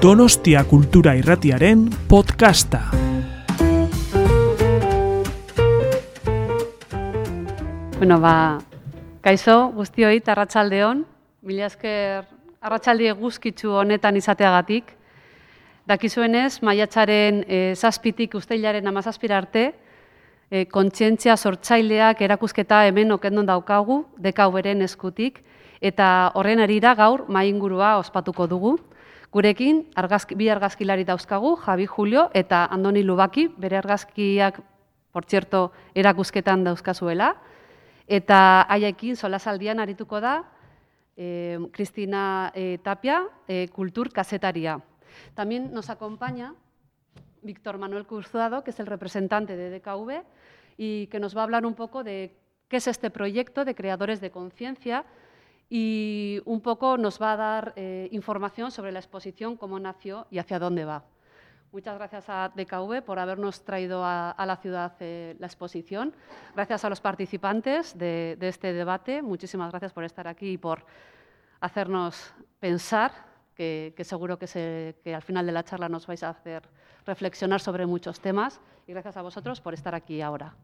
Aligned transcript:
Donostia 0.00 0.64
Kultura 0.64 1.12
Irratiaren 1.12 1.82
podcasta. 2.08 2.78
Bueno, 7.98 8.16
ba, 8.16 8.62
kaixo 9.20 9.68
guztioi 9.76 10.22
arratsaldeon, 10.24 11.04
mila 11.44 11.68
esker 11.68 12.24
arratsaldi 12.64 13.12
guzkitzu 13.12 13.76
honetan 13.82 14.16
izateagatik. 14.16 14.88
Dakizuenez, 15.84 16.62
maiatzaren 16.64 17.44
e, 17.44 17.74
zazpitik 17.76 18.40
usteilaren 18.40 18.88
amazazpira 18.88 19.36
arte, 19.36 19.74
e, 20.48 20.64
kontzientzia 20.64 21.36
sortzaileak 21.36 22.22
erakusketa 22.24 22.86
hemen 22.88 23.12
okendon 23.12 23.52
daukagu, 23.52 24.06
dekau 24.16 24.48
beren 24.56 24.80
eskutik, 24.80 25.42
eta 25.82 26.32
horren 26.32 26.64
arira 26.64 26.94
gaur 26.94 27.28
maingurua 27.28 27.98
ospatuko 28.00 28.48
dugu. 28.48 28.78
Gurekin 29.30 29.84
argazki, 29.94 30.34
bi 30.34 30.48
argazkilari 30.50 31.04
dauzkagu, 31.06 31.54
Javi 31.62 31.86
Julio 31.86 32.28
eta 32.34 32.64
Andoni 32.66 33.04
Lubaki, 33.04 33.46
bere 33.58 33.76
argazkiak, 33.78 34.60
por 35.12 35.24
cierto, 35.24 35.70
erakusketan 35.94 36.64
dauzkazuela, 36.64 37.36
eta 38.08 38.66
haiekin 38.68 39.16
solasaldian 39.16 39.78
arituko 39.78 40.20
da 40.20 40.40
Cristina 41.72 42.50
eh, 42.54 42.78
Tapia, 42.82 43.26
eh, 43.46 43.68
kultur 43.68 44.10
kasetaria. 44.10 44.80
También 45.34 45.72
nos 45.72 45.90
acompaña 45.90 46.54
Víctor 47.42 47.78
Manuel 47.78 48.06
Cruzado, 48.06 48.64
que 48.64 48.70
es 48.70 48.80
el 48.80 48.86
representante 48.86 49.56
de 49.56 49.70
DKV 49.70 50.22
y 50.78 51.08
que 51.08 51.20
nos 51.20 51.36
va 51.36 51.42
a 51.42 51.44
hablar 51.44 51.66
un 51.66 51.74
poco 51.74 52.04
de 52.04 52.34
qué 52.68 52.78
es 52.78 52.86
este 52.86 53.10
proyecto 53.10 53.64
de 53.64 53.74
creadores 53.74 54.20
de 54.20 54.30
conciencia 54.30 55.04
y 55.70 56.42
un 56.44 56.60
poco 56.60 56.98
nos 56.98 57.22
va 57.22 57.32
a 57.32 57.36
dar 57.36 57.72
eh, 57.76 58.08
información 58.10 58.72
sobre 58.72 58.90
la 58.90 58.98
exposición, 58.98 59.56
cómo 59.56 59.78
nació 59.78 60.26
y 60.30 60.38
hacia 60.38 60.58
dónde 60.58 60.84
va. 60.84 61.04
Muchas 61.72 61.96
gracias 61.96 62.24
a 62.28 62.50
DKV 62.56 63.02
por 63.02 63.20
habernos 63.20 63.64
traído 63.64 64.04
a, 64.04 64.32
a 64.32 64.44
la 64.44 64.56
ciudad 64.56 64.92
eh, 64.98 65.36
la 65.38 65.46
exposición. 65.46 66.12
Gracias 66.56 66.84
a 66.84 66.88
los 66.88 67.00
participantes 67.00 67.96
de, 67.96 68.36
de, 68.40 68.48
este 68.48 68.72
debate. 68.72 69.22
Muchísimas 69.22 69.70
gracias 69.70 69.92
por 69.92 70.02
estar 70.02 70.26
aquí 70.26 70.54
y 70.54 70.58
por 70.58 70.84
hacernos 71.60 72.34
pensar, 72.58 73.12
que, 73.54 73.94
que 73.96 74.02
seguro 74.02 74.36
que, 74.36 74.48
se, 74.48 74.96
que 75.04 75.14
al 75.14 75.22
final 75.22 75.46
de 75.46 75.52
la 75.52 75.62
charla 75.62 75.88
nos 75.88 76.08
vais 76.08 76.24
a 76.24 76.30
hacer 76.30 76.62
reflexionar 77.06 77.60
sobre 77.60 77.86
muchos 77.86 78.18
temas. 78.18 78.60
Y 78.88 78.92
gracias 78.92 79.16
a 79.16 79.22
vosotros 79.22 79.60
por 79.60 79.74
estar 79.74 79.94
aquí 79.94 80.20
ahora. 80.20 80.56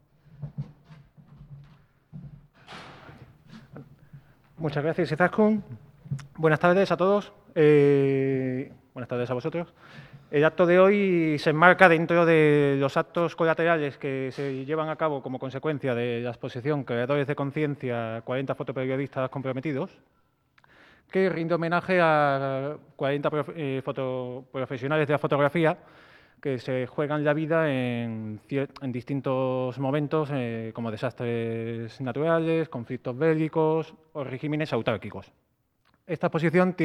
Muchas 4.58 4.82
gracias, 4.82 5.12
Izaskun. 5.12 5.62
Buenas 6.38 6.58
tardes 6.58 6.90
a 6.90 6.96
todos. 6.96 7.30
Eh, 7.54 8.72
buenas 8.94 9.06
tardes 9.06 9.30
a 9.30 9.34
vosotros. 9.34 9.74
El 10.30 10.46
acto 10.46 10.64
de 10.64 10.80
hoy 10.80 11.38
se 11.38 11.50
enmarca 11.50 11.90
dentro 11.90 12.24
de 12.24 12.76
los 12.80 12.96
actos 12.96 13.36
colaterales 13.36 13.98
que 13.98 14.30
se 14.32 14.64
llevan 14.64 14.88
a 14.88 14.96
cabo 14.96 15.22
como 15.22 15.38
consecuencia 15.38 15.94
de 15.94 16.22
la 16.22 16.30
exposición 16.30 16.84
Creadores 16.84 17.26
de 17.26 17.36
Conciencia, 17.36 18.22
40 18.24 18.54
fotoperiodistas 18.54 19.28
comprometidos, 19.28 19.90
que 21.10 21.28
rinde 21.28 21.54
homenaje 21.54 22.00
a 22.00 22.78
40 22.96 23.30
eh, 23.56 23.82
fotoprofesionales 23.84 25.06
de 25.06 25.12
la 25.12 25.18
fotografía 25.18 25.76
que 26.40 26.58
se 26.58 26.86
juegan 26.86 27.24
la 27.24 27.34
vida 27.34 27.70
en, 27.70 28.40
en 28.50 28.92
distintos 28.92 29.78
momentos, 29.78 30.30
eh, 30.32 30.70
como 30.74 30.90
desastres 30.90 32.00
naturales, 32.00 32.68
conflictos 32.68 33.16
bélicos 33.16 33.94
o 34.12 34.24
regímenes 34.24 34.72
autárquicos. 34.72 35.32
Esta 36.06 36.28
exposición 36.28 36.76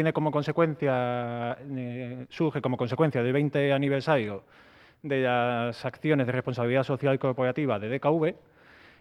eh, 0.82 2.26
surge 2.30 2.62
como 2.62 2.78
consecuencia 2.78 3.22
del 3.22 3.34
20 3.34 3.72
aniversario 3.72 4.44
de 5.04 5.22
las 5.22 5.86
acciones 5.86 6.26
de 6.26 6.32
responsabilidad 6.34 6.84
social 6.84 7.20
corporativa 7.20 7.78
de 7.80 8.00
DKV 8.00 8.36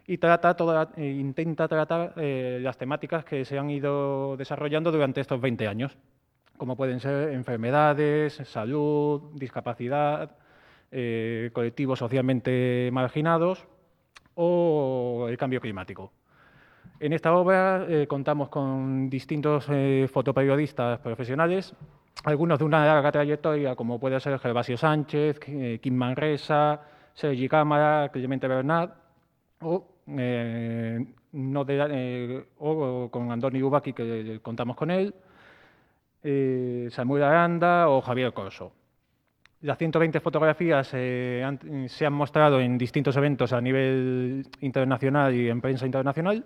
y 0.07 0.19
trata 0.19 0.57
eh, 0.97 1.07
intenta 1.07 1.69
tratar 1.69 2.15
eh, 2.17 2.59
las 2.61 2.77
temáticas 2.77 3.25
que 3.25 3.45
se 3.45 3.59
han 3.59 3.71
ido 3.71 4.37
desarrollando 4.37 4.91
durante 4.91 5.21
estos 5.21 5.41
20 5.41 5.69
años, 5.69 5.97
como 6.61 6.77
pueden 6.77 7.01
ser 7.01 7.33
enfermedades, 7.33 8.35
salud, 8.45 9.33
discapacidad, 9.33 10.33
eh, 10.91 11.49
colectivos 11.55 11.99
socialmente 11.99 12.91
marginados 12.93 13.67
o 14.35 15.25
el 15.31 15.39
cambio 15.39 15.63
climático. 15.63 16.13
En 16.99 17.15
esta 17.15 17.33
obra 17.35 17.87
eh, 17.89 18.07
contamos 18.07 18.51
con 18.51 19.09
distintos 19.09 19.69
eh, 19.71 20.07
fotoperiodistas 20.13 20.99
profesionales, 20.99 21.75
algunos 22.25 22.59
de 22.59 22.67
una 22.67 22.85
larga 22.85 23.11
trayectoria, 23.11 23.75
como 23.75 23.99
puede 23.99 24.21
ser 24.21 24.39
Gervasio 24.39 24.77
Sánchez, 24.77 25.41
Kim 25.81 25.95
Manresa, 25.95 26.83
Sergi 27.15 27.49
Cámara, 27.49 28.11
Clemente 28.13 28.47
Bernat, 28.47 28.93
o 29.63 29.87
con 33.11 33.33
Andoni 33.33 33.63
Ubaki, 33.63 33.95
que 33.95 34.41
contamos 34.43 34.77
con 34.77 34.91
él, 34.91 35.15
eh, 36.23 36.89
Samuel 36.91 37.23
Aranda 37.23 37.89
o 37.89 38.01
Javier 38.01 38.33
Corso. 38.33 38.73
Las 39.63 39.79
120 39.79 40.21
fotografías 40.21 40.91
eh, 40.95 41.87
se 41.89 42.07
han 42.07 42.13
mostrado 42.13 42.61
en 42.61 42.79
distintos 42.79 43.17
eventos 43.17 43.53
a 43.53 43.61
nivel 43.61 44.47
internacional 44.61 45.35
y 45.35 45.49
en 45.49 45.61
prensa 45.61 45.87
internacional 45.87 46.45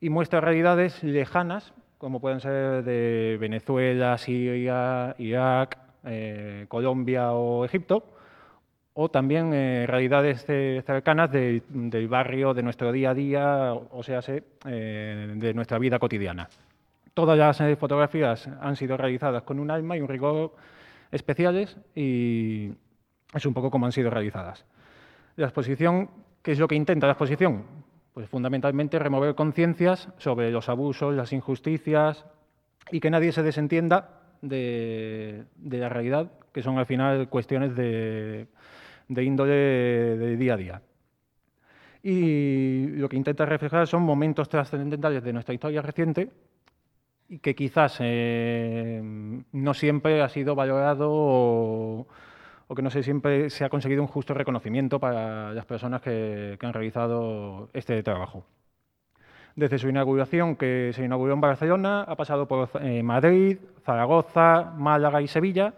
y 0.00 0.08
muestra 0.08 0.40
realidades 0.40 1.02
lejanas, 1.02 1.74
como 1.98 2.20
pueden 2.20 2.40
ser 2.40 2.82
de 2.82 3.36
Venezuela, 3.38 4.16
Siria, 4.16 5.14
Irak, 5.18 5.78
eh, 6.04 6.64
Colombia 6.68 7.32
o 7.32 7.64
Egipto, 7.66 8.04
o 8.94 9.10
también 9.10 9.52
realidades 9.86 10.44
cercanas 10.44 11.30
de, 11.30 11.62
del 11.68 12.08
barrio, 12.08 12.54
de 12.54 12.62
nuestro 12.62 12.90
día 12.90 13.10
a 13.10 13.14
día, 13.14 13.72
o 13.72 14.02
sea, 14.02 14.20
de 14.20 15.52
nuestra 15.54 15.78
vida 15.78 15.98
cotidiana. 15.98 16.48
Todas 17.20 17.36
las 17.36 17.60
eh, 17.60 17.76
fotografías 17.76 18.48
han 18.62 18.76
sido 18.76 18.96
realizadas 18.96 19.42
con 19.42 19.60
un 19.60 19.70
alma 19.70 19.94
y 19.94 20.00
un 20.00 20.08
rigor 20.08 20.54
especiales 21.12 21.76
y 21.94 22.70
es 23.34 23.44
un 23.44 23.52
poco 23.52 23.70
como 23.70 23.84
han 23.84 23.92
sido 23.92 24.08
realizadas. 24.08 24.64
La 25.36 25.44
exposición, 25.44 26.08
¿qué 26.40 26.52
es 26.52 26.58
lo 26.58 26.66
que 26.66 26.76
intenta 26.76 27.06
la 27.06 27.12
exposición? 27.12 27.64
Pues 28.14 28.26
fundamentalmente 28.26 28.98
remover 28.98 29.34
conciencias 29.34 30.08
sobre 30.16 30.50
los 30.50 30.70
abusos, 30.70 31.14
las 31.14 31.34
injusticias 31.34 32.24
y 32.90 33.00
que 33.00 33.10
nadie 33.10 33.32
se 33.32 33.42
desentienda 33.42 34.22
de, 34.40 35.44
de 35.56 35.76
la 35.76 35.90
realidad, 35.90 36.32
que 36.54 36.62
son 36.62 36.78
al 36.78 36.86
final 36.86 37.28
cuestiones 37.28 37.76
de, 37.76 38.46
de 39.08 39.24
índole 39.24 39.52
de 39.52 40.36
día 40.38 40.54
a 40.54 40.56
día. 40.56 40.82
Y 42.02 42.86
lo 42.96 43.10
que 43.10 43.18
intenta 43.18 43.44
reflejar 43.44 43.86
son 43.86 44.04
momentos 44.04 44.48
trascendentales 44.48 45.22
de 45.22 45.34
nuestra 45.34 45.52
historia 45.52 45.82
reciente 45.82 46.30
y 47.30 47.38
que 47.38 47.54
quizás 47.54 47.98
eh, 48.00 49.00
no 49.52 49.74
siempre 49.74 50.20
ha 50.20 50.28
sido 50.28 50.56
valorado 50.56 51.08
o, 51.12 52.06
o, 52.66 52.74
que 52.74 52.82
no 52.82 52.90
sé, 52.90 53.04
siempre 53.04 53.50
se 53.50 53.64
ha 53.64 53.68
conseguido 53.68 54.02
un 54.02 54.08
justo 54.08 54.34
reconocimiento 54.34 54.98
para 54.98 55.54
las 55.54 55.64
personas 55.64 56.02
que, 56.02 56.56
que 56.58 56.66
han 56.66 56.72
realizado 56.72 57.70
este 57.72 58.02
trabajo. 58.02 58.44
Desde 59.54 59.78
su 59.78 59.88
inauguración, 59.88 60.56
que 60.56 60.90
se 60.92 61.04
inauguró 61.04 61.34
en 61.34 61.40
Barcelona, 61.40 62.02
ha 62.02 62.16
pasado 62.16 62.48
por 62.48 62.68
eh, 62.82 63.02
Madrid, 63.04 63.58
Zaragoza, 63.84 64.72
Málaga 64.76 65.22
y 65.22 65.28
Sevilla, 65.28 65.72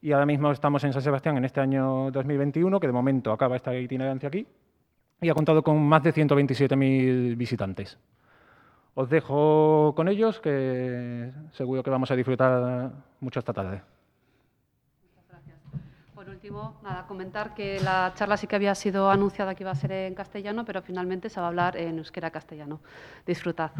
y 0.00 0.10
ahora 0.10 0.26
mismo 0.26 0.50
estamos 0.50 0.82
en 0.82 0.92
San 0.92 1.02
Sebastián 1.02 1.36
en 1.36 1.44
este 1.44 1.60
año 1.60 2.10
2021, 2.10 2.80
que 2.80 2.88
de 2.88 2.92
momento 2.92 3.30
acaba 3.32 3.54
esta 3.54 3.72
itinerancia 3.76 4.28
aquí, 4.28 4.44
y 5.20 5.28
ha 5.28 5.34
contado 5.34 5.62
con 5.62 5.80
más 5.80 6.02
de 6.02 6.12
127.000 6.12 7.36
visitantes. 7.36 7.98
Os 8.94 9.08
dejo 9.08 9.94
con 9.96 10.08
ellos, 10.08 10.38
que 10.40 11.32
seguro 11.52 11.82
que 11.82 11.88
vamos 11.88 12.10
a 12.10 12.16
disfrutar 12.16 12.92
mucho 13.20 13.38
esta 13.38 13.54
tarde. 13.54 13.80
Muchas 15.00 15.24
gracias. 15.30 15.56
Por 16.14 16.28
último, 16.28 16.76
nada, 16.82 17.06
comentar 17.06 17.54
que 17.54 17.80
la 17.80 18.12
charla 18.14 18.36
sí 18.36 18.46
que 18.46 18.56
había 18.56 18.74
sido 18.74 19.10
anunciada 19.10 19.54
que 19.54 19.62
iba 19.62 19.70
a 19.70 19.74
ser 19.74 19.92
en 19.92 20.14
castellano, 20.14 20.66
pero 20.66 20.82
finalmente 20.82 21.30
se 21.30 21.40
va 21.40 21.46
a 21.46 21.48
hablar 21.48 21.76
en 21.78 21.98
euskera 21.98 22.30
castellano. 22.30 22.80
Disfrutad. 23.26 23.70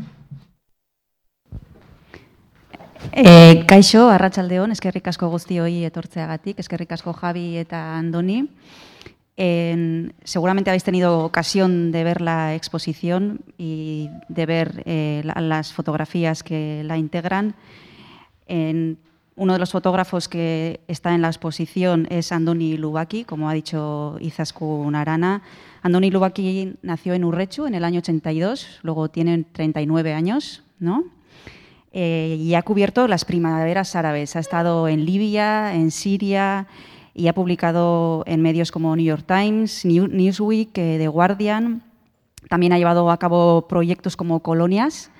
E, 3.12 3.66
kaixo, 3.68 4.08
arratsaldeon, 4.08 4.72
eskerrik 4.72 5.10
asko 5.12 5.28
guztioi 5.28 5.84
etortzeagatik, 5.84 6.62
eskerrik 6.62 6.92
asko 6.96 7.12
Javi 7.12 7.58
eta 7.60 7.98
Andoni. 7.98 8.46
En, 9.44 10.14
seguramente 10.22 10.70
habéis 10.70 10.84
tenido 10.84 11.24
ocasión 11.24 11.90
de 11.90 12.04
ver 12.04 12.20
la 12.20 12.54
exposición 12.54 13.40
y 13.58 14.08
de 14.28 14.46
ver 14.46 14.84
eh, 14.86 15.20
la, 15.24 15.40
las 15.40 15.72
fotografías 15.72 16.44
que 16.44 16.82
la 16.84 16.96
integran. 16.96 17.56
En, 18.46 18.98
uno 19.34 19.54
de 19.54 19.58
los 19.58 19.72
fotógrafos 19.72 20.28
que 20.28 20.78
está 20.86 21.12
en 21.12 21.22
la 21.22 21.26
exposición 21.26 22.06
es 22.08 22.30
Andoni 22.30 22.76
Lubaki, 22.76 23.24
como 23.24 23.50
ha 23.50 23.52
dicho 23.52 24.16
Izaskun 24.20 24.94
Arana. 24.94 25.42
Andoni 25.82 26.12
Lubaki 26.12 26.76
nació 26.82 27.14
en 27.14 27.24
Urrechu 27.24 27.66
en 27.66 27.74
el 27.74 27.82
año 27.82 27.98
82, 27.98 28.78
luego 28.82 29.08
tiene 29.08 29.42
39 29.42 30.12
años, 30.12 30.62
¿no? 30.78 31.02
eh, 31.92 32.38
y 32.40 32.54
ha 32.54 32.62
cubierto 32.62 33.06
las 33.06 33.24
primaveras 33.24 33.94
árabes. 33.96 34.36
Ha 34.36 34.40
estado 34.40 34.88
en 34.88 35.04
Libia, 35.04 35.74
en 35.74 35.90
Siria 35.90 36.66
y 37.14 37.28
ha 37.28 37.34
publicado 37.34 38.24
en 38.26 38.40
medios 38.40 38.70
como 38.70 38.96
New 38.96 39.04
York 39.04 39.24
Times, 39.26 39.84
Newsweek, 39.84 40.76
eh, 40.78 40.96
The 40.98 41.08
Guardian. 41.08 41.82
También 42.48 42.72
ha 42.72 42.78
llevado 42.78 43.10
a 43.10 43.18
cabo 43.18 43.66
proyectos 43.68 44.16
como 44.16 44.40
Colonias, 44.40 45.10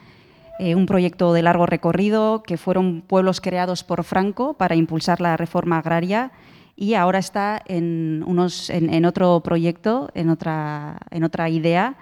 eh, 0.59 0.75
un 0.75 0.87
proyecto 0.87 1.33
de 1.33 1.43
largo 1.43 1.67
recorrido 1.67 2.43
que 2.43 2.57
fueron 2.57 3.03
pueblos 3.03 3.41
creados 3.41 3.85
por 3.85 4.05
Franco 4.05 4.55
para 4.55 4.75
impulsar 4.75 5.21
la 5.21 5.37
reforma 5.37 5.79
agraria 5.79 6.33
y 6.77 6.95
ahora 6.95 7.19
está 7.19 7.63
en, 7.67 8.25
unos, 8.27 8.71
en, 8.71 9.05
otro 9.05 9.41
proyecto, 9.41 10.11
en 10.15 10.31
otra, 10.31 10.99
en 11.11 11.23
otra 11.23 11.49
idea, 11.51 11.97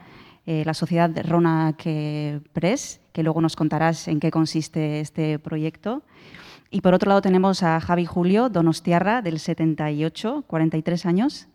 la 0.46 0.74
sociedad 0.74 1.10
Rona 1.26 1.76
Press, 2.52 3.00
que 3.12 3.22
luego 3.22 3.40
nos 3.40 3.56
contarás 3.56 4.08
en 4.08 4.20
qué 4.20 4.30
consiste 4.30 5.00
este 5.00 5.38
proyecto. 5.38 6.02
Y 6.70 6.82
por 6.82 6.94
otro 6.94 7.08
lado 7.08 7.20
tenemos 7.20 7.64
a 7.64 7.80
Javi 7.80 8.06
Julio 8.06 8.48
Donostiarra, 8.48 9.22
del 9.22 9.40
78, 9.40 10.44
43 10.46 11.06
años, 11.06 11.48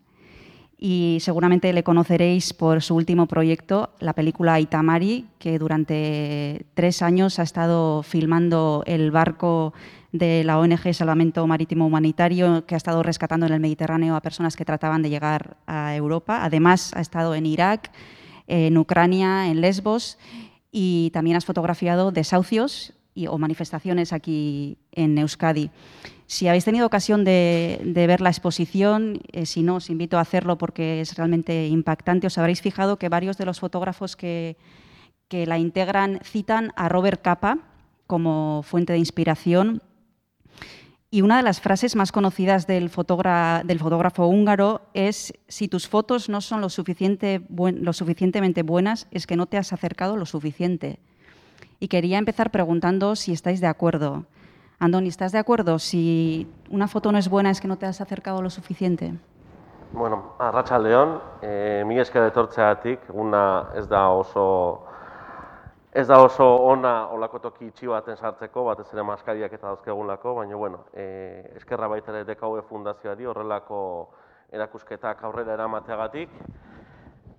y 0.78 1.20
seguramente 1.22 1.72
le 1.72 1.84
conoceréis 1.84 2.52
por 2.52 2.82
su 2.82 2.96
último 2.96 3.26
proyecto, 3.26 3.92
la 4.00 4.12
película 4.12 4.60
Itamari, 4.60 5.28
que 5.40 5.58
durante 5.58 6.66
tres 6.74 7.02
años 7.02 7.40
ha 7.40 7.44
estado 7.44 8.04
filmando 8.04 8.84
el 8.86 9.10
barco 9.12 9.74
de 10.12 10.44
la 10.44 10.60
ONG 10.60 10.94
Salvamento 10.94 11.48
Marítimo 11.48 11.88
Humanitario 11.88 12.66
que 12.66 12.76
ha 12.76 12.78
estado 12.78 13.02
rescatando 13.02 13.46
en 13.46 13.54
el 13.54 13.62
Mediterráneo 13.62 14.18
a 14.18 14.22
personas 14.22 14.58
que 14.58 14.66
trataban 14.66 15.02
de 15.02 15.10
llegar 15.10 15.56
a 15.66 15.96
Europa. 15.96 16.44
Además, 16.44 16.94
ha 16.94 17.00
estado 17.00 17.36
en 17.36 17.46
Irak, 17.46 17.92
en 18.48 18.78
Ucrania, 18.78 19.48
en 19.48 19.62
Lesbos 19.62 20.18
y 20.72 21.10
también 21.14 21.38
has 21.38 21.46
fotografiado 21.46 22.12
desahucios 22.12 22.94
o 23.30 23.38
manifestaciones 23.38 24.12
aquí 24.12 24.78
en 24.92 25.18
Euskadi. 25.18 25.72
Si 26.28 26.48
habéis 26.48 26.66
tenido 26.66 26.86
ocasión 26.86 27.24
de, 27.24 27.80
ver 27.94 28.20
la 28.20 28.30
exposición, 28.30 29.22
eh, 29.32 29.46
si 29.46 29.64
no, 29.64 29.76
os 29.76 29.90
invito 29.90 30.18
a 30.18 30.22
hacerlo 30.22 30.58
porque 30.58 31.02
es 31.02 31.16
realmente 31.16 31.68
impactante. 31.68 32.28
Os 32.28 32.38
habréis 32.38 32.62
fijado 32.62 32.98
que 32.98 33.10
varios 33.10 33.38
de 33.38 33.46
los 33.46 33.60
fotógrafos 33.60 34.16
que, 34.16 34.58
que 35.28 35.46
la 35.46 35.58
integran 35.58 36.20
citan 36.24 36.72
a 36.76 36.90
Robert 36.90 37.22
Capa 37.22 37.60
como 38.08 38.62
fuente 38.64 38.94
de 38.94 39.00
inspiración 39.00 39.82
y 41.16 41.22
una 41.22 41.38
de 41.38 41.44
las 41.44 41.62
frases 41.62 41.96
más 41.96 42.12
conocidas 42.12 42.68
del, 42.68 42.90
del 42.90 43.80
fotógrafo 43.80 44.28
húngaro 44.28 44.82
es, 44.94 45.34
si 45.48 45.70
tus 45.70 45.88
fotos 45.88 46.28
no 46.28 46.42
son 46.42 46.60
lo 46.60 46.70
suficientemente 46.70 48.64
buenas, 48.64 49.08
es 49.12 49.26
que 49.26 49.38
no 49.38 49.46
te 49.46 49.58
has 49.58 49.72
acercado 49.72 50.18
lo 50.18 50.26
suficiente. 50.26 51.00
Y 51.86 51.88
quería 51.88 52.18
empezar 52.18 52.50
preguntando 52.50 53.16
si 53.16 53.32
estáis 53.32 53.62
de 53.62 53.68
acuerdo. 53.68 54.26
Andoni, 54.80 55.08
¿estás 55.08 55.32
de 55.32 55.38
acuerdo? 55.38 55.78
Si 55.78 56.52
una 56.72 56.88
foto 56.88 57.12
no 57.12 57.20
es 57.20 57.30
buena, 57.30 57.52
es 57.52 57.62
que 57.62 57.68
no 57.68 57.78
te 57.78 57.86
has 57.86 58.02
acercado 58.02 58.42
lo 58.42 58.50
suficiente. 58.50 59.14
Bueno, 59.92 60.34
a 60.40 60.50
Racha 60.50 60.80
León, 60.80 61.22
eh, 61.44 61.84
mi 61.86 62.00
esker 62.00 62.24
etortzeatik, 62.24 63.02
una 63.14 63.68
ez 63.76 63.88
da 63.88 64.10
oso 64.10 64.88
Ez 65.94 66.08
da 66.08 66.18
oso 66.24 66.44
ona 66.44 67.08
olako 67.08 67.40
toki 67.40 67.68
itxi 67.68 67.88
baten 67.88 68.18
sartzeko, 68.18 68.64
batez 68.66 68.92
ere 68.92 69.04
maskariak 69.04 69.54
eta 69.54 69.68
dauzkegunlako, 69.68 70.34
baina 70.36 70.56
bueno, 70.56 70.80
e, 70.92 71.54
eskerra 71.56 71.88
baita 71.88 72.12
ere 72.12 72.26
DKV 72.26 72.66
fundazioari 72.68 73.26
horrelako 73.26 74.10
erakusketak 74.52 75.24
aurrera 75.24 75.54
eramateagatik. 75.54 76.34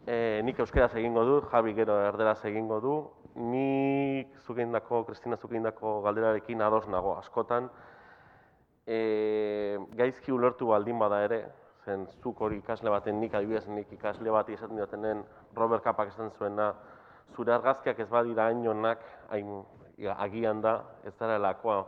E, 0.06 0.40
nik 0.46 0.58
euskeraz 0.62 0.94
egingo 0.94 1.24
du, 1.26 1.40
Javi 1.50 1.74
gero 1.74 1.98
erderaz 2.06 2.44
egingo 2.46 2.80
du. 2.80 2.96
Nik 3.36 4.32
zukindako, 4.46 5.04
Kristina 5.04 5.36
zukindako 5.36 6.00
galderarekin 6.06 6.62
ados 6.64 6.86
nago 6.88 7.16
askotan. 7.18 7.68
E, 8.86 9.76
gaizki 9.98 10.32
ulertu 10.32 10.70
baldin 10.70 10.98
bada 10.98 11.20
ere, 11.26 11.40
zen 11.84 12.06
zuk 12.22 12.40
hori 12.40 12.62
ikasle 12.62 12.90
baten 12.90 13.20
nik 13.20 13.34
adibidez 13.34 13.66
nik 13.68 13.92
ikasle 13.92 14.32
bat 14.32 14.48
izaten 14.48 14.80
diotenen 14.80 15.22
Robert 15.56 15.84
Kapak 15.84 16.14
esan 16.14 16.32
zuena, 16.38 16.72
zure 17.34 17.52
argazkiak 17.52 18.00
ez 18.00 18.08
badira 18.08 18.48
hain 18.48 18.66
onak, 18.68 19.04
hain 19.28 19.52
agian 20.16 20.62
da, 20.62 20.78
ez 21.04 21.14
dara 21.18 21.36
lakoa 21.38 21.82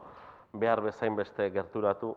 behar 0.53 0.83
bezain 0.85 1.17
beste 1.17 1.49
gerturatu, 1.55 2.15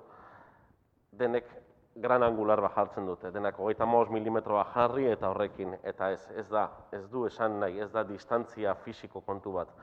denek 1.12 1.48
gran 1.96 2.24
angular 2.24 2.62
bat 2.62 2.76
jartzen 2.76 3.06
dute, 3.06 3.32
denak 3.32 3.60
hogeita 3.60 3.86
maus 3.86 4.10
milimetro 4.10 4.62
jarri 4.74 5.08
eta 5.12 5.30
horrekin, 5.30 5.76
eta 5.84 6.12
ez, 6.12 6.22
ez 6.38 6.48
da, 6.50 6.70
ez 6.92 7.04
du 7.12 7.26
esan 7.28 7.60
nahi, 7.60 7.80
ez 7.80 7.92
da 7.92 8.04
distantzia 8.08 8.76
fisiko 8.86 9.22
kontu 9.22 9.52
bat, 9.58 9.74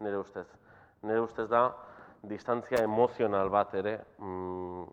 nire 0.00 0.18
ustez. 0.18 0.46
Nire 1.02 1.20
ustez 1.20 1.48
da, 1.50 1.68
distantzia 2.22 2.82
emozional 2.84 3.50
bat 3.52 3.74
ere, 3.74 3.98
mm, 4.18 4.88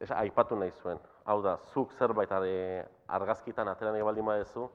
ez, 0.00 0.10
aipatu 0.10 0.58
nahi 0.58 0.74
zuen. 0.82 0.98
Hau 1.24 1.40
da, 1.42 1.56
zuk 1.72 1.92
zerbait 1.98 2.30
argazkitan 2.32 3.68
atera 3.68 3.92
nahi 3.92 4.02
baldin 4.02 4.26
badezu, 4.26 4.68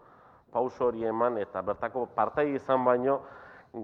pauso 0.54 0.88
hori 0.88 1.06
eman 1.10 1.38
eta 1.42 1.62
bertako 1.66 2.06
partai 2.16 2.54
izan 2.56 2.84
baino 2.86 3.20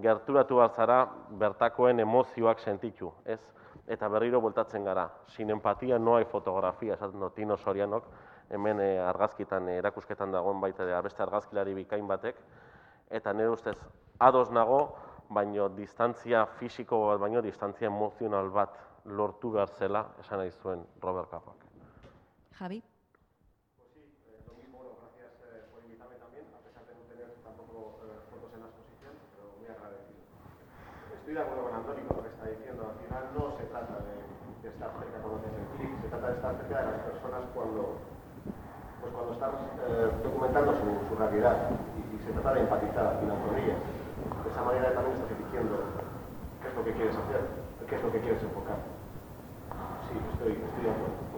gerturatu 0.02 0.60
bat 0.60 0.76
zara 0.76 1.00
bertakoen 1.42 2.00
emozioak 2.00 2.60
sentitu, 2.62 3.10
ez? 3.24 3.40
Eta 3.86 4.08
berriro 4.08 4.40
voltatzen 4.40 4.84
gara. 4.84 5.08
Sin 5.26 5.50
empatia 5.50 5.98
no 5.98 6.16
hay 6.16 6.24
fotografia, 6.24 6.94
esaten 6.94 7.20
dut 7.20 7.34
Tino 7.34 7.56
Sorianok, 7.56 8.04
hemen 8.50 8.80
eh, 8.80 8.98
argazkitan 9.00 9.68
eh, 9.68 9.78
erakusketan 9.78 10.32
dagoen 10.32 10.60
baita 10.60 10.84
da 10.86 11.00
beste 11.02 11.22
argazkilari 11.22 11.74
bikain 11.74 12.06
batek 12.08 12.36
eta 13.10 13.32
nire 13.32 13.50
ustez 13.50 13.76
ados 14.18 14.50
nago, 14.50 14.80
baino 15.30 15.68
distantzia 15.74 16.44
fisiko 16.58 17.06
bat 17.06 17.20
baino 17.22 17.42
distantzia 17.42 17.88
emozional 17.88 18.50
bat 18.50 18.78
lortu 19.04 19.52
behar 19.54 19.70
zela, 19.78 20.04
esan 20.20 20.42
nahi 20.42 20.50
zuen 20.50 20.86
Robert 21.02 21.30
Kapak. 21.30 21.66
Javi? 22.58 22.82
estoy 31.30 31.34
de 31.34 31.40
acuerdo 31.40 31.62
con 31.62 31.74
Antonio 31.74 32.19
trata 36.10 36.26
de 36.26 36.34
estar 36.34 36.54
cerca 36.58 36.78
de 36.82 36.90
las 36.90 37.02
personas 37.06 37.42
cuando, 37.54 37.94
pues 39.00 39.12
cuando 39.14 39.32
estás 39.32 39.54
eh, 39.54 40.10
documentando 40.26 40.74
su, 40.74 40.86
su 41.06 41.14
realidad 41.14 41.70
y, 41.96 42.18
se 42.20 42.32
trata 42.32 42.52
de 42.52 42.60
empatizar 42.60 43.06
al 43.06 43.18
final 43.20 43.38
con 43.46 43.56
ellas. 43.56 43.78
De 44.44 44.50
esa 44.50 44.62
manera 44.62 44.92
también 44.92 45.16
estás 45.16 45.38
diciendo 45.38 45.78
qué 46.60 46.68
es 46.68 46.74
lo 46.74 46.84
que 46.84 46.92
quieres 46.92 47.16
hacer, 47.16 47.42
qué 47.88 47.94
es 47.96 48.02
lo 48.02 48.12
que 48.12 48.20
quieres 48.20 48.42
enfocar. 48.42 48.76
Sí, 50.10 50.18
estoy, 50.34 50.52
estoy 50.52 50.84
de 50.84 50.90
acuerdo. 50.90 51.29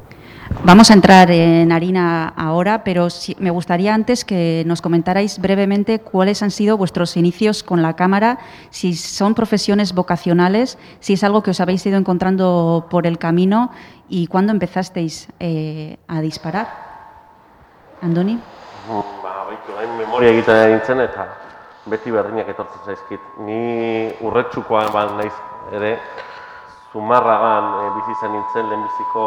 Vamos 0.64 0.90
a 0.90 0.94
entrar 0.94 1.30
en 1.30 1.72
harina 1.72 2.28
ahora, 2.36 2.84
pero 2.84 3.08
me 3.38 3.50
gustaría 3.50 3.94
antes 3.94 4.24
que 4.24 4.62
nos 4.66 4.80
comentarais 4.80 5.40
brevemente 5.40 5.98
cuáles 6.00 6.42
han 6.42 6.50
sido 6.50 6.76
vuestros 6.76 7.16
inicios 7.16 7.62
con 7.62 7.82
la 7.82 7.96
cámara, 7.96 8.38
si 8.70 8.94
son 8.94 9.34
profesiones 9.34 9.94
vocacionales, 9.94 10.78
si 11.00 11.14
es 11.14 11.24
algo 11.24 11.42
que 11.42 11.50
os 11.50 11.60
habéis 11.60 11.84
ido 11.86 11.96
encontrando 11.98 12.86
por 12.90 13.06
el 13.06 13.18
camino 13.18 13.70
y 14.08 14.28
cuándo 14.28 14.52
empezasteis 14.52 15.28
eh, 15.40 15.96
a 16.06 16.20
disparar. 16.20 16.68
Andoni? 18.02 18.38
Ba, 18.88 19.44
baitu, 19.46 19.76
hain 19.78 19.96
memoria 19.96 20.30
egiten 20.34 20.72
nintzen 20.74 21.00
eta 21.04 21.26
beti 21.86 22.10
berdinak 22.10 22.48
etortzen 22.50 22.82
zaizkit. 22.86 23.22
Ni 23.46 24.10
urretxukoan 24.26 24.90
ba, 24.94 25.06
naiz 25.18 25.34
ere, 25.74 25.96
zumarragan 26.92 27.68
e, 27.78 27.84
bizi 27.98 28.16
zen 28.20 28.34
nintzen 28.36 28.68
lehenbiziko 28.68 29.26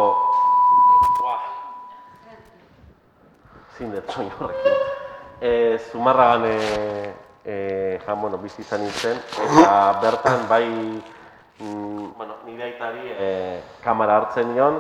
zin 3.77 3.91
dut 3.91 4.10
soin 4.12 4.32
horrekin. 4.39 4.74
E, 5.41 5.77
Zumarragan 5.91 6.46
e, 6.46 7.13
e, 7.44 7.55
jan, 8.05 8.22
bueno, 8.22 8.38
bizi 8.38 8.62
izan 8.63 8.82
nintzen, 8.82 9.20
eta 9.36 10.00
bertan 10.01 10.48
bai 10.48 10.67
mm, 11.60 12.13
bueno, 12.17 12.39
nire 12.46 12.72
aitari 12.72 13.12
e, 13.12 13.29
kamera 13.84 14.17
hartzen 14.22 14.53
nion, 14.53 14.79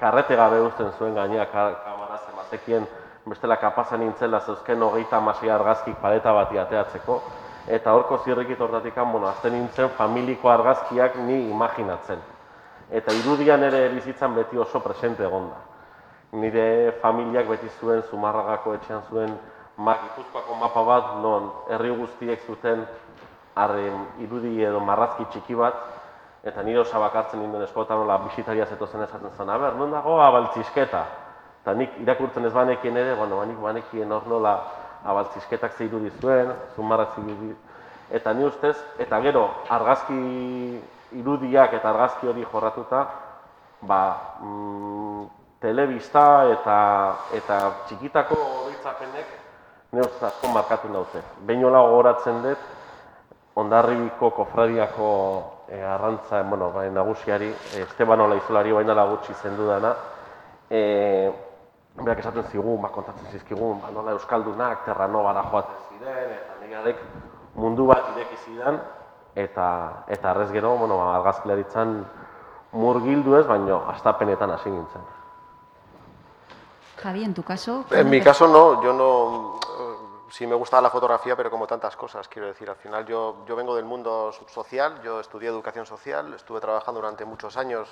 karrete 0.00 0.36
gabe 0.36 0.60
uzten 0.64 0.92
zuen 0.98 1.14
gainea 1.14 1.46
kamera 1.52 2.20
zemazekien 2.24 2.88
bestela 3.26 3.56
kapazan 3.60 4.00
nintzela 4.00 4.40
zeuzken 4.40 4.82
hogeita 4.82 5.18
amasei 5.18 5.50
argazkik 5.50 6.00
paleta 6.00 6.32
bati 6.32 6.58
ateatzeko, 6.58 7.20
eta 7.68 7.92
horko 7.92 8.22
zirrikit 8.24 8.60
hortatik 8.60 8.94
bueno, 8.94 9.28
azten 9.28 9.52
nintzen 9.52 9.90
familiko 9.90 10.48
argazkiak 10.48 11.16
ni 11.16 11.50
imaginatzen. 11.50 12.18
Eta 12.90 13.12
irudian 13.12 13.62
ere 13.66 13.88
bizitzan 13.88 14.34
beti 14.34 14.56
oso 14.56 14.80
presente 14.80 15.24
egonda 15.24 15.75
nire 16.36 16.92
familiak 17.02 17.48
beti 17.48 17.68
zuen 17.80 18.02
Zumarragako 18.10 18.76
etxean 18.76 19.02
zuen 19.10 19.34
mak 19.76 20.02
Gipuzkoako 20.04 20.56
mapa 20.60 20.82
bat 20.84 21.12
non 21.24 21.50
herri 21.72 21.92
guztiek 21.96 22.40
zuten 22.46 22.86
harren 23.56 24.06
irudi 24.20 24.62
edo 24.64 24.80
marrazki 24.80 25.24
txiki 25.32 25.56
bat 25.56 25.74
eta 26.46 26.62
nire 26.62 26.80
osa 26.80 27.00
bakartzen 27.02 27.40
ninduen 27.42 27.64
eskotan 27.66 27.98
nola 27.98 28.20
bisitaria 28.22 28.66
zetozen 28.66 29.02
esaten 29.02 29.32
zen, 29.36 29.48
aber, 29.50 29.74
non 29.74 29.90
dago 29.90 30.20
abaltzizketa? 30.22 31.02
Eta 31.62 31.74
nik 31.74 31.96
irakurtzen 31.98 32.44
ez 32.46 32.52
banekien 32.54 32.96
ere, 32.96 33.16
bueno, 33.18 33.40
banik 33.42 33.58
banekien 33.58 34.12
hor 34.12 34.28
nola 34.30 34.52
abaltzizketak 35.04 35.72
ze 35.74 35.88
irudi 35.88 36.12
zuen, 36.20 36.52
zumarrak 36.76 37.18
irudi, 37.18 37.50
eta 38.10 38.32
ni 38.32 38.44
ustez, 38.46 38.76
eta 39.02 39.18
gero 39.20 39.48
argazki 39.68 40.20
irudiak 41.18 41.74
eta 41.74 41.90
argazki 41.90 42.30
hori 42.30 42.46
jorratuta, 42.52 43.02
ba, 43.82 44.00
mm, 44.40 45.26
telebista 45.60 46.26
eta, 46.52 46.78
eta 47.36 47.58
txikitako 47.88 48.36
oroitzapenek 48.36 49.34
neuz 49.96 50.22
asko 50.22 50.50
markatu 50.52 50.90
naute. 50.92 51.22
Beinola 51.48 51.80
gogoratzen 51.86 52.42
dut, 52.44 52.66
ondarribiko 53.56 54.30
kofradiako 54.36 55.08
e, 55.68 55.80
arrantza, 55.80 56.42
bueno, 56.42 56.70
bai, 56.72 56.90
nagusiari, 56.90 57.48
e, 57.48 57.82
Esteban 57.86 58.20
Olaizolari 58.20 58.72
baina 58.72 58.94
lagutsi 58.94 59.34
zendu 59.34 59.68
dana, 59.70 59.94
e, 60.68 60.82
berak 62.02 62.20
esaten 62.20 62.44
zigun, 62.52 62.82
ba, 62.82 62.92
kontatzen 62.92 63.32
zizkigun, 63.32 63.80
ba, 63.80 63.90
nola 63.94 64.12
Euskaldunak 64.18 64.84
terranobara 64.84 65.46
joaten 65.48 65.82
ziren, 65.88 66.36
eta 66.36 66.60
negarek 66.60 67.02
mundu 67.56 67.88
bat 67.88 68.12
ireki 68.12 68.36
zidan, 68.44 68.80
eta, 69.34 69.68
eta 70.12 70.30
arrez 70.34 70.50
gero, 70.52 70.76
bueno, 70.76 71.00
ba, 71.00 71.14
argazkilaritzan 71.16 72.02
murgildu 72.76 73.38
ez, 73.40 73.46
baino 73.48 73.86
astapenetan 73.94 74.52
hasi 74.52 74.70
nintzen. 74.70 75.15
Javi, 77.06 77.22
en 77.22 77.34
tu 77.34 77.44
caso... 77.44 77.84
En 77.92 78.10
mi 78.10 78.20
caso 78.20 78.48
no, 78.48 78.82
yo 78.82 78.92
no, 78.92 79.60
sí 80.28 80.44
me 80.44 80.56
gustaba 80.56 80.82
la 80.82 80.90
fotografía, 80.90 81.36
pero 81.36 81.52
como 81.52 81.64
tantas 81.64 81.94
cosas, 81.94 82.26
quiero 82.26 82.48
decir, 82.48 82.68
al 82.68 82.74
final 82.74 83.06
yo, 83.06 83.44
yo 83.46 83.54
vengo 83.54 83.76
del 83.76 83.84
mundo 83.84 84.32
social, 84.52 85.00
yo 85.04 85.20
estudié 85.20 85.48
educación 85.48 85.86
social, 85.86 86.34
estuve 86.34 86.58
trabajando 86.58 87.00
durante 87.00 87.24
muchos 87.24 87.56
años, 87.56 87.88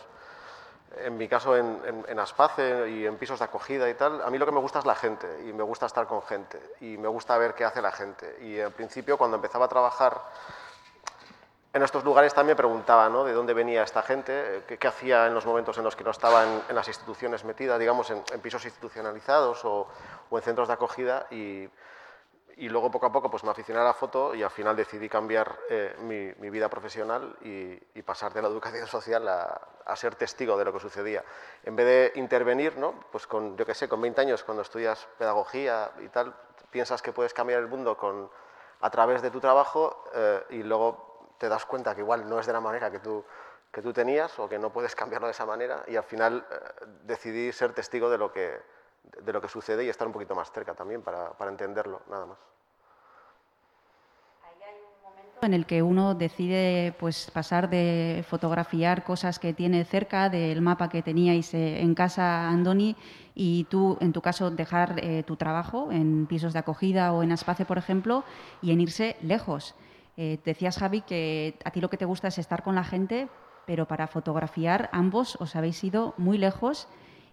en 0.97 1.17
mi 1.17 1.29
caso 1.29 1.57
en, 1.57 1.81
en, 1.87 2.05
en, 2.09 2.19
Aspace 2.19 2.91
y 2.91 3.07
en 3.07 3.17
pisos 3.17 3.39
de 3.39 3.45
acogida 3.45 3.89
y 3.89 3.95
tal, 3.95 4.21
a 4.21 4.31
mí 4.31 4.39
lo 4.39 4.47
que 4.47 4.53
me 4.53 4.59
gusta 4.59 4.81
es 4.81 4.85
la 4.85 4.97
gente 4.97 5.29
y 5.49 5.53
me 5.53 5.63
gusta 5.63 5.87
estar 5.87 6.09
con 6.09 6.21
gente 6.23 6.61
y 6.81 6.97
me 6.97 7.07
gusta 7.07 7.39
ver 7.39 7.55
qué 7.55 7.65
hace 7.65 7.81
la 7.81 7.93
gente. 7.93 8.37
Y 8.43 8.59
al 8.59 8.73
principio 8.73 9.17
cuando 9.17 9.37
empezaba 9.37 9.67
a 9.67 9.69
trabajar 9.69 10.21
en 11.75 11.83
estos 11.83 12.05
lugares 12.05 12.33
también 12.33 12.57
preguntaba 12.57 13.09
¿no? 13.09 13.25
de 13.25 13.33
dónde 13.33 13.53
venía 13.53 13.83
esta 13.83 14.01
gente, 14.03 14.63
qué, 14.69 14.79
qué, 14.79 14.89
hacía 14.89 15.27
en 15.27 15.35
los 15.35 15.45
momentos 15.45 15.77
en 15.77 15.83
los 15.83 15.97
que 15.97 16.05
no 16.05 16.13
estaba 16.13 16.45
en, 16.69 16.75
las 16.75 16.87
instituciones 16.87 17.45
metida, 17.45 17.77
digamos, 17.79 18.11
en, 18.11 18.23
en 18.33 18.41
pisos 18.41 18.65
institucionalizados 18.65 19.65
o, 19.65 19.89
o, 20.31 20.39
en 20.39 20.45
centros 20.45 20.69
de 20.69 20.75
acogida 20.75 21.27
y, 21.33 21.69
y 22.57 22.69
luego 22.69 22.93
poco 22.93 23.07
a 23.07 23.13
poco 23.13 23.29
pues 23.29 23.43
me 23.43 23.51
aficioné 23.51 23.81
a 23.81 23.85
la 23.85 23.93
foto 23.93 24.37
y 24.37 24.45
al 24.45 24.51
final 24.51 24.77
decidí 24.77 25.09
cambiar 25.09 25.59
eh, 25.69 25.97
mi, 25.99 26.33
mi, 26.39 26.49
vida 26.49 26.69
profesional 26.69 27.37
y, 27.43 27.77
y, 27.99 28.03
pasar 28.03 28.33
de 28.33 28.41
la 28.41 28.47
educación 28.47 28.87
social 28.87 29.27
a, 29.27 29.61
a, 29.85 29.97
ser 29.97 30.15
testigo 30.15 30.57
de 30.57 30.65
lo 30.65 30.73
que 30.73 30.79
sucedía. 30.79 31.25
En 31.65 31.75
vez 31.75 31.87
de 32.15 32.21
intervenir, 32.21 32.77
¿no? 32.77 32.95
pues 33.11 33.27
con, 33.27 33.57
yo 33.57 33.67
qué 33.67 33.75
sé, 33.75 33.89
con 33.89 34.01
20 34.01 34.21
años 34.21 34.45
cuando 34.45 34.63
estudias 34.63 35.09
pedagogía 35.19 35.91
y 36.01 36.09
tal, 36.09 36.37
piensas 36.71 37.03
que 37.03 37.13
puedes 37.13 37.35
cambiar 37.35 37.59
el 37.59 37.67
mundo 37.67 37.97
con, 37.97 38.31
a 38.81 38.91
través 38.91 39.23
de 39.23 39.33
tu 39.33 39.41
trabajo 39.41 40.05
eh, 40.15 40.45
y 40.51 40.63
luego 40.63 41.14
te 41.39 41.49
das 41.49 41.65
cuenta 41.67 41.95
que 41.95 42.01
igual 42.01 42.29
no 42.29 42.39
es 42.39 42.47
de 42.47 42.53
la 42.53 42.61
manera 42.61 42.91
que 42.91 43.01
tú, 43.01 43.25
que 43.71 43.83
tú 43.83 43.93
tenías 43.93 44.39
o 44.39 44.49
que 44.49 44.59
no 44.59 44.73
puedes 44.73 44.95
cambiarlo 44.95 45.27
de 45.27 45.33
esa 45.33 45.47
manera 45.47 45.85
y 45.87 45.97
al 45.97 46.05
final 46.05 46.47
eh, 46.51 46.85
decidí 47.03 47.53
ser 47.53 47.73
testigo 47.73 48.09
de 48.11 48.19
lo 48.19 48.33
que 48.33 48.61
de 49.21 49.33
lo 49.33 49.41
que 49.41 49.49
sucede 49.49 49.85
y 49.85 49.89
estar 49.89 50.07
un 50.07 50.13
poquito 50.13 50.35
más 50.35 50.51
cerca 50.51 50.75
también 50.75 51.03
para, 51.03 51.31
para 51.33 51.51
entenderlo, 51.51 52.01
nada 52.09 52.25
más. 52.25 52.39
en 55.43 55.53
el 55.53 55.67
que 55.67 55.83
uno 55.83 56.15
decide 56.15 56.95
pues 56.99 57.31
pasar 57.31 57.69
de 57.69 58.25
fotografiar 58.27 59.05
cosas 59.05 59.39
que 59.39 59.53
tiene 59.53 59.85
cerca 59.85 60.31
del 60.31 60.63
mapa 60.63 60.89
que 60.89 61.03
teníais 61.03 61.53
eh, 61.55 61.81
en 61.81 61.95
casa 61.95 62.49
Andoni 62.49 62.97
y 63.35 63.65
tú 63.65 63.99
en 64.01 64.13
tu 64.13 64.23
caso 64.23 64.51
dejar 64.51 64.95
eh, 65.03 65.23
tu 65.23 65.37
trabajo 65.37 65.93
en 65.93 66.27
pisos 66.27 66.55
de 66.55 66.61
acogida 66.61 67.13
o 67.13 67.23
en 67.23 67.33
Aspace 67.33 67.67
por 67.67 67.77
ejemplo 67.77 68.25
y 68.63 68.73
en 68.73 68.81
irse 68.81 69.17
lejos 69.21 69.75
eh, 70.17 70.39
decías 70.45 70.79
Javi 70.79 71.01
que 71.03 71.59
a 71.65 71.71
ti 71.71 71.81
lo 71.81 71.91
que 71.91 71.97
te 71.97 72.05
gusta 72.05 72.29
es 72.29 72.39
estar 72.39 72.63
con 72.63 72.75
la 72.75 72.85
gente 72.85 73.29
pero 73.67 73.87
para 73.87 74.07
fotografiar 74.07 74.89
ambos 74.93 75.37
os 75.41 75.57
habéis 75.57 75.83
ido 75.83 76.15
muy 76.19 76.39
lejos 76.39 76.89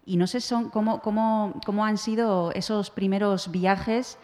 y 0.05 0.17
no 0.17 0.27
sé 0.27 0.39
cómo, 0.71 1.83
han 1.83 1.97
sido 1.97 2.51
esos 2.53 2.89
primeros 2.89 3.51
viajes, 3.51 4.17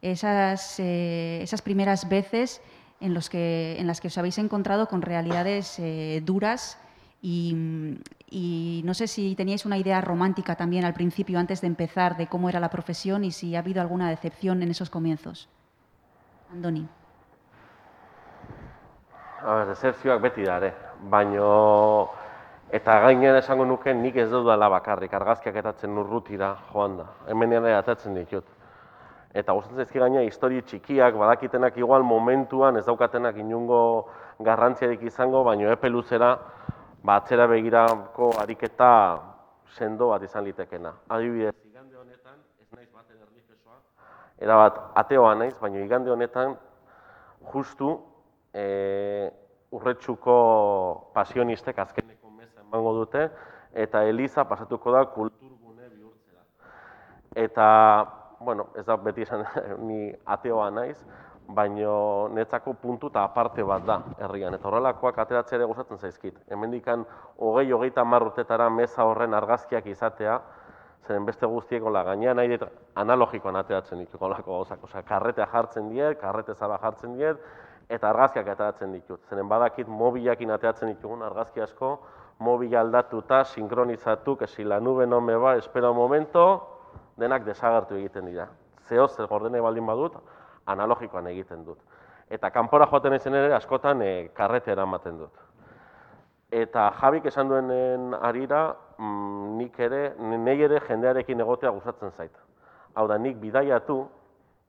esas, 0.00 0.76
eh, 0.78 1.44
primeras 1.64 2.08
veces 2.08 2.62
en 3.00 3.14
las 3.14 3.28
que 3.28 4.06
os 4.06 4.18
habéis 4.18 4.38
encontrado 4.38 4.86
con 4.88 5.02
realidades 5.02 5.78
eh, 5.78 6.22
duras 6.24 6.78
y, 7.20 7.98
y, 8.30 8.82
no 8.84 8.94
sé 8.94 9.08
si 9.08 9.34
teníais 9.34 9.64
una 9.64 9.78
idea 9.78 10.00
romántica 10.00 10.56
también 10.56 10.84
al 10.84 10.94
principio, 10.94 11.38
antes 11.38 11.62
de 11.62 11.66
empezar, 11.68 12.16
de 12.16 12.26
cómo 12.26 12.48
era 12.48 12.60
la 12.60 12.70
profesión 12.70 13.24
y 13.24 13.32
si 13.32 13.56
ha 13.56 13.60
habido 13.60 13.80
alguna 13.80 14.10
decepción 14.10 14.62
en 14.62 14.70
esos 14.70 14.90
comienzos. 14.90 15.48
Andoni. 16.52 16.86
A 19.44 19.54
ver, 19.54 19.66
decepzioak 19.74 20.22
beti 20.24 20.44
da, 20.44 20.56
ere. 20.56 20.72
Baino, 21.12 21.48
Eta 22.74 22.96
gainen 23.04 23.36
esango 23.38 23.62
nuke 23.68 23.92
nik 23.94 24.16
ez 24.18 24.30
dudala 24.32 24.66
bakarrik, 24.72 25.12
argazkiak 25.14 25.56
etatzen 25.60 25.98
urrutira 26.00 26.48
joan 26.72 26.96
da. 26.98 27.04
Hemen 27.30 27.52
ere 27.60 27.74
atatzen 27.76 28.16
ditut. 28.18 28.46
Eta 29.34 29.54
gustatzen 29.54 29.84
zaizki 29.84 30.00
gaina 30.02 30.22
histori 30.26 30.62
txikiak, 30.62 31.14
badakitenak 31.20 31.76
igual 31.78 32.02
momentuan 32.02 32.78
ez 32.80 32.84
daukatenak 32.86 33.36
inungo 33.42 33.78
garrantziarik 34.48 35.02
izango, 35.06 35.42
baino 35.46 35.70
epe 35.70 35.90
luzera, 35.90 36.32
ba, 37.02 37.20
atzera 37.20 37.46
begirako 37.50 38.32
ariketa 38.42 38.90
sendo 39.76 40.08
bat 40.10 40.26
izan 40.26 40.46
litekena. 40.48 40.94
Adibidez, 41.14 41.54
igande 41.68 41.98
honetan, 42.00 42.40
ez 42.58 42.70
naiz 42.74 42.88
bat 42.90 43.06
erlijiosoa, 43.10 43.78
era 44.48 44.58
bat 44.64 44.82
ateoa 45.04 45.34
naiz, 45.44 45.54
baino 45.60 45.82
igande 45.84 46.10
honetan, 46.14 46.56
justu, 47.52 47.92
e, 48.54 49.30
urretxuko 49.74 50.36
pasionistek 51.14 51.78
azkeneko 51.78 52.24
emango 52.74 52.94
dute, 52.98 53.28
eta 53.72 54.02
Eliza 54.04 54.44
pasatuko 54.50 54.92
da 54.92 55.04
kulturgune 55.14 55.88
bihurtzera. 55.92 56.42
Eta, 57.34 57.66
bueno, 58.40 58.68
ez 58.76 58.84
da 58.86 58.96
beti 58.96 59.22
esan 59.22 59.44
ni 59.86 60.10
ateoa 60.26 60.70
naiz, 60.74 60.98
baino 61.46 62.28
netzako 62.32 62.72
puntu 62.80 63.10
eta 63.12 63.24
aparte 63.28 63.62
bat 63.62 63.84
da 63.84 64.00
herrian. 64.18 64.54
Eta 64.56 64.68
horrelakoak 64.68 65.18
ateratzea 65.18 65.58
ere 65.58 65.68
gustatzen 65.68 66.00
zaizkit. 66.00 66.38
Hemendikan 66.50 67.04
hogei, 67.38 67.70
hogeita 67.72 68.04
marrutetara 68.04 68.70
meza 68.70 69.04
horren 69.04 69.34
argazkiak 69.34 69.86
izatea, 69.92 70.38
zeren 71.04 71.26
beste 71.28 71.46
guztiek 71.46 71.84
hola 71.84 72.02
gainean 72.02 72.38
nahi 72.40 72.48
dut 72.54 72.64
analogikoan 72.96 73.60
ateratzen 73.60 74.00
ditu 74.00 74.18
holako 74.18 74.56
gauzak. 74.56 74.88
Osea, 74.88 75.02
karretea 75.02 75.46
jartzen 75.52 75.90
diet, 75.92 76.18
karrete 76.20 76.54
zaba 76.54 76.78
jartzen 76.80 77.18
diet, 77.18 77.44
eta 77.88 78.10
argazkiak 78.10 78.48
ateratzen 78.48 78.92
ditut. 78.92 79.20
Zeren 79.28 79.48
badakit 79.48 79.88
mobilakin 79.88 80.50
ateratzen 80.50 80.92
ditugun 80.94 81.22
argazki 81.22 81.60
asko, 81.60 81.98
mobil 82.38 82.76
aldatuta, 82.76 83.44
sinkronizatu, 83.44 84.36
que 84.36 84.46
si 84.46 84.64
la 84.64 84.80
nube 84.80 85.06
no 85.06 85.20
me 85.20 85.36
va, 85.36 85.56
espera 85.56 85.92
momento, 85.92 86.46
denak 87.16 87.44
desagertu 87.44 87.96
egiten 87.96 88.26
dira. 88.26 88.48
Zeo, 88.88 89.06
zer 89.08 89.26
gordene 89.26 89.60
baldin 89.60 89.86
badut, 89.86 90.16
analogikoan 90.66 91.26
egiten 91.30 91.64
dut. 91.64 91.78
Eta 92.30 92.50
kanpora 92.50 92.86
joaten 92.90 93.14
ezen 93.14 93.34
ere, 93.34 93.52
askotan 93.54 94.02
e, 94.02 94.28
karrete 94.34 94.72
eramaten 94.72 95.18
dut. 95.18 95.40
Eta 96.54 96.90
Jabik 97.00 97.26
esan 97.26 97.48
duenen 97.48 98.14
arira, 98.14 98.74
mm, 98.98 99.56
nik 99.58 99.78
ere, 99.80 100.02
nahi 100.18 100.62
ere 100.62 100.80
jendearekin 100.88 101.40
egotea 101.40 101.70
gustatzen 101.70 102.12
zait. 102.16 102.34
Hau 102.94 103.06
da, 103.08 103.18
nik 103.18 103.40
bidaiatu, 103.42 104.04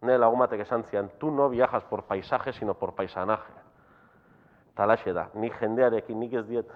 nire 0.06 0.18
lagumatek 0.22 0.62
esan 0.66 0.84
zian, 0.84 1.10
tu 1.20 1.32
no 1.32 1.50
viajas 1.50 1.84
por 1.84 2.04
paisaje, 2.04 2.54
sino 2.54 2.74
por 2.74 2.94
paisanaje. 2.96 3.54
Talaxe 4.76 5.14
da, 5.14 5.30
nik 5.34 5.56
jendearekin, 5.60 6.20
nik 6.20 6.34
ez 6.34 6.46
diet, 6.48 6.72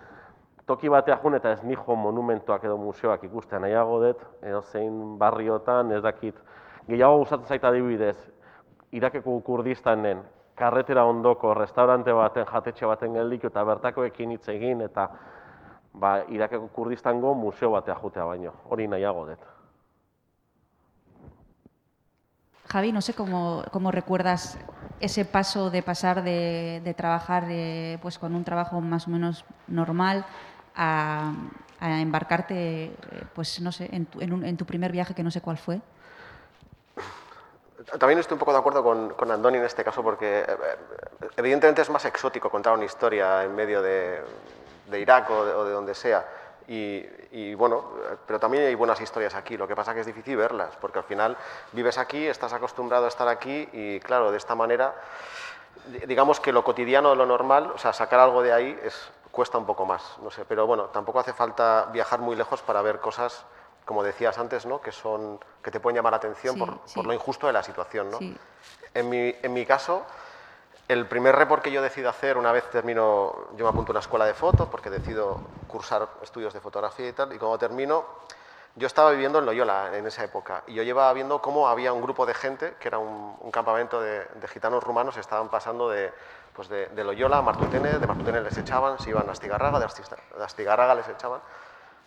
toki 0.66 0.90
batea 0.90 1.18
jun 1.24 1.36
eta 1.36 1.52
ez 1.52 1.64
nijo 1.64 1.96
monumentoak 1.96 2.64
edo 2.64 2.78
museoak 2.78 3.24
ikusten 3.28 3.62
nahiago 3.66 4.00
dut, 4.04 4.26
edo 4.42 4.62
zein 4.62 5.18
barriotan, 5.20 5.92
ez 5.92 6.04
dakit. 6.04 6.36
Gehiago 6.88 7.24
gustatzen 7.24 7.48
zaita 7.48 7.70
adibidez, 7.70 8.18
Irakeko 8.92 9.40
Kurdistanen 9.46 10.24
karretera 10.60 11.06
ondoko 11.06 11.54
restaurante 11.54 12.14
baten, 12.14 12.46
jatetxe 12.46 12.88
baten 12.90 13.14
geldik 13.16 13.46
eta 13.50 13.64
bertakoekin 13.66 14.34
hitz 14.36 14.48
egin 14.52 14.82
eta 14.82 15.08
ba, 15.94 16.20
Irakeko 16.28 16.68
Kurdistango 16.76 17.34
museo 17.34 17.72
batea 17.78 17.96
jutea 18.02 18.26
baino, 18.26 18.54
hori 18.70 18.88
nahiago 18.88 19.26
dut. 19.30 19.59
Javi, 22.72 22.92
no 22.92 23.02
sé 23.02 23.16
cómo, 23.16 23.64
cómo 23.72 23.92
recuerdas 23.92 24.58
ese 25.00 25.26
paso 25.26 25.72
de 25.72 25.82
pasar 25.82 26.24
de, 26.24 26.94
trabajar 26.96 27.46
eh, 27.50 27.98
pues 28.02 28.20
con 28.20 28.36
un 28.36 28.44
trabajo 28.44 28.80
más 28.80 29.08
o 29.08 29.10
menos 29.10 29.44
normal 29.68 30.26
a, 30.76 31.34
embarcarte, 31.82 32.86
eh, 32.86 32.94
pues 33.34 33.62
no 33.62 33.72
sé, 33.72 33.90
en 33.92 34.58
tu, 34.58 34.66
primer 34.66 34.92
viaje 34.92 35.16
que 35.16 35.24
no 35.24 35.32
sé 35.32 35.42
cuál 35.42 35.58
fue? 35.58 35.80
También 37.98 38.20
estoy 38.20 38.36
un 38.36 38.40
poco 38.40 38.52
de 38.52 38.60
acuerdo 38.60 38.84
con, 38.84 39.10
con 39.14 39.32
Andoni 39.32 39.58
en 39.58 39.64
este 39.64 39.84
caso 39.84 40.04
porque 40.04 40.42
eh, 40.42 40.58
evidentemente 41.38 41.82
es 41.82 41.90
más 41.90 42.06
exótico 42.06 42.52
contar 42.52 42.74
una 42.74 42.86
historia 42.86 43.46
en 43.46 43.56
medio 43.56 43.82
de, 43.82 44.22
de 44.92 45.00
Irak 45.00 45.30
o 45.32 45.66
de, 45.66 45.72
donde 45.72 45.96
sea. 45.96 46.26
Y, 46.72 47.04
y, 47.32 47.56
bueno, 47.56 47.84
pero 48.28 48.40
también 48.40 48.64
hay 48.64 48.76
buenas 48.76 49.02
historias 49.02 49.34
aquí, 49.34 49.58
lo 49.58 49.68
que 49.68 49.76
pasa 49.76 49.90
es 49.90 49.96
que 49.96 50.02
es 50.02 50.06
difícil 50.06 50.38
verlas, 50.38 50.76
porque 50.80 51.00
al 51.00 51.04
final 51.04 51.36
vives 51.72 51.98
aquí, 51.98 52.28
estás 52.28 52.54
acostumbrado 52.54 53.06
a 53.06 53.08
estar 53.08 53.28
aquí 53.28 53.68
y 53.74 54.00
claro, 54.02 54.30
de 54.30 54.38
esta 54.38 54.54
manera, 54.54 54.94
digamos 56.06 56.40
que 56.40 56.52
lo 56.54 56.64
cotidiano, 56.64 57.16
lo 57.16 57.26
normal, 57.26 57.72
o 57.74 57.80
sea, 57.80 57.92
sacar 57.92 58.20
algo 58.20 58.44
de 58.44 58.54
ahí 58.54 58.80
es, 58.84 59.10
cuesta 59.32 59.58
un 59.58 59.66
poco 59.66 59.88
más, 59.88 60.18
no 60.22 60.30
sé, 60.30 60.46
pero 60.46 60.68
bueno, 60.68 60.86
tampoco 60.86 61.20
hace 61.20 61.34
falta 61.34 61.88
viajar 61.92 62.20
muy 62.20 62.36
lejos 62.36 62.62
para 62.62 62.84
ver 62.84 63.00
cosas, 63.00 63.46
como 63.84 64.04
decías 64.04 64.38
antes, 64.38 64.68
¿no? 64.68 64.80
que, 64.80 64.92
son, 64.92 65.40
que 65.64 65.72
te 65.72 65.80
pueden 65.80 65.96
llamar 65.96 66.12
la 66.12 66.18
atención 66.18 66.54
Sí, 66.54 66.60
por, 66.60 66.80
sí. 66.86 66.94
por 66.94 67.08
lo 67.08 67.14
injusto 67.14 67.48
de 67.48 67.54
la 67.54 67.64
situación. 67.64 68.12
¿no? 68.12 68.20
Sí. 68.20 68.38
En, 68.94 69.10
mi, 69.10 69.36
en 69.42 69.54
mi 69.54 69.66
caso, 69.66 70.06
el 70.90 71.06
primer 71.06 71.36
report 71.36 71.62
que 71.64 71.72
yo 71.72 71.84
decido 71.84 72.10
hacer 72.10 72.36
una 72.36 72.52
vez 72.52 72.68
termino, 72.72 73.48
yo 73.56 73.64
me 73.64 73.70
apunto 73.70 73.92
a 73.92 73.94
una 73.94 74.00
escuela 74.00 74.26
de 74.26 74.34
foto 74.34 74.72
porque 74.72 74.90
decido 74.90 75.40
cursar 75.68 76.10
estudios 76.24 76.52
de 76.52 76.60
fotografía 76.60 77.08
y 77.08 77.14
tal, 77.14 77.32
y 77.32 77.38
cuando 77.38 77.60
termino, 77.60 78.06
yo 78.74 78.88
estaba 78.88 79.12
viviendo 79.12 79.38
en 79.38 79.46
Loyola 79.46 79.96
en 79.96 80.08
esa 80.08 80.24
época, 80.24 80.64
y 80.66 80.74
yo 80.74 80.82
llevaba 80.82 81.14
viendo 81.14 81.44
cómo 81.44 81.68
había 81.68 81.94
un 81.94 82.02
grupo 82.02 82.26
de 82.26 82.34
gente, 82.34 82.74
que 82.80 82.88
era 82.88 82.98
un, 82.98 83.52
campamento 83.52 84.02
de, 84.02 84.26
gitanos 84.48 84.84
rumanos, 84.84 85.16
estaban 85.18 85.50
pasando 85.50 85.90
de, 85.90 86.12
pues 86.54 86.70
de, 86.70 86.88
de 86.88 87.04
Loyola 87.04 87.38
a 87.38 87.42
Martutene, 87.44 88.00
de 88.00 88.08
Martutene 88.08 88.42
les 88.42 88.58
echaban, 88.58 88.98
se 88.98 89.12
iban 89.12 89.30
a 89.30 89.34
Astigarraga, 89.34 89.78
de 89.80 90.96
les 90.96 91.08
echaban, 91.08 91.40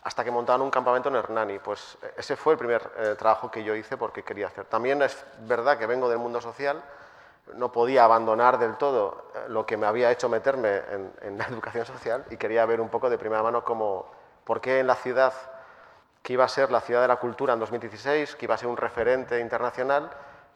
hasta 0.03 0.25
que 0.25 0.33
montaban 0.33 0.61
un 0.61 0.73
campamento 0.73 1.09
en 1.09 1.15
Hernani. 1.15 1.61
Pues 1.61 1.99
eh, 2.03 2.15
ese 2.17 2.35
fue 2.35 2.55
el 2.55 2.59
primer 2.59 2.83
eh, 2.97 3.15
trabajo 3.17 3.49
que 3.49 3.63
yo 3.63 3.77
hice 3.77 3.97
porque 3.97 4.25
quería 4.25 4.49
hacer. 4.49 4.65
También 4.65 5.03
es 5.03 5.25
verdad 5.43 5.79
que 5.79 5.87
vengo 5.87 6.09
del 6.09 6.19
mundo 6.19 6.41
social, 6.41 6.83
no 7.55 7.73
podía 7.73 8.05
abandonar 8.05 8.59
del 8.59 8.77
todo 8.77 9.27
eh, 9.35 9.45
lo 9.49 9.67
que 9.67 9.77
me 9.77 9.87
había 9.87 10.11
hecho 10.11 10.29
meterme 10.29 10.81
en, 11.21 11.39
la 11.39 11.45
educación 11.49 11.85
social 11.85 12.25
y 12.31 12.37
quería 12.37 12.65
ver 12.67 12.81
un 12.81 12.89
poco 12.89 13.11
de 13.11 13.19
primera 13.19 13.43
mano 13.43 13.65
cómo, 13.65 14.07
por 14.45 14.61
qué 14.61 14.81
en 14.81 14.87
la 14.87 14.95
ciudad 14.95 15.33
que 16.23 16.35
iba 16.35 16.45
a 16.45 16.49
ser 16.49 16.71
la 16.71 16.81
ciudad 16.81 17.03
de 17.03 17.09
la 17.09 17.17
cultura 17.17 17.55
en 17.55 17.59
2016, 17.59 18.37
que 18.37 18.47
iba 18.47 18.55
a 18.55 18.59
ser 18.59 18.69
un 18.69 18.77
referente 18.77 19.41
internacional, 19.41 20.09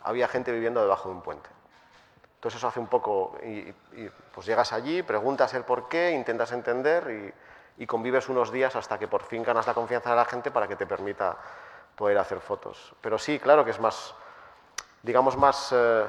había 0.05 0.29
gente 0.29 0.53
viviendo 0.53 0.81
debajo 0.81 1.09
de 1.09 1.17
un 1.17 1.23
puente. 1.23 1.51
Entonces 2.37 2.59
eso 2.59 2.69
hace 2.69 2.79
un 2.79 2.87
poco, 2.87 3.37
y, 3.43 3.69
y, 4.01 4.11
pues 4.33 4.47
llegas 4.47 4.73
allí, 4.73 5.03
preguntas 5.03 5.53
el 5.55 5.65
por 5.65 5.89
qué, 5.89 6.13
intentas 6.13 6.53
entender 6.53 7.35
y, 7.79 7.87
convives 7.87 8.29
unos 8.29 8.53
días 8.53 8.75
hasta 8.77 8.99
que 8.99 9.07
por 9.07 9.23
fin 9.25 9.43
ganas 9.43 9.67
la 9.67 9.75
confianza 9.75 10.11
de 10.11 10.17
la 10.17 10.25
gente 10.25 10.51
para 10.51 10.67
que 10.67 10.77
te 10.77 10.87
permita 10.87 11.37
poder 11.95 12.17
hacer 12.17 12.41
fotos. 12.41 12.95
Pero 13.01 13.19
sí, 13.19 13.39
claro 13.39 13.65
que 13.65 13.73
es 13.73 13.81
más, 13.81 14.15
digamos 15.03 15.37
más, 15.37 15.73
eh, 15.73 16.07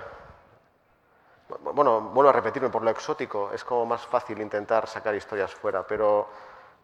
bueno, 1.74 2.02
vuelvo 2.02 2.30
a 2.30 2.34
repetirme, 2.34 2.70
por 2.70 2.82
lo 2.84 2.90
exótico, 2.90 3.52
es 3.54 3.64
como 3.64 3.86
más 3.86 4.06
fácil 4.06 4.40
intentar 4.42 4.88
sacar 4.88 5.16
historias 5.16 5.54
fuera, 5.54 5.86
pero 5.86 6.30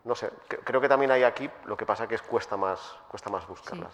no 0.05 0.15
sé, 0.15 0.29
cre- 0.49 0.59
creo 0.63 0.79
que 0.81 0.87
también 0.89 1.11
hay 1.11 1.23
aquí, 1.23 1.49
lo 1.65 1.75
que 1.77 1.85
pasa 1.85 2.07
que 2.07 2.15
es 2.15 2.21
cuesta 2.21 2.55
más, 2.57 2.79
cuesta 3.09 3.29
más 3.29 3.45
buscarlas. 3.47 3.93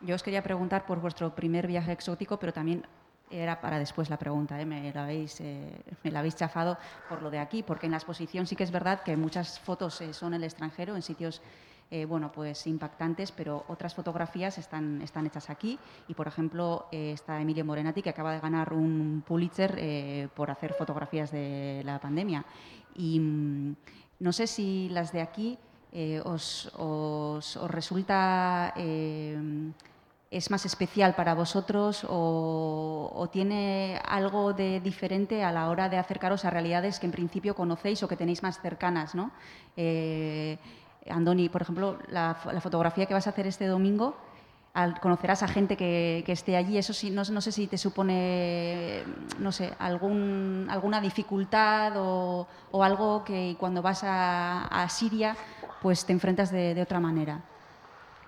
Yo 0.00 0.14
os 0.14 0.22
quería 0.22 0.42
preguntar 0.42 0.86
por 0.86 0.98
vuestro 1.00 1.30
primer 1.34 1.66
viaje 1.66 1.92
exótico, 1.92 2.36
pero 2.38 2.52
también 2.52 2.86
era 3.30 3.60
para 3.60 3.78
después 3.78 4.08
la 4.08 4.16
pregunta, 4.16 4.60
¿eh? 4.60 4.64
me, 4.64 4.92
la 4.92 5.02
habéis, 5.04 5.40
eh, 5.40 5.82
me 6.02 6.10
la 6.10 6.20
habéis 6.20 6.36
chafado 6.36 6.78
por 7.08 7.20
lo 7.20 7.30
de 7.30 7.38
aquí, 7.38 7.62
porque 7.62 7.86
en 7.86 7.92
la 7.92 7.98
exposición 7.98 8.46
sí 8.46 8.56
que 8.56 8.64
es 8.64 8.70
verdad 8.70 9.02
que 9.02 9.16
muchas 9.16 9.58
fotos 9.60 10.00
eh, 10.00 10.14
son 10.14 10.34
en 10.34 10.40
el 10.40 10.44
extranjero, 10.44 10.96
en 10.96 11.02
sitios 11.02 11.42
eh, 11.90 12.04
bueno, 12.04 12.30
pues 12.32 12.66
impactantes, 12.66 13.32
pero 13.32 13.64
otras 13.68 13.94
fotografías 13.94 14.58
están, 14.58 15.00
están 15.02 15.26
hechas 15.26 15.48
aquí. 15.50 15.78
Y, 16.08 16.14
por 16.14 16.26
ejemplo, 16.28 16.86
eh, 16.92 17.12
está 17.12 17.40
Emilio 17.40 17.64
Morenati, 17.64 18.02
que 18.02 18.10
acaba 18.10 18.32
de 18.34 18.40
ganar 18.40 18.72
un 18.72 19.22
Pulitzer 19.26 19.74
eh, 19.78 20.28
por 20.34 20.50
hacer 20.50 20.74
fotografías 20.74 21.30
de 21.30 21.82
la 21.84 21.98
pandemia. 21.98 22.44
Y 22.94 23.20
mm, 23.20 23.74
no 24.20 24.32
sé 24.32 24.46
si 24.46 24.88
las 24.90 25.12
de 25.12 25.20
aquí 25.22 25.58
os, 26.24 26.70
os- 26.76 27.56
os 27.56 27.70
resulta... 27.70 28.74
es 30.30 30.50
más 30.50 30.66
especial 30.66 31.14
para 31.14 31.32
vosotros 31.34 32.04
o, 32.06 33.26
tiene 33.32 33.98
algo 34.06 34.52
de 34.52 34.80
diferente 34.80 35.42
a 35.42 35.50
la 35.52 35.70
hora 35.70 35.88
de 35.88 35.96
acercaros 35.96 36.44
a 36.44 36.50
realidades 36.50 36.98
que 37.00 37.06
en 37.06 37.12
principio 37.12 37.54
conocéis 37.54 38.02
o 38.02 38.08
que 38.08 38.16
tenéis 38.16 38.42
más 38.42 38.60
cercanas, 38.60 39.14
¿no? 39.14 39.30
Andoni, 41.10 41.48
por 41.48 41.62
ejemplo, 41.62 41.98
la, 42.08 42.36
fo- 42.36 42.52
la 42.52 42.60
fotografía 42.60 43.06
que 43.06 43.14
vas 43.14 43.26
a 43.26 43.30
hacer 43.30 43.46
este 43.46 43.66
domingo, 43.66 44.16
al 44.74 45.00
conocerás 45.00 45.42
a 45.42 45.48
gente 45.48 45.76
que, 45.76 46.22
esté 46.26 46.56
allí, 46.56 46.78
eso 46.78 46.92
sí, 46.92 47.10
no, 47.10 47.24
sé 47.24 47.52
si 47.52 47.66
te 47.66 47.76
supone, 47.78 49.02
no 49.40 49.50
sé, 49.50 49.74
alguna 49.78 51.00
dificultad 51.00 51.94
o, 51.96 52.46
algo 52.82 53.24
que 53.24 53.56
cuando 53.58 53.82
vas 53.82 54.02
a, 54.04 54.86
Siria, 54.88 55.36
pues 55.82 56.06
te 56.06 56.12
enfrentas 56.12 56.52
de, 56.52 56.80
otra 56.80 57.00
manera. 57.00 57.40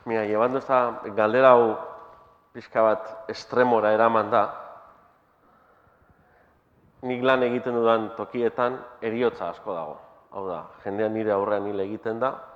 Mira, 0.04 0.24
llevando 0.24 0.58
esta 0.58 1.02
galdera 1.14 1.50
hau 1.50 1.78
pixka 2.52 2.82
bat 2.82 3.30
egiten 7.46 7.74
dudan 7.74 8.10
tokietan 8.16 8.80
eriotza 9.00 9.50
asko 9.50 9.74
da, 9.74 9.84
jendea 10.84 11.08
nire 11.08 11.32
aurrean 11.32 11.66
hil 11.70 11.80
egiten 11.80 12.18
da, 12.20 12.49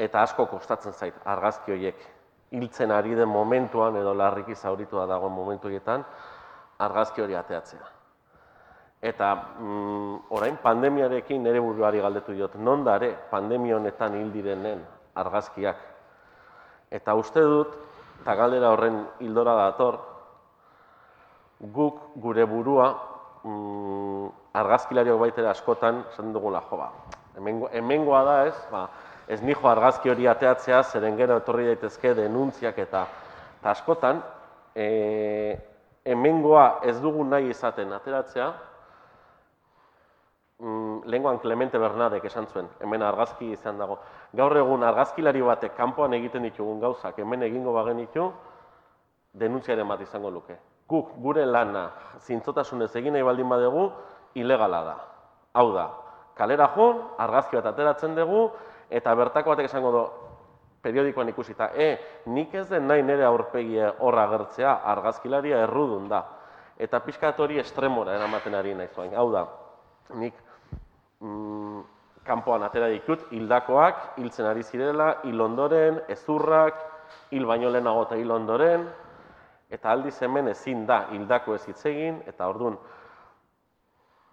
eta 0.00 0.22
asko 0.24 0.46
kostatzen 0.48 0.96
zait 0.96 1.14
argazki 1.28 1.72
horiek 1.72 2.04
hiltzen 2.56 2.90
ari 2.90 3.14
den 3.14 3.28
momentuan 3.28 3.96
edo 4.00 4.14
larriki 4.16 4.54
zauritua 4.54 5.06
dagoen 5.06 5.32
momentu 5.32 5.68
horietan 5.68 6.04
argazki 6.80 7.22
hori 7.22 7.36
ateatzea. 7.36 7.86
Eta 9.00 9.28
mm, 9.34 10.16
orain 10.36 10.56
pandemiarekin 10.60 11.42
nire 11.44 11.60
buruari 11.60 12.00
galdetu 12.04 12.34
diot, 12.36 12.56
non 12.60 12.84
dare 12.84 13.14
pandemia 13.30 13.76
honetan 13.76 14.16
hil 14.18 14.32
direnen 14.32 14.82
argazkiak. 15.16 15.76
Eta 16.90 17.14
uste 17.14 17.40
dut, 17.40 17.76
eta 18.20 18.34
galdera 18.36 18.72
horren 18.74 18.98
hildora 19.24 19.54
dator, 19.62 20.00
guk 21.60 22.02
gure 22.20 22.44
burua 22.48 22.90
mm, 23.44 24.26
argazkilariok 24.60 25.20
baitera 25.20 25.54
askotan 25.54 26.04
esan 26.10 26.32
dugula 26.36 26.60
jo 26.68 26.76
ba. 26.76 26.90
Hemengo, 27.36 27.70
hemengoa 27.72 28.24
da 28.26 28.36
ez, 28.48 28.56
ba, 28.72 28.88
ez 29.30 29.42
nijo 29.46 29.68
argazki 29.70 30.10
hori 30.10 30.26
ateatzea, 30.26 30.82
zeren 30.82 31.16
gero 31.16 31.36
etorri 31.38 31.68
daitezke 31.68 32.16
denuntziak 32.18 32.78
eta, 32.82 33.04
eta 33.60 33.70
askotan, 33.70 34.18
e, 34.74 34.86
hemengoa 36.10 36.80
ez 36.90 36.96
dugu 37.02 37.22
nahi 37.24 37.52
izaten 37.52 37.92
ateratzea, 37.94 38.48
mm, 40.58 40.96
lehengoan 41.06 41.38
Clemente 41.44 41.78
Bernadek 41.78 42.26
esan 42.26 42.48
zuen, 42.50 42.66
hemen 42.80 43.04
argazki 43.06 43.52
izan 43.54 43.78
dago. 43.78 44.00
Gaur 44.34 44.56
egun 44.58 44.82
argazkilari 44.88 45.44
batek 45.46 45.76
kanpoan 45.76 46.18
egiten 46.18 46.42
ditugun 46.48 46.80
gauzak 46.82 47.22
hemen 47.22 47.46
egingo 47.46 47.76
bagenitu, 47.76 48.32
denuntziaren 49.32 49.86
bat 49.88 50.02
izango 50.02 50.30
luke. 50.30 50.58
Guk 50.90 51.14
gure 51.22 51.46
lana 51.46 51.86
zintzotasunez 52.18 52.90
egin 52.98 53.14
nahi 53.14 53.22
baldin 53.22 53.48
badugu, 53.48 53.92
ilegala 54.34 54.82
da. 54.84 54.96
Hau 55.54 55.68
da, 55.74 55.86
kalera 56.34 56.66
jo, 56.74 56.90
argazki 57.18 57.60
bat 57.60 57.70
ateratzen 57.70 58.18
dugu, 58.18 58.48
eta 58.90 59.14
bertako 59.14 59.54
batek 59.54 59.70
esango 59.70 59.92
du, 59.94 60.02
periodikoan 60.82 61.28
ikusita, 61.28 61.70
e, 61.74 61.90
nik 62.32 62.54
ez 62.54 62.66
den 62.70 62.86
nahi 62.88 63.02
nire 63.04 63.24
aurpegia 63.24 63.94
horra 64.00 64.24
agertzea, 64.28 64.80
argazkilaria 64.94 65.62
errudun 65.66 66.08
da. 66.08 66.24
Eta 66.80 67.02
pixkat 67.04 67.40
hori 67.40 67.60
estremora 67.60 68.14
eramaten 68.16 68.56
ari 68.56 68.74
nahi 68.74 68.88
zuen. 68.94 69.12
Hau 69.14 69.28
da, 69.32 69.44
nik 70.16 70.38
mm, 71.20 71.82
kanpoan 72.24 72.64
atera 72.64 72.88
ditut, 72.92 73.26
hildakoak, 73.36 74.16
hiltzen 74.20 74.48
ari 74.48 74.64
zirela, 74.64 75.10
hil 75.28 75.40
ondoren, 75.44 76.00
ezurrak, 76.08 76.80
hil 77.34 77.46
baino 77.46 77.70
lehenago 77.70 78.06
eta 78.08 78.16
hil 78.16 78.32
ondoren, 78.32 78.88
eta 79.70 79.92
aldiz 79.92 80.16
hemen 80.22 80.48
ezin 80.50 80.86
da 80.86 81.04
hildako 81.12 81.54
ez 81.54 81.66
hitz 81.68 81.84
egin, 81.92 82.22
eta 82.26 82.48
orduan, 82.48 82.78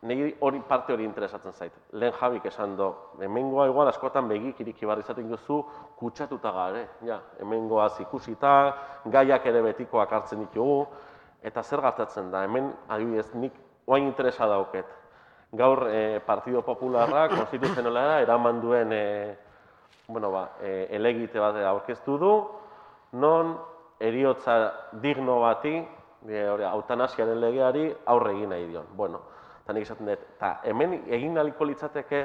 niri 0.01 0.35
hori 0.39 0.59
parte 0.67 0.93
hori 0.93 1.03
interesatzen 1.03 1.53
zait. 1.53 1.73
Lehen 1.91 2.13
Jabik 2.19 2.45
esan 2.45 2.75
do, 2.77 2.89
hemengoa 3.21 3.67
igual 3.67 3.87
askotan 3.87 4.27
begik 4.29 4.59
iriki 4.61 4.85
barri 4.85 5.01
izaten 5.01 5.29
duzu 5.29 5.63
kutsatuta 5.97 6.51
gare. 6.51 6.83
Ja, 7.05 7.19
hemengoaz 7.39 7.99
ikusita, 8.01 8.51
gaiak 9.05 9.45
ere 9.45 9.63
betikoak 9.65 10.13
hartzen 10.13 10.43
ditugu, 10.45 10.85
eta 11.41 11.63
zer 11.63 11.81
gertatzen 11.81 12.31
da, 12.31 12.43
hemen 12.45 12.71
adibidez 12.89 13.33
nik 13.33 13.57
oain 13.87 14.07
interesa 14.07 14.47
dauket. 14.47 14.85
Gaur 15.57 15.87
eh, 15.89 16.19
Partido 16.25 16.61
Popularra 16.61 17.27
konstituzionalera 17.37 18.19
eraman 18.21 18.61
duen 18.61 18.91
eh, 18.93 19.37
bueno, 20.07 20.31
ba, 20.31 20.49
eh, 20.61 20.87
elegite 20.91 21.39
bat 21.39 21.55
aurkeztu 21.67 22.17
du, 22.19 22.33
non 23.19 23.55
eriotza 23.99 24.73
digno 25.01 25.39
bati, 25.41 25.73
e, 26.27 26.43
hori, 26.47 26.63
legeari 27.39 27.95
aurre 28.05 28.31
egin 28.31 28.49
nahi 28.49 28.67
dion. 28.67 28.85
Bueno, 28.95 29.21
eta 29.67 29.73
nik 29.75 29.83
esaten 29.83 30.07
dut, 30.07 30.21
eta 30.37 30.61
hemen 30.63 30.93
egin 31.11 31.33
naliko 31.35 31.65
litzateke 31.67 32.21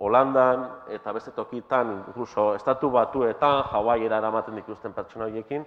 Holandan 0.00 0.66
eta 0.92 1.12
beste 1.12 1.32
tokitan, 1.32 2.04
incluso 2.08 2.54
estatu 2.54 2.90
batuetan, 2.92 3.62
Hawaiiera 3.72 4.18
eramaten 4.20 4.56
dituzten 4.60 4.92
pertsona 4.92 5.24
horiekin, 5.24 5.64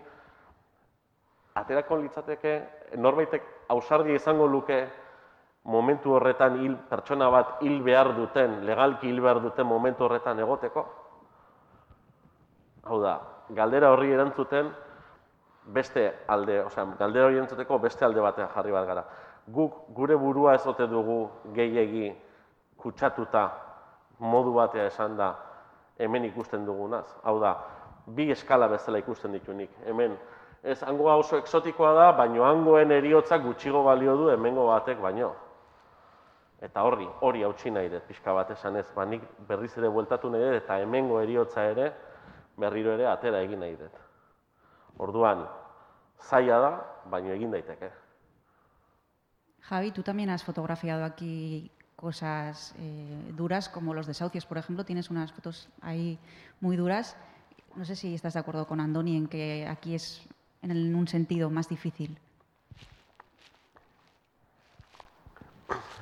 aterako 1.58 1.97
litzateke, 2.01 2.53
norbaitek 2.97 3.49
ausardia 3.73 4.21
izango 4.21 4.45
luke 4.45 4.79
momentu 5.65 6.13
horretan 6.13 6.60
hil, 6.62 6.77
pertsona 6.89 7.29
bat 7.29 7.62
hil 7.62 7.82
behar 7.82 8.13
duten, 8.17 8.60
legalki 8.65 9.10
hil 9.10 9.21
behar 9.21 9.41
duten 9.41 9.65
momentu 9.65 10.06
horretan 10.06 10.45
egoteko? 10.45 10.86
Hau 12.86 13.01
da, 13.01 13.19
galdera 13.49 13.93
horri 13.93 14.13
erantzuten 14.13 14.69
beste 15.65 16.10
alde, 16.27 16.60
osea, 16.67 16.86
galdera 16.99 17.29
hori 17.29 17.38
erantzuteko 17.41 17.79
beste 17.79 18.06
alde 18.06 18.21
batean 18.21 18.49
jarri 18.53 18.71
bat 18.71 18.88
gara. 18.88 19.06
Guk 19.51 19.89
gure 19.95 20.15
burua 20.15 20.53
ez 20.56 20.65
ote 20.67 20.88
dugu 20.88 21.27
gehiegi 21.53 22.13
kutsatuta 22.77 23.49
modu 24.19 24.53
batea 24.53 24.86
esan 24.88 25.17
da 25.17 25.34
hemen 25.99 26.25
ikusten 26.25 26.65
dugunaz. 26.65 27.06
Hau 27.23 27.39
da, 27.39 27.58
bi 28.08 28.29
eskala 28.32 28.67
bezala 28.67 29.01
ikusten 29.03 29.34
ditunik. 29.36 29.71
Hemen, 29.86 30.15
ez 30.63 30.82
hangoa 30.84 31.15
oso 31.19 31.38
eksotikoa 31.38 31.93
da, 31.97 32.12
baino 32.17 32.45
hangoen 32.47 32.91
eriotzak 32.91 33.43
gutxigo 33.43 33.84
balio 33.84 34.15
du 34.17 34.29
hemengo 34.32 34.67
batek 34.67 35.01
baino. 35.01 35.34
Eta 36.63 36.86
horri, 36.88 37.08
hori 37.21 37.43
hautsi 37.43 37.71
nahi 37.71 37.89
dut, 37.91 38.06
pixka 38.08 38.34
bat 38.34 38.51
esan 38.56 38.77
ez, 38.79 38.88
ba, 38.95 39.03
nik 39.06 39.23
berriz 39.47 39.73
ere 39.77 39.89
bueltatu 39.91 40.32
nahi 40.32 40.45
dut, 40.45 40.62
eta 40.62 40.79
hemengo 40.79 41.19
eriotza 41.19 41.65
ere, 41.73 41.89
berriro 42.58 42.93
ere 42.95 43.10
atera 43.12 43.41
egin 43.43 43.60
nahi 43.60 43.75
dut. 43.75 43.99
Orduan, 45.03 45.43
zaila 46.29 46.62
da, 46.63 46.71
baino 47.12 47.34
egin 47.36 47.51
daiteke. 47.51 47.91
Javi, 49.63 49.91
tú 49.91 50.04
también 50.04 50.30
has 50.30 50.43
fotografiado 50.43 51.06
aquí 51.06 51.71
cosas 51.95 52.76
eh, 52.78 53.32
duras, 53.34 53.69
como 53.69 53.93
los 53.93 54.08
desahucios, 54.08 54.45
por 54.45 54.58
ejemplo. 54.58 54.84
Tienes 54.84 55.10
unas 55.10 55.32
fotos 55.32 55.69
ahí 55.82 56.19
muy 56.60 56.76
duras. 56.76 57.15
No 57.76 57.86
sé 57.86 57.95
si 57.95 58.13
estás 58.13 58.34
de 58.34 58.41
acuerdo 58.41 58.67
con 58.67 58.82
Andoni 58.82 59.15
en 59.15 59.28
que 59.28 59.65
aquí 59.67 59.95
es 59.95 60.21
en, 60.62 60.93
un 60.93 61.08
sentido 61.08 61.49
más 61.49 61.69
difícil. 61.69 62.19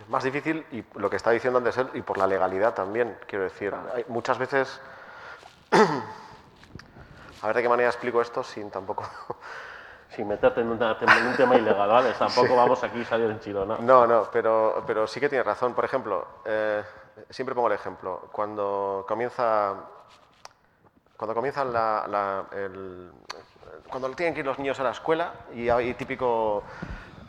Más 0.10 0.24
difícil 0.24 0.66
y 0.72 0.84
lo 1.00 1.10
que 1.10 1.18
está 1.18 1.30
diciendo 1.30 1.60
antes 1.60 1.78
él 1.78 1.88
y 1.94 2.02
por 2.02 2.18
la 2.18 2.26
legalidad 2.26 2.74
también, 2.74 3.16
quiero 3.28 3.44
decir. 3.44 3.74
Muchas 4.08 4.40
veces... 4.40 4.82
A 7.44 7.48
ver 7.48 7.56
de 7.56 7.62
qué 7.64 7.70
manera 7.70 7.90
explico 7.90 8.22
esto 8.22 8.44
sin 8.44 8.72
tampoco... 8.72 9.08
Sin 10.16 10.28
meterte 10.28 10.62
en, 10.62 10.70
una- 10.72 10.98
en 11.00 11.10
un 11.28 11.36
tema 11.36 11.56
ilegal, 11.56 11.88
¿vale? 11.90 12.14
Tampoco 12.20 12.56
vamos 12.56 12.84
aquí 12.84 13.02
a 13.02 13.06
salir 13.06 13.30
en 13.30 13.40
chirona. 13.40 13.78
No, 13.80 14.06
no, 14.06 14.28
pero, 14.32 14.84
pero 14.86 15.08
sí 15.08 15.20
que 15.20 15.30
tienes 15.30 15.46
razón. 15.46 15.74
Por 15.74 15.86
ejemplo, 15.86 16.26
eh, 16.46 16.84
siempre 17.30 17.56
pongo 17.56 17.68
el 17.68 17.74
ejemplo. 17.74 18.28
Cuando 18.32 19.06
comienza, 19.08 19.74
cuando 21.18 21.34
comienzan 21.34 21.72
la, 21.72 22.06
la- 22.08 22.46
el- 22.58 23.12
cuando 23.90 24.10
tienen 24.12 24.34
que 24.34 24.42
ir 24.42 24.46
los 24.46 24.60
niños 24.60 24.80
a 24.80 24.84
la 24.84 24.92
escuela 24.92 25.32
y 25.54 25.70
hay 25.70 25.94
típico 25.94 26.64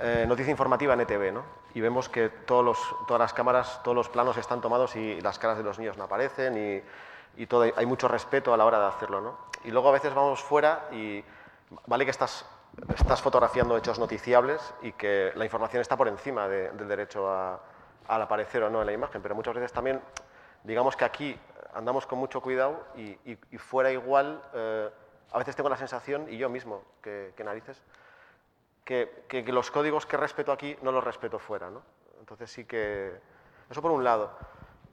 eh, 0.00 0.24
noticia 0.26 0.50
informativa 0.50 0.94
en 0.94 1.00
ETV, 1.02 1.32
¿no? 1.32 1.44
Y 1.74 1.80
vemos 1.80 2.08
que 2.08 2.28
todos 2.28 2.64
los, 2.64 2.78
todas 3.06 3.20
las 3.20 3.32
cámaras, 3.32 3.80
todos 3.84 3.94
los 3.94 4.08
planos 4.08 4.36
están 4.36 4.60
tomados 4.60 4.96
y 4.96 5.20
las 5.20 5.38
caras 5.38 5.56
de 5.56 5.62
los 5.62 5.78
niños 5.78 5.96
no 5.96 6.04
aparecen 6.04 6.56
y, 7.36 7.40
y 7.42 7.46
todo, 7.46 7.62
hay 7.76 7.86
mucho 7.86 8.08
respeto 8.08 8.52
a 8.52 8.56
la 8.56 8.64
hora 8.64 8.80
de 8.80 8.86
hacerlo, 8.86 9.20
¿no? 9.20 9.36
Y 9.64 9.70
luego 9.70 9.88
a 9.88 9.92
veces 9.92 10.12
vamos 10.14 10.42
fuera 10.42 10.88
y 10.90 11.24
vale 11.86 12.04
que 12.04 12.10
estás, 12.10 12.44
estás 12.96 13.20
fotografiando 13.22 13.76
hechos 13.76 13.98
noticiables 13.98 14.74
y 14.82 14.92
que 14.92 15.32
la 15.34 15.44
información 15.44 15.80
está 15.80 15.96
por 15.96 16.08
encima 16.08 16.48
de- 16.48 16.70
del 16.72 16.88
derecho 16.88 17.30
a- 17.30 17.60
al 18.08 18.22
aparecer 18.22 18.62
o 18.62 18.70
no 18.70 18.80
en 18.80 18.86
la 18.86 18.92
imagen, 18.92 19.22
pero 19.22 19.34
muchas 19.34 19.54
veces 19.54 19.72
también, 19.72 20.00
digamos 20.64 20.96
que 20.96 21.04
aquí 21.04 21.38
andamos 21.74 22.06
con 22.06 22.18
mucho 22.18 22.40
cuidado 22.40 22.84
y, 22.96 23.16
fuera 23.58 23.90
igual, 23.92 24.42
eh, 24.54 24.90
a 25.32 25.38
veces 25.38 25.56
tengo 25.56 25.68
la 25.68 25.76
sensación, 25.76 26.26
y 26.28 26.36
yo 26.36 26.48
mismo, 26.48 26.82
que, 27.02 27.32
narices, 27.44 27.80
que, 28.84 29.24
que- 29.28 29.44
que 29.44 29.52
los 29.52 29.70
códigos 29.70 30.04
que 30.06 30.16
respeto 30.16 30.52
aquí 30.52 30.76
no 30.82 30.92
los 30.92 31.04
respeto 31.04 31.38
fuera, 31.38 31.70
¿no? 31.70 31.82
Entonces 32.20 32.50
sí 32.50 32.64
que... 32.64 33.18
Eso 33.70 33.80
por 33.80 33.90
un 33.92 34.04
lado. 34.04 34.36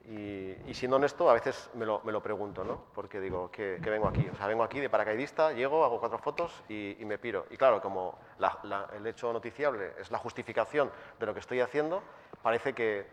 Y, 0.06 0.56
y 0.66 0.74
siendo 0.74 0.96
honesto, 0.96 1.28
a 1.30 1.34
veces 1.34 1.70
me 1.74 1.84
lo, 1.84 2.00
me 2.04 2.10
lo 2.12 2.22
pregunto, 2.22 2.64
¿no? 2.64 2.86
Porque 2.94 3.20
digo, 3.20 3.50
¿qué, 3.50 3.80
qué 3.82 3.90
vengo 3.90 4.08
aquí? 4.08 4.28
O 4.28 4.34
sea, 4.34 4.46
vengo 4.46 4.62
aquí 4.64 4.80
de 4.80 4.88
paracaidista, 4.88 5.52
llego, 5.52 5.84
hago 5.84 6.00
cuatro 6.00 6.18
fotos 6.18 6.62
y, 6.68 6.96
y 7.00 7.04
me 7.04 7.18
piro. 7.18 7.46
Y 7.50 7.56
claro, 7.56 7.80
como 7.82 8.18
la- 8.38 8.58
la- 8.64 8.88
el 8.94 9.06
hecho 9.06 9.32
noticiable 9.32 9.92
es 9.98 10.10
la 10.10 10.18
justificación 10.18 10.90
de 11.18 11.26
lo 11.26 11.34
que 11.34 11.40
estoy 11.40 11.60
haciendo, 11.60 12.02
parece 12.42 12.74
que, 12.74 13.06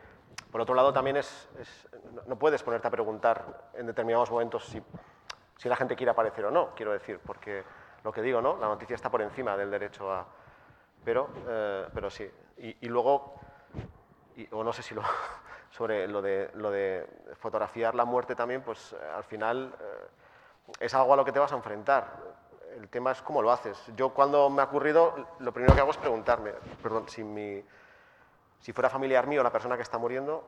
por 0.50 0.62
otro 0.62 0.73
lado, 0.76 0.93
también 0.93 1.17
es... 1.17 1.50
es- 1.60 1.88
no- 2.26 2.38
puedes 2.39 2.63
ponerte 2.63 2.88
a 2.88 2.91
preguntar 2.91 3.69
en 3.73 3.86
determinados 3.86 4.32
momentos 4.32 4.65
si, 4.65 4.82
si 5.58 5.67
la 5.69 5.76
gente 5.76 5.95
quiere 5.95 6.12
aparecer 6.12 6.45
o 6.45 6.52
no, 6.52 6.73
quiero 6.73 6.93
decir, 6.93 7.19
porque 7.26 7.63
lo 8.04 8.12
que 8.13 8.21
digo, 8.21 8.41
¿no? 8.41 8.58
La 8.58 8.67
noticia 8.67 8.95
está 8.95 9.10
por 9.12 9.21
encima 9.21 9.58
del 9.58 9.69
derecho 9.69 10.12
a... 10.12 10.26
Pero, 11.04 11.30
eh, 11.47 11.88
pero 11.93 12.10
sí. 12.10 12.30
Y, 12.58 12.78
y 12.86 12.89
luego, 12.89 13.36
o 14.52 14.63
no 14.63 14.71
sé 14.73 14.82
si 14.84 14.95
lo, 14.95 15.02
sobre 15.72 16.08
lo 16.08 16.22
de, 16.22 16.50
lo 16.54 16.72
de 16.72 17.08
fotografiar 17.40 17.96
la 17.96 18.06
muerte 18.06 18.36
también, 18.36 18.62
pues 18.62 18.94
eh, 18.94 18.98
al 19.16 19.24
final 19.24 19.74
eh, 19.80 20.08
es 20.80 20.94
algo 20.94 21.14
a 21.14 21.18
lo 21.18 21.26
que 21.26 21.32
te 21.32 21.40
vas 21.40 21.52
a 21.52 21.56
enfrentar. 21.56 22.38
El 22.76 22.90
tema 22.90 23.12
es 23.12 23.22
cómo 23.22 23.42
lo 23.42 23.52
haces. 23.52 23.82
Yo 23.96 24.10
cuando 24.10 24.50
me 24.50 24.62
ha 24.62 24.66
ocurrido, 24.66 25.16
lo 25.40 25.52
primero 25.52 25.74
que 25.74 25.82
hago 25.82 25.92
es 25.92 25.98
preguntarme, 25.98 26.52
perdón, 26.82 27.08
si, 27.10 27.24
mi, 27.24 27.64
si 28.60 28.74
fuera 28.74 28.90
familiar 28.90 29.28
mío 29.28 29.42
la 29.44 29.52
persona 29.52 29.76
que 29.76 29.84
está 29.84 29.98
muriendo, 29.98 30.46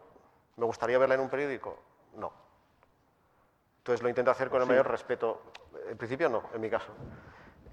¿me 0.57 0.65
gustaría 0.65 0.97
verla 0.97 1.15
en 1.15 1.21
un 1.21 1.29
periódico? 1.29 1.77
No. 2.15 2.31
Entonces 3.79 4.03
lo 4.03 4.09
intento 4.09 4.29
hacer 4.29 4.49
con 4.49 4.61
el 4.61 4.67
mayor 4.67 4.87
respeto. 4.87 5.41
En 5.87 5.97
principio 5.97 6.29
no, 6.29 6.43
en 6.53 6.61
mi 6.61 6.69
caso. 6.69 6.91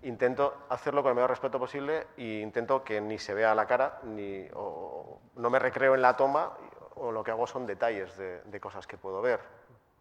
Intento 0.03 0.67
hacerlo 0.69 1.03
con 1.03 1.11
el 1.11 1.15
mayor 1.17 1.31
respeto 1.31 1.59
posible 1.59 2.07
e 2.17 2.41
intento 2.41 2.85
que 2.85 3.01
ni 3.01 3.19
se 3.19 3.35
vea 3.35 3.55
la 3.55 3.67
cara, 3.67 4.01
ni 4.05 4.49
o 4.55 5.21
no 5.35 5.51
me 5.51 5.59
recreo 5.59 5.95
en 5.95 6.03
la 6.03 6.17
toma, 6.17 6.57
o 6.97 7.13
lo 7.13 7.23
que 7.23 7.31
hago 7.31 7.47
son 7.47 7.67
detalles 7.67 8.17
de, 8.17 8.43
de 8.43 8.61
cosas 8.61 8.87
que 8.87 8.97
puedo 8.97 9.23
ver. 9.23 9.41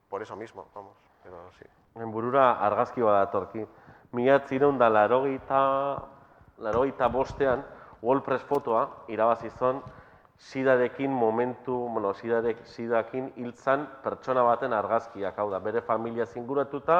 Por 0.10 0.22
eso 0.22 0.36
mismo, 0.36 0.68
vamos. 0.74 0.94
Pero 1.24 1.52
sí. 1.60 1.66
Burura 1.96 2.60
argazki 2.60 3.02
bat 3.02 3.26
datorki. 3.26 3.66
Mila 4.12 4.40
da 4.78 4.90
larogeita, 4.90 6.04
larogeita 6.58 7.08
bostean, 7.08 7.66
Wallpress 8.02 8.44
fotoa 8.46 9.06
irabazi 9.08 9.50
zon, 9.50 9.82
sidarekin 10.38 11.12
momentu, 11.12 11.88
bueno, 11.90 12.14
sidarek, 12.14 12.66
sidakin 12.66 13.32
hiltzan 13.36 13.88
pertsona 14.04 14.44
baten 14.44 14.74
argazkiak, 14.74 15.38
hau 15.40 15.50
da, 15.50 15.60
bere 15.60 15.82
familia 15.82 16.26
zinguratuta, 16.26 17.00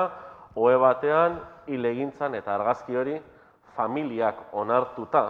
ohe 0.56 0.76
batean, 0.78 1.40
hil 1.68 1.86
egintzan 1.86 2.36
eta 2.36 2.56
argazki 2.56 2.96
hori 2.96 3.20
familiak 3.76 4.54
onartuta, 4.54 5.26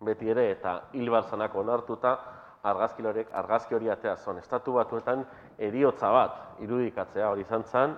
beti 0.00 0.30
ere, 0.32 0.50
eta 0.50 0.80
hil 0.92 1.10
barzanak 1.10 1.54
onartuta, 1.54 2.16
argazki 2.62 3.06
horiek, 3.06 3.28
argazki 3.32 3.74
hori 3.74 3.90
atea 3.90 4.16
zon. 4.16 4.38
Estatu 4.38 4.72
batuetan 4.72 5.24
eriotza 5.58 6.10
bat 6.10 6.60
irudikatzea 6.64 7.30
hori 7.30 7.44
izan 7.46 7.64
zen, 7.64 7.96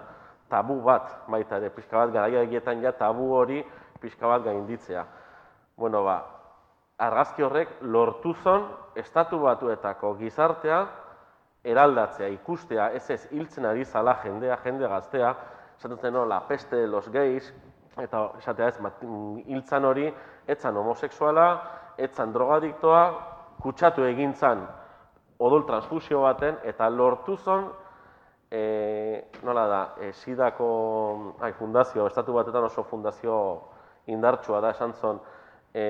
tabu 0.49 0.81
bat 0.83 1.13
baita 1.29 1.57
ere, 1.57 1.71
pixka 1.71 1.99
bat 1.99 2.13
garaia 2.13 2.43
egietan 2.43 2.83
ja 2.83 2.93
tabu 2.93 3.31
hori 3.35 3.63
pixka 4.01 4.27
bat 4.27 4.45
gainditzea. 4.45 5.05
Bueno, 5.77 6.03
ba, 6.05 6.19
argazki 6.99 7.43
horrek 7.43 7.77
lortu 7.83 8.35
zon 8.43 8.67
estatu 8.97 9.39
batuetako 9.45 10.15
gizartea 10.19 10.87
eraldatzea, 11.65 12.29
ikustea, 12.33 12.91
ez 12.95 13.11
ez 13.11 13.23
hiltzen 13.33 13.67
ari 13.67 13.85
zala 13.85 14.15
jendea, 14.23 14.57
jende 14.65 14.89
gaztea, 14.89 15.35
esaten 15.79 15.99
zen, 15.99 16.21
la 16.29 16.41
peste 16.49 16.87
los 16.87 17.09
gays, 17.13 17.53
eta 17.99 18.31
esatea 18.39 18.69
ez, 18.69 18.79
mm, 18.81 19.43
hiltzan 19.47 19.85
hori, 19.85 20.13
etzan 20.47 20.77
homosexuala, 20.77 21.49
etzan 21.99 22.33
drogadiktoa, 22.33 23.03
kutsatu 23.63 24.05
egin 24.07 24.35
zan 24.35 24.67
odol 25.39 25.65
transfusio 25.67 26.23
baten, 26.25 26.59
eta 26.67 26.89
lortu 26.91 27.37
zon, 27.37 27.69
e, 28.51 29.31
nola 29.47 29.67
da, 29.71 29.83
e, 30.01 30.13
sidako 30.13 30.69
ai, 31.41 31.53
fundazio, 31.53 32.07
estatu 32.07 32.35
batetan 32.35 32.65
oso 32.65 32.83
fundazio 32.85 33.37
indartsua 34.07 34.61
da, 34.61 34.73
esan 34.75 34.95
zon, 34.99 35.21
e, 35.75 35.85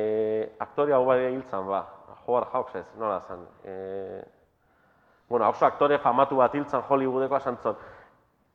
aktore 0.61 0.92
hau 0.92 1.04
bai 1.07 1.20
hiltzan 1.33 1.68
ba, 1.68 1.85
Howard 2.26 2.52
Hawks 2.52 2.74
ez, 2.76 2.87
nola 3.00 3.20
zan, 3.20 3.46
e, 3.64 4.22
bueno, 5.28 5.48
oso 5.48 5.64
aktore 5.66 5.98
famatu 5.98 6.37
bat 6.37 6.54
hiltzan 6.54 6.85
Hollywoodeko 6.88 7.37
esan 7.37 7.57
zon, 7.62 7.78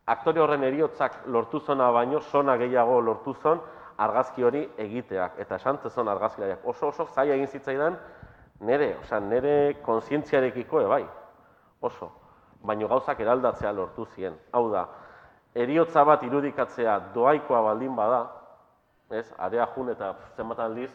aktore 0.05 0.41
horren 0.43 0.63
eriotzak 0.67 1.23
lortu 1.25 1.59
zona 1.59 1.89
baino, 1.91 2.19
sona 2.19 2.57
gehiago 2.57 2.99
lortu 3.01 3.33
zon, 3.41 3.61
argazki 3.97 4.43
hori 4.43 4.63
egiteak, 4.77 5.37
eta 5.39 5.55
esan 5.55 5.77
zezon 5.83 6.09
argazkilariak. 6.09 6.65
Oso 6.65 6.89
oso 6.89 7.05
zaila 7.13 7.35
egin 7.37 7.47
zitzaidan, 7.47 7.97
nere, 8.63 8.95
osea, 9.01 9.19
nere 9.19 9.81
kontzientziarekiko 9.83 10.81
e 10.81 10.85
bai, 10.87 11.05
oso. 11.81 12.11
Baino 12.63 12.87
gauzak 12.87 13.19
eraldatzea 13.19 13.71
lortu 13.75 14.05
zien. 14.15 14.35
Hau 14.55 14.69
da, 14.71 14.85
eriotza 15.53 16.03
bat 16.07 16.23
irudikatzea 16.23 16.99
doaikoa 17.15 17.61
baldin 17.67 17.95
bada, 17.95 18.21
ez, 19.11 19.27
area 19.37 19.67
jun 19.75 19.91
eta 19.91 20.13
zenbat 20.37 20.63
aldiz, 20.63 20.91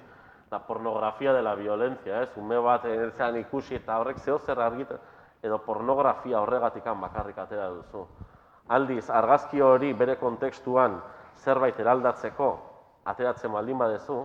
la 0.51 0.63
pornografia 0.65 1.33
de 1.33 1.43
la 1.43 1.55
violencia, 1.55 2.23
ez, 2.23 2.31
ume 2.41 2.59
bat 2.65 2.87
zean 3.17 3.37
ikusi 3.37 3.77
eta 3.77 3.99
horrek 4.01 4.19
zeo 4.19 4.39
zer 4.39 4.61
argita, 4.65 4.97
edo 5.43 5.61
pornografia 5.63 6.41
horregatikan 6.41 7.01
bakarrik 7.01 7.39
atera 7.39 7.69
duzu. 7.69 8.07
Aldiz, 8.69 9.09
argazki 9.11 9.61
hori 9.61 9.93
bere 9.93 10.17
kontekstuan 10.17 10.99
zerbait 11.37 11.79
eraldatzeko 11.81 12.49
ateratzen 13.05 13.53
baldin 13.53 13.79
badezu, 13.79 14.25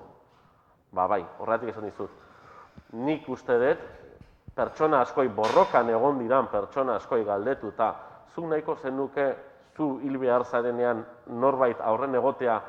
ba 0.91 1.07
bai, 1.07 1.23
horregatik 1.39 1.75
esan 1.75 1.91
dizut. 1.91 2.22
Nik 2.93 3.27
uste 3.29 3.57
dut, 3.57 3.85
pertsona 4.53 5.01
askoi 5.01 5.27
borrokan 5.33 5.89
egon 5.89 6.19
diran 6.21 6.47
pertsona 6.51 6.95
askoi 6.99 7.23
galdetuta, 7.25 7.93
zu 8.33 8.45
nahiko 8.47 8.75
zenuke 8.75 9.35
zu 9.75 9.97
hil 10.03 10.17
behar 10.21 10.45
zarenean 10.45 11.03
norbait 11.27 11.81
aurren 11.81 12.15
egotea 12.15 12.59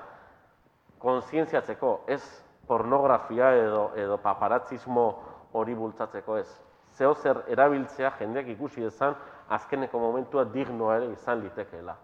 kontzientziatzeko, 0.99 2.05
ez 2.09 2.23
pornografia 2.67 3.53
edo, 3.57 3.91
edo 3.97 4.17
paparatzismo 4.19 5.05
hori 5.53 5.75
bultzatzeko 5.75 6.37
ez. 6.39 6.49
zeo 6.95 7.15
zer 7.15 7.43
erabiltzea 7.51 8.13
jendeak 8.19 8.47
ikusi 8.49 8.81
dezan 8.81 9.17
azkeneko 9.49 9.99
momentua 9.99 10.45
dignoa 10.45 10.97
ere 10.97 11.09
izan 11.13 11.41
litekeela. 11.43 11.97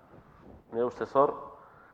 Nire 0.72 0.85
ustez 0.85 1.14
hor, 1.14 1.33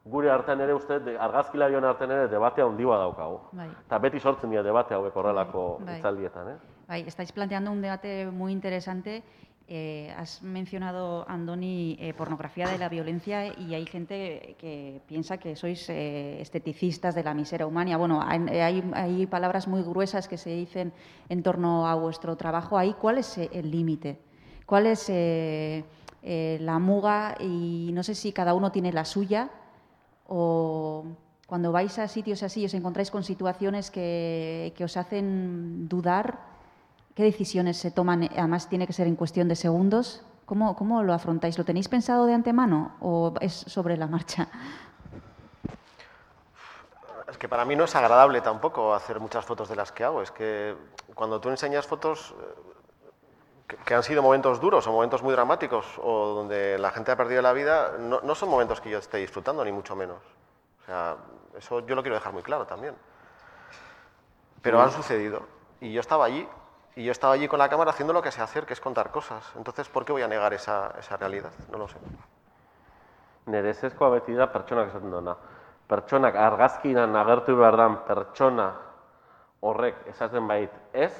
gure 0.06 0.30
artean 0.30 0.60
ere 0.62 0.72
uste, 0.74 1.00
argazkilarion 1.18 1.84
artean 1.84 2.12
ere 2.14 2.28
debatea 2.30 2.64
handiua 2.64 2.96
daukagu. 2.98 3.40
Bai. 3.52 3.68
Eta 3.86 3.98
beti 3.98 4.20
sortzen 4.20 4.50
dira 4.50 4.62
debate 4.62 4.94
hauek 4.94 5.16
horrelako 5.16 5.80
Bai. 5.84 5.98
hitzaldietan, 5.98 6.48
eh? 6.52 6.56
Bai, 6.86 7.00
estáis 7.06 7.32
planteando 7.32 7.72
un 7.72 7.82
debate 7.82 8.26
muy 8.30 8.52
interesante. 8.52 9.22
Eh, 9.68 10.14
has 10.16 10.44
mencionado, 10.44 11.24
Andoni, 11.28 11.96
eh, 11.98 12.14
pornografía 12.14 12.68
de 12.68 12.78
la 12.78 12.88
violencia 12.88 13.48
y 13.58 13.74
hay 13.74 13.84
gente 13.84 14.54
que 14.60 15.00
piensa 15.08 15.38
que 15.38 15.56
sois 15.56 15.90
eh, 15.90 16.40
esteticistas 16.40 17.16
de 17.16 17.24
la 17.24 17.34
miseria 17.34 17.66
humana. 17.66 17.96
Bueno, 17.96 18.20
hay, 18.24 18.46
hay- 18.60 18.90
hay 18.94 19.26
palabras 19.26 19.66
muy 19.66 19.82
gruesas 19.82 20.28
que 20.28 20.38
se 20.38 20.50
dicen 20.50 20.92
en 21.28 21.42
torno 21.42 21.88
a 21.88 21.96
vuestro 21.96 22.36
trabajo. 22.36 22.78
Ahí, 22.78 22.94
¿cuál 22.94 23.18
es 23.18 23.38
eh, 23.38 23.50
el 23.52 23.68
límite? 23.72 24.20
¿Cuál 24.66 24.86
es 24.86 25.10
eh, 25.10 25.82
eh, 26.22 26.58
la 26.60 26.78
muga? 26.78 27.34
Y 27.40 27.90
no 27.92 28.04
sé 28.04 28.14
si 28.14 28.32
cada 28.32 28.54
uno 28.54 28.70
tiene 28.70 28.92
la 28.92 29.04
suya 29.04 29.50
o 30.28 31.04
cuando 31.46 31.70
vais 31.70 31.98
a 31.98 32.08
sitios 32.08 32.42
así 32.42 32.64
os 32.66 32.74
encontráis 32.74 33.10
con 33.10 33.22
situaciones 33.22 33.90
que, 33.90 34.74
que 34.76 34.84
os 34.84 34.96
hacen 34.96 35.88
dudar, 35.88 36.38
¿qué 37.14 37.22
decisiones 37.22 37.76
se 37.76 37.90
toman? 37.90 38.28
Además, 38.36 38.68
tiene 38.68 38.86
que 38.86 38.92
ser 38.92 39.06
en 39.06 39.16
cuestión 39.16 39.48
de 39.48 39.56
segundos. 39.56 40.22
¿Cómo, 40.44 40.76
cómo 40.76 41.02
lo 41.02 41.12
afrontáis? 41.12 41.58
¿Lo 41.58 41.64
tenéis 41.64 41.88
pensado 41.88 42.26
de 42.26 42.34
antemano 42.34 42.96
o 43.00 43.34
es 43.40 43.52
sobre 43.52 43.96
la 43.96 44.06
marcha? 44.06 44.48
Es 47.28 47.38
que 47.38 47.48
para 47.48 47.64
mí 47.64 47.74
no 47.74 47.84
es 47.84 47.94
agradable 47.96 48.40
tampoco 48.40 48.94
hacer 48.94 49.18
muchas 49.18 49.44
fotos 49.44 49.68
de 49.68 49.76
las 49.76 49.90
que 49.90 50.04
hago. 50.04 50.22
Es 50.22 50.30
que 50.30 50.76
cuando 51.14 51.40
tú 51.40 51.48
enseñas 51.48 51.86
fotos 51.86 52.34
que, 53.66 53.94
han 53.94 54.02
sido 54.02 54.22
momentos 54.22 54.60
duros 54.60 54.86
o 54.86 54.92
momentos 54.92 55.22
muy 55.22 55.32
dramáticos 55.32 55.86
o 56.02 56.34
donde 56.34 56.78
la 56.78 56.90
gente 56.90 57.10
ha 57.10 57.16
perdido 57.16 57.42
la 57.42 57.52
vida, 57.52 57.92
no, 57.98 58.34
son 58.34 58.48
momentos 58.48 58.80
que 58.80 58.90
yo 58.90 58.98
esté 58.98 59.18
disfrutando, 59.18 59.64
ni 59.64 59.72
mucho 59.72 59.96
menos. 59.96 60.18
O 60.82 60.86
sea, 60.86 61.16
eso 61.56 61.80
yo 61.80 61.94
lo 61.94 62.02
quiero 62.02 62.14
dejar 62.14 62.32
muy 62.32 62.42
claro 62.42 62.66
también. 62.66 62.94
Pero 64.62 64.80
han 64.80 64.90
sucedido. 64.90 65.42
Y 65.80 65.92
yo 65.92 66.00
estaba 66.00 66.24
allí. 66.24 66.48
Y 66.94 67.04
yo 67.04 67.12
estaba 67.12 67.34
allí 67.34 67.46
con 67.46 67.58
la 67.58 67.68
cámara 67.68 67.90
haciendo 67.90 68.12
lo 68.12 68.22
que 68.22 68.30
sé 68.30 68.40
hacer, 68.40 68.64
que 68.64 68.72
es 68.72 68.80
contar 68.80 69.10
cosas. 69.10 69.44
Entonces, 69.56 69.88
¿por 69.88 70.04
qué 70.04 70.12
voy 70.12 70.22
a 70.22 70.28
negar 70.28 70.54
esa, 70.54 70.94
esa 70.98 71.16
realidad? 71.16 71.50
No 71.70 71.78
lo 71.78 71.88
sé. 71.88 71.98
Ezezkoa 73.46 74.08
beti 74.10 74.34
da 74.34 74.50
pertsonak 74.50 74.88
esaten 74.88 75.10
duena. 75.10 75.36
Pertsonak 75.86 76.34
argazkinan 76.34 77.14
agertu 77.14 77.56
behar 77.56 78.04
pertsona 78.06 78.72
horrek 79.60 80.06
esaten 80.08 80.48
bait 80.48 80.72
ez. 80.92 81.14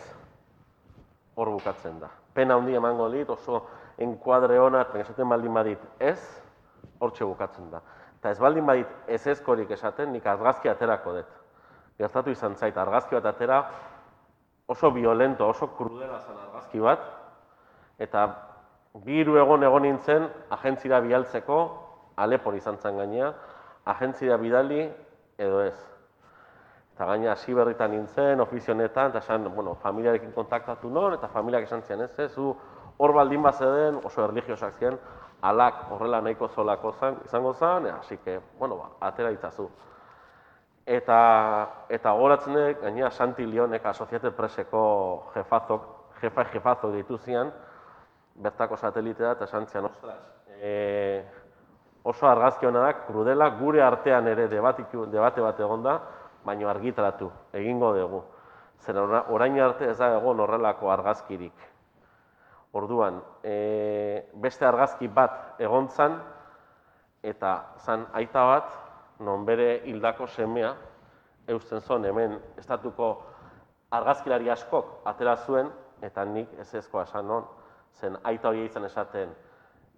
Pena 2.37 2.59
handi 2.59 2.77
emango 2.77 3.09
dit, 3.11 3.29
oso 3.33 3.63
enkuadre 3.99 4.59
hona, 4.61 4.85
esaten 5.01 5.29
baldin 5.29 5.55
badit 5.57 5.83
ez, 5.99 6.21
hortxe 7.01 7.25
bukatzen 7.25 7.71
da. 7.73 7.81
Eta 8.19 8.35
ez 8.35 8.39
baldin 8.41 8.67
badit 8.69 9.09
ez 9.09 9.23
ezkorik 9.33 9.73
esaten, 9.73 10.13
nik 10.13 10.27
argazki 10.29 10.69
aterako 10.69 11.17
dut. 11.17 11.35
Gertatu 11.97 12.31
izan 12.31 12.57
zait, 12.61 12.77
argazki 12.77 13.17
bat 13.17 13.31
atera 13.33 13.63
oso 14.69 14.91
violento, 14.93 15.49
oso 15.49 15.71
krudela 15.79 16.21
zen 16.21 16.37
argazki 16.43 16.83
bat, 16.83 17.09
eta 17.99 18.27
bi 19.05 19.21
hiru 19.21 19.39
egon 19.41 19.65
egon 19.65 19.87
nintzen 19.87 20.29
agentzira 20.51 21.01
bialtzeko, 21.01 21.59
Alepor 22.17 22.55
izan 22.57 22.79
zen 22.81 22.97
gainea, 22.97 23.33
agentzira 23.85 24.39
bidali 24.41 24.87
edo 25.39 25.61
ez. 25.61 25.96
Eta 26.97 27.05
gaina 27.05 27.35
hasi 27.35 27.53
berritan 27.53 27.91
nintzen, 27.93 28.41
ofizio 28.41 28.73
honetan, 28.73 29.11
eta 29.11 29.21
esan, 29.21 29.45
bueno, 29.55 29.75
familiarekin 29.83 30.31
kontaktatu 30.33 30.89
non, 30.89 31.13
eta 31.13 31.29
familiak 31.29 31.67
esan 31.67 31.83
zian, 31.85 32.01
ez, 32.01 32.15
ez, 32.25 32.33
hor 32.97 33.13
baldin 33.13 33.43
bazeden, 33.45 33.99
oso 34.09 34.25
erligiosak 34.25 34.79
ziren, 34.79 34.97
alak 35.45 35.91
horrela 35.93 36.23
nahiko 36.25 36.49
zolako 36.49 36.95
zan, 36.97 37.21
izango 37.29 37.53
zen, 37.53 37.91
hasi 37.93 38.17
que, 38.25 38.39
bueno, 38.59 38.81
ba, 38.81 38.89
atera 39.11 39.35
itzazu. 39.37 39.69
Eta, 40.87 41.21
eta 41.93 42.17
goratzen 42.17 42.57
dut, 42.57 42.81
gainera 42.81 43.11
Santi 43.11 43.45
Leonek 43.45 43.85
Asociated 43.93 44.33
Presseko 44.33 44.83
jefazok, 45.35 45.89
jefa 46.23 46.49
jefazok 46.57 46.97
ditu 46.97 47.19
zian, 47.19 47.53
bertako 48.41 48.81
satelitea 48.81 49.37
eta 49.37 49.45
esan 49.45 49.69
zian, 49.69 49.93
ostras, 49.93 50.17
e, 50.63 51.25
oso 52.09 52.29
argazki 52.31 52.65
hona 52.65 52.89
da, 52.89 52.93
krudela, 53.05 53.51
gure 53.61 53.85
artean 53.85 54.33
ere 54.33 54.49
debatiku, 54.49 55.11
debate 55.13 55.45
bat 55.45 55.61
egon 55.61 55.85
da, 55.85 56.01
baino 56.47 56.71
argitaratu, 56.71 57.31
egingo 57.53 57.93
dugu. 57.97 58.23
Zer 58.79 58.99
ora- 59.01 59.25
orain 59.35 59.59
arte 59.61 59.91
ez 59.91 59.99
da 59.99 60.13
egon 60.17 60.41
horrelako 60.41 60.91
argazkirik. 60.93 61.65
Orduan, 62.77 63.23
e, 63.43 64.29
beste 64.35 64.67
argazki 64.67 65.09
bat 65.09 65.61
egon 65.61 65.89
zan, 65.89 66.21
eta 67.23 67.53
zan 67.83 68.07
aita 68.13 68.45
bat, 68.47 68.77
non 69.21 69.45
bere 69.49 69.81
hildako 69.89 70.27
semea, 70.27 70.75
eusten 71.49 71.81
zon 71.81 72.05
hemen 72.05 72.39
estatuko 72.59 73.11
argazkilari 73.91 74.51
askok 74.51 75.09
atera 75.09 75.37
zuen, 75.37 75.71
eta 76.03 76.25
nik 76.25 76.53
ez 76.61 76.75
ezkoa 76.75 77.07
esan 77.09 77.27
non, 77.27 77.47
zen 77.97 78.19
aita 78.23 78.49
hori 78.49 78.67
izan 78.67 78.85
esaten, 78.85 79.33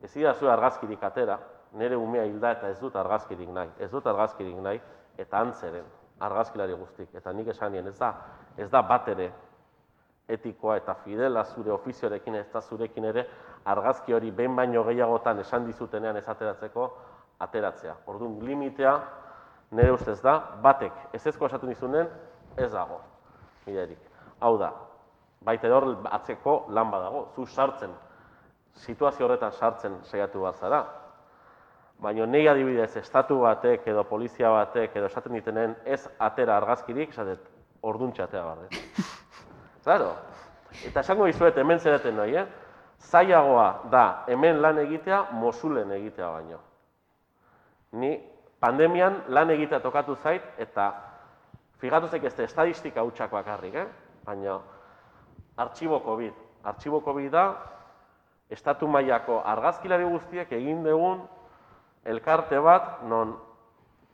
ez 0.02 0.12
zu 0.12 0.48
argazkirik 0.48 1.02
atera, 1.02 1.38
nire 1.72 1.96
umea 1.96 2.24
hilda 2.24 2.52
eta 2.52 2.68
ez 2.68 2.78
dut 2.80 2.96
argazkirik 2.96 3.48
nahi, 3.48 3.70
ez 3.78 3.90
dut 3.90 4.06
argazkirik 4.06 4.56
nahi, 4.56 4.80
eta 5.18 5.40
antzeren 5.40 5.97
argazkilari 6.20 6.74
guztik, 6.74 7.14
eta 7.14 7.32
nik 7.32 7.48
esan 7.54 7.72
nien, 7.72 7.86
ez 7.86 7.98
da, 7.98 8.12
ez 8.56 8.70
da 8.70 8.82
bat 8.82 9.08
ere 9.08 9.30
etikoa 10.28 10.76
eta 10.76 10.94
fidela 11.04 11.44
zure 11.44 11.72
ofizioarekin 11.72 12.34
ez 12.36 12.48
da 12.52 12.60
zurekin 12.60 13.04
ere 13.08 13.24
argazki 13.64 14.12
hori 14.12 14.30
behin 14.30 14.56
baino 14.56 14.82
gehiagotan 14.84 15.38
esan 15.40 15.64
dizutenean 15.66 16.16
ez 16.16 16.26
ateratzeko 16.28 16.88
ateratzea. 17.40 17.94
Orduan, 18.06 18.36
limitea 18.44 18.92
nire 19.70 19.92
ustez 19.92 20.20
da, 20.22 20.38
batek 20.62 21.16
ez 21.16 21.24
ezko 21.26 21.46
esaten 21.46 21.72
dizunen, 21.72 22.08
ez 22.56 22.70
dago, 22.72 23.00
biderik. 23.66 24.00
Hau 24.40 24.56
da, 24.60 24.72
baita 25.44 25.70
hor 25.74 25.88
atzeko 26.18 26.58
lan 26.74 26.90
badago, 26.90 27.28
zu 27.34 27.46
sartzen, 27.46 27.92
situazio 28.78 29.26
horretan 29.26 29.52
sartzen 29.52 30.00
saiatu 30.04 30.42
bat 30.44 30.56
zara. 30.56 30.82
Baina 31.98 32.26
nei 32.30 32.46
adibidez, 32.46 32.92
estatu 33.00 33.40
batek 33.42 33.88
edo 33.90 34.04
polizia 34.06 34.52
batek 34.54 34.94
edo 34.96 35.08
esaten 35.10 35.34
ditenen 35.34 35.74
ez 35.84 36.04
atera 36.22 36.56
argazkirik, 36.56 37.10
esatet, 37.10 37.42
orduntxe 37.82 38.22
atera 38.22 38.44
behar 38.44 38.66
dut. 38.66 38.78
Claro. 39.88 40.10
Eta 40.84 41.00
esango 41.00 41.24
dizuet 41.24 41.56
hemen 41.56 41.78
zereten 41.80 42.18
nahi, 42.18 42.34
eh? 42.36 42.44
Zaiagoa 43.08 43.88
da 43.90 44.24
hemen 44.28 44.58
lan 44.60 44.76
egitea 44.82 45.22
Mosulen 45.32 45.94
egitea 45.96 46.28
baino. 46.28 46.58
Ni 47.96 48.10
pandemian 48.60 49.22
lan 49.32 49.50
egitea 49.54 49.80
tokatu 49.80 50.16
zait 50.16 50.44
eta 50.60 50.90
figatu 51.80 52.10
zaik 52.12 52.26
ez 52.28 52.34
da 52.36 52.44
estadistika 52.44 53.06
hutsak 53.06 53.32
bakarrik, 53.32 53.74
eh? 53.80 53.86
Baina 54.26 54.58
artxibo 55.56 56.02
COVID. 56.04 56.36
Artxibo 56.64 57.00
COVID 57.00 57.32
da 57.32 57.46
estatu 58.50 58.88
mailako 58.88 59.40
argazkilari 59.44 60.04
guztiek 60.04 60.52
egin 60.52 60.84
dugun 60.84 61.24
elkarte 62.08 62.58
bat 62.58 63.02
non 63.04 63.36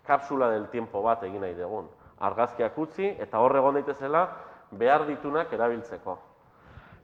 kapsula 0.04 0.50
del 0.50 0.68
tiempo 0.68 1.02
bat 1.02 1.22
egin 1.22 1.40
nahi 1.40 1.54
dugun. 1.54 1.88
Argazkiak 2.20 2.76
utzi 2.78 3.14
eta 3.22 3.40
hor 3.40 3.56
egon 3.56 3.78
daitezela 3.78 4.26
behar 4.70 5.06
ditunak 5.06 5.52
erabiltzeko. 5.52 6.18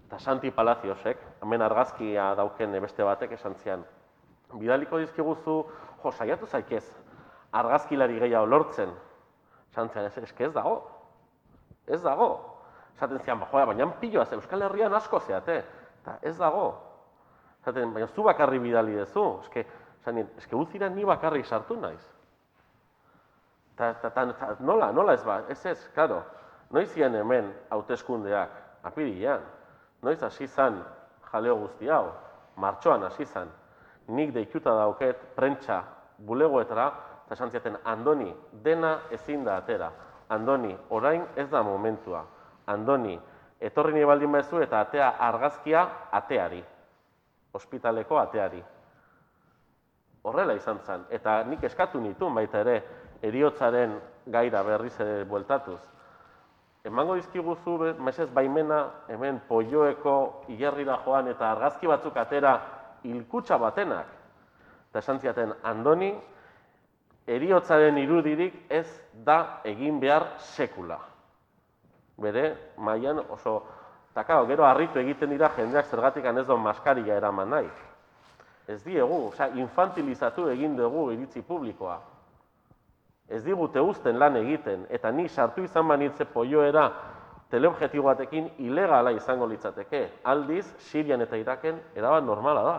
Eta 0.07 0.19
Santi 0.19 0.51
Palaciosek, 0.51 1.21
hemen 1.43 1.63
argazkia 1.63 2.35
dauken 2.35 2.75
beste 2.83 3.05
batek 3.07 3.37
esan 3.37 3.55
zian, 3.63 3.85
bidaliko 4.59 4.99
dizkiguzu, 4.99 5.57
jo, 6.03 6.11
saiatu 6.11 6.47
zaikez, 6.47 6.85
argazkilari 7.53 8.19
gehiago 8.19 8.47
lortzen. 8.47 8.91
Esan 9.71 9.91
zian, 9.95 10.05
ez, 10.11 10.19
ez 10.19 10.53
dago. 10.53 10.81
Ez 11.87 12.03
dago. 12.03 12.31
Esaten 12.97 13.21
zian, 13.23 13.39
ba, 13.39 13.47
joa, 13.53 13.67
baina 13.71 13.87
piloa, 14.01 14.27
Euskal 14.35 14.67
Herrian 14.67 14.95
asko 14.95 15.21
zeate. 15.21 15.63
Eta 16.03 16.19
ez 16.23 16.37
dago. 16.39 16.73
Esaten, 17.63 17.95
baina 17.95 18.09
zu 18.09 18.27
bakarri 18.27 18.59
bidali 18.59 18.99
dezu. 18.99 19.39
Eske, 19.45 19.67
esan 20.01 20.15
nien, 20.17 20.29
eske 20.39 20.57
uzira 20.57 20.89
ni 20.89 21.05
bakarrik 21.05 21.47
sartu 21.47 21.77
naiz. 21.77 22.03
Ta, 23.77 23.95
ta, 23.95 24.11
ta, 24.11 24.27
ta, 24.33 24.55
nola, 24.61 24.91
nola 24.93 25.15
ez 25.15 25.25
ba, 25.25 25.43
ez 25.49 25.65
ez, 25.67 25.79
claro. 25.95 26.23
Noiz 26.71 26.91
zian 26.93 27.15
hemen 27.15 27.53
hauteskundeak, 27.71 28.51
apirilean. 28.85 29.43
Noiz 30.03 30.23
hasi 30.23 30.47
zan 30.47 30.81
jaleo 31.33 31.57
guzti 31.65 31.89
hau, 31.89 32.13
martxoan 32.57 33.05
hasi 33.05 33.25
zan. 33.25 33.51
Nik 34.09 34.33
deituta 34.35 34.75
dauket 34.75 35.35
prentsa 35.37 35.83
bulegoetara, 36.19 36.91
eta 37.27 37.35
esan 37.35 37.79
Andoni, 37.85 38.35
dena 38.53 39.01
ezin 39.11 39.45
da 39.45 39.57
atera. 39.57 39.91
Andoni, 40.29 40.77
orain 40.91 41.27
ez 41.37 41.49
da 41.51 41.63
momentua. 41.63 42.25
Andoni, 42.67 43.21
etorri 43.61 43.93
nahi 43.93 44.05
baldin 44.05 44.33
bezu 44.33 44.61
eta 44.63 44.81
atea 44.81 45.09
argazkia 45.19 45.87
ateari. 46.11 46.65
Ospitaleko 47.53 48.19
ateari. 48.19 48.63
Horrela 50.23 50.55
izan 50.55 50.81
zen. 50.85 51.05
Eta 51.11 51.43
nik 51.49 51.65
eskatu 51.65 52.01
nituen 52.01 52.35
baita 52.35 52.61
ere, 52.61 52.81
eriotzaren 53.23 53.97
gaira 54.27 54.63
berriz 54.63 54.99
ere 55.01 55.25
bueltatuz. 55.25 55.81
emango 56.85 57.15
dizkiguzu 57.15 57.95
mesez 58.01 58.31
baimena 58.33 58.79
hemen 59.09 59.41
poioeko 59.49 60.45
hilerrira 60.49 60.97
joan 61.05 61.29
eta 61.29 61.51
argazki 61.51 61.87
batzuk 61.87 62.17
atera 62.17 62.55
hilkutxa 63.05 63.59
batenak. 63.59 64.07
Eta 64.91 64.99
esan 64.99 65.21
ziaten, 65.21 65.53
Andoni, 65.63 66.15
eriotzaren 67.27 67.99
irudirik 67.99 68.55
ez 68.71 68.87
da 69.13 69.61
egin 69.65 70.01
behar 70.01 70.27
sekula. 70.39 70.99
Bere, 72.17 72.57
mailan 72.77 73.21
oso, 73.29 73.63
eta 74.11 74.25
gero 74.47 74.65
harritu 74.65 74.99
egiten 74.99 75.31
dira 75.31 75.53
jendeak 75.57 75.87
zergatik 75.87 76.25
ez 76.25 76.49
maskaria 76.49 77.17
eraman 77.17 77.51
nahi. 77.51 77.71
Ez 78.71 78.83
diegu, 78.85 79.17
osea, 79.31 79.51
infantilizatu 79.59 80.47
egin 80.53 80.77
dugu 80.79 81.09
iritzi 81.11 81.43
publikoa. 81.43 81.97
Ez 83.31 83.43
digute 83.43 83.83
uzten 83.83 84.19
lan 84.19 84.37
egiten, 84.39 84.85
eta 84.91 85.11
ni 85.15 85.29
sartu 85.29 85.65
izan 85.67 85.89
banitze 85.91 86.27
poioera 86.31 86.85
teleobjektibo 87.51 88.07
batekin 88.07 88.49
ilegala 88.63 89.11
izango 89.15 89.47
litzateke. 89.51 90.05
Aldiz, 90.31 90.65
Sirian 90.91 91.23
eta 91.27 91.39
Iraken 91.39 91.81
erabat 91.99 92.25
normala 92.25 92.63
da. 92.67 92.79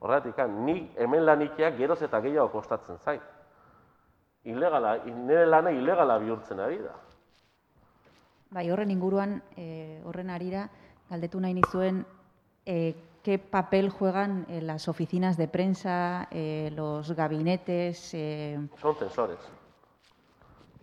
Horregatik, 0.00 0.38
ni 0.64 0.76
hemen 0.96 1.26
lanikeak 1.26 1.76
geroz 1.78 2.00
eta 2.06 2.20
gehiago 2.22 2.48
kostatzen 2.54 2.98
zait. 2.98 3.22
Ilegala, 4.44 4.96
nire 5.04 5.44
lana 5.46 5.74
ilegala 5.74 6.18
bihurtzen 6.22 6.60
ari 6.60 6.78
da. 6.84 6.94
Bai, 8.50 8.70
horren 8.70 8.90
inguruan, 8.90 9.36
eh, 9.56 10.00
horren 10.06 10.30
arira, 10.30 10.68
galdetu 11.10 11.40
nahi 11.40 11.54
nizuen, 11.54 12.04
eh, 12.64 12.94
¿qué 13.22 13.38
papel 13.38 13.90
juegan 13.90 14.46
eh, 14.48 14.60
las 14.60 14.88
oficinas 14.88 15.36
de 15.36 15.48
prensa, 15.48 16.28
eh, 16.30 16.70
los 16.74 17.12
gabinetes? 17.12 18.10
eh, 18.14 18.58
Son 18.80 18.96
tensores. 18.98 19.38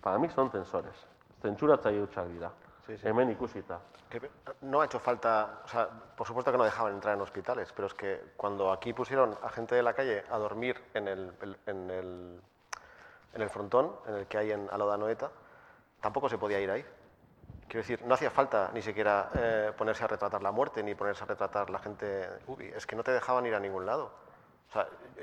Para 0.01 0.17
mí 0.19 0.29
son 0.29 0.49
tensores. 0.49 0.93
Zentsuratzaile 1.41 2.01
hutsak 2.03 2.27
dira. 2.27 2.51
Sí, 2.85 2.97
sí. 2.97 3.07
Hemen 3.07 3.31
ikusita. 3.31 3.79
Que 4.09 4.21
no 4.61 4.79
ha 4.81 4.85
hecho 4.85 4.99
falta, 4.99 5.61
o 5.65 5.67
sea, 5.67 5.89
por 6.15 6.25
supuesto 6.25 6.51
que 6.51 6.57
no 6.57 6.63
dejaban 6.63 6.93
entrar 6.93 7.15
en 7.15 7.21
hospitales, 7.21 7.73
pero 7.75 7.87
es 7.87 7.93
que 7.93 8.21
cuando 8.37 8.71
aquí 8.71 8.93
pusieron 8.93 9.35
a 9.43 9.49
gente 9.49 9.75
de 9.75 9.83
la 9.83 9.93
calle 9.93 10.23
a 10.31 10.37
dormir 10.37 10.81
en 10.93 11.07
el, 11.09 11.33
el- 11.41 11.57
en 11.65 11.89
el, 11.91 12.41
en 13.33 13.41
el 13.41 13.49
frontón, 13.49 13.91
en 14.07 14.15
el 14.15 14.27
que 14.27 14.37
hay 14.37 14.51
en 14.51 14.69
Aloda 14.71 14.95
Noeta, 14.97 15.29
tampoco 15.99 16.29
se 16.29 16.37
podía 16.37 16.61
ir 16.61 16.71
ahí. 16.71 16.85
Quiero 17.67 17.81
decir, 17.81 18.01
no 18.05 18.13
hacía 18.13 18.31
falta 18.31 18.71
ni 18.73 18.81
siquiera 18.81 19.29
eh, 19.35 19.73
ponerse 19.77 20.03
a 20.03 20.07
retratar 20.07 20.41
la 20.41 20.51
muerte 20.51 20.81
ni 20.81 20.95
ponerse 20.95 21.23
a 21.23 21.27
retratar 21.27 21.69
la 21.69 21.79
gente 21.79 22.29
UBI, 22.47 22.67
es 22.67 22.85
que 22.87 22.95
no 22.95 23.03
te 23.03 23.11
dejaban 23.11 23.45
ir 23.45 23.55
a 23.55 23.59
ningún 23.59 23.85
lado. 23.85 24.11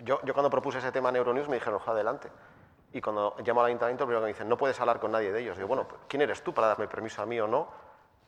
Yo, 0.03 0.21
cuando 0.33 0.51
propuse 0.51 0.79
ese 0.79 0.93
tema 0.93 1.09
en 1.11 1.17
Euronews 1.17 1.49
me 1.49 1.55
dijeron, 1.55 1.77
ojalá 1.77 1.95
adelante. 1.95 2.31
Y 2.93 3.01
cuando 3.01 3.37
llamo 3.45 3.61
al 3.61 3.67
ayuntamiento, 3.67 4.05
primero 4.05 4.23
me 4.23 4.29
dicen, 4.29 4.49
no 4.49 4.57
puedes 4.57 4.79
hablar 4.81 5.01
con 5.01 5.13
nadie 5.13 5.33
de 5.33 5.41
ellos. 5.41 5.57
Digo, 5.57 5.69
bueno, 5.69 5.87
¿quién 6.09 6.23
eres 6.23 6.43
tú 6.43 6.53
para 6.53 6.69
darme 6.69 6.87
permiso 6.87 7.23
a 7.23 7.27
mí 7.27 7.41
o 7.41 7.47
no 7.47 7.69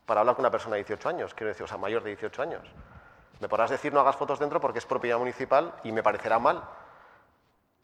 para 0.07 0.20
hablar 0.20 0.35
con 0.35 0.44
una 0.44 0.50
persona 0.50 0.76
de 0.76 0.83
18 0.83 1.09
años? 1.09 1.35
Quiero 1.35 1.48
decir, 1.48 1.64
o 1.64 1.66
sea, 1.66 1.76
mayor 1.76 2.02
de 2.02 2.11
18 2.11 2.42
años. 2.42 2.62
Me 3.40 3.48
podrás 3.48 3.70
decir 3.70 3.92
no 3.92 4.00
hagas 4.00 4.16
fotos 4.16 4.38
dentro 4.38 4.61
porque 4.61 4.79
es 4.79 4.87
propiedad 4.87 5.18
municipal 5.18 5.74
y 5.85 5.92
me 5.92 6.02
parecerá 6.02 6.38
mal, 6.38 6.62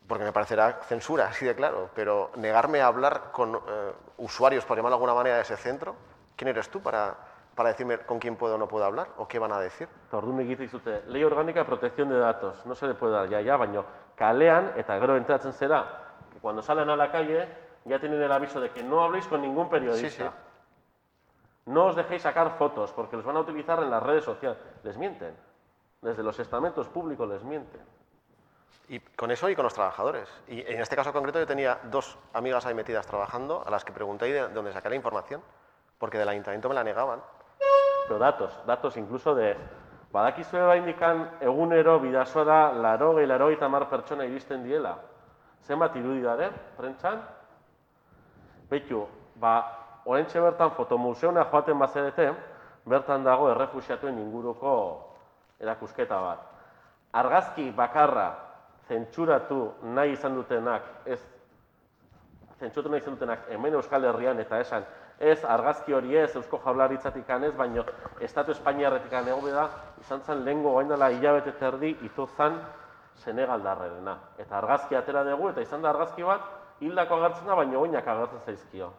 porque 0.09 0.25
me 0.25 0.33
parecerá 0.33 0.81
censura, 0.85 1.27
así 1.27 1.45
de 1.45 1.55
claro, 1.55 1.91
pero 1.95 2.31
negarme 2.37 2.81
a 2.81 2.87
hablar 2.87 3.31
con 3.33 3.55
eh, 3.55 3.93
usuarios, 4.19 4.65
por 4.65 4.77
llamarlo 4.77 4.97
de 4.97 4.99
alguna 4.99 5.15
manera, 5.15 5.37
de 5.37 5.43
ese 5.43 5.57
centro, 5.57 5.95
¿quién 6.43 6.49
eres 6.49 6.69
tú 6.69 6.81
para, 6.81 7.15
para 7.55 7.69
decirme 7.69 7.99
con 7.99 8.19
quién 8.19 8.35
puedo 8.35 8.57
o 8.57 8.59
no 8.59 8.67
puedo 8.67 8.85
hablar 8.85 9.07
o 9.17 9.29
qué 9.29 9.39
van 9.39 9.53
a 9.53 9.61
decir? 9.61 9.87
Eta 10.09 10.19
orduan 10.19 10.41
egite 10.41 10.65
dizute, 10.65 11.05
ley 11.07 11.23
orgánica 11.23 11.61
de 11.61 11.67
protección 11.67 12.09
de 12.09 12.19
datos, 12.19 12.67
no 12.67 12.75
se 12.75 12.89
le 12.89 12.95
puede 12.95 13.13
dar 13.13 13.29
ya, 13.29 13.41
ya, 13.41 13.57
baino 13.57 13.85
kalean, 14.17 14.73
eta 14.75 14.99
gero 14.99 15.17
entratzen 15.17 15.53
zera, 15.53 16.19
que 16.33 16.41
cuando 16.41 16.61
salen 16.61 16.91
a 16.91 16.97
la 16.97 17.13
calle 17.13 17.47
ya 17.85 18.01
tienen 18.01 18.21
el 18.21 18.33
aviso 18.33 18.61
de 18.61 18.71
que 18.71 18.83
no 18.83 19.05
habléis 19.05 19.29
con 19.29 19.41
ningún 19.41 19.71
periodista. 19.71 20.09
Sí, 20.09 20.31
sí. 20.31 21.71
No 21.71 21.87
os 21.87 21.95
dejéis 21.95 22.23
sacar 22.23 22.59
fotos 22.59 22.91
porque 22.91 23.15
los 23.15 23.25
van 23.25 23.37
a 23.37 23.41
utilizar 23.41 23.81
en 23.81 23.91
las 23.91 24.03
redes 24.03 24.25
sociales. 24.25 24.59
Les 24.83 24.99
mienten. 24.99 25.37
Desde 26.01 26.25
los 26.25 26.41
estamentos 26.41 26.89
públicos 26.89 27.29
les 27.29 27.45
mienten. 27.45 27.83
Y 28.89 28.99
con 28.99 29.31
eso 29.31 29.49
y 29.49 29.55
con 29.55 29.63
los 29.63 29.75
trabajadores. 29.75 30.29
Y 30.49 30.61
en 30.61 30.81
este 30.81 30.97
caso 30.97 31.13
concreto 31.13 31.39
yo 31.39 31.47
tenía 31.47 31.79
dos 31.85 32.19
amigas 32.33 32.67
ahí 32.67 32.75
metidas 32.75 33.07
trabajando 33.07 33.63
a 33.65 33.71
las 33.71 33.85
que 33.85 33.93
pregunté 33.93 34.25
de 34.25 34.49
dónde 34.49 34.73
saqué 34.73 34.89
la 34.89 34.97
información, 34.97 35.41
porque 36.03 36.19
del 36.19 36.29
ayuntamiento 36.29 36.69
me 36.69 36.75
la 36.75 36.83
negaban. 36.83 37.21
Pero 38.09 38.19
datos, 38.19 38.61
datos 38.67 38.97
incluso 38.97 39.37
de... 39.37 39.57
Badakizue 40.11 40.61
baindikan 40.61 41.31
egunero 41.41 42.01
bidasora 42.01 42.73
laro 42.73 43.15
gehi 43.15 43.27
laro 43.27 43.49
hamar 43.61 43.89
pertsona 43.89 44.25
iristen 44.25 44.65
diela. 44.65 44.99
Zenbat 45.63 45.95
irudi 45.95 46.21
dare, 46.21 46.51
prentxan? 46.77 47.23
Beitu, 48.69 49.07
ba, 49.37 50.01
oraintxe 50.05 50.41
bertan 50.41 50.73
fotomuseona 50.73 51.45
joaten 51.45 51.79
bazerete, 51.79 52.33
bertan 52.85 53.23
dago 53.23 53.53
errefusiatuen 53.53 54.19
inguruko 54.19 54.75
erakusketa 55.61 56.19
bat. 56.21 56.41
Argazki 57.13 57.71
bakarra 57.71 58.27
zentsuratu 58.89 59.71
nahi 59.83 60.19
izan 60.19 60.35
dutenak, 60.35 60.83
ez 61.07 61.21
zentsuratu 62.59 62.91
nahi 62.91 63.01
izan 63.01 63.15
dutenak 63.15 63.47
hemen 63.55 63.79
Euskal 63.79 64.03
Herrian 64.11 64.41
eta 64.41 64.59
esan, 64.59 64.83
ez 65.19 65.45
argazki 65.45 65.93
hori 65.93 66.17
ez 66.17 66.35
Eusko 66.37 66.61
Jaurlaritzatik 66.65 67.29
ez, 67.29 67.55
baino 67.57 67.85
Estatu 68.21 68.53
Espainiarretik 68.53 69.13
ego 69.13 69.49
da, 69.49 69.69
izan 70.01 70.21
zen 70.21 70.45
lehengo 70.45 70.75
gain 70.75 70.89
dela 70.89 71.11
hilabete 71.11 71.53
terdi 71.59 71.97
ito 72.03 72.27
zan 72.37 72.61
Senegaldarrerena. 73.15 74.17
Eta 74.39 74.59
argazki 74.59 74.97
atera 74.97 75.25
dugu, 75.25 75.51
eta 75.51 75.61
izan 75.61 75.83
da 75.83 75.91
argazki 75.91 76.23
bat, 76.23 76.41
hildako 76.81 77.15
agertzen 77.15 77.47
da, 77.47 77.55
baino 77.55 77.81
oinak 77.81 78.07
agertzen 78.09 78.41
zaizkio. 78.41 78.93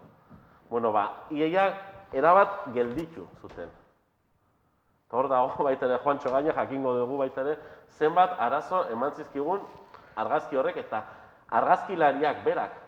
Bueno, 0.70 0.92
ba, 0.92 1.28
iaia 1.32 1.74
erabat 2.14 2.68
gelditu 2.74 3.28
zuten. 3.42 3.70
Eta 5.08 5.18
hor 5.18 5.30
dago 5.30 5.64
baita 5.68 5.86
ere 5.86 6.00
Juancho 6.04 6.32
gaina 6.32 6.54
jakingo 6.54 6.94
dugu 6.98 7.18
baita 7.18 7.42
ere 7.42 7.58
zenbat 7.98 8.38
arazo 8.40 8.86
eman 8.94 9.14
zizkigun 9.18 9.62
argazki 10.16 10.58
horrek 10.58 10.78
eta 10.78 11.04
argazkilariak 11.50 12.44
berak 12.46 12.80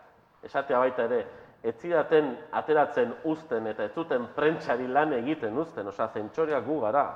esatea 0.42 0.78
baita 0.78 1.04
ere 1.06 1.20
ez 1.66 1.74
zidaten 1.82 2.30
ateratzen 2.54 3.14
uzten 3.24 3.66
eta 3.66 3.84
ez 3.88 3.92
zuten 3.94 4.28
prentsari 4.34 4.86
lan 4.86 5.12
egiten 5.16 5.56
uzten, 5.58 5.88
osea 5.90 6.08
zentsoriak 6.14 6.64
gu 6.66 6.80
gara. 6.84 7.06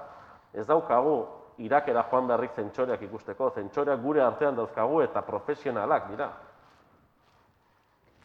Ez 0.52 0.66
daukagu 0.66 1.18
Irakera 1.60 2.02
joan 2.10 2.26
beharrik 2.26 2.56
zentsoriak 2.56 3.02
ikusteko, 3.04 3.50
zentsoriak 3.54 4.00
gure 4.02 4.22
artean 4.24 4.56
dauzkagu 4.56 5.02
eta 5.04 5.22
profesionalak 5.22 6.08
dira. 6.10 6.30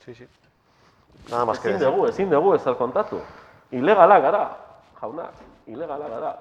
Sí, 0.06 0.16
sí. 0.16 0.28
Nada 1.30 1.46
más 1.46 1.60
Ezin 1.66 1.80
dugu, 1.80 2.08
ezin 2.08 2.30
dugu 2.30 2.54
ezer 2.56 2.76
kontatu. 2.78 3.20
Ilegala 3.72 4.20
gara, 4.20 4.44
jaunak, 5.02 5.34
ilegala 5.68 6.08
gara. 6.10 6.36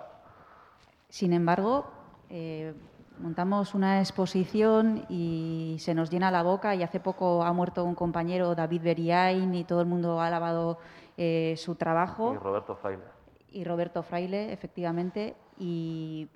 Sin 1.09 1.33
embargo, 1.33 1.85
eh, 2.31 2.75
montamos 3.18 3.74
una 3.74 4.00
exposición 4.00 5.05
y 5.09 5.77
se 5.79 5.94
nos 5.94 6.11
llena 6.11 6.31
la 6.31 6.42
boca 6.42 6.74
y 6.74 6.83
hace 6.83 7.00
poco 7.00 7.42
ha 7.42 7.53
muerto 7.53 7.85
un 7.85 7.94
compañero, 7.94 8.55
David 8.55 8.83
Beriain, 8.83 9.55
y 9.55 9.64
todo 9.64 9.81
el 9.81 9.87
mundo 9.87 10.20
ha 10.20 10.27
alabado 10.27 10.79
eh, 11.16 11.55
su 11.57 11.74
trabajo. 11.74 12.35
Y 12.35 12.38
Roberto 12.38 12.77
Fraile. 12.77 13.03
y 13.48 13.64
Roberto 13.64 14.03
Fraile, 14.03 14.53
efectivamente, 14.53 15.37
y 15.59 16.29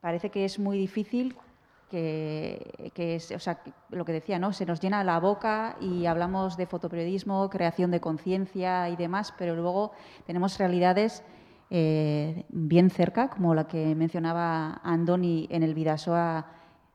parece 0.00 0.30
que 0.30 0.44
es 0.44 0.58
muy 0.58 0.78
difícil 0.78 1.36
que, 1.90 2.90
que 2.94 3.16
es, 3.16 3.30
o 3.30 3.38
sea, 3.38 3.60
lo 3.90 4.04
que 4.04 4.12
decía, 4.12 4.38
¿no? 4.38 4.52
Se 4.52 4.66
nos 4.66 4.80
llena 4.80 5.04
la 5.04 5.20
boca 5.20 5.76
y 5.80 6.06
hablamos 6.06 6.56
de 6.56 6.66
fotoperiodismo, 6.66 7.48
creación 7.48 7.90
de 7.90 8.00
conciencia 8.00 8.88
y 8.90 8.96
demás, 8.96 9.32
pero 9.38 9.54
luego 9.54 9.92
tenemos 10.26 10.58
realidades 10.58 11.22
eh, 11.70 12.44
bien 12.48 12.90
cerca, 12.90 13.28
como 13.28 13.54
la 13.54 13.66
que 13.66 13.94
mencionaba 13.94 14.80
Andoni 14.84 15.48
en 15.50 15.62
el 15.62 15.74
Vidasoa, 15.74 16.46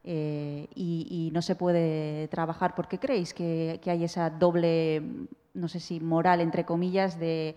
eh, 0.03 0.67
y, 0.73 1.29
no 1.33 1.41
se 1.41 1.55
puede 1.55 2.27
trabajar. 2.29 2.73
¿Por 2.73 2.87
qué 2.87 2.97
creéis 2.97 3.33
que, 3.33 3.79
que 3.83 3.91
hay 3.91 4.03
esa 4.03 4.29
doble, 4.29 5.03
no 5.53 5.67
sé 5.67 5.79
si 5.79 5.99
moral, 5.99 6.41
entre 6.41 6.65
comillas, 6.65 7.19
de, 7.19 7.55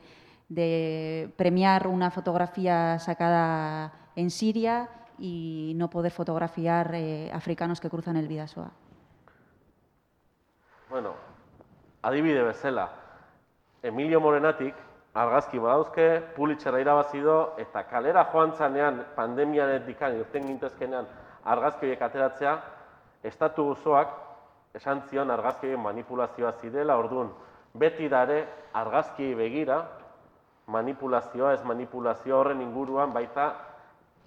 de 0.49 1.31
premiar 1.37 1.87
una 1.87 2.11
fotografía 2.11 2.99
sacada 2.99 3.93
en 4.17 4.31
Siria 4.31 4.89
y 5.19 5.73
no 5.77 5.89
poder 5.91 6.13
fotografiar 6.13 6.95
eh, 6.95 7.31
africanos 7.33 7.81
que 7.81 7.89
cruzan 7.89 8.17
el 8.17 8.29
Bidasoa? 8.29 8.73
Bueno, 10.91 11.15
adibide 12.03 12.43
bezala, 12.43 12.93
Emilio 13.83 14.21
Morenatik 14.21 14.75
argazki 15.15 15.59
badauzke, 15.63 16.07
Pulitzera 16.35 16.81
irabazi 16.83 17.21
do, 17.23 17.55
eta 17.59 17.85
kalera 17.87 18.27
joan 18.33 18.53
zanean, 18.53 19.05
pandemianetik 19.15 20.01
irten 20.01 20.47
gintezkenean 20.47 21.07
argazki 21.45 21.87
horiek 21.87 22.03
ateratzea, 22.03 22.55
estatu 23.23 23.69
osoak 23.71 24.09
esan 24.75 25.03
zion 25.09 25.31
argazki 25.31 25.77
manipulazioa 25.77 26.53
zidela, 26.61 26.97
orduan, 26.99 27.31
beti 27.75 28.09
dare 28.09 28.45
argazki 28.73 29.35
begira, 29.35 29.85
manipulazioa, 30.67 31.53
ez 31.53 31.65
manipulazio 31.65 32.39
horren 32.39 32.61
inguruan 32.61 33.13
baita 33.13 33.53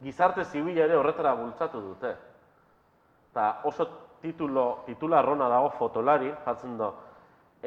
gizarte 0.04 0.44
zibila 0.46 0.86
ere 0.86 0.96
horretara 0.96 1.34
bultzatu 1.36 1.82
dute. 1.82 2.16
Eta 3.32 3.62
oso 3.66 3.88
titulo, 4.22 4.84
titularrona 4.86 5.50
dago 5.50 5.70
fotolari, 5.78 6.32
jartzen 6.46 6.78
do, 6.78 6.94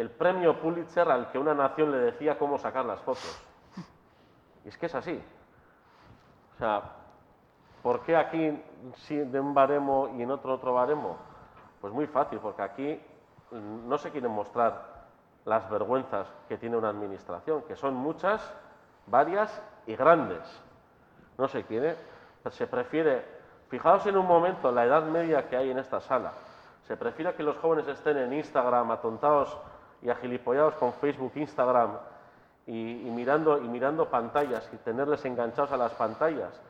el 0.00 0.10
premio 0.10 0.58
Pulitzer 0.58 1.10
al 1.10 1.30
que 1.30 1.38
una 1.38 1.52
nación 1.52 1.92
le 1.92 1.98
decía 1.98 2.38
cómo 2.38 2.56
sacar 2.56 2.86
las 2.86 3.00
fotos. 3.00 3.38
Y 4.64 4.68
es 4.68 4.78
que 4.78 4.86
es 4.86 4.94
así. 4.94 5.22
O 6.54 6.58
sea, 6.58 6.82
¿por 7.82 8.00
qué 8.00 8.16
aquí 8.16 8.62
sí 8.94 9.16
de 9.16 9.38
un 9.38 9.52
baremo 9.52 10.14
y 10.16 10.22
en 10.22 10.30
otro 10.30 10.54
otro 10.54 10.72
baremo? 10.72 11.18
Pues 11.82 11.92
muy 11.92 12.06
fácil, 12.06 12.38
porque 12.38 12.62
aquí 12.62 13.00
no 13.50 13.98
se 13.98 14.10
quieren 14.10 14.30
mostrar 14.30 15.00
las 15.44 15.68
vergüenzas 15.68 16.32
que 16.48 16.56
tiene 16.56 16.78
una 16.78 16.88
administración, 16.88 17.62
que 17.62 17.76
son 17.76 17.94
muchas, 17.94 18.54
varias 19.06 19.62
y 19.86 19.96
grandes. 19.96 20.40
No 21.36 21.46
se 21.46 21.64
quiere, 21.64 21.96
se 22.48 22.66
prefiere, 22.66 23.22
fijaos 23.68 24.06
en 24.06 24.16
un 24.16 24.26
momento 24.26 24.72
la 24.72 24.84
edad 24.84 25.04
media 25.04 25.46
que 25.48 25.56
hay 25.58 25.70
en 25.70 25.78
esta 25.78 26.00
sala, 26.00 26.32
se 26.86 26.96
prefiere 26.96 27.34
que 27.34 27.42
los 27.42 27.56
jóvenes 27.58 27.86
estén 27.88 28.16
en 28.16 28.32
Instagram 28.32 28.90
atontados 28.90 29.58
y 30.02 30.10
agilipollados 30.10 30.74
con 30.74 30.92
Facebook, 30.94 31.32
Instagram 31.34 31.90
y, 32.66 32.72
mirando, 32.72 33.58
y 33.58 33.68
mirando 33.68 34.08
pantallas 34.08 34.68
y 34.72 34.76
tenerles 34.78 35.24
enganchados 35.24 35.72
a 35.72 35.76
las 35.76 35.92
pantallas. 35.92 36.60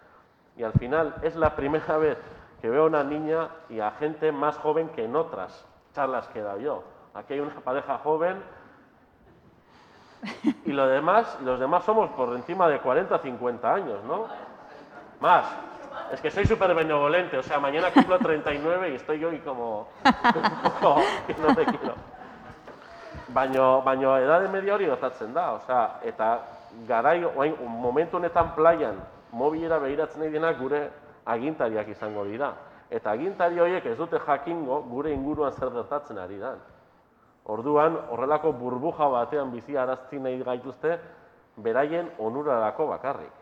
Y 0.56 0.62
al 0.62 0.72
final 0.72 1.14
es 1.22 1.36
la 1.36 1.54
primera 1.54 1.96
vez 1.98 2.18
que 2.60 2.68
veo 2.68 2.84
a 2.84 2.86
una 2.86 3.04
niña 3.04 3.48
y 3.68 3.80
a 3.80 3.92
gente 3.92 4.32
más 4.32 4.56
joven 4.58 4.88
que 4.90 5.04
en 5.04 5.16
otras 5.16 5.64
charlas 5.94 6.26
que 6.28 6.40
he 6.40 6.42
dado 6.42 6.58
yo. 6.58 6.84
Aquí 7.14 7.34
hay 7.34 7.40
una 7.40 7.54
pareja 7.60 7.98
joven 7.98 8.42
y 10.64 10.72
lo 10.72 10.86
demás, 10.86 11.38
los 11.42 11.58
demás 11.58 11.84
somos 11.84 12.10
por 12.10 12.34
encima 12.36 12.68
de 12.68 12.78
40, 12.78 13.18
50 13.18 13.74
años, 13.74 14.04
¿no? 14.04 14.26
Más. 15.20 15.44
Es 16.12 16.20
que 16.20 16.30
soy 16.30 16.44
súper 16.46 16.74
benevolente, 16.74 17.38
o 17.38 17.42
sea, 17.42 17.58
mañana 17.58 17.90
cumplo 17.90 18.18
39 18.18 18.90
y 18.90 18.94
estoy 18.94 19.18
yo 19.18 19.32
y 19.32 19.38
como 19.38 19.88
no 20.82 21.54
te 21.54 21.64
quiero. 21.64 21.94
Baino, 23.34 23.82
baino 23.82 24.16
edade 24.18 24.48
media 24.48 24.74
hori 24.74 24.86
gertatzen 24.86 25.32
da, 25.34 25.52
osea, 25.52 26.00
eta 26.02 26.30
garai, 26.88 27.22
orain, 27.24 27.54
momentu 27.82 28.16
honetan 28.16 28.54
plaian, 28.56 28.96
mobilera 29.32 29.78
behiratzen 29.78 30.20
nahi 30.24 30.30
denak 30.34 30.58
gure 30.58 30.80
agintariak 31.26 31.88
izango 31.88 32.24
dira. 32.24 32.52
Eta 32.90 33.12
agintari 33.12 33.60
horiek 33.60 33.86
ez 33.86 33.96
dute 33.98 34.18
jakingo 34.26 34.80
gure 34.90 35.12
inguruan 35.14 35.52
zer 35.52 35.70
gertatzen 35.70 36.18
ari 36.18 36.38
da. 36.38 36.56
Orduan, 37.46 37.96
horrelako 38.10 38.52
burbuja 38.52 39.06
batean 39.08 39.52
bizi 39.52 39.76
arazti 39.76 40.18
nahi 40.18 40.42
gaituzte, 40.42 40.98
beraien 41.56 42.10
onurarako 42.18 42.86
bakarrik. 42.88 43.32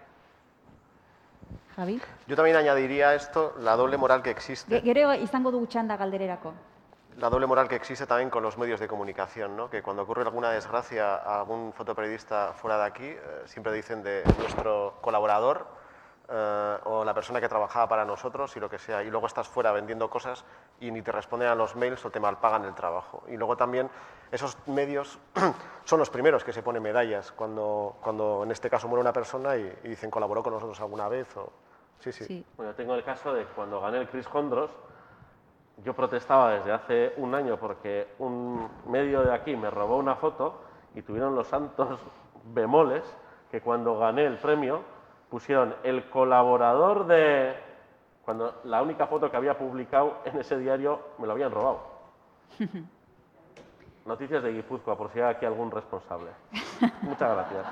Javi? 1.77 2.01
Yo 2.27 2.37
también 2.37 2.57
añadiría 2.57 3.15
esto 3.15 3.55
la 3.61 3.77
doble 3.77 3.97
moral 3.97 4.21
que 4.23 4.31
Ge- 4.31 4.37
existe. 4.37 4.81
Gero 4.83 5.15
izango 5.15 5.51
dugu 5.51 5.67
txanda 5.67 5.97
galdererako. 5.97 6.53
La 7.19 7.29
doble 7.29 7.49
moral 7.49 7.67
que 7.67 7.75
existe 7.75 8.07
también 8.07 8.31
con 8.31 8.45
los 8.45 8.57
medios 8.59 8.79
de 8.79 8.87
comunicación, 8.87 9.57
¿no? 9.57 9.69
que 9.69 9.83
cuando 9.83 10.05
ocurre 10.05 10.23
alguna 10.23 10.53
desgracia 10.53 11.17
a 11.17 11.41
algún 11.41 11.73
fotoperiodista 11.73 12.53
fuera 12.53 12.79
de 12.79 12.85
aquí, 12.85 13.07
eh, 13.07 13.43
siempre 13.45 13.73
dicen 13.73 14.05
de 14.05 14.23
nuestro 14.39 14.99
colaborador 15.01 15.67
eh, 16.29 16.79
o 16.85 17.05
la 17.05 17.15
persona 17.15 17.41
que 17.41 17.49
trabajaba 17.49 17.89
para 17.89 18.05
nosotros 18.05 18.57
y 18.57 18.61
lo 18.61 18.71
que 18.71 18.79
sea, 18.79 19.03
y 19.03 19.11
luego 19.11 19.27
estás 19.27 19.49
fuera 19.49 19.73
vendiendo 19.73 20.09
cosas 20.09 20.45
y 20.79 20.93
ni 20.93 21.03
te 21.03 21.11
responden 21.11 21.49
a 21.49 21.57
los 21.57 21.75
mails 21.75 22.05
o 22.05 22.11
te 22.13 22.21
malpagan 22.21 22.65
el 22.65 22.77
trabajo. 22.77 23.25
Y 23.27 23.37
luego 23.37 23.57
también 23.57 23.91
esos 24.31 24.57
medios 24.69 25.19
son 25.85 25.99
los 25.99 26.11
primeros 26.11 26.45
que 26.45 26.53
se 26.53 26.63
ponen 26.63 26.85
medallas 26.85 27.33
cuando, 27.33 27.97
cuando 28.01 28.45
en 28.45 28.53
este 28.53 28.71
caso 28.71 28.87
muere 28.87 29.01
una 29.01 29.13
persona 29.13 29.57
y, 29.57 29.63
y 29.83 29.89
dicen 29.89 30.09
colaboró 30.09 30.45
con 30.45 30.53
nosotros 30.53 30.81
alguna 30.81 31.09
vez. 31.09 31.37
O... 31.37 31.51
Sí, 31.99 32.13
sí. 32.13 32.25
Sí. 32.27 32.47
Bueno, 32.57 32.75
tengo 32.75 32.95
el 32.95 33.03
caso 33.03 33.35
de 33.35 33.45
cuando 33.45 33.81
gané 33.81 33.99
el 33.99 34.09
Chris 34.09 34.29
Hondros, 34.33 34.71
yo 35.85 35.95
protestaba 35.95 36.53
desde 36.53 36.73
hace 36.73 37.13
un 37.17 37.35
año 37.35 37.57
porque 37.57 38.09
un 38.19 38.69
medio 38.87 39.23
de 39.23 39.33
aquí 39.33 39.57
me 39.57 39.71
robó 39.71 39.97
una 39.97 40.17
foto 40.17 40.61
y 40.95 41.03
tuvieron 41.03 41.35
los 41.35 41.47
santos 41.47 42.01
bemoles 42.53 43.05
que 43.51 43.61
cuando 43.61 43.99
gané 43.99 44.27
el 44.27 44.39
premio 44.39 44.83
pusieron 45.31 45.75
el 45.83 46.09
colaborador 46.11 47.07
de... 47.07 47.55
cuando 48.25 48.61
la 48.65 48.83
única 48.83 49.07
foto 49.07 49.31
que 49.31 49.37
había 49.37 49.57
publicado 49.57 50.19
en 50.25 50.39
ese 50.39 50.59
diario 50.59 51.01
me 51.19 51.27
lo 51.27 51.33
habían 51.33 51.51
robado. 51.51 51.81
Noticias 54.07 54.43
de 54.43 54.53
Guipúzcoa, 54.53 54.97
por 54.97 55.11
si 55.13 55.21
hay 55.21 55.35
aquí 55.35 55.45
algún 55.45 55.71
responsable. 55.71 56.31
Muchas 57.03 57.31
gracias. 57.31 57.67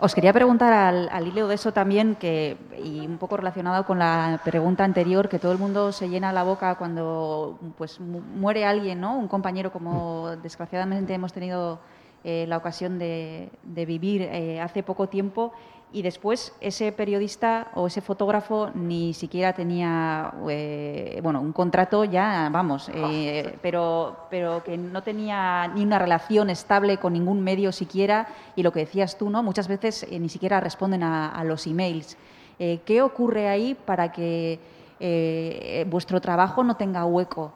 Os 0.00 0.14
quería 0.14 0.32
preguntar 0.32 0.72
al, 0.72 1.08
al 1.10 1.26
hilo 1.26 1.48
de 1.48 1.56
eso 1.56 1.72
también, 1.72 2.14
que, 2.14 2.56
y 2.84 3.04
un 3.04 3.18
poco 3.18 3.36
relacionado 3.36 3.84
con 3.84 3.98
la 3.98 4.40
pregunta 4.44 4.84
anterior, 4.84 5.28
que 5.28 5.40
todo 5.40 5.50
el 5.50 5.58
mundo 5.58 5.90
se 5.90 6.08
llena 6.08 6.32
la 6.32 6.44
boca 6.44 6.76
cuando 6.76 7.58
pues, 7.76 7.98
mu- 7.98 8.20
muere 8.20 8.64
alguien, 8.64 9.00
¿no? 9.00 9.16
Un 9.18 9.26
compañero 9.26 9.72
como 9.72 10.36
desgraciadamente 10.40 11.14
hemos 11.14 11.32
tenido 11.32 11.80
eh, 12.22 12.44
la 12.48 12.58
ocasión 12.58 13.00
de, 13.00 13.50
de 13.64 13.86
vivir 13.86 14.22
eh, 14.22 14.60
hace 14.60 14.84
poco 14.84 15.08
tiempo 15.08 15.52
y 15.90 16.02
después 16.02 16.52
ese 16.60 16.92
periodista 16.92 17.68
o 17.74 17.86
ese 17.86 18.02
fotógrafo 18.02 18.70
ni 18.74 19.14
siquiera 19.14 19.54
tenía 19.54 20.34
eh, 20.48 21.18
bueno 21.22 21.40
un 21.40 21.52
contrato 21.54 22.04
ya 22.04 22.50
vamos 22.52 22.90
eh, 22.92 23.56
pero 23.62 24.26
pero 24.28 24.62
que 24.62 24.76
no 24.76 25.02
tenía 25.02 25.66
ni 25.68 25.82
una 25.84 25.98
relación 25.98 26.50
estable 26.50 26.98
con 26.98 27.14
ningún 27.14 27.40
medio 27.42 27.72
siquiera. 27.72 28.28
Y 28.54 28.62
lo 28.62 28.70
que 28.72 28.80
decías 28.80 29.16
tú 29.16 29.30
no 29.30 29.42
muchas 29.42 29.66
veces 29.68 30.02
eh, 30.02 30.18
ni 30.18 30.28
siquiera 30.28 30.60
responden 30.60 31.02
a, 31.02 31.30
a 31.30 31.42
los 31.44 31.66
emails. 31.66 32.18
Eh, 32.58 32.80
qué 32.84 33.00
ocurre 33.00 33.48
ahí 33.48 33.74
para 33.74 34.12
que 34.12 34.60
eh, 35.00 35.86
vuestro 35.88 36.20
trabajo 36.20 36.62
no 36.64 36.76
tenga 36.76 37.04
hueco 37.06 37.52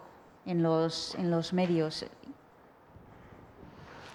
en 0.47 0.63
los 0.63 1.15
en 1.17 1.31
los 1.31 1.53
medios 1.53 2.07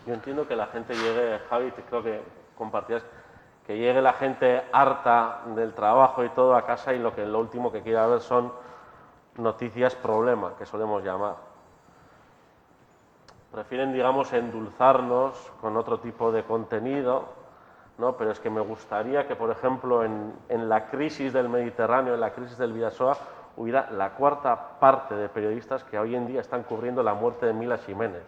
Yo 0.08 0.14
entiendo 0.14 0.48
que 0.48 0.56
la 0.56 0.68
gente 0.68 0.94
llegue, 0.96 1.40
Javi, 1.50 1.72
te- 1.72 1.82
creo 1.84 2.02
que 2.04 2.22
compartías, 2.58 3.04
que 3.68 3.78
llegue 3.78 4.02
la 4.02 4.14
gente 4.14 4.64
harta 4.72 5.42
del 5.48 5.74
trabajo 5.74 6.24
y 6.24 6.30
todo 6.30 6.56
a 6.56 6.66
casa 6.66 6.94
y 6.94 7.00
lo 7.00 7.14
que 7.14 7.26
lo 7.26 7.40
último 7.40 7.70
que 7.70 7.82
quiera 7.82 8.08
ver 8.08 8.22
son 8.22 8.52
noticias 9.36 9.94
problema, 9.94 10.54
que 10.58 10.66
solemos 10.66 11.04
llamar. 11.04 11.36
Prefieren, 13.52 13.92
digamos, 13.92 14.32
endulzarnos 14.32 15.52
con 15.60 15.76
otro 15.76 16.00
tipo 16.00 16.32
de 16.32 16.44
contenido, 16.44 17.26
¿no? 17.98 18.14
Pero 18.14 18.32
es 18.32 18.40
que 18.40 18.50
me 18.50 18.62
gustaría 18.62 19.28
que, 19.28 19.36
por 19.36 19.52
ejemplo, 19.52 20.04
en, 20.04 20.34
en 20.48 20.70
la 20.70 20.88
crisis 20.88 21.34
del 21.34 21.50
Mediterráneo, 21.50 22.14
en 22.14 22.22
la 22.22 22.32
crisis 22.32 22.58
del 22.58 22.72
Vidasoa, 22.72 23.18
hubiera 23.58 23.92
la 23.92 24.12
cuarta 24.12 24.80
parte 24.80 25.16
de 25.16 25.28
periodistas 25.28 25.84
que 25.84 26.00
hoy 26.00 26.16
en 26.16 26.26
día 26.26 26.40
están 26.40 26.64
cubriendo 26.64 27.04
la 27.04 27.14
muerte 27.14 27.46
de 27.46 27.54
Mila 27.54 27.78
Jiménez 27.80 28.24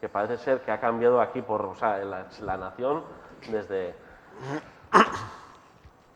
que 0.00 0.08
parece 0.08 0.38
ser 0.38 0.60
que 0.62 0.72
ha 0.72 0.80
cambiado 0.80 1.20
aquí 1.20 1.42
por, 1.42 1.60
o 1.62 1.74
sea, 1.74 1.98
la 1.98 2.56
nación 2.56 3.02
desde... 3.50 3.94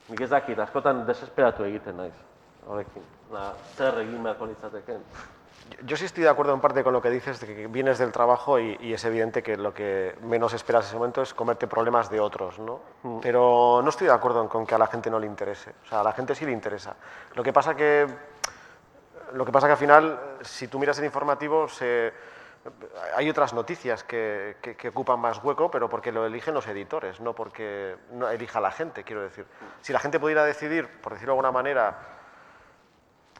Nik 0.08 0.20
ez 0.20 0.30
dakit, 0.30 0.58
askotan 0.60 1.06
desesperatu 1.08 1.64
egiten 1.64 1.96
naiz, 1.96 2.14
horrekin. 2.66 3.02
Na, 3.32 3.52
zer 3.76 3.96
egin 4.02 4.22
beharko 4.22 4.46
litzateken. 4.46 5.00
Yo- 5.88 5.96
sí 5.96 6.04
estoy 6.04 6.24
de 6.24 6.28
acuerdo 6.28 6.52
en 6.52 6.60
parte 6.60 6.84
con 6.84 6.92
lo 6.92 7.00
que 7.00 7.08
dices, 7.08 7.40
de 7.40 7.46
que 7.46 7.66
vienes 7.68 7.98
del 7.98 8.12
trabajo 8.12 8.58
y, 8.58 8.76
y 8.80 8.92
es 8.92 9.02
evidente 9.06 9.42
que 9.42 9.56
lo 9.56 9.72
que 9.72 10.14
menos 10.20 10.52
esperas 10.52 10.84
en 10.84 10.88
ese 10.88 10.96
momento 10.96 11.22
es 11.22 11.32
comerte 11.32 11.66
problemas 11.66 12.10
de 12.10 12.20
otros, 12.20 12.58
¿no? 12.58 12.80
Pero 13.22 13.80
no 13.82 13.88
estoy 13.88 14.08
de 14.08 14.12
acuerdo 14.12 14.42
en 14.42 14.48
con 14.48 14.66
que 14.66 14.74
a 14.74 14.78
la 14.78 14.86
gente 14.88 15.08
no 15.10 15.18
le 15.18 15.26
interese. 15.26 15.74
O 15.84 15.86
sea, 15.88 16.00
a 16.00 16.04
la 16.04 16.12
gente 16.12 16.34
sí 16.34 16.44
le 16.44 16.52
interesa. 16.52 16.94
Lo 17.34 17.42
que 17.42 17.52
pasa 17.54 17.74
que, 17.74 18.06
lo 19.32 19.44
que, 19.46 19.52
pasa 19.52 19.66
que 19.66 19.72
al 19.72 19.78
final, 19.78 20.20
si 20.42 20.68
tú 20.68 20.78
miras 20.78 20.98
el 20.98 21.06
informativo, 21.06 21.66
se, 21.66 22.12
hay 23.16 23.28
otras 23.28 23.52
noticias 23.52 24.02
que, 24.04 24.56
que- 24.62 24.76
que 24.76 24.88
ocupan 24.88 25.20
más 25.20 25.42
hueco, 25.42 25.70
pero 25.70 25.88
porque 25.88 26.12
lo 26.12 26.24
eligen 26.26 26.54
los 26.54 26.66
editores, 26.66 27.20
no 27.20 27.34
porque 27.34 27.96
no 28.12 28.28
elija 28.30 28.60
la 28.60 28.70
gente, 28.70 29.04
quiero 29.04 29.22
decir. 29.22 29.46
Si 29.82 29.92
la 29.92 29.98
gente 30.00 30.18
pudiera 30.18 30.44
decidir, 30.44 30.88
por 31.00 31.12
decirlo 31.12 31.32
de 31.34 31.38
alguna 31.38 31.52
manera, 31.52 31.98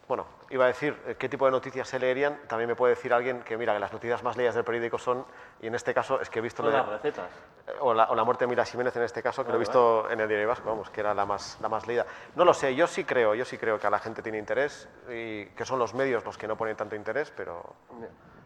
bueno, 0.07 0.27
iba 0.51 0.65
a 0.65 0.69
decir 0.69 1.01
eh, 1.07 1.15
qué 1.19 1.31
tipo 1.31 1.47
de 1.47 1.51
noticias 1.53 1.89
se 1.89 1.99
leerían. 1.99 2.39
También 2.47 2.69
me 2.69 2.77
puede 2.77 2.95
decir 2.95 3.15
alguien 3.15 3.41
que, 3.43 3.57
mira, 3.57 3.73
que 3.73 3.79
las 3.81 3.93
noticias 3.93 4.23
más 4.23 4.37
leídas 4.37 4.55
del 4.55 4.63
periódico 4.65 4.99
son, 4.99 5.25
y 5.63 5.67
en 5.69 5.75
este 5.75 5.95
caso 5.95 6.21
es 6.21 6.29
que 6.29 6.41
he 6.41 6.43
visto... 6.43 6.63
de- 6.63 6.73
las 6.73 6.87
recetas. 6.87 7.31
eh, 7.67 7.73
o, 7.81 7.95
la, 7.95 8.05
o 8.11 8.15
la 8.15 8.23
muerte 8.25 8.45
de 8.45 8.49
Mila 8.51 8.67
Jiménez 8.67 8.95
en 8.97 9.03
este 9.05 9.23
caso, 9.23 9.43
que 9.43 9.49
lo 9.49 9.55
he 9.55 9.59
Vale, 9.59 9.61
visto 9.67 10.11
en 10.11 10.21
el 10.21 10.29
diario 10.29 10.47
Vasco, 10.47 10.69
vamos, 10.69 10.91
que 10.91 11.01
era 11.01 11.15
la 11.15 11.25
más, 11.25 11.57
la 11.63 11.71
más 11.71 11.87
leída. 11.87 12.05
No 12.35 12.45
lo 12.45 12.53
sé, 12.53 12.75
yo 12.75 12.87
sí 12.87 13.05
creo, 13.05 13.35
yo 13.35 13.47
sí 13.47 13.57
creo 13.57 13.79
que 13.79 13.87
a 13.87 13.91
la 13.91 13.99
gente 13.99 14.21
tiene 14.21 14.37
interés 14.37 14.87
y 15.09 15.47
que 15.47 15.65
son 15.65 15.79
los 15.79 15.95
medios 15.95 16.23
los 16.27 16.37
que 16.37 16.47
no 16.47 16.57
ponen 16.57 16.77
tanto 16.77 16.95
interés, 16.97 17.33
pero... 17.35 17.75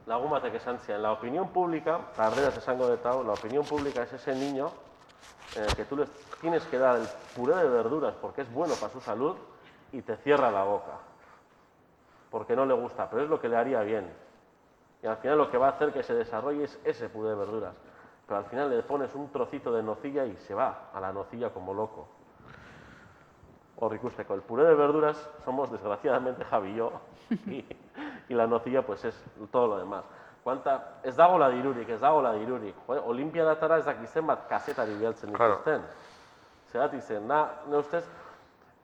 Lagun 0.09 0.31
batek 0.31 0.55
esan 0.55 0.79
zian, 0.79 1.03
la 1.03 1.13
opinión 1.13 1.51
pública, 1.51 2.01
tarderas 2.17 2.57
esango 2.57 2.89
de 2.89 2.97
tau, 2.97 3.23
la 3.23 3.35
opinión 3.35 3.63
pública 3.63 4.03
es 4.05 4.13
ese 4.15 4.35
niño 4.35 4.71
en 5.55 5.65
el 5.65 5.77
que 5.77 5.85
tú 5.85 5.97
les 5.97 6.09
tienes 6.41 6.65
que 6.65 6.79
dar 6.79 6.97
el 6.97 7.07
puré 7.37 7.57
de 7.57 7.69
verduras 7.69 8.15
porque 8.15 8.41
es 8.41 8.51
bueno 8.51 8.73
para 8.81 8.91
su 8.91 9.03
salud 9.03 9.37
y 9.93 10.01
te 10.01 10.17
cierra 10.17 10.51
la 10.51 10.65
boca. 10.65 10.93
Porque 12.31 12.57
no 12.57 12.65
le 12.65 12.73
gusta, 12.73 13.11
pero 13.11 13.23
es 13.23 13.29
lo 13.29 13.39
que 13.39 13.51
le 13.51 13.57
haría 13.57 13.83
bien. 13.83 14.11
Y 15.03 15.07
al 15.07 15.19
final 15.19 15.37
lo 15.37 15.51
que 15.51 15.59
va 15.59 15.67
a 15.67 15.71
hacer 15.73 15.93
que 15.93 16.03
se 16.03 16.15
desarrolle 16.15 16.65
es 16.65 16.79
ese 16.85 17.11
puré 17.11 17.29
de 17.29 17.35
verduras. 17.35 17.75
Pero 18.27 18.39
al 18.39 18.47
final 18.47 18.71
le 18.71 18.83
pones 18.83 19.15
un 19.15 19.31
trocito 19.31 19.71
de 19.73 19.83
nocilla 19.83 20.25
y 20.25 20.35
se 20.39 20.55
va 20.55 20.89
a 20.95 21.01
la 21.01 21.13
nocilla 21.13 21.51
como 21.51 21.75
loco. 21.75 22.09
Hor 23.77 23.95
ikusteko, 23.95 24.33
el 24.33 24.41
puré 24.41 24.65
de 24.65 24.75
verduras 24.75 25.31
somos 25.45 25.71
desgraciadamente 25.71 26.45
Javi 26.47 26.71
y 26.71 26.77
yo, 26.77 26.93
y 28.29 28.35
la 28.35 28.47
nocilla 28.47 28.83
pues 28.83 29.05
es 29.05 29.25
todo 29.51 29.67
lo 29.67 29.79
demás. 29.79 30.05
Kuanta, 30.43 30.99
ez 31.03 31.17
dagoela 31.17 31.49
dirurik, 31.51 31.89
ez 31.89 32.01
dagoela 32.01 32.33
dirurik. 32.33 32.75
Jo, 32.87 33.03
Olimpiadatara 33.07 33.79
ez 33.79 33.85
dakit 33.85 34.09
zenbat 34.09 34.47
kazetari 34.49 34.95
bialtzen 34.95 35.33
Claro. 35.33 35.57
dituzten. 35.59 35.83
Zeratik 36.73 37.03
zen, 37.03 37.27
na, 37.27 37.51
ne 37.67 37.77
ustez, 37.77 38.05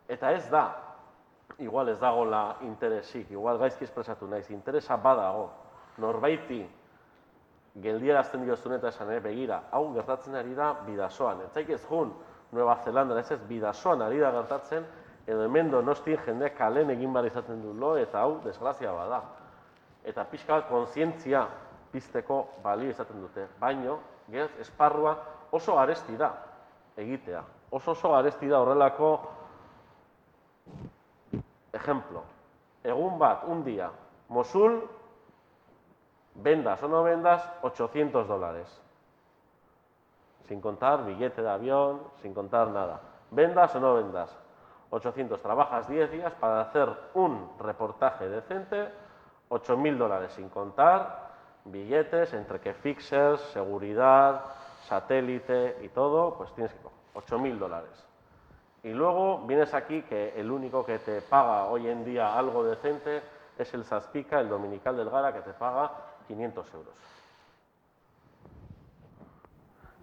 eta 0.08 0.32
ez 0.32 0.48
da, 0.50 0.74
igual 1.58 1.88
ez 1.88 1.98
dagoela 2.00 2.56
interesik, 2.62 3.30
igual 3.30 3.58
gaizki 3.58 3.84
espresatu 3.84 4.26
naiz, 4.26 4.50
interesa 4.50 4.96
badago, 4.96 5.50
norbaiti 5.98 6.64
geldierazten 7.82 8.44
diozun 8.44 8.72
eta 8.76 8.88
esan, 8.88 9.10
eh, 9.12 9.20
begira, 9.20 9.62
hau 9.70 9.92
gertatzen 9.94 10.34
ari 10.34 10.54
da 10.54 10.72
bidasoan. 10.86 11.40
Etzaik 11.48 11.70
ez 11.70 11.82
jun, 11.88 12.12
Nueva 12.52 12.76
Zelanda, 12.84 13.18
ez 13.18 13.30
ez, 13.32 13.40
bidasoan 13.48 14.02
ari 14.02 14.18
da 14.20 14.30
gertatzen, 14.30 14.84
edo 15.26 15.44
hemen 15.44 15.70
donostin 15.70 16.18
jendeak 16.26 16.56
kalen 16.58 16.90
egin 16.90 17.12
behar 17.12 17.26
izaten 17.26 17.62
du 17.62 17.72
lo, 17.72 17.94
eta 17.96 18.20
hau 18.20 18.40
desgrazia 18.44 18.92
bada. 18.92 19.22
Eta 20.04 20.24
pixka 20.28 20.60
kontzientzia 20.68 21.46
pizteko 21.92 22.42
balio 22.62 22.90
izaten 22.90 23.20
dute. 23.22 23.46
Baino, 23.60 23.98
gez, 24.30 24.50
esparrua 24.60 25.16
oso 25.52 25.76
garesti 25.76 26.16
da 26.16 26.32
egitea. 26.96 27.42
Oso 27.70 27.92
oso 27.92 28.10
garesti 28.12 28.48
da 28.48 28.60
horrelako 28.60 29.10
ejemplo. 31.72 32.22
Egun 32.84 33.18
bat, 33.18 33.44
un 33.48 33.64
día, 33.64 33.90
Mosul, 34.28 34.82
vendas 36.34 36.82
o 36.82 36.88
no 36.88 37.02
vendas, 37.02 37.48
800 37.62 38.28
dólares. 38.28 38.68
Sin 40.48 40.60
contar 40.60 41.04
billete 41.04 41.42
de 41.42 41.50
avión, 41.50 42.02
sin 42.20 42.34
contar 42.34 42.68
nada. 42.68 43.00
Vendas 43.30 43.74
o 43.74 43.80
no 43.80 43.94
vendas, 43.94 44.36
800. 44.90 45.40
Trabajas 45.40 45.88
10 45.88 46.10
días 46.10 46.32
para 46.34 46.60
hacer 46.60 46.88
un 47.14 47.50
reportaje 47.58 48.28
decente, 48.28 48.88
8.000 49.50 49.96
dólares 49.96 50.32
sin 50.32 50.48
contar 50.48 51.24
billetes, 51.64 52.32
entre 52.34 52.60
que 52.60 52.74
fixers, 52.74 53.40
seguridad, 53.52 54.44
satélite 54.86 55.78
y 55.82 55.88
todo, 55.88 56.34
pues 56.34 56.52
tienes 56.54 56.72
que 56.74 56.88
8.000 57.14 57.58
dólares. 57.58 58.06
Y 58.82 58.90
luego 58.90 59.38
vienes 59.46 59.72
aquí 59.72 60.02
que 60.02 60.38
el 60.38 60.50
único 60.50 60.84
que 60.84 60.98
te 60.98 61.22
paga 61.22 61.66
hoy 61.66 61.88
en 61.88 62.04
día 62.04 62.36
algo 62.38 62.64
decente 62.64 63.22
es 63.56 63.72
el 63.72 63.84
Saspica, 63.84 64.40
el 64.40 64.48
dominical 64.48 64.96
del 64.96 65.08
Gara, 65.08 65.32
que 65.32 65.40
te 65.40 65.52
paga 65.52 65.90
500 66.26 66.74
euros. 66.74 66.94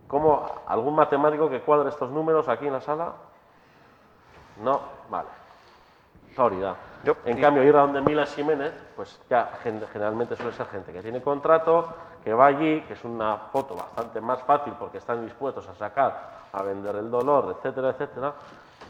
¿Cómo 0.08 0.46
algún 0.68 0.96
matemático 0.96 1.50
que 1.50 1.62
cuadre 1.62 1.90
estos 1.90 2.10
números 2.10 2.50
aquí 2.50 2.68
en 2.68 2.74
la 2.74 2.82
sala? 2.82 3.14
No, 4.58 4.82
vale. 5.10 5.30
Autoridad. 6.30 6.76
Yo- 7.04 7.18
en 7.26 7.40
cambio, 7.42 7.64
ir 7.64 7.76
a 7.76 7.82
donde 7.82 8.02
Mila 8.02 8.26
Jiménez, 8.26 8.74
pues 8.96 9.20
ya 9.30 9.52
generalmente 9.64 10.36
suele 10.36 10.54
ser 10.54 10.68
gente 10.68 10.94
que 10.94 11.02
tiene 11.02 11.22
contrato, 11.22 11.94
que 12.24 12.34
va 12.34 12.46
allí, 12.48 12.82
que 12.82 12.94
es 12.94 13.04
una 13.04 13.38
foto 13.52 13.76
bastante 13.76 14.22
más 14.22 14.42
fácil 14.44 14.74
porque 14.80 15.00
están 15.00 15.26
dispuestos 15.26 15.68
a 15.68 15.76
sacar, 15.76 16.42
a 16.54 16.62
vender 16.64 16.96
el 16.96 17.10
dolor, 17.10 17.56
etcétera, 17.58 17.90
etcétera, 17.90 18.34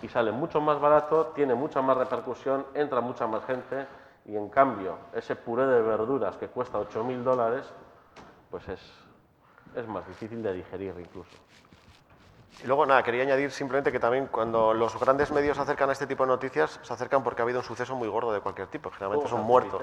y 0.01 0.07
sale 0.09 0.31
mucho 0.31 0.59
más 0.59 0.79
barato, 0.79 1.27
tiene 1.33 1.55
mucha 1.55 1.81
más 1.81 1.95
repercusión, 1.97 2.65
entra 2.73 3.01
mucha 3.01 3.27
más 3.27 3.45
gente, 3.45 3.87
y 4.25 4.35
en 4.35 4.49
cambio, 4.49 4.97
ese 5.13 5.35
puré 5.35 5.65
de 5.65 5.81
verduras 5.81 6.35
que 6.35 6.47
cuesta 6.47 6.77
8.000 6.79 7.23
dólares, 7.23 7.65
pues 8.51 8.67
es, 8.67 8.81
es 9.75 9.87
más 9.87 10.05
difícil 10.07 10.43
de 10.43 10.53
digerir 10.53 10.93
incluso. 10.99 11.31
Y 12.63 12.67
luego, 12.67 12.85
nada, 12.85 13.01
quería 13.01 13.23
añadir 13.23 13.51
simplemente 13.51 13.91
que 13.91 13.99
también 13.99 14.27
cuando 14.27 14.73
los 14.73 14.99
grandes 14.99 15.31
medios 15.31 15.57
se 15.57 15.63
acercan 15.63 15.89
a 15.89 15.93
este 15.93 16.05
tipo 16.05 16.23
de 16.23 16.27
noticias, 16.27 16.79
se 16.83 16.93
acercan 16.93 17.23
porque 17.23 17.41
ha 17.41 17.43
habido 17.43 17.59
un 17.59 17.65
suceso 17.65 17.95
muy 17.95 18.07
gordo 18.07 18.31
de 18.31 18.39
cualquier 18.39 18.67
tipo, 18.67 18.91
generalmente 18.91 19.25
Oh, 19.25 19.29
son 19.29 19.41
muertos. 19.41 19.81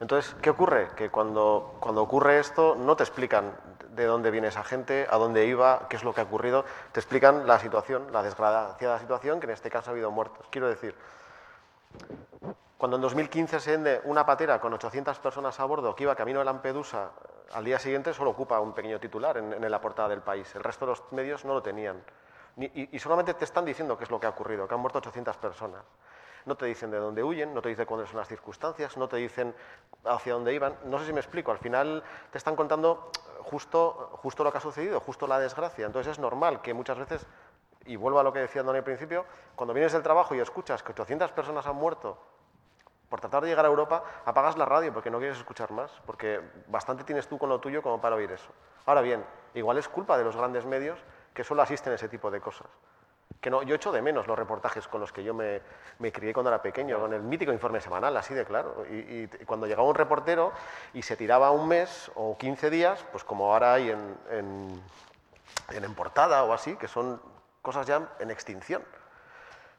Entonces, 0.00 0.34
¿qué 0.42 0.50
ocurre? 0.50 0.88
Que 0.96 1.10
cuando, 1.10 1.76
cuando 1.78 2.02
ocurre 2.02 2.40
esto, 2.40 2.74
no 2.74 2.96
te 2.96 3.04
explican 3.04 3.52
de 3.90 4.04
dónde 4.04 4.32
viene 4.32 4.48
esa 4.48 4.64
gente, 4.64 5.06
a 5.08 5.16
dónde 5.16 5.46
iba, 5.46 5.86
qué 5.88 5.94
es 5.96 6.02
lo 6.02 6.12
que 6.12 6.22
ha 6.22 6.24
ocurrido, 6.24 6.64
te 6.90 6.98
explican 6.98 7.46
la 7.46 7.60
situación, 7.60 8.08
la 8.10 8.22
desgraciada 8.22 8.98
situación, 8.98 9.38
que 9.38 9.46
en 9.46 9.52
este 9.52 9.70
caso 9.70 9.90
ha 9.90 9.92
habido 9.92 10.10
muertos. 10.10 10.46
Quiero 10.50 10.68
decir, 10.68 10.96
cuando 12.78 12.96
en 12.96 13.02
2015 13.02 13.60
se 13.60 13.70
vende 13.70 14.00
una 14.04 14.26
patera 14.26 14.60
con 14.60 14.72
800 14.72 15.20
personas 15.20 15.60
a 15.60 15.64
bordo 15.66 15.94
que 15.94 16.02
iba 16.02 16.16
camino 16.16 16.40
de 16.40 16.46
Lampedusa, 16.46 17.10
al 17.52 17.64
día 17.64 17.78
siguiente 17.78 18.14
solo 18.14 18.30
ocupa 18.30 18.60
un 18.60 18.72
pequeño 18.72 18.98
titular 18.98 19.36
en, 19.36 19.52
en 19.52 19.70
la 19.70 19.80
portada 19.80 20.08
del 20.08 20.20
país. 20.20 20.54
El 20.54 20.64
resto 20.64 20.86
de 20.86 20.92
los 20.92 21.12
medios 21.12 21.44
no 21.44 21.54
lo 21.54 21.62
tenían. 21.62 22.02
Y 22.56 22.98
solamente 22.98 23.32
te 23.32 23.44
están 23.44 23.64
diciendo 23.64 23.96
qué 23.96 24.04
es 24.04 24.10
lo 24.10 24.20
que 24.20 24.26
ha 24.26 24.30
ocurrido, 24.30 24.68
que 24.68 24.74
han 24.74 24.80
muerto 24.80 24.98
800 24.98 25.36
personas. 25.38 25.82
No 26.44 26.54
te 26.54 26.66
dicen 26.66 26.90
de 26.90 26.98
dónde 26.98 27.22
huyen, 27.22 27.54
no 27.54 27.62
te 27.62 27.70
dicen 27.70 27.86
cuáles 27.86 28.10
son 28.10 28.18
las 28.18 28.28
circunstancias, 28.28 28.96
no 28.96 29.08
te 29.08 29.16
dicen 29.16 29.54
hacia 30.04 30.34
dónde 30.34 30.52
iban. 30.52 30.76
No 30.84 30.98
sé 30.98 31.06
si 31.06 31.12
me 31.12 31.20
explico. 31.20 31.50
Al 31.50 31.58
final 31.58 32.02
te 32.30 32.36
están 32.36 32.54
contando 32.54 33.10
justo, 33.42 34.10
justo 34.20 34.44
lo 34.44 34.52
que 34.52 34.58
ha 34.58 34.60
sucedido, 34.60 35.00
justo 35.00 35.26
la 35.26 35.38
desgracia. 35.38 35.86
Entonces 35.86 36.12
es 36.12 36.18
normal 36.18 36.60
que 36.60 36.74
muchas 36.74 36.98
veces, 36.98 37.26
y 37.86 37.96
vuelvo 37.96 38.20
a 38.20 38.22
lo 38.22 38.32
que 38.32 38.40
decía 38.40 38.60
Andoni 38.60 38.78
al 38.78 38.84
principio, 38.84 39.24
cuando 39.56 39.72
vienes 39.72 39.92
del 39.92 40.02
trabajo 40.02 40.34
y 40.34 40.40
escuchas 40.40 40.82
que 40.82 40.92
800 40.92 41.32
personas 41.32 41.66
han 41.66 41.76
muerto 41.76 42.18
por 43.12 43.20
tratar 43.20 43.42
de 43.42 43.50
llegar 43.50 43.66
a 43.66 43.68
Europa, 43.68 44.02
apagas 44.24 44.56
la 44.56 44.64
radio 44.64 44.90
porque 44.90 45.10
no 45.10 45.18
quieres 45.18 45.36
escuchar 45.36 45.70
más, 45.70 45.90
porque 46.06 46.40
bastante 46.68 47.04
tienes 47.04 47.28
tú 47.28 47.36
con 47.36 47.50
lo 47.50 47.60
tuyo 47.60 47.82
como 47.82 48.00
para 48.00 48.16
oír 48.16 48.32
eso. 48.32 48.48
Ahora 48.86 49.02
bien, 49.02 49.22
igual 49.52 49.76
es 49.76 49.86
culpa 49.86 50.16
de 50.16 50.24
los 50.24 50.34
grandes 50.34 50.64
medios 50.64 50.98
que 51.34 51.44
solo 51.44 51.60
asisten 51.60 51.92
a 51.92 51.96
ese 51.96 52.08
tipo 52.08 52.30
de 52.30 52.40
cosas. 52.40 52.68
Que 53.38 53.50
no, 53.50 53.62
yo 53.64 53.74
echo 53.74 53.92
de 53.92 54.00
menos 54.00 54.26
los 54.26 54.38
reportajes 54.38 54.88
con 54.88 55.02
los 55.02 55.12
que 55.12 55.22
yo 55.22 55.34
me, 55.34 55.60
crié 56.10 56.32
cuando 56.32 56.48
era 56.48 56.62
pequeño, 56.62 57.00
con 57.00 57.12
el 57.12 57.20
mítico 57.20 57.52
informe 57.52 57.82
semanal, 57.82 58.16
así 58.16 58.32
de 58.32 58.46
claro. 58.46 58.82
Y, 58.90 59.26
cuando 59.44 59.66
llegaba 59.66 59.86
un 59.86 59.94
reportero 59.94 60.50
y 60.94 61.02
se 61.02 61.14
tiraba 61.14 61.50
un 61.50 61.68
mes 61.68 62.10
o 62.14 62.38
15 62.38 62.70
días, 62.70 63.04
pues 63.12 63.24
como 63.24 63.52
ahora 63.52 63.74
hay 63.74 63.90
en, 63.90 64.16
en 64.30 64.82
En 65.84 65.94
Portada 65.94 66.44
o 66.44 66.54
así, 66.54 66.76
que 66.76 66.88
son 66.88 67.20
cosas 67.60 67.86
ya 67.86 68.08
en 68.20 68.30
extinción. 68.30 68.82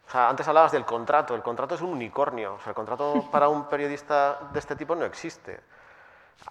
O 0.08 0.12
sea, 0.12 0.30
antes 0.30 0.48
hablabas 0.48 0.72
del 0.72 0.86
contrato. 0.86 1.36
El 1.36 1.42
contrato 1.42 1.76
es 1.76 1.82
un 1.82 1.90
unicornio. 1.92 2.56
O 2.56 2.60
sea, 2.60 2.70
el 2.72 2.76
contrato 2.76 3.28
para 3.32 3.50
un 3.50 3.66
periodista 3.66 4.40
de 4.52 4.60
este 4.60 4.76
tipo 4.76 4.96
no 4.96 5.06
existe. 5.06 5.60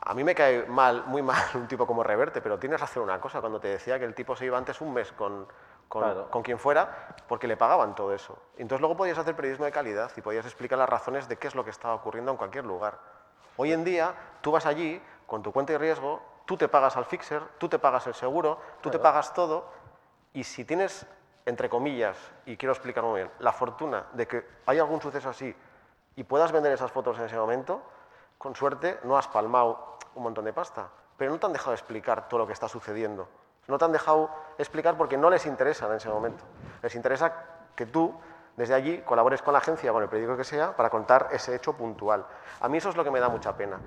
A 0.00 0.14
mí 0.14 0.24
me 0.24 0.34
cae 0.34 0.64
mal, 0.66 1.04
muy 1.06 1.22
mal 1.22 1.44
un 1.54 1.68
tipo 1.68 1.86
como 1.86 2.02
Reverte, 2.02 2.40
pero 2.40 2.58
tienes 2.58 2.80
razón 2.80 3.02
una 3.02 3.20
cosa, 3.20 3.40
cuando 3.40 3.60
te 3.60 3.68
decía 3.68 3.98
que 3.98 4.04
el 4.04 4.14
tipo 4.14 4.34
se 4.34 4.46
iba 4.46 4.56
antes 4.56 4.80
un 4.80 4.94
mes 4.94 5.12
con, 5.12 5.46
con, 5.88 6.02
Claro. 6.02 6.30
con 6.30 6.42
quien 6.42 6.58
fuera, 6.58 7.08
porque 7.28 7.46
le 7.46 7.56
pagaban 7.56 7.94
todo 7.94 8.14
eso. 8.14 8.38
Y 8.56 8.62
entonces 8.62 8.80
luego 8.80 8.96
podías 8.96 9.18
hacer 9.18 9.36
periodismo 9.36 9.66
de 9.66 9.72
calidad 9.72 10.10
y 10.16 10.20
podías 10.22 10.46
explicar 10.46 10.78
las 10.78 10.88
razones 10.88 11.28
de 11.28 11.36
qué 11.36 11.48
es 11.48 11.54
lo 11.54 11.64
que 11.64 11.70
estaba 11.70 11.94
ocurriendo 11.94 12.30
en 12.30 12.38
cualquier 12.38 12.64
lugar. 12.64 12.98
Hoy 13.58 13.72
en 13.72 13.84
día, 13.84 14.14
tú 14.40 14.52
vas 14.52 14.64
allí 14.64 15.02
con 15.26 15.42
tu 15.42 15.52
cuenta 15.52 15.74
de 15.74 15.78
riesgo, 15.78 16.22
tú 16.46 16.56
te 16.56 16.68
pagas 16.68 16.96
al 16.96 17.04
fixer, 17.04 17.42
tú 17.58 17.68
te 17.68 17.78
pagas 17.78 18.06
el 18.06 18.14
seguro, 18.14 18.58
tú 18.80 18.88
te 18.90 18.98
pagas 18.98 19.34
todo, 19.34 19.66
y 20.32 20.44
si 20.44 20.64
tienes, 20.64 21.06
entre 21.46 21.68
comillas, 21.68 22.16
y 22.46 22.56
quiero 22.56 22.72
explicar 22.72 23.04
muy 23.04 23.20
bien, 23.20 23.30
la 23.40 23.52
fortuna 23.52 24.06
de 24.12 24.26
que 24.26 24.46
hay 24.66 24.78
algún 24.78 25.00
suceso 25.00 25.28
así 25.28 25.54
y 26.16 26.24
puedas 26.24 26.52
vender 26.52 26.72
esas 26.72 26.92
fotos 26.92 27.18
en 27.18 27.24
ese 27.24 27.36
momento, 27.36 27.82
con 28.38 28.54
suerte 28.54 29.00
no 29.04 29.16
has 29.16 29.28
palmado 29.28 29.98
un 30.14 30.24
montón 30.24 30.44
de 30.44 30.52
pasta, 30.52 30.88
pero 31.16 31.30
no 31.30 31.38
te 31.38 31.46
han 31.46 31.52
dejado 31.52 31.72
explicar 31.72 32.28
todo 32.28 32.38
lo 32.38 32.46
que 32.46 32.52
está 32.52 32.68
sucediendo. 32.68 33.28
No 33.68 33.78
te 33.78 33.84
han 33.84 33.92
dejado 33.92 34.28
explicar 34.58 34.96
porque 34.96 35.16
no 35.16 35.30
les 35.30 35.46
interesa 35.46 35.86
en 35.86 35.94
ese 35.94 36.08
momento. 36.08 36.42
Les 36.82 36.94
interesa 36.94 37.32
que 37.76 37.86
tú, 37.86 38.12
desde 38.56 38.74
allí, 38.74 38.98
colabores 39.02 39.40
con 39.40 39.52
la 39.52 39.60
agencia 39.60 39.92
con 39.92 40.02
el 40.02 40.08
periódico 40.08 40.36
que 40.36 40.44
sea 40.44 40.74
para 40.76 40.90
contar 40.90 41.28
ese 41.30 41.54
hecho 41.54 41.74
puntual. 41.74 42.26
A 42.60 42.68
mí 42.68 42.78
eso 42.78 42.88
es 42.88 42.96
lo 42.96 43.04
que 43.04 43.10
me 43.10 43.20
da 43.20 43.28
mucha 43.28 43.56
pena. 43.56 43.78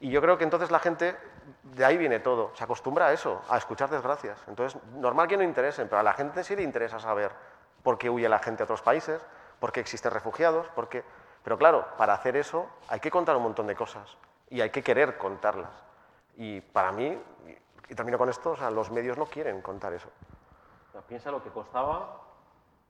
Y 0.00 0.10
yo 0.10 0.20
creo 0.22 0.38
que 0.38 0.44
entonces 0.44 0.70
la 0.70 0.78
gente, 0.78 1.16
de 1.62 1.84
ahí 1.84 1.96
viene 1.96 2.20
todo, 2.20 2.50
se 2.54 2.64
acostumbra 2.64 3.06
a 3.06 3.12
eso, 3.12 3.40
a 3.48 3.56
escuchar 3.56 3.88
desgracias. 3.90 4.38
Entonces, 4.48 4.80
normal 4.94 5.28
que 5.28 5.36
no 5.36 5.42
interesen, 5.42 5.88
pero 5.88 6.00
a 6.00 6.02
la 6.02 6.12
gente 6.12 6.44
sí 6.44 6.54
le 6.56 6.62
interesa 6.62 6.98
saber 6.98 7.30
por 7.82 7.96
qué 7.98 8.10
huye 8.10 8.28
la 8.28 8.38
gente 8.38 8.62
a 8.62 8.64
otros 8.64 8.82
países, 8.82 9.20
por 9.60 9.72
qué 9.72 9.80
existen 9.80 10.12
refugiados, 10.12 10.66
por 10.68 10.88
qué... 10.88 11.04
Pero 11.42 11.56
claro, 11.56 11.86
para 11.96 12.14
hacer 12.14 12.36
eso 12.36 12.66
hay 12.88 13.00
que 13.00 13.10
contar 13.10 13.36
un 13.36 13.42
montón 13.44 13.66
de 13.66 13.74
cosas 13.76 14.16
y 14.50 14.60
hay 14.60 14.70
que 14.70 14.82
querer 14.82 15.16
contarlas. 15.16 15.70
Y 16.36 16.60
para 16.60 16.92
mí, 16.92 17.18
y- 17.88 17.94
termino 17.94 18.18
con 18.18 18.28
esto, 18.28 18.50
o 18.50 18.56
sea, 18.56 18.70
los 18.70 18.90
medios 18.90 19.16
no 19.16 19.26
quieren 19.26 19.62
contar 19.62 19.92
eso. 19.92 20.08
Piensa 21.06 21.30
lo 21.30 21.42
que 21.42 21.50
costaba 21.50 22.20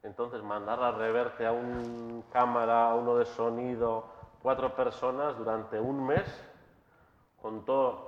entonces 0.02 0.42
mandar 0.42 0.82
a 0.82 0.92
reverte 0.92 1.46
a 1.46 1.52
un 1.52 2.24
cámara, 2.32 2.90
a 2.90 2.94
uno 2.94 3.16
de 3.16 3.26
sonido, 3.26 4.06
cuatro 4.42 4.74
personas 4.74 5.36
durante 5.36 5.78
un 5.78 6.06
mes 6.06 6.24
con 7.42 7.64
todo. 7.64 8.07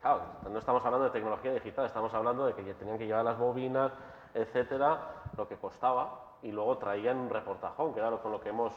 Claro, 0.00 0.22
no 0.50 0.58
estamos 0.58 0.82
hablando 0.84 1.04
de 1.04 1.10
tecnología 1.10 1.52
digital, 1.52 1.84
estamos 1.84 2.12
hablando 2.14 2.46
de 2.46 2.54
que 2.54 2.62
tenían 2.74 2.96
que 2.96 3.06
llevar 3.06 3.24
las 3.24 3.38
bobinas, 3.38 3.92
etcétera, 4.32 4.98
lo 5.36 5.46
que 5.46 5.56
costaba, 5.56 6.20
y 6.42 6.50
luego 6.52 6.78
traían 6.78 7.18
un 7.18 7.28
reportajón, 7.28 7.92
que 7.92 8.00
era 8.00 8.10
con 8.16 8.32
lo 8.32 8.40
que 8.40 8.48
hemos, 8.48 8.72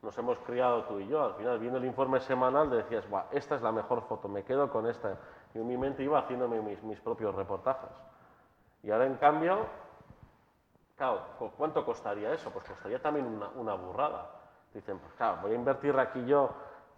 nos 0.00 0.16
hemos 0.16 0.38
criado 0.38 0.84
tú 0.84 1.00
y 1.00 1.06
yo. 1.08 1.22
Al 1.22 1.34
final, 1.34 1.58
viendo 1.58 1.78
el 1.78 1.84
informe 1.84 2.18
semanal, 2.20 2.70
decías, 2.70 3.06
Buah, 3.10 3.24
esta 3.30 3.56
es 3.56 3.62
la 3.62 3.72
mejor 3.72 4.02
foto, 4.02 4.26
me 4.26 4.42
quedo 4.42 4.70
con 4.70 4.86
esta. 4.86 5.18
Y 5.54 5.58
en 5.58 5.66
mi 5.66 5.76
mente 5.76 6.02
iba 6.02 6.18
haciéndome 6.18 6.60
mis, 6.62 6.82
mis 6.82 6.98
propios 7.00 7.34
reportajes. 7.34 7.90
Y 8.82 8.90
ahora, 8.90 9.04
en 9.04 9.16
cambio, 9.16 9.66
claro, 10.96 11.20
¿cu- 11.38 11.50
¿cuánto 11.58 11.84
costaría 11.84 12.32
eso? 12.32 12.48
Pues 12.50 12.64
costaría 12.64 13.00
también 13.02 13.26
una, 13.26 13.48
una 13.50 13.74
burrada. 13.74 14.30
Dicen, 14.72 14.98
pues 14.98 15.12
claro, 15.14 15.38
voy 15.42 15.52
a 15.52 15.54
invertir 15.56 15.98
aquí 15.98 16.24
yo 16.24 16.48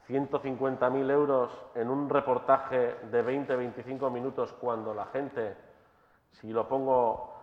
150.000 0.09 1.11
euros 1.11 1.51
en 1.75 1.91
un 1.91 2.09
reportaje 2.09 2.97
de 3.11 3.25
20-25 3.25 4.11
minutos 4.11 4.53
cuando 4.53 4.95
la 4.95 5.07
gente, 5.07 5.57
si 6.31 6.53
lo 6.53 6.69
pongo 6.69 7.35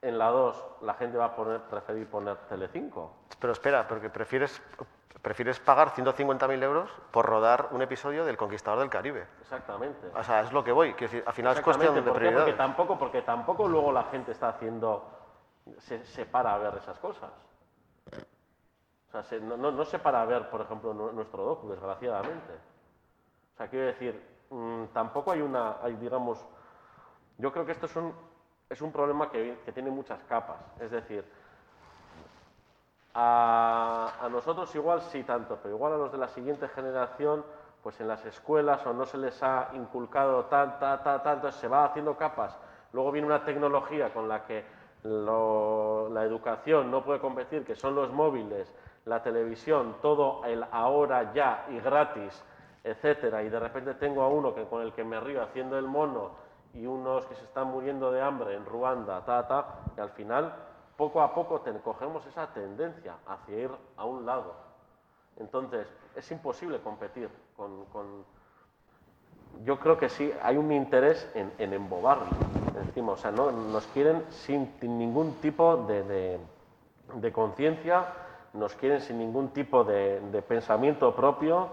en 0.00 0.16
la 0.16 0.28
2, 0.28 0.64
la 0.82 0.94
gente 0.94 1.18
va 1.18 1.26
a 1.26 1.36
poner, 1.36 1.60
preferir 1.62 2.08
poner 2.08 2.36
Telecinco. 2.48 3.12
Pero 3.40 3.52
espera, 3.52 3.88
porque 3.88 4.10
prefieres, 4.10 4.62
prefieres 5.22 5.58
pagar 5.58 5.90
150.000 5.90 6.62
euros 6.62 6.90
por 7.10 7.26
rodar 7.26 7.68
un 7.72 7.82
episodio 7.82 8.24
del 8.24 8.36
Conquistador 8.36 8.78
del 8.78 8.90
Caribe. 8.90 9.26
Exactamente. 9.40 10.08
O 10.14 10.22
sea, 10.22 10.42
es 10.42 10.52
lo 10.52 10.62
que 10.62 10.70
voy. 10.70 10.92
Decir, 10.92 11.24
al 11.26 11.32
final 11.32 11.56
es 11.56 11.62
cuestión 11.62 11.96
de 11.96 12.02
prioridades. 12.02 12.38
Porque 12.38 12.52
tampoco, 12.52 12.96
porque 12.96 13.22
tampoco 13.22 13.66
luego 13.66 13.90
la 13.90 14.04
gente 14.04 14.30
está 14.30 14.50
haciendo, 14.50 15.04
se, 15.78 16.04
se 16.04 16.26
para 16.26 16.54
a 16.54 16.58
ver 16.58 16.74
esas 16.76 16.98
cosas. 17.00 17.30
No, 19.12 19.84
se 19.84 19.98
para 19.98 20.24
ver, 20.26 20.50
por 20.50 20.60
ejemplo, 20.60 20.92
nu- 20.92 21.12
nuestro 21.12 21.42
docu, 21.42 21.68
desgraciadamente. 21.68 22.52
O 23.54 23.56
sea, 23.56 23.68
quiero 23.68 23.86
decir, 23.86 24.22
mm, 24.50 24.84
tampoco 24.92 25.32
hay 25.32 25.40
una, 25.40 25.76
hay, 25.82 25.96
digamos, 25.96 26.44
yo 27.38 27.50
creo 27.52 27.64
que 27.64 27.72
esto 27.72 27.86
es 27.86 27.96
un, 27.96 28.12
es 28.68 28.82
un 28.82 28.92
problema 28.92 29.30
que, 29.30 29.56
tiene 29.72 29.90
muchas 29.90 30.22
capas. 30.24 30.58
Es 30.78 30.90
decir, 30.90 31.24
a, 33.14 34.28
nosotros 34.30 34.74
igual 34.74 35.00
sí 35.00 35.22
tanto, 35.22 35.58
pero 35.62 35.74
igual 35.74 35.94
a 35.94 35.96
los 35.96 36.12
de 36.12 36.18
la 36.18 36.28
siguiente 36.28 36.68
generación, 36.68 37.44
pues 37.82 37.98
en 38.00 38.08
las 38.08 38.24
escuelas 38.26 38.84
o 38.86 38.92
no 38.92 39.06
se 39.06 39.16
les 39.16 39.42
ha 39.42 39.70
inculcado 39.72 40.44
tan, 40.44 40.78
ta, 40.78 41.02
ta, 41.02 41.22
tanto, 41.22 41.50
se 41.50 41.66
va 41.66 41.86
haciendo 41.86 42.16
capas. 42.16 42.58
Luego 42.92 43.10
viene 43.10 43.26
una 43.26 43.44
tecnología 43.44 44.12
con 44.12 44.28
la 44.28 44.44
que 44.44 44.64
la 45.04 46.24
educación 46.24 46.90
no 46.90 47.04
puede 47.04 47.20
competir, 47.20 47.64
que 47.64 47.74
son 47.74 47.94
los 47.94 48.12
móviles, 48.12 48.72
la 49.08 49.22
televisión, 49.22 49.96
todo 50.02 50.44
el 50.44 50.64
ahora, 50.70 51.32
ya 51.32 51.66
y 51.70 51.78
gratis, 51.80 52.42
etcétera, 52.84 53.42
y 53.42 53.48
de 53.48 53.58
repente 53.58 53.94
tengo 53.94 54.22
a 54.22 54.28
uno 54.28 54.54
que, 54.54 54.64
con 54.64 54.82
el 54.82 54.92
que 54.92 55.04
me 55.04 55.18
río 55.20 55.42
haciendo 55.42 55.78
el 55.78 55.86
mono 55.86 56.30
y 56.74 56.86
unos 56.86 57.24
que 57.26 57.34
se 57.34 57.44
están 57.44 57.68
muriendo 57.68 58.12
de 58.12 58.20
hambre 58.20 58.54
en 58.54 58.64
Ruanda, 58.64 59.24
ta, 59.24 59.46
ta, 59.48 59.66
y 59.96 60.00
al 60.00 60.10
final, 60.10 60.52
poco 60.96 61.22
a 61.22 61.32
poco 61.34 61.60
ten- 61.60 61.78
cogemos 61.78 62.24
esa 62.26 62.46
tendencia 62.48 63.14
hacia 63.26 63.56
ir 63.56 63.70
a 63.96 64.04
un 64.04 64.26
lado. 64.26 64.52
Entonces, 65.38 65.86
es 66.14 66.30
imposible 66.30 66.78
competir 66.80 67.28
con... 67.56 67.84
con- 67.86 68.24
Yo 69.64 69.78
creo 69.78 69.96
que 69.98 70.08
sí, 70.08 70.32
hay 70.42 70.56
un 70.56 70.70
interés 70.72 71.28
en, 71.34 71.52
en 71.58 71.72
embobarlo 71.72 72.26
encima, 72.78 73.12
o 73.12 73.16
sea, 73.16 73.30
no, 73.32 73.50
nos 73.50 73.86
quieren 73.88 74.24
sin 74.30 74.72
ningún 74.82 75.34
tipo 75.40 75.76
de- 75.78 76.38
de 77.14 77.32
conciencia, 77.32 78.06
nos 78.52 78.74
quieren 78.74 79.00
sin 79.00 79.18
ningún 79.18 79.48
tipo 79.48 79.84
de, 79.84 80.42
pensamiento 80.46 81.14
propio. 81.14 81.68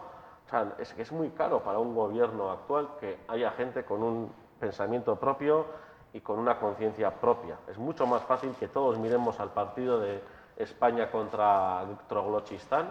O 0.46 0.50
sea, 0.50 0.76
es 0.80 0.94
que 0.94 1.02
es 1.02 1.12
muy 1.12 1.30
caro 1.30 1.62
para 1.62 1.80
un 1.80 1.96
gobierno 1.96 2.52
actual 2.52 2.90
que 3.00 3.18
haya 3.28 3.52
gente 3.52 3.84
con 3.84 4.04
un 4.04 4.32
pensamiento 4.60 5.16
propio 5.16 5.66
y 6.14 6.22
con 6.22 6.40
una 6.40 6.60
conciencia 6.60 7.12
propia. 7.12 7.58
Es 7.68 7.78
mucho 7.78 8.06
más 8.06 8.22
fácil 8.24 8.52
que 8.60 8.68
todos 8.68 8.98
miremos 8.98 9.40
al 9.40 9.50
partido 9.50 10.00
de 10.00 10.22
España 10.58 11.12
contra 11.12 11.84
Troglochistan 12.08 12.90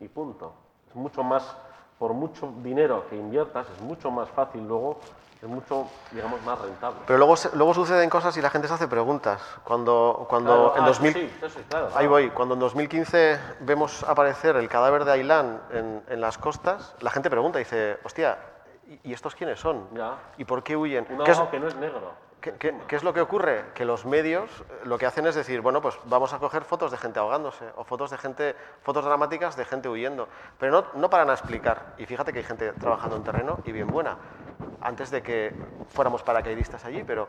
y 0.00 0.08
punto. 0.08 0.52
Es 0.88 0.94
mucho 0.94 1.22
más, 1.22 1.56
por 1.98 2.12
mucho 2.12 2.52
dinero 2.62 3.06
que 3.08 3.16
inviertas, 3.16 3.68
es 3.70 3.80
mucho 3.80 4.10
más 4.10 4.28
fácil 4.30 4.66
luego, 4.66 4.98
es 5.44 5.50
mucho, 5.50 5.86
digamos, 6.10 6.42
más 6.42 6.58
rentable. 6.58 7.00
Pero 7.06 7.18
luego, 7.18 7.34
luego 7.54 7.74
suceden 7.74 8.08
cosas 8.08 8.36
y 8.36 8.42
la 8.42 8.50
gente 8.50 8.66
se 8.66 8.74
hace 8.74 8.88
preguntas. 8.88 9.42
Cuando, 9.62 10.26
cuando 10.28 10.72
Claro, 10.72 10.76
en 10.76 10.82
ah, 10.84 10.86
2000... 10.86 11.12
sí, 11.12 11.30
sí, 11.40 11.50
sí, 11.50 11.60
claro, 11.68 11.88
Ahí 11.94 12.06
voy. 12.06 12.30
Cuando 12.30 12.54
en 12.54 12.60
2015 12.60 13.38
vemos 13.60 14.02
aparecer 14.04 14.56
el 14.56 14.68
cadáver 14.68 15.04
de 15.04 15.12
Ailán 15.12 15.60
en, 15.70 16.02
en 16.08 16.20
las 16.20 16.38
costas, 16.38 16.94
la 17.00 17.10
gente 17.10 17.28
pregunta, 17.30 17.58
dice, 17.58 17.98
hostia, 18.04 18.38
¿y, 19.02 19.12
estos 19.12 19.34
quiénes 19.34 19.60
son? 19.60 19.86
Ya. 19.94 20.14
¿Y 20.38 20.44
por 20.44 20.62
qué 20.62 20.76
huyen? 20.76 21.06
Un 21.10 21.24
¿Qué 21.24 21.32
es, 21.32 21.40
que 21.40 21.60
no 21.60 21.68
es 21.68 21.76
negro. 21.76 22.12
qué- 22.40 22.54
qué- 22.54 22.74
qué 22.88 22.96
es 22.96 23.04
lo 23.04 23.12
que 23.12 23.20
ocurre? 23.20 23.66
Que 23.74 23.84
los 23.84 24.06
medios 24.06 24.50
eh, 24.70 24.80
lo 24.84 24.96
que 24.98 25.04
hacen 25.06 25.26
es 25.26 25.34
decir, 25.34 25.60
bueno, 25.60 25.82
pues 25.82 25.98
vamos 26.04 26.32
a 26.32 26.38
coger 26.38 26.64
fotos 26.64 26.90
de 26.90 26.96
gente 26.96 27.18
ahogándose 27.20 27.66
o 27.76 27.84
fotos 27.84 28.10
de 28.10 28.16
gente, 28.18 28.56
fotos 28.82 29.04
dramáticas 29.04 29.56
de 29.56 29.64
gente 29.66 29.88
huyendo. 29.90 30.26
Pero 30.58 30.72
no, 30.72 30.84
no 31.00 31.10
paran 31.10 31.28
a 31.28 31.34
explicar. 31.34 31.94
Y 31.98 32.06
fíjate 32.06 32.32
que 32.32 32.38
hay 32.38 32.44
gente 32.44 32.72
trabajando 32.72 33.16
en 33.16 33.24
terreno 33.24 33.60
y 33.64 33.72
bien 33.72 33.90
buena. 33.90 34.16
Antes 34.84 35.10
de 35.10 35.22
que 35.22 35.52
fuéramos 35.88 36.22
paracaidistas 36.22 36.84
allí, 36.84 37.02
pero 37.04 37.28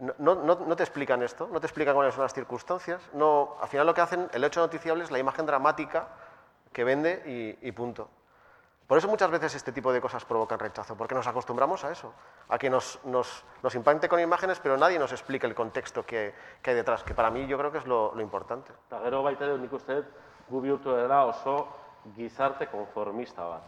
no, 0.00 0.34
no- 0.34 0.56
no- 0.56 0.76
te 0.76 0.82
explican 0.82 1.22
esto, 1.22 1.48
no 1.52 1.60
te 1.60 1.66
explican 1.66 1.94
cuáles 1.94 2.14
son 2.14 2.22
las 2.22 2.32
circunstancias. 2.34 3.00
No, 3.12 3.56
al 3.60 3.68
final 3.68 3.86
lo 3.86 3.94
que 3.94 4.00
hacen, 4.00 4.28
el 4.32 4.42
hecho 4.42 4.60
noticiable 4.60 5.04
es 5.04 5.10
la 5.10 5.18
imagen 5.18 5.46
dramática 5.46 6.08
que 6.72 6.84
vende 6.84 7.22
y, 7.62 7.68
y 7.68 7.72
punto. 7.72 8.08
Por 8.86 8.96
eso 8.98 9.08
muchas 9.08 9.30
veces 9.30 9.54
este 9.54 9.72
tipo 9.72 9.92
de 9.92 10.00
cosas 10.00 10.24
provocan 10.24 10.58
rechazo, 10.58 10.96
porque 10.96 11.14
nos 11.14 11.26
acostumbramos 11.26 11.84
a 11.84 11.90
eso, 11.90 12.12
a 12.48 12.56
que 12.56 12.70
nos, 12.70 13.00
nos, 13.04 13.44
nos 13.62 13.74
impacte 13.74 14.08
con 14.08 14.20
imágenes, 14.20 14.60
pero 14.60 14.76
nadie 14.76 14.98
nos 14.98 15.10
explica 15.12 15.46
el 15.46 15.54
contexto 15.56 16.06
que, 16.06 16.32
que 16.62 16.70
hay 16.70 16.76
detrás, 16.76 17.02
que 17.02 17.12
para 17.12 17.30
mí 17.30 17.46
yo 17.48 17.58
creo 17.58 17.72
que 17.72 17.78
es 17.78 17.86
lo, 17.86 18.14
lo 18.14 18.20
importante. 18.22 18.72
Eta 18.88 19.00
baita 19.00 19.44
ere 19.44 19.58
nik 19.58 19.72
uste 19.72 19.94
dut 20.00 20.06
gu 20.48 20.60
bihurtu 20.60 20.94
dela 20.94 21.24
oso 21.26 21.66
gizarte 22.14 22.68
konformista 22.70 23.42
bat. 23.44 23.62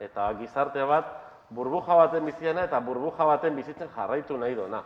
Eta 0.00 0.34
gizarte 0.34 0.82
bat 0.82 1.06
burbuja 1.50 1.94
baten 1.94 2.24
biziena 2.26 2.64
eta 2.66 2.80
burbuja 2.80 3.24
baten 3.24 3.56
bizitzen 3.56 3.88
jarraitu 3.94 4.36
nahi 4.38 4.54
dona. 4.54 4.82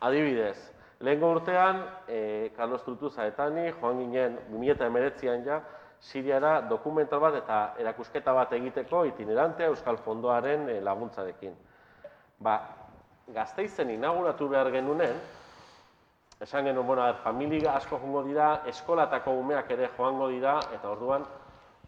Adibidez, 0.00 0.56
lehengo 1.00 1.30
urtean, 1.36 1.84
e, 2.08 2.50
Carlos 2.56 2.82
Trutuza 2.84 3.26
eta 3.26 3.48
ni 3.50 3.70
joan 3.70 3.98
ginen 3.98 4.38
2019an 4.50 5.44
ja, 5.46 5.60
Siriara 6.02 6.60
dokumental 6.66 7.20
bat 7.22 7.36
eta 7.38 7.58
erakusketa 7.78 8.32
bat 8.34 8.52
egiteko 8.52 9.04
itinerantea 9.06 9.68
Euskal 9.70 10.00
Fondoaren 10.02 10.68
e, 10.68 10.80
laguntzarekin. 10.80 11.54
Ba, 12.42 12.56
gazteizen 13.28 13.90
inauguratu 13.90 14.48
behar 14.48 14.72
genunen, 14.74 15.20
Esan 16.42 16.64
genuen, 16.64 16.86
bueno, 16.88 17.02
a 17.02 17.12
ber, 17.12 17.20
familia 17.22 17.76
asko 17.76 18.00
joango 18.02 18.24
dira, 18.26 18.46
eskolatako 18.66 19.30
umeak 19.38 19.68
ere 19.70 19.86
joango 19.96 20.26
dira, 20.26 20.56
eta 20.74 20.88
orduan, 20.90 21.22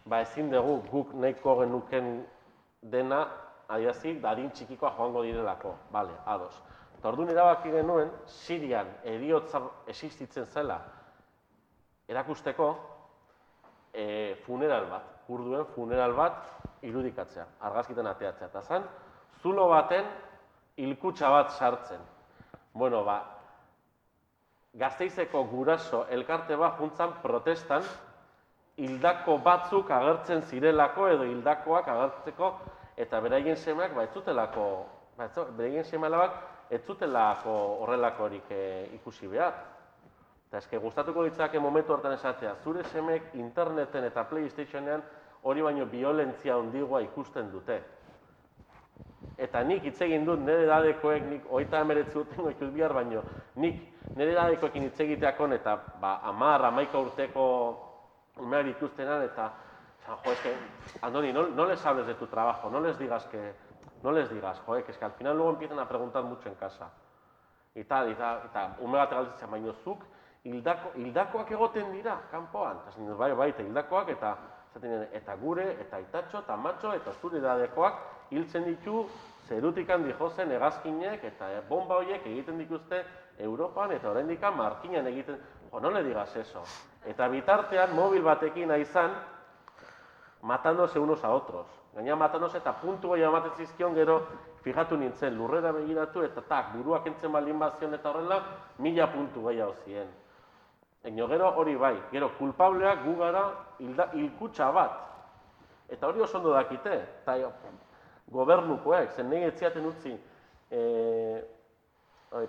ba 0.06 0.20
ezin 0.22 0.52
dugu 0.52 0.76
guk 0.92 1.14
nahiko 1.18 1.56
genuken 1.58 2.12
dena, 2.90 3.24
adiazi, 3.68 4.18
dadin 4.20 4.50
txikikoa 4.50 4.92
joango 4.96 5.22
direlako. 5.24 5.74
Bale, 5.92 6.16
ados. 6.26 6.54
Eta 6.98 7.08
orduan 7.08 7.32
erabaki 7.32 7.72
genuen, 7.72 8.10
Sirian 8.26 8.90
eriotza 9.04 9.60
existitzen 9.92 10.46
zela 10.46 10.80
erakusteko, 12.08 12.68
e, 13.92 14.34
funeral 14.44 14.88
bat, 14.90 15.10
kurduen 15.26 15.64
funeral 15.74 16.12
bat 16.16 16.84
irudikatzea, 16.84 17.46
argazkiten 17.68 18.06
ateatzea. 18.06 18.50
Eta 18.52 18.62
zan, 18.62 18.88
zulo 19.40 19.68
baten 19.72 20.10
hilkutxa 20.76 21.30
bat 21.30 21.54
sartzen. 21.56 22.02
Bueno, 22.74 23.04
ba, 23.04 23.22
Gazteizeko 24.74 25.44
guraso 25.46 26.00
elkarte 26.10 26.56
bat 26.58 26.80
juntzan 26.80 27.12
protestan 27.22 27.84
hildako 28.82 29.36
batzuk 29.44 29.90
agertzen 29.94 30.42
zirelako 30.50 31.06
edo 31.12 31.28
hildakoak 31.30 31.90
agertzeko 31.92 32.48
eta 32.96 33.20
beraien 33.20 33.56
semeak 33.56 33.94
ba 33.94 34.04
ez 34.04 34.12
zutelako 34.12 34.86
ba 35.16 35.28
beraien 35.56 35.84
seme 35.84 36.06
alabak 36.06 36.32
ez 36.70 36.80
zutelako 36.86 37.54
horrelakorik 37.82 38.50
eh, 38.50 38.88
ikusi 38.94 39.28
behar. 39.28 39.54
Eta 40.48 40.58
eske 40.58 40.78
gustatuko 40.78 41.22
litzake 41.22 41.60
momentu 41.60 41.92
hartan 41.94 42.14
esatea, 42.14 42.54
zure 42.62 42.84
semek 42.84 43.34
interneten 43.34 44.04
eta 44.04 44.24
PlayStationean 44.30 45.02
hori 45.42 45.62
baino 45.62 45.86
violentzia 45.90 46.56
handigoa 46.56 47.00
ikusten 47.04 47.50
dute. 47.52 47.80
Eta 49.38 49.62
nik 49.66 49.82
hitz 49.84 50.00
egin 50.06 50.24
dut 50.24 50.38
nire 50.40 50.62
edadekoek, 50.64 51.24
nik 51.26 51.48
hogeita 51.50 51.80
emeretzi 51.82 52.18
urtengo 52.18 52.52
ikut 52.52 52.70
bihar, 52.74 52.94
baino 52.94 53.22
nik 53.56 53.80
nire 54.14 54.32
edadekoekin 54.32 54.86
hitz 54.88 55.00
egiteakon 55.00 55.52
eta 55.58 55.76
ba, 56.00 56.20
amar, 56.30 56.64
amaika 56.70 57.02
urteko 57.02 57.46
umeak 58.40 58.66
dituztenan 58.70 59.22
eta 59.26 59.50
esan, 60.04 60.16
jo, 60.22 60.32
es 60.32 60.40
que, 60.40 60.56
Andoni, 61.02 61.32
no, 61.32 61.48
no 61.48 61.66
les 61.66 61.84
hables 61.84 62.06
de 62.06 62.14
tu 62.14 62.26
trabajo, 62.26 62.70
no 62.70 62.80
les 62.80 62.98
digas 62.98 63.24
que, 63.26 63.54
no 64.02 64.12
les 64.12 64.30
digas, 64.30 64.60
jo, 64.60 64.74
que 64.84 64.92
es 64.92 64.98
que 64.98 65.04
al 65.04 65.12
final 65.12 65.36
luego 65.36 65.52
empiezan 65.52 65.78
a 65.78 65.88
preguntar 65.88 66.22
mucho 66.24 66.48
en 66.48 66.54
casa. 66.54 66.90
Y 67.74 67.84
tal, 67.84 68.10
y 68.10 68.14
tal, 68.14 68.42
eta 68.46 68.76
ume 68.80 68.98
bat 68.98 69.10
galdetzen, 69.10 69.50
baino 69.50 69.72
zuk 69.82 70.04
hildako, 70.44 70.92
hildakoak 70.94 71.50
egoten 71.50 71.90
dira, 71.92 72.20
kanpoan. 72.30 72.78
Eta 72.86 73.00
dut, 73.00 73.16
bai, 73.18 73.32
bai, 73.32 73.48
eta 73.50 73.62
hildakoak, 73.62 74.08
eta 74.14 74.36
nien, 74.82 75.08
eta 75.12 75.34
gure, 75.36 75.64
eta 75.80 75.98
itatxo, 76.00 76.44
eta 76.44 76.56
matxo, 76.56 76.92
eta 76.94 77.12
zure 77.20 77.40
dadekoak 77.40 78.30
hiltzen 78.30 78.64
ditu 78.68 79.08
zerutikan 79.48 80.04
dijozen 80.04 80.52
hegazkinek, 80.52 81.24
eta 81.24 81.50
eh, 81.50 81.62
bomba 81.68 81.96
horiek 81.96 82.26
egiten 82.26 82.58
dituzte 82.58 83.02
Europan, 83.38 83.92
eta 83.92 84.10
oraindikan 84.10 84.56
markinan 84.56 85.06
egiten, 85.10 85.40
jo, 85.70 85.80
no 85.80 85.90
le 85.90 86.04
digas 86.04 86.36
eso. 86.36 86.62
Eta 87.04 87.28
bitartean, 87.28 87.94
mobil 87.96 88.22
batekin 88.22 88.70
izan, 88.78 89.16
matándose 90.44 90.98
unos 90.98 91.24
a 91.24 91.30
otros. 91.30 91.66
Gaina 91.94 92.16
matándose 92.16 92.58
eta 92.58 92.72
puntu 92.80 93.12
gehiago 93.12 93.36
ematen 93.36 93.56
zizkion 93.56 93.94
gero, 93.94 94.26
fijatu 94.62 94.96
nintzen, 94.96 95.36
lurrera 95.36 95.72
begiratu 95.72 96.22
eta 96.22 96.42
tak, 96.42 96.74
buruak 96.74 97.06
entzen 97.06 97.32
baldin 97.32 97.58
bazion 97.58 97.94
eta 97.94 98.10
horrela, 98.10 98.42
mila 98.78 99.08
puntu 99.12 99.46
gehiago 99.48 99.74
ziren. 99.84 100.10
Eino 101.04 101.28
gero 101.28 101.48
hori 101.56 101.76
bai, 101.76 101.96
gero 102.12 102.30
kulpableak 102.38 103.04
gu 103.04 103.16
gara 103.16 103.44
hilda, 103.78 104.10
hilkutxa 104.12 104.70
bat. 104.72 105.00
Eta 105.88 106.06
hori 106.06 106.20
oso 106.20 106.38
ondo 106.38 106.52
dakite, 106.52 106.94
eta 107.22 107.36
gobernukoek, 108.32 109.12
zen 109.16 109.30
nahi 109.30 109.44
etziaten 109.48 109.86
utzi 109.86 110.12
e, 110.70 110.80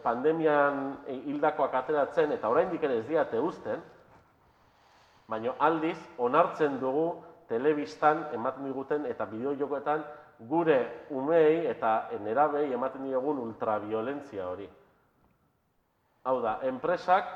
pandemian 0.04 0.98
hildakoak 1.08 1.74
ateratzen 1.76 2.32
eta 2.32 2.50
oraindik 2.50 2.84
ere 2.84 3.00
ez 3.00 3.08
diate 3.08 3.40
uzten, 3.40 3.84
baina 5.28 5.54
aldiz 5.60 5.98
onartzen 6.18 6.80
dugu 6.80 7.24
telebistan 7.48 8.26
ematen 8.34 8.66
diguten 8.66 9.06
eta 9.06 9.26
bideojokoetan 9.26 10.04
gure 10.50 11.08
umei 11.10 11.66
eta 11.68 12.10
nerabei 12.24 12.72
ematen 12.74 13.04
diogun 13.08 13.40
ultraviolentzia 13.40 14.48
hori. 14.48 14.68
Hau 16.26 16.40
da, 16.42 16.60
enpresak 16.64 17.28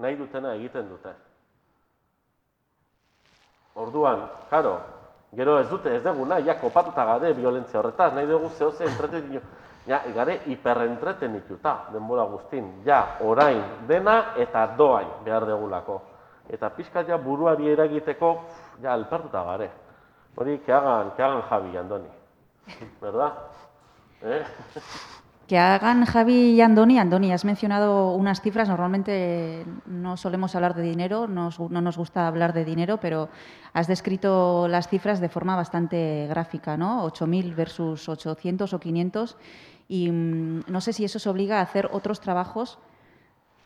nahi 0.00 0.16
dutena 0.16 0.54
egiten 0.56 0.88
dute. 0.88 1.12
Orduan, 3.80 4.24
karo, 4.50 4.78
gero 5.36 5.58
ez 5.60 5.68
dute, 5.70 5.94
ez 5.96 6.02
dugu 6.02 6.24
nahi, 6.26 6.44
ja, 6.48 6.56
kopatuta 6.58 7.04
gade 7.06 7.32
violentzia 7.36 7.78
horretaz, 7.80 8.12
nahi 8.14 8.26
dugu 8.26 8.50
zehose 8.56 8.84
entretenitu, 8.88 9.44
ja, 9.86 10.00
gare 10.14 10.40
hiperentretenituta 10.50 11.76
denbora 11.92 12.24
guztin, 12.32 12.80
ja, 12.84 13.16
orain 13.20 13.62
dena 13.88 14.34
eta 14.36 14.66
doain 14.76 15.20
behar 15.24 15.46
degulako. 15.46 16.00
Eta 16.50 16.70
pixka 16.74 17.04
ja 17.06 17.18
buruari 17.18 17.70
eragiteko, 17.70 18.32
ja, 18.82 18.92
alpertuta 18.92 19.42
gare. 19.44 19.70
Hori, 20.36 20.58
que 20.58 20.72
hagan, 20.72 21.12
que 21.16 21.22
hagan 21.22 21.42
Javi, 21.42 21.76
Andoni. 21.76 22.08
¿Verdad? 23.00 23.32
¿Eh? 24.22 24.42
Que 25.46 25.58
hagan 25.58 26.04
Javi 26.04 26.52
y 26.52 26.60
Andoni. 26.60 26.98
Andoni, 26.98 27.32
has 27.32 27.44
mencionado 27.44 28.12
unas 28.12 28.40
cifras. 28.40 28.68
Normalmente 28.68 29.66
no 29.86 30.16
solemos 30.16 30.54
hablar 30.54 30.74
de 30.74 30.82
dinero, 30.82 31.26
no 31.26 31.50
nos 31.80 31.96
gusta 31.98 32.28
hablar 32.28 32.52
de 32.52 32.64
dinero, 32.64 32.98
pero 32.98 33.28
has 33.72 33.88
descrito 33.88 34.68
las 34.68 34.86
cifras 34.88 35.20
de 35.20 35.28
forma 35.28 35.56
bastante 35.56 36.26
gráfica, 36.28 36.76
¿no? 36.76 37.04
8.000 37.04 37.56
versus 37.56 38.08
800 38.08 38.72
o 38.72 38.78
500. 38.78 39.36
Y 39.88 40.10
mm, 40.10 40.64
no 40.68 40.80
sé 40.80 40.92
si 40.92 41.04
eso 41.04 41.18
os 41.18 41.26
obliga 41.26 41.58
a 41.58 41.62
hacer 41.62 41.90
otros 41.92 42.20
trabajos 42.20 42.78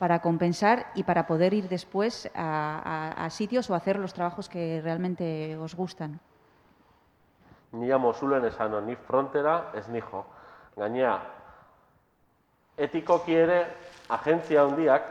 para 0.05 0.20
compensar 0.20 0.88
y 0.94 1.02
para 1.05 1.26
poder 1.26 1.55
ir 1.55 1.66
después 1.66 2.30
a, 2.34 3.24
a 3.24 3.30
sitios 3.30 3.70
o 3.70 3.74
hacer 3.74 3.98
los 3.98 4.12
trabajos 4.12 4.50
que 4.50 4.82
realmente 4.84 5.57
os 5.57 5.74
gustan. 5.74 6.20
Ni 7.72 7.90
amo 7.90 8.12
zulen 8.12 8.44
esan, 8.44 8.84
ni 8.84 8.96
frontera 8.96 9.70
ez 9.72 9.88
nijo. 9.88 10.26
Gainea, 10.76 11.22
etikoki 12.76 13.32
ere 13.32 13.64
agentzia 14.11 14.66
handiak 14.68 15.09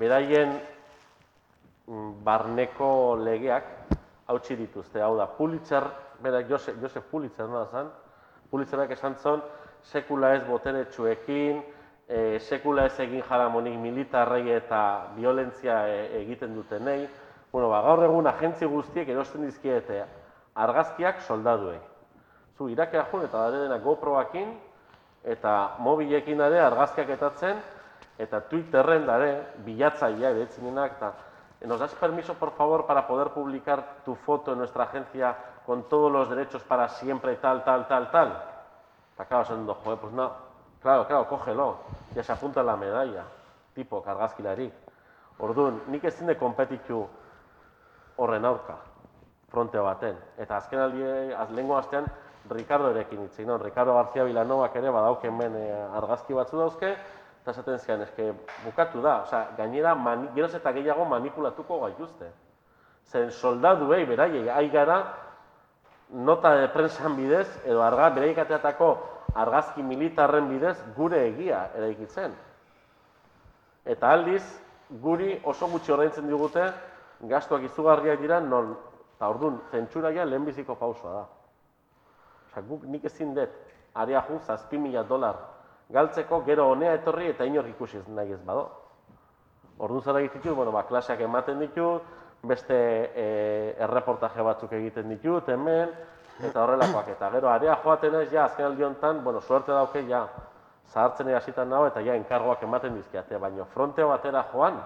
beraien 0.00 0.62
mm, 1.84 2.24
barneko 2.24 3.20
legeak 3.20 3.68
hautsi 4.32 4.56
dituzte. 4.56 5.04
Hau 5.04 5.12
da, 5.20 5.28
Pulitzer, 5.28 5.92
berak 6.24 6.48
Josef, 6.48 6.80
Josef 6.80 7.04
Pulitzer 7.12 7.52
nola 7.52 7.68
zen, 7.68 7.92
Pulitzerak 8.48 8.96
esan 8.96 9.20
zon, 9.20 9.44
sekula 9.84 10.38
ez 10.40 10.46
boteretsuekin, 10.48 11.66
e, 12.08 12.38
sekula 12.38 12.86
ez 12.86 12.98
egin 13.02 13.22
jaramonik 13.26 13.76
militarrei 13.80 14.50
eta 14.54 15.12
violentzia 15.16 15.82
e, 15.88 16.22
egiten 16.22 16.54
dutenei. 16.54 17.06
Bueno, 17.52 17.70
ba, 17.70 17.82
gaur 17.82 18.04
egun 18.04 18.26
agentzi 18.30 18.66
guztiek 18.70 19.08
erosten 19.08 19.46
dizkiete 19.46 20.04
argazkiak 20.56 21.20
soldaduei. 21.26 21.78
Zu, 22.56 22.70
irakea 22.72 23.04
jun 23.10 23.26
eta 23.26 23.42
dara 23.44 23.64
dena 23.66 23.78
GoProakin, 23.82 24.54
eta 25.26 25.52
mobilekin 25.84 26.40
ere 26.40 26.62
argazkiak 26.64 27.10
etatzen, 27.16 27.60
eta 28.18 28.40
Twitterren 28.48 29.04
dare, 29.04 29.30
bilatzaia 29.66 30.30
eretzinenak, 30.32 30.96
eta 30.96 31.12
nos 31.66 31.80
das 31.80 31.94
permiso, 31.94 32.34
por 32.34 32.52
favor, 32.52 32.86
para 32.86 33.06
poder 33.06 33.28
publicar 33.30 34.04
tu 34.04 34.14
foto 34.14 34.52
en 34.52 34.58
nuestra 34.58 34.84
agencia 34.84 35.36
con 35.66 35.88
todos 35.88 36.12
los 36.12 36.30
derechos 36.30 36.62
para 36.62 36.88
siempre, 36.88 37.36
tal, 37.36 37.64
tal, 37.64 37.88
tal, 37.88 38.10
tal. 38.10 38.28
Eta, 39.14 39.24
claro, 39.24 39.42
esan 39.42 39.66
joder, 39.66 39.98
pues 39.98 40.12
no, 40.12 40.45
claro, 40.86 41.06
claro, 41.08 41.26
cógelo, 41.26 41.78
ya 42.14 42.22
se 42.22 42.30
apunta 42.30 42.62
la 42.62 42.76
medalla, 42.76 43.24
tipo, 43.74 44.00
kargazkilarik. 44.04 44.72
Orduan, 45.42 45.80
nik 45.90 46.04
ez 46.04 46.12
zinde 46.14 46.36
kompetitu 46.38 47.00
horren 48.22 48.44
aurka, 48.46 48.76
frontea 49.50 49.82
baten. 49.82 50.14
Eta 50.38 50.60
azken 50.60 50.78
aldi, 50.78 51.02
lengo 51.56 51.74
astean, 51.76 52.06
Ricardo 52.48 52.92
erekin 52.92 53.24
hitz 53.24 53.34
egin, 53.40 53.58
Ricardo 53.58 53.96
García 53.96 54.22
Villanovak 54.28 54.76
ere 54.78 54.92
badauken 54.94 55.34
men 55.34 55.56
eh, 55.58 55.98
argazki 55.98 56.38
batzu 56.38 56.62
dauzke, 56.62 56.92
eta 57.42 57.50
esaten 57.50 57.82
zian, 57.82 58.06
eske 58.06 58.30
bukatu 58.62 59.02
da, 59.02 59.16
osea, 59.24 59.42
gainera 59.58 59.96
mani, 59.98 60.30
geroz 60.38 60.54
eta 60.54 60.70
gehiago 60.70 61.08
manipulatuko 61.10 61.80
gaituzte. 61.82 62.30
Zen 63.10 63.34
soldaduei 63.34 64.04
beraiei 64.06 64.46
ai 64.54 64.70
gara 64.70 65.02
nota 66.10 66.54
de 66.60 66.70
prensan 66.70 67.18
bidez 67.18 67.48
edo 67.64 67.82
arga 67.82 68.08
beraiek 68.14 68.38
ateatako 68.46 68.94
argazki 69.42 69.82
militarren 69.82 70.48
bidez 70.50 70.76
gure 70.96 71.22
egia 71.28 71.66
eraikitzen. 71.76 72.34
Eta 73.84 74.12
aldiz, 74.16 74.42
guri 75.02 75.34
oso 75.44 75.68
gutxi 75.70 75.92
ordaintzen 75.92 76.28
digute 76.30 76.64
gastuak 77.30 77.66
izugarriak 77.68 78.20
dira 78.20 78.40
non, 78.40 78.74
eta 79.16 79.28
orduan, 79.28 79.60
zentsuraia 79.70 80.24
lehenbiziko 80.24 80.74
pausoa 80.80 81.12
da. 81.12 81.26
Osa, 82.48 82.64
guk 82.68 82.88
nik 82.90 83.04
ezin 83.04 83.34
dut, 83.36 83.52
area 83.94 84.24
ju, 84.28 84.40
zazpi 84.46 84.78
mila 84.78 85.02
dolar 85.02 85.38
galtzeko, 85.92 86.42
gero 86.46 86.70
honea 86.72 86.96
etorri 86.98 87.30
eta 87.30 87.46
inor 87.46 87.68
ikusi 87.70 88.00
nahi 88.14 88.34
ez 88.34 88.42
bado. 88.44 88.66
Ordu 89.78 90.00
zara 90.00 90.20
egiten 90.24 90.54
bueno, 90.56 90.72
ba, 90.72 90.86
klaseak 90.88 91.20
ematen 91.20 91.60
ditu, 91.60 92.00
beste 92.46 92.76
e, 93.14 93.26
erreportaje 93.84 94.42
batzuk 94.42 94.72
egiten 94.72 95.08
ditut, 95.12 95.48
hemen, 95.52 95.92
eta 96.42 96.64
horrelakoak. 96.64 97.08
Eta 97.14 97.30
gero, 97.30 97.48
area 97.48 97.78
joaten 97.84 98.14
ez, 98.20 98.28
ja, 98.32 98.44
azken 98.44 98.66
aldi 98.66 98.84
honetan, 98.84 99.22
bueno, 99.24 99.40
suerte 99.40 99.72
dauke, 99.72 100.04
ja, 100.08 100.26
zahartzen 100.92 101.34
hasitan 101.34 101.68
nago, 101.70 101.86
eta 101.86 102.00
ja, 102.00 102.14
enkargoak 102.14 102.62
ematen 102.62 102.94
dizkiate, 102.94 103.38
baina 103.38 103.64
fronte 103.64 104.04
batera 104.04 104.44
joan, 104.52 104.78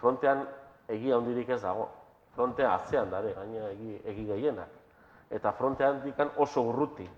frontean 0.00 0.46
egia 0.88 1.16
hondirik 1.16 1.48
ez 1.48 1.62
dago. 1.62 1.88
Frontea 2.32 2.74
atzean 2.74 3.10
dare, 3.10 3.34
gaina 3.36 3.66
egi, 3.74 3.98
egi 4.08 4.24
gehienak 4.24 4.82
eta 5.32 5.52
frontean 5.56 6.02
dikan 6.04 6.30
oso 6.36 6.62
urruti. 6.68 7.08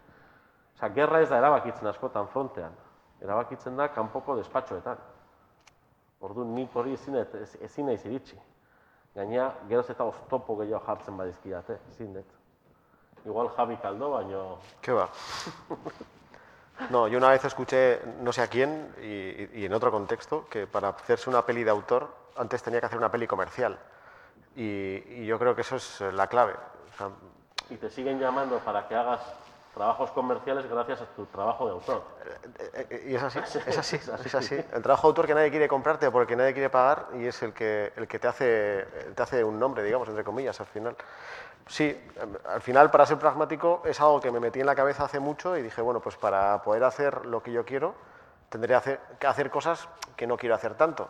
Osa, 0.74 0.88
gerra 0.94 1.20
ez 1.22 1.28
da 1.30 1.38
erabakitzen 1.42 1.90
askotan 1.90 2.30
frontean. 2.30 2.72
Erabakitzen 3.22 3.76
da 3.76 3.88
kanpoko 3.94 4.36
despatxoetan. 4.38 5.02
Ordu 6.24 6.44
nik 6.46 6.74
hori 6.76 6.94
ezin, 6.94 7.18
ezin 7.60 7.90
naiz 7.90 8.04
iritsi. 8.06 8.38
Gaina, 9.14 9.50
geroz 9.68 9.88
eta 9.90 10.06
oztopo 10.10 10.56
gehiago 10.62 10.82
jartzen 10.86 11.18
badizkidate, 11.18 11.78
ezin 11.90 12.14
dut. 12.14 12.43
Igual 13.24 13.48
Javi 13.56 13.76
Caldo, 13.76 14.10
baino... 14.10 14.58
¿Qué 14.80 14.92
va? 14.92 15.08
No, 16.90 17.06
yo 17.08 17.18
una 17.18 17.30
vez 17.30 17.44
escuché, 17.44 18.00
no 18.20 18.32
sé 18.32 18.42
a 18.42 18.48
quién, 18.48 18.92
y, 19.00 19.60
y, 19.60 19.64
en 19.64 19.72
otro 19.72 19.90
contexto, 19.90 20.48
que 20.48 20.66
para 20.66 20.88
hacerse 20.88 21.30
una 21.30 21.46
peli 21.46 21.62
de 21.62 21.70
autor, 21.70 22.12
antes 22.36 22.62
tenía 22.62 22.80
que 22.80 22.86
hacer 22.86 22.98
una 22.98 23.10
peli 23.10 23.26
comercial. 23.26 23.78
Y, 24.56 25.20
y 25.20 25.26
yo 25.26 25.38
creo 25.38 25.54
que 25.54 25.60
eso 25.60 25.76
es 25.76 26.00
la 26.00 26.26
clave. 26.26 26.54
O 26.92 26.96
sea, 26.96 27.10
y 27.70 27.76
te 27.76 27.90
siguen 27.90 28.20
llamando 28.20 28.58
para 28.58 28.86
que 28.86 28.94
hagas 28.94 29.20
trabajos 29.74 30.10
comerciales 30.12 30.68
gracias 30.68 31.00
a 31.00 31.06
tu 31.06 31.26
trabajo 31.26 31.66
de 31.66 31.72
autor. 31.72 32.02
Eh, 32.24 32.52
eh, 32.74 32.86
eh, 32.90 33.04
y 33.08 33.14
es 33.14 33.22
así, 33.22 33.38
es 33.66 33.78
así, 33.78 33.96
es 33.96 34.34
así. 34.34 34.54
El 34.54 34.82
trabajo 34.82 35.08
de 35.08 35.10
autor 35.10 35.26
que 35.26 35.34
nadie 35.34 35.50
quiere 35.50 35.66
comprarte 35.66 36.10
porque 36.10 36.36
nadie 36.36 36.52
quiere 36.52 36.70
pagar 36.70 37.08
y 37.14 37.26
es 37.26 37.42
el 37.42 37.52
que, 37.52 37.92
el 37.96 38.06
que 38.06 38.18
te, 38.18 38.28
hace, 38.28 38.86
te 39.14 39.22
hace 39.22 39.42
un 39.42 39.58
nombre, 39.58 39.82
digamos, 39.82 40.08
entre 40.08 40.24
comillas, 40.24 40.60
al 40.60 40.66
final. 40.66 40.96
Sí, 41.66 41.98
al 42.46 42.60
final, 42.60 42.90
para 42.90 43.06
ser 43.06 43.18
pragmático, 43.18 43.82
es 43.84 44.00
algo 44.00 44.20
que 44.20 44.30
me 44.30 44.38
metí 44.38 44.60
en 44.60 44.66
la 44.66 44.74
cabeza 44.74 45.04
hace 45.04 45.18
mucho 45.18 45.56
y 45.56 45.62
dije, 45.62 45.80
bueno, 45.80 46.00
pues 46.00 46.16
para 46.16 46.62
poder 46.62 46.84
hacer 46.84 47.24
lo 47.26 47.42
que 47.42 47.52
yo 47.52 47.64
quiero, 47.64 47.94
tendré 48.50 48.78
que 49.18 49.26
hacer 49.26 49.50
cosas 49.50 49.88
que 50.16 50.26
no 50.26 50.36
quiero 50.36 50.54
hacer 50.54 50.74
tanto. 50.74 51.08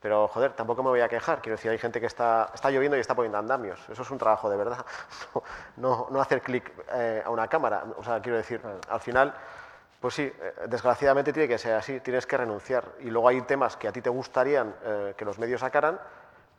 Pero, 0.00 0.28
joder, 0.28 0.52
tampoco 0.54 0.82
me 0.82 0.88
voy 0.88 1.00
a 1.00 1.08
quejar. 1.08 1.42
Quiero 1.42 1.56
decir, 1.56 1.70
hay 1.70 1.78
gente 1.78 2.00
que 2.00 2.06
está, 2.06 2.50
está 2.54 2.70
lloviendo 2.70 2.96
y 2.96 3.00
está 3.00 3.14
poniendo 3.14 3.36
andamios. 3.36 3.78
Eso 3.90 4.00
es 4.00 4.10
un 4.10 4.16
trabajo 4.16 4.48
de 4.48 4.56
verdad. 4.56 4.84
No, 5.76 6.08
no, 6.10 6.20
hacer 6.20 6.42
clic 6.42 6.72
eh, 6.92 7.22
a 7.24 7.30
una 7.30 7.48
cámara. 7.48 7.84
O 7.96 8.04
sea, 8.04 8.20
quiero 8.20 8.38
decir, 8.38 8.60
al 8.88 9.00
final, 9.00 9.34
pues 10.00 10.14
sí, 10.14 10.22
eh, 10.22 10.54
desgraciadamente 10.68 11.32
tiene 11.32 11.48
que 11.48 11.58
ser 11.58 11.74
así. 11.74 12.00
Tienes 12.00 12.26
que 12.26 12.36
renunciar. 12.36 12.84
Y 13.00 13.10
luego 13.10 13.28
hay 13.28 13.42
temas 13.42 13.76
que 13.76 13.88
a 13.88 13.92
ti 13.92 14.00
te 14.00 14.10
gustarían 14.10 14.74
eh, 14.82 15.14
que 15.16 15.24
los 15.24 15.38
medios 15.38 15.60
sacaran, 15.60 16.00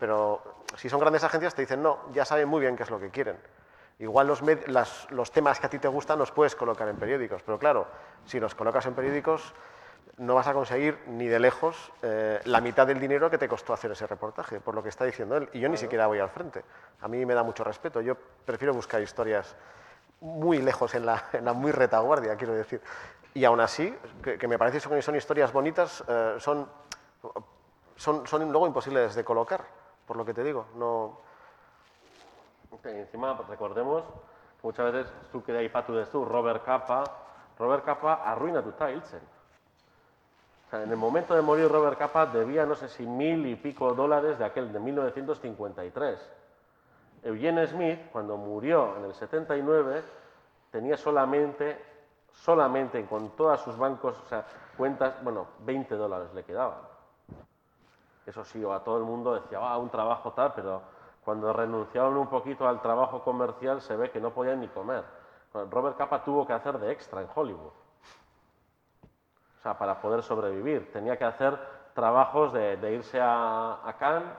pero 0.01 0.41
si 0.77 0.89
son 0.89 0.99
grandes 0.99 1.23
agencias 1.23 1.53
te 1.53 1.61
dicen, 1.61 1.83
no, 1.83 1.99
ya 2.11 2.25
saben 2.25 2.49
muy 2.49 2.59
bien 2.59 2.75
qué 2.75 2.81
es 2.81 2.89
lo 2.89 2.99
que 2.99 3.11
quieren. 3.11 3.37
Igual 3.99 4.25
los, 4.25 4.41
las, 4.65 5.05
los 5.11 5.31
temas 5.31 5.59
que 5.59 5.67
a 5.67 5.69
ti 5.69 5.77
te 5.77 5.87
gustan 5.87 6.17
los 6.17 6.31
puedes 6.31 6.55
colocar 6.55 6.87
en 6.87 6.95
periódicos, 6.95 7.43
pero 7.43 7.59
claro, 7.59 7.85
si 8.25 8.39
los 8.39 8.55
colocas 8.55 8.83
en 8.87 8.95
periódicos 8.95 9.53
no 10.17 10.33
vas 10.33 10.47
a 10.47 10.53
conseguir 10.53 10.97
ni 11.05 11.27
de 11.27 11.37
lejos 11.37 11.91
eh, 12.01 12.39
la 12.45 12.61
mitad 12.61 12.87
del 12.87 12.99
dinero 12.99 13.29
que 13.29 13.37
te 13.37 13.47
costó 13.47 13.73
hacer 13.73 13.91
ese 13.91 14.07
reportaje, 14.07 14.59
por 14.59 14.73
lo 14.73 14.81
que 14.81 14.89
está 14.89 15.05
diciendo 15.05 15.37
él. 15.37 15.47
Y 15.53 15.59
yo 15.59 15.69
ni 15.69 15.77
siquiera 15.77 16.07
voy 16.07 16.17
al 16.17 16.31
frente. 16.31 16.63
A 17.01 17.07
mí 17.07 17.23
me 17.23 17.35
da 17.35 17.43
mucho 17.43 17.63
respeto. 17.63 18.01
Yo 18.01 18.15
prefiero 18.43 18.73
buscar 18.73 19.03
historias 19.03 19.55
muy 20.19 20.63
lejos, 20.63 20.95
en 20.95 21.05
la, 21.05 21.23
muy 21.53 21.71
retaguardia, 21.71 22.35
quiero 22.37 22.55
decir. 22.55 22.81
Y 23.35 23.45
aún 23.45 23.59
así, 23.59 23.95
que, 24.23 24.47
me 24.47 24.57
parece 24.57 24.79
que 24.79 25.01
son 25.03 25.15
historias 25.15 25.53
bonitas, 25.53 26.03
eh, 26.07 26.37
son, 26.39 26.67
son, 27.95 28.25
son 28.25 28.51
luego 28.51 28.65
imposibles 28.65 29.13
de 29.13 29.23
colocar, 29.23 29.80
por 30.11 30.17
lo 30.17 30.25
que 30.25 30.33
te 30.33 30.43
digo. 30.43 30.65
No... 30.75 31.19
encima, 32.83 33.39
recordemos 33.47 34.03
muchas 34.61 34.91
veces, 34.91 35.13
zuk 35.31 35.47
ere 35.47 35.59
aipatu 35.59 35.93
duzu, 35.93 36.25
Robert 36.25 36.65
Capa, 36.65 37.05
Robert 37.57 37.85
Capa 37.85 38.15
arruinatuta 38.15 38.91
hiltzen. 38.91 39.21
O 40.67 40.69
sea, 40.69 40.83
en 40.83 40.91
el 40.91 40.97
momento 40.97 41.33
de 41.33 41.41
morir 41.41 41.71
Robert 41.71 41.97
Capa 41.97 42.25
debía 42.25 42.65
no 42.65 42.75
sé 42.75 42.89
si 42.89 43.05
mil 43.05 43.45
y 43.45 43.55
pico 43.55 43.93
dólares 43.93 44.37
de 44.37 44.43
aquel 44.43 44.73
de 44.73 44.81
1953. 44.81 46.19
Eugene 47.23 47.65
Smith, 47.67 48.11
cuando 48.11 48.35
murió 48.35 48.97
en 48.97 49.05
el 49.05 49.13
79, 49.13 50.03
tenía 50.71 50.97
solamente, 50.97 51.79
solamente 52.33 53.05
con 53.05 53.29
todas 53.37 53.61
sus 53.61 53.77
bancos, 53.77 54.19
o 54.25 54.27
sea, 54.27 54.45
cuentas, 54.75 55.23
bueno, 55.23 55.47
20 55.59 55.95
dólares 55.95 56.33
le 56.33 56.43
quedaban. 56.43 56.90
Eso 58.31 58.45
sí, 58.45 58.63
a 58.63 58.79
todo 58.79 58.97
el 58.97 59.03
mundo 59.03 59.33
decía, 59.33 59.59
ah, 59.61 59.77
un 59.77 59.89
trabajo 59.89 60.31
tal, 60.31 60.53
pero 60.53 60.81
cuando 61.25 61.51
renunciaron 61.51 62.15
un 62.15 62.27
poquito 62.27 62.65
al 62.65 62.81
trabajo 62.81 63.21
comercial 63.25 63.81
se 63.81 63.93
ve 63.97 64.09
que 64.09 64.21
no 64.21 64.31
podían 64.31 64.61
ni 64.61 64.69
comer. 64.69 65.03
Robert 65.69 65.97
Capa 65.97 66.23
tuvo 66.23 66.47
que 66.47 66.53
hacer 66.53 66.79
de 66.79 66.93
extra 66.93 67.19
en 67.21 67.27
Hollywood. 67.35 67.73
O 69.59 69.61
sea, 69.61 69.77
para 69.77 69.99
poder 70.01 70.23
sobrevivir. 70.23 70.93
Tenía 70.93 71.17
que 71.17 71.25
hacer 71.25 71.59
trabajos 71.93 72.53
de, 72.53 72.77
de 72.77 72.93
irse 72.93 73.19
a, 73.19 73.85
a 73.85 73.97
Cannes 73.97 74.37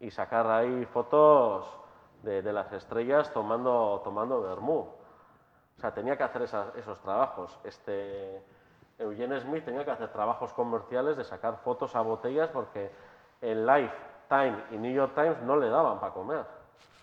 y 0.00 0.10
sacar 0.10 0.46
ahí 0.46 0.86
fotos 0.86 1.68
de, 2.22 2.40
de 2.40 2.50
las 2.50 2.72
estrellas 2.72 3.30
tomando, 3.34 4.00
tomando 4.02 4.40
vermú. 4.40 4.88
O 5.76 5.80
sea, 5.80 5.92
tenía 5.92 6.16
que 6.16 6.22
hacer 6.24 6.40
esas- 6.40 6.74
esos 6.76 6.98
trabajos. 7.00 7.58
Este, 7.62 8.42
Eugene 8.98 9.38
Smith 9.40 9.64
tenía 9.66 9.84
que 9.84 9.90
hacer 9.90 10.10
trabajos 10.12 10.52
comerciales 10.54 11.18
de 11.18 11.24
sacar 11.24 11.58
fotos 11.58 11.94
a 11.94 12.00
botellas 12.00 12.48
porque 12.50 12.90
el 13.44 13.66
Life, 13.66 13.94
Time 14.28 14.56
y 14.72 14.76
New 14.76 14.92
York 14.92 15.12
Times 15.14 15.40
no 15.42 15.56
le 15.56 15.68
daban 15.68 16.00
para 16.00 16.12
comer. 16.12 16.44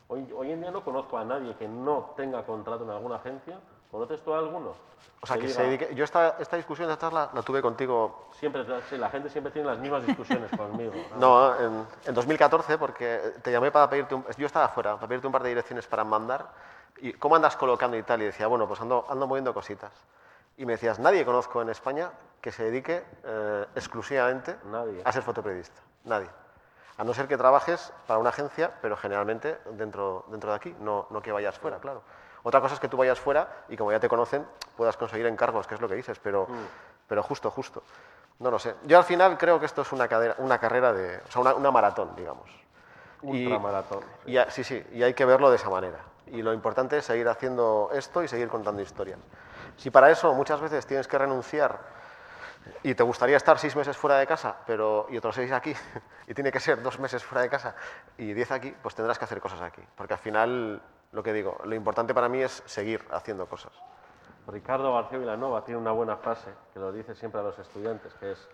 Hoy, 0.07 0.29
hoy 0.35 0.51
en 0.51 0.61
día 0.61 0.71
no 0.71 0.83
conozco 0.83 1.17
a 1.17 1.23
nadie 1.23 1.55
que 1.55 1.67
no 1.67 2.13
tenga 2.17 2.43
contrato 2.43 2.83
en 2.83 2.89
alguna 2.89 3.15
agencia. 3.15 3.57
¿Conoces 3.89 4.21
tú 4.23 4.33
a 4.33 4.39
alguno? 4.39 4.73
O 5.21 5.27
sea, 5.27 5.37
que 5.37 5.43
diga- 5.47 5.53
se 5.55 5.63
dedique... 5.63 5.95
Yo 5.95 6.03
esta, 6.03 6.35
esta 6.39 6.55
discusión, 6.57 6.89
esta 6.89 6.99
charla, 7.07 7.29
la 7.33 7.41
tuve 7.41 7.61
contigo 7.61 8.27
Siempre, 8.39 8.65
sí, 8.89 8.97
la 8.97 9.09
gente 9.09 9.29
siempre 9.29 9.51
tiene 9.51 9.67
las 9.67 9.77
mismas 9.77 10.05
discusiones 10.05 10.49
conmigo. 10.57 10.93
No, 11.17 11.55
en, 11.59 11.85
en 12.05 12.13
2014, 12.13 12.77
porque 12.77 13.33
te 13.43 13.51
llamé 13.51 13.69
para 13.71 13.89
pedirte 13.89 14.15
un... 14.15 14.25
Yo 14.37 14.47
estaba 14.47 14.65
afuera, 14.65 14.95
para 14.95 15.07
pedirte 15.07 15.27
un 15.27 15.33
par 15.33 15.43
de 15.43 15.49
direcciones 15.49 15.85
para 15.87 16.03
mandar. 16.03 16.45
¿Y 16.97 17.13
cómo 17.13 17.35
andas 17.35 17.55
colocando 17.57 17.97
y 17.97 18.03
tal? 18.03 18.21
Y 18.21 18.25
decía, 18.25 18.47
bueno, 18.47 18.67
pues 18.67 18.79
ando, 18.81 19.05
ando 19.09 19.27
moviendo 19.27 19.53
cositas. 19.53 19.91
Y 20.57 20.65
me 20.65 20.73
decías, 20.73 20.99
nadie 20.99 21.25
conozco 21.25 21.61
en 21.61 21.69
España 21.69 22.09
que 22.41 22.51
se 22.51 22.63
dedique 22.65 23.03
eh, 23.23 23.65
exclusivamente 23.75 24.55
Nadie. 24.65 25.01
a 25.03 25.11
ser 25.11 25.21
fotoperiodista. 25.23 25.79
Nadie. 26.05 26.29
A 26.97 27.03
no 27.03 27.13
ser 27.13 27.27
que 27.27 27.37
trabajes 27.37 27.91
para 28.07 28.19
una 28.19 28.29
agencia, 28.29 28.71
pero 28.81 28.95
generalmente 28.95 29.59
dentro, 29.71 30.25
dentro 30.27 30.51
de 30.51 30.55
aquí, 30.57 30.75
no, 30.79 31.07
no 31.09 31.21
que 31.21 31.31
vayas 31.31 31.57
fuera, 31.57 31.79
claro. 31.79 32.01
Otra 32.43 32.59
cosa 32.61 32.75
es 32.75 32.79
que 32.79 32.87
tú 32.87 32.97
vayas 32.97 33.19
fuera 33.19 33.47
y 33.69 33.77
como 33.77 33.91
ya 33.91 33.99
te 33.99 34.09
conocen, 34.09 34.45
puedas 34.75 34.97
conseguir 34.97 35.25
encargos, 35.27 35.67
que 35.67 35.75
es 35.75 35.81
lo 35.81 35.87
que 35.87 35.95
dices, 35.95 36.19
pero, 36.19 36.47
pero 37.07 37.23
justo, 37.23 37.49
justo. 37.51 37.83
No 38.39 38.49
lo 38.49 38.57
sé. 38.59 38.75
Yo 38.85 38.97
al 38.97 39.03
final 39.03 39.37
creo 39.37 39.59
que 39.59 39.67
esto 39.67 39.83
es 39.83 39.91
una, 39.91 40.07
cadera- 40.07 40.35
una 40.39 40.57
carrera 40.59 40.91
de... 40.93 41.17
O 41.27 41.31
sea, 41.31 41.41
una, 41.41 41.53
una 41.53 41.69
maratón, 41.71 42.15
digamos. 42.15 42.49
Y- 43.23 43.45
Ultramaratón. 43.45 44.03
y 44.25 44.37
a- 44.37 44.49
sí, 44.49 44.63
sí, 44.63 44.83
y 44.93 45.03
hay 45.03 45.13
que 45.13 45.25
verlo 45.25 45.49
de 45.51 45.57
esa 45.57 45.69
manera. 45.69 45.99
Y 46.25 46.41
lo 46.41 46.51
importante 46.53 46.97
es 46.97 47.05
seguir 47.05 47.27
haciendo 47.29 47.89
esto 47.93 48.23
y 48.23 48.27
seguir 48.27 48.47
contando 48.47 48.81
historias. 48.81 49.19
Si 49.77 49.91
para 49.91 50.09
eso 50.09 50.33
muchas 50.33 50.59
veces 50.61 50.85
tienes 50.87 51.07
que 51.07 51.17
renunciar 51.19 51.79
y 52.83 52.93
te 52.93 53.03
gustaría 53.03 53.37
estar 53.37 53.57
seis 53.59 53.75
meses 53.75 53.97
fuera 53.97 54.17
de 54.17 54.27
casa 54.27 54.55
pero, 54.65 55.07
y 55.09 55.17
otros 55.17 55.35
seis 55.35 55.51
aquí, 55.51 55.73
y 56.27 56.33
tiene 56.33 56.51
que 56.51 56.59
ser 56.59 56.81
dos 56.81 56.99
meses 56.99 57.23
fuera 57.23 57.41
de 57.41 57.49
casa 57.49 57.75
y 58.17 58.33
diez 58.33 58.51
aquí, 58.51 58.73
pues 58.81 58.95
tendrás 58.95 59.17
que 59.17 59.25
hacer 59.25 59.39
cosas 59.39 59.61
aquí. 59.61 59.81
Porque 59.95 60.13
al 60.13 60.19
final, 60.19 60.81
lo 61.11 61.23
que 61.23 61.33
digo, 61.33 61.57
lo 61.63 61.75
importante 61.75 62.13
para 62.13 62.29
mí 62.29 62.41
es 62.41 62.63
seguir 62.65 63.03
haciendo 63.11 63.45
cosas. 63.47 63.73
Ricardo 64.47 64.93
García 64.93 65.19
Vilanova 65.19 65.63
tiene 65.63 65.79
una 65.79 65.91
buena 65.91 66.17
frase 66.17 66.49
que 66.73 66.79
lo 66.79 66.91
dice 66.91 67.15
siempre 67.15 67.39
a 67.39 67.43
los 67.43 67.57
estudiantes, 67.59 68.13
que 68.15 68.31
es, 68.31 68.47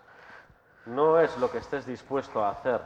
no 0.86 1.18
es 1.18 1.36
lo 1.38 1.50
que 1.50 1.58
estés 1.58 1.86
dispuesto 1.86 2.44
a 2.44 2.50
hacer 2.50 2.80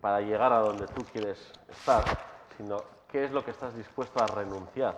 para 0.00 0.20
llegar 0.20 0.52
a 0.52 0.58
donde 0.58 0.86
tú 0.88 1.04
quieres 1.12 1.52
estar, 1.68 2.04
sino 2.56 2.82
qué 3.08 3.24
es 3.24 3.30
lo 3.30 3.44
que 3.44 3.50
estás 3.50 3.74
dispuesto 3.74 4.22
a 4.22 4.26
renunciar 4.26 4.96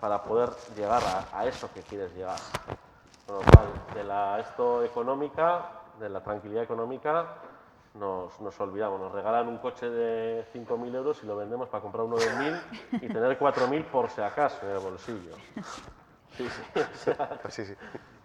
para 0.00 0.22
poder 0.22 0.50
llegar 0.76 1.02
a, 1.04 1.38
a 1.38 1.46
eso 1.46 1.70
que 1.72 1.82
quieres 1.82 2.12
llegar. 2.14 2.38
De 3.94 4.04
la 4.04 4.40
esto 4.40 4.82
económica, 4.82 5.70
de 6.00 6.08
la 6.08 6.22
tranquilidad 6.22 6.62
económica, 6.62 7.26
nos, 7.94 8.40
nos 8.40 8.58
olvidamos. 8.60 8.98
Nos 9.00 9.12
regalan 9.12 9.48
un 9.48 9.58
coche 9.58 9.90
de 9.90 10.46
5.000 10.54 10.94
euros 10.94 11.22
y 11.22 11.26
lo 11.26 11.36
vendemos 11.36 11.68
para 11.68 11.82
comprar 11.82 12.04
uno 12.04 12.16
de 12.16 12.26
1.000 12.26 12.62
y 13.02 13.08
tener 13.08 13.38
4.000 13.38 13.84
por 13.84 14.08
si 14.08 14.22
acaso 14.22 14.66
en 14.66 14.76
el 14.76 14.78
bolsillo. 14.78 15.34
Sí, 16.36 16.48
sí, 16.48 16.80
o 16.80 16.96
sea, 16.96 17.38
Pues 17.42 17.54
sí, 17.54 17.66
sí. 17.66 17.74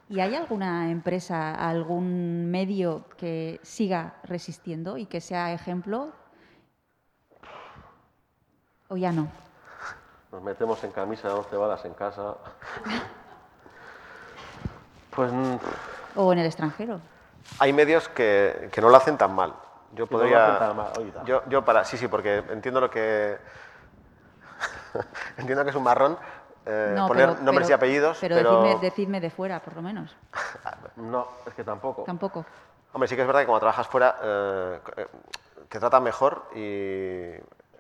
¿Y 0.10 0.20
hay 0.20 0.36
alguna 0.36 0.92
empresa, 0.92 1.56
algún 1.56 2.50
medio 2.52 3.06
que 3.18 3.60
siga 3.64 4.20
resistiendo 4.24 4.98
y 4.98 5.06
que 5.06 5.20
sea 5.20 5.54
ejemplo? 5.54 6.12
¿O 8.88 8.98
ya 8.98 9.12
no? 9.12 9.28
nos 10.32 10.42
metemos 10.42 10.84
en 10.84 10.92
camisa 10.92 11.28
de 11.28 11.36
11 11.36 11.56
balas 11.58 11.86
en 11.86 11.94
casa. 11.94 12.36
Pues 15.16 15.32
mm, 15.32 15.56
¿O 16.16 16.34
en 16.34 16.40
el 16.40 16.46
extranjero? 16.46 17.00
Hay 17.60 17.74
medios 17.74 18.08
que, 18.10 18.70
que 18.72 18.82
no 18.82 18.90
lo 18.90 18.98
hacen 18.98 19.18
tan 19.18 19.34
mal. 19.34 19.54
Yo 19.94 20.08
Que 20.08 20.14
no 20.16 20.20
lo 20.20 20.24
podría... 20.24 20.46
hacen 20.56 20.68
tan 20.68 20.78
mal, 20.78 20.92
oída. 20.98 21.24
Yo, 21.26 21.44
yo 21.50 21.64
para... 21.64 21.84
Sí, 21.86 21.98
sí, 21.98 22.08
porque 22.08 22.38
entiendo 22.50 22.80
lo 22.82 22.90
que... 22.90 23.38
entiendo 25.38 25.64
que 25.64 25.70
es 25.72 25.76
un 25.76 25.84
marrón 25.84 26.18
eh, 26.66 26.96
poner 27.08 27.30
pero- 27.30 27.42
nombres 27.44 27.70
y 27.70 27.74
apellidos, 27.74 28.18
Pero, 28.22 28.36
pero... 28.36 28.62
Decidme, 28.64 28.80
decidme 28.82 29.22
de 29.22 29.30
fuera, 29.30 29.60
por 29.62 29.76
lo 29.76 29.82
menos. 29.82 30.16
no, 30.96 31.28
es 31.46 31.54
que 31.54 31.64
tampoco. 31.64 32.04
Tampoco. 32.04 32.46
Hombre, 32.94 33.08
sí 33.08 33.16
que 33.16 33.22
es 33.22 33.28
verdad 33.28 33.42
que 33.42 33.48
cuando 33.48 33.60
trabajas 33.62 33.88
fuera 33.88 34.16
eh, 34.24 34.80
eh, 34.98 35.08
te 35.70 35.80
tratan 35.80 36.04
mejor 36.04 36.44
y... 36.56 37.32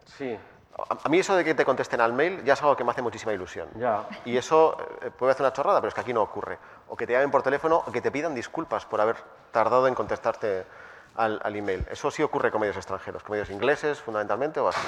Sí, 0.06 0.38
A, 0.78 0.98
a 1.06 1.10
mí 1.10 1.20
eso 1.20 1.36
de 1.36 1.44
que 1.46 1.54
te 1.54 1.64
contesten 1.64 2.02
al 2.02 2.12
mail 2.14 2.44
ya 2.44 2.54
es 2.54 2.62
algo 2.62 2.76
que 2.76 2.84
me 2.84 2.92
hace 2.92 3.02
muchísima 3.02 3.32
ilusión. 3.32 3.70
ya. 3.76 4.04
Y 4.26 4.36
eso 4.38 4.76
eh, 5.02 5.10
puede 5.12 5.32
hacer 5.32 5.46
una 5.46 5.54
chorrada, 5.54 5.80
pero 5.80 5.90
es 5.90 5.94
que 5.94 6.02
aquí 6.02 6.14
no 6.14 6.22
ocurre. 6.22 6.58
O 6.88 6.96
que 6.96 7.08
te 7.08 7.14
llamen 7.14 7.32
por 7.32 7.42
teléfono 7.42 7.84
o 7.86 7.92
que 7.92 8.02
te 8.02 8.12
pidan 8.12 8.36
disculpas 8.36 8.86
por 8.86 9.02
haber 9.02 9.18
tardado 9.52 9.88
en 9.88 9.96
contestarte 9.96 10.66
al, 11.16 11.40
al 11.44 11.56
email. 11.56 11.86
Eso 11.90 12.12
sí 12.12 12.24
ocurre 12.24 12.52
con 12.52 12.62
medios 12.62 12.78
extranjeros, 12.78 13.24
con 13.24 13.32
medios 13.32 13.50
ingleses 13.50 14.02
fundamentalmente 14.02 14.60
o 14.60 14.68
así. 14.68 14.88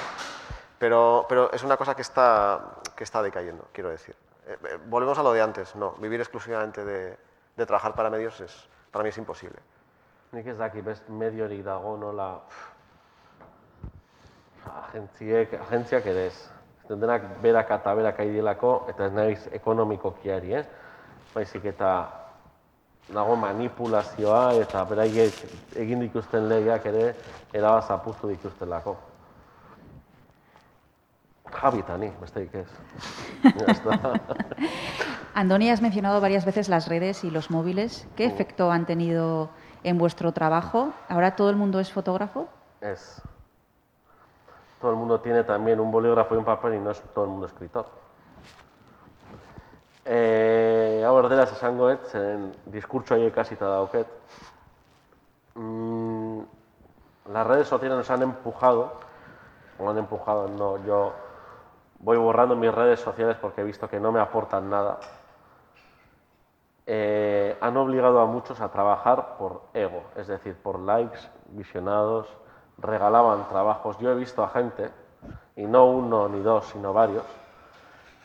Pero, 0.77 1.25
pero 1.29 1.51
es 1.51 1.63
una 1.63 1.77
cosa 1.77 1.95
que 1.95 2.01
está, 2.01 2.75
que 2.95 3.03
está 3.03 3.21
decayendo, 3.23 3.65
quiero 3.71 3.89
decir. 3.89 4.15
Eh, 4.47 4.57
eh, 4.63 4.77
volvemos 4.85 5.17
a 5.17 5.23
lo 5.23 5.31
de 5.33 5.41
antes, 5.41 5.75
no. 5.75 5.93
Vivir 5.93 6.19
exclusivamente 6.19 6.83
de, 6.83 7.17
de 7.55 7.65
trabajar 7.65 7.95
para 7.95 8.09
medios 8.09 8.39
es, 8.41 8.67
para 8.91 9.03
mí 9.03 9.09
es 9.09 9.17
imposible. 9.17 9.57
Nik 10.35 10.47
ez 10.51 10.57
daki 10.59 10.81
best 10.83 11.07
mediorik 11.07 11.61
dago 11.63 11.93
nola 11.95 12.41
agentziek, 14.65 15.53
agentziak 15.61 16.07
ere 16.11 16.25
ez. 16.27 16.39
Denak 16.89 17.29
berak 17.41 17.71
eta 17.71 17.93
berak 17.95 18.19
aidelako, 18.19 18.73
eta 18.91 19.07
ez 19.07 19.13
naiz 19.15 19.45
ekonomikokiari, 19.55 20.55
eh? 20.59 20.65
Baizik 21.35 21.65
eta 21.67 21.89
dago 23.13 23.35
manipulazioa 23.35 24.53
eta 24.61 24.83
beraiek 24.89 25.41
egin 25.83 25.99
dituzten 26.05 26.47
legeak 26.49 26.85
ere 26.91 27.09
erabaz 27.53 27.89
apustu 27.91 28.31
dituztelako. 28.31 28.95
Javi 31.55 31.83
eta 31.83 31.97
ni, 31.97 32.09
besterik 32.21 32.55
ez. 32.63 32.69
Ya 33.59 33.65
está. 33.71 33.99
Andoni, 35.35 35.69
has 35.69 35.81
mencionado 35.81 36.21
varias 36.21 36.45
veces 36.45 36.69
las 36.69 36.87
redes 36.87 37.23
y 37.23 37.29
los 37.29 37.51
móviles. 37.51 38.07
¿Qué 38.15 38.25
efecto 38.25 38.71
han 38.71 38.85
tenido 38.85 39.49
en 39.83 39.97
vuestro 39.97 40.31
trabajo? 40.31 40.93
¿Ahora 41.09 41.35
todo 41.35 41.49
el 41.49 41.55
mundo 41.55 41.79
es 41.79 41.91
fotógrafo? 41.91 42.47
Es. 42.81 43.21
Todo 44.81 44.91
el 44.91 44.97
mundo 44.97 45.19
tiene 45.19 45.43
también 45.43 45.79
un 45.79 45.91
bolígrafo 45.91 46.35
y 46.35 46.37
un 46.37 46.45
papel 46.45 46.75
y 46.75 46.79
no 46.79 46.91
es 46.91 47.01
todo 47.13 47.25
el 47.25 47.31
mundo 47.31 47.47
escritor. 47.47 47.85
Eh, 50.05 51.01
hau 51.03 51.15
erderaz 51.17 51.51
esango 51.55 51.89
et, 51.89 52.03
zen 52.13 52.51
diskurtso 52.69 53.15
horiek 53.15 53.37
hasita 53.41 53.65
dauket. 53.65 54.07
Mm, 55.55 56.41
las 57.33 57.47
redes 57.47 57.67
sociales 57.67 57.97
nos 57.97 58.09
han 58.11 58.21
empujado, 58.21 58.93
o 59.79 59.89
han 59.89 59.97
empujado, 59.97 60.47
no, 60.47 60.77
yo 60.85 61.13
voy 61.99 62.17
borrando 62.17 62.55
mis 62.55 62.73
redes 62.73 62.99
sociales 62.99 63.37
porque 63.41 63.61
he 63.61 63.63
visto 63.63 63.89
que 63.89 63.99
no 63.99 64.11
me 64.11 64.19
aportan 64.19 64.69
nada. 64.69 64.99
Eh, 66.85 67.57
han 67.59 67.75
obligado 67.77 68.19
a 68.19 68.27
muchos 68.27 68.61
a 68.61 68.69
trabajar 68.69 69.37
por 69.39 69.63
ego, 69.73 70.03
es 70.15 70.27
decir, 70.27 70.55
por 70.55 70.79
likes, 70.79 71.19
visionados, 71.47 72.27
regalaban 72.77 73.47
trabajos. 73.47 73.97
Yo 73.97 74.11
he 74.11 74.15
visto 74.15 74.43
a 74.43 74.49
gente, 74.49 74.91
y 75.55 75.65
no 75.65 75.85
uno 75.85 76.29
ni 76.29 76.41
dos, 76.41 76.65
sino 76.65 76.93
varios, 76.93 77.25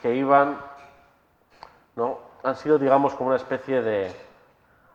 que 0.02 0.14
iban, 0.14 0.58
¿no? 2.00 2.18
Han 2.42 2.56
sido, 2.56 2.78
digamos, 2.78 3.14
como 3.14 3.28
una 3.28 3.36
especie 3.36 3.82
de 3.82 4.10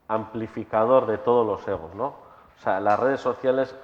amplificador 0.07 1.05
de 1.05 1.19
todos 1.19 1.45
los 1.45 1.67
egos, 1.67 1.93
¿no? 1.93 2.07
O 2.07 2.61
sea, 2.61 2.79
las 2.79 2.99
redes 2.99 3.21
sociales 3.21 3.75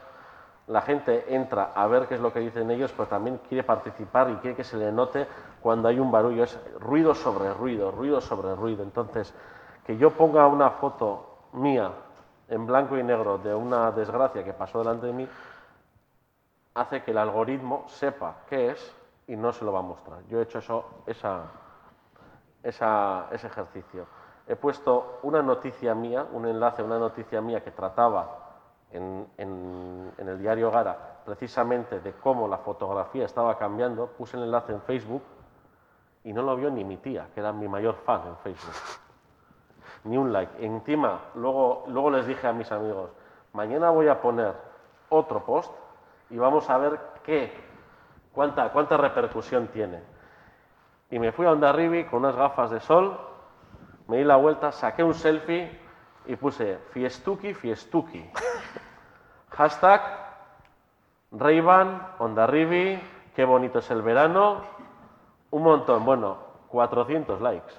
la 0.67 0.82
gente 0.82 1.36
entra 1.36 1.74
a 1.76 1.86
ver 1.88 2.07
qué 2.07 2.15
es 2.15 2.22
lo 2.22 2.32
que 2.32 2.39
dicen 2.39 2.72
ellos, 2.72 2.93
pero 2.95 3.07
también 3.07 3.39
quiere 3.49 3.63
participar 3.63 4.30
y 4.30 4.36
quiere 4.36 4.55
que 4.55 4.63
se 4.63 4.78
le 4.78 4.91
note 4.91 5.28
cuando 5.61 5.88
hay 5.88 5.99
un 5.99 6.11
barullo. 6.11 6.43
Es 6.43 6.57
ruido 6.80 7.13
sobre 7.13 7.53
ruido, 7.53 7.91
ruido 7.91 8.22
sobre 8.22 8.55
ruido. 8.55 8.82
Entonces, 8.82 9.34
que 9.86 9.97
yo 9.97 10.11
ponga 10.11 10.47
una 10.47 10.72
foto 10.72 11.26
mía 11.53 11.91
en 12.47 12.65
blanco 12.65 12.97
y 12.97 13.03
negro 13.03 13.38
de 13.38 13.53
una 13.53 13.91
desgracia 13.91 14.43
que 14.43 14.53
pasó 14.53 14.80
delante 14.80 15.07
de 15.07 15.13
mí, 15.13 15.28
hace 16.74 17.03
que 17.03 17.11
el 17.11 17.17
algoritmo 17.17 17.86
sepa 17.88 18.38
qué 18.49 18.72
es 18.72 18.95
y 19.28 19.36
no 19.36 19.51
se 19.51 19.65
lo 19.65 19.74
va 19.74 19.80
a 19.80 19.84
mostrar. 19.84 20.19
Yo 20.30 20.39
he 20.39 20.43
hecho 20.43 20.59
eso, 20.59 20.86
esa, 21.05 21.43
ese 22.64 23.47
ejercicio. 23.47 24.05
He 24.47 24.55
puesto 24.55 25.20
una 25.24 25.41
noticia 25.41 25.95
mía, 25.95 26.26
un 26.32 26.45
enlace 26.45 26.82
a 26.82 26.86
una 26.86 26.99
noticia 26.99 27.41
mía 27.41 27.64
que 27.64 27.72
trataba 27.72 28.39
en, 28.91 29.28
en, 29.38 30.12
en, 30.18 30.28
el 30.28 30.39
diario 30.39 30.70
Gara 30.72 31.22
precisamente 31.26 31.99
de 31.99 32.14
cómo 32.14 32.47
la 32.47 32.57
fotografía 32.57 33.26
estaba 33.26 33.57
cambiando, 33.57 34.07
puse 34.07 34.38
el 34.38 34.43
enlace 34.43 34.74
en 34.74 34.82
Facebook 34.82 35.24
y 36.24 36.34
no 36.34 36.41
lo 36.41 36.55
vio 36.55 36.70
ni 36.70 36.84
mi 36.84 36.97
tía, 36.97 37.28
que 37.34 37.39
era 37.39 37.51
mi 37.53 37.68
mayor 37.68 37.95
fan 38.05 38.22
en 38.28 38.38
Facebook. 38.38 38.76
Ni 40.03 40.18
un 40.18 40.34
like. 40.34 40.66
Encima, 40.66 41.20
luego, 41.36 41.86
luego 41.88 42.09
les 42.09 42.26
dije 42.26 42.47
a 42.47 42.53
mis 42.53 42.72
amigos, 42.72 43.12
mañana 43.53 43.89
voy 43.91 44.07
a 44.07 44.22
poner 44.22 44.53
otro 45.09 45.43
post 45.45 45.72
y 46.30 46.38
vamos 46.38 46.70
a 46.70 46.78
ver 46.78 46.99
qué, 47.24 47.53
cuánta, 48.34 48.72
cuánta 48.72 48.97
repercusión 48.97 49.68
tiene. 49.68 50.01
Y 51.12 51.20
me 51.20 51.32
fui 51.32 51.45
a 51.45 51.51
Ondarribi 51.51 52.05
con 52.05 52.20
unas 52.20 52.36
gafas 52.36 52.72
de 52.72 52.80
sol, 52.80 53.20
me 54.07 54.18
di 54.18 54.24
la 54.24 54.38
vuelta, 54.38 54.72
saqué 54.72 55.03
un 55.03 55.14
selfie 55.14 55.70
y 56.26 56.36
puse 56.38 56.80
fiestuki, 56.91 57.53
fiestuki. 57.53 58.30
Hashtag 59.49 60.01
Ray-Ban, 61.32 62.16
Ondarribi, 62.20 62.99
qué 63.36 63.45
bonito 63.45 63.80
es 63.80 63.91
el 63.91 64.01
verano, 64.01 64.62
un 65.51 65.64
montón, 65.64 66.05
bueno, 66.05 66.38
400 66.70 67.41
likes. 67.41 67.74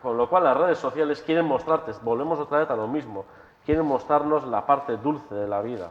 Con 0.00 0.16
lo 0.16 0.28
cual 0.28 0.44
las 0.44 0.56
redes 0.56 0.78
sociales 0.78 1.22
quieren 1.22 1.46
mostrarte, 1.46 1.92
volvemos 2.02 2.38
otra 2.38 2.58
vez 2.58 2.70
a 2.70 2.76
lo 2.76 2.86
mismo, 2.86 3.24
quieren 3.64 3.86
mostrarnos 3.86 4.46
la 4.46 4.66
parte 4.66 4.96
dulce 4.98 5.34
de 5.34 5.48
la 5.48 5.62
vida, 5.62 5.90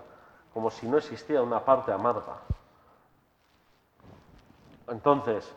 como 0.54 0.70
si 0.70 0.88
no 0.88 0.98
existiera 0.98 1.42
una 1.42 1.60
parte 1.60 1.92
amarga. 1.92 2.38
Entonces, 4.88 5.54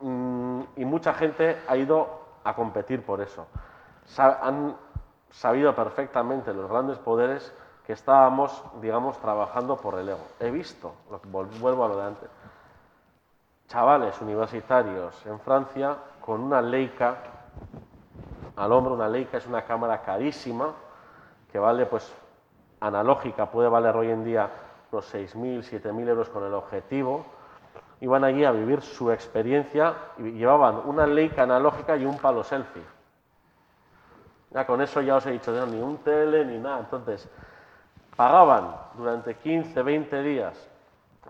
y 0.00 0.84
mucha 0.84 1.14
gente 1.14 1.60
ha 1.66 1.76
ido 1.76 2.08
a 2.44 2.54
competir 2.54 3.04
por 3.04 3.20
eso. 3.20 3.46
Han 4.16 4.76
sabido 5.30 5.74
perfectamente 5.74 6.54
los 6.54 6.70
grandes 6.70 6.98
poderes 6.98 7.52
que 7.86 7.92
estábamos, 7.92 8.62
digamos, 8.80 9.18
trabajando 9.18 9.76
por 9.76 9.98
el 9.98 10.08
ego. 10.08 10.26
He 10.40 10.50
visto, 10.50 10.94
vuelvo 11.24 11.84
a 11.84 11.88
lo 11.88 11.96
de 11.96 12.04
antes, 12.04 12.30
chavales 13.66 14.20
universitarios 14.20 15.24
en 15.26 15.40
Francia 15.40 15.96
con 16.20 16.40
una 16.40 16.60
Leica 16.62 17.16
al 18.56 18.72
hombro, 18.72 18.94
una 18.94 19.08
Leica 19.08 19.38
es 19.38 19.46
una 19.46 19.62
cámara 19.62 20.02
carísima 20.02 20.72
que 21.50 21.58
vale, 21.58 21.86
pues, 21.86 22.12
analógica, 22.80 23.46
puede 23.46 23.68
valer 23.68 23.96
hoy 23.96 24.10
en 24.10 24.24
día 24.24 24.50
unos 24.90 25.14
6.000, 25.14 25.62
7.000 25.82 26.08
euros 26.08 26.28
con 26.28 26.44
el 26.44 26.54
objetivo, 26.54 27.24
iban 28.00 28.24
allí 28.24 28.44
a 28.44 28.52
vivir 28.52 28.82
su 28.82 29.10
experiencia 29.10 29.94
y 30.18 30.32
llevaban 30.32 30.82
una 30.84 31.06
Leica 31.06 31.42
analógica 31.42 31.96
y 31.96 32.04
un 32.04 32.18
palo 32.18 32.44
selfie. 32.44 32.82
Ya 34.50 34.66
con 34.66 34.80
eso 34.80 35.00
ya 35.00 35.16
os 35.16 35.26
he 35.26 35.32
dicho, 35.32 35.52
ni 35.66 35.80
un 35.80 35.98
tele 35.98 36.44
ni 36.44 36.58
nada. 36.58 36.80
Entonces, 36.80 37.28
pagaban 38.16 38.74
durante 38.94 39.34
15, 39.36 39.82
20 39.82 40.22
días 40.22 40.68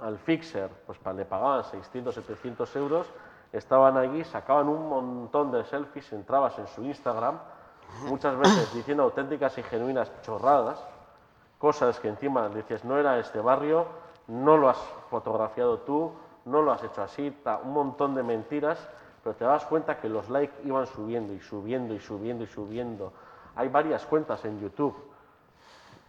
al 0.03 0.19
fixer, 0.19 0.71
pues 0.87 0.99
le 1.15 1.25
pagaban 1.25 1.65
600, 1.65 2.15
700 2.15 2.77
euros, 2.77 3.07
estaban 3.53 3.97
allí, 3.97 4.23
sacaban 4.25 4.69
un 4.69 4.89
montón 4.89 5.51
de 5.51 5.65
selfies, 5.65 6.13
entrabas 6.13 6.59
en 6.59 6.67
su 6.69 6.83
Instagram, 6.85 7.39
muchas 8.07 8.37
veces 8.39 8.73
diciendo 8.75 9.03
auténticas 9.03 9.57
y 9.59 9.63
genuinas 9.63 10.13
chorradas, 10.23 10.85
cosas 11.59 11.99
que 11.99 12.09
encima 12.09 12.49
dices, 12.49 12.85
no 12.85 12.99
era 12.99 13.19
este 13.19 13.41
barrio, 13.41 13.87
no 14.29 14.57
lo 14.57 14.69
has 14.69 14.79
fotografiado 15.11 15.79
tú, 15.79 16.13
no 16.49 16.63
lo 16.63 16.73
has 16.73 16.83
hecho 16.83 17.03
así, 17.03 17.35
un 17.63 17.73
montón 17.73 18.15
de 18.15 18.23
mentiras, 18.23 18.89
pero 19.23 19.37
te 19.37 19.45
das 19.45 19.65
cuenta 19.67 19.99
que 19.99 20.09
los 20.09 20.29
likes 20.31 20.63
iban 20.65 20.87
subiendo 20.87 21.33
y 21.33 21.41
subiendo 21.41 21.95
y 21.95 22.01
subiendo 22.01 22.45
y 22.45 22.47
subiendo. 22.47 23.13
Hay 23.57 23.69
varias 23.69 24.07
cuentas 24.07 24.45
en 24.45 24.61
YouTube 24.61 24.97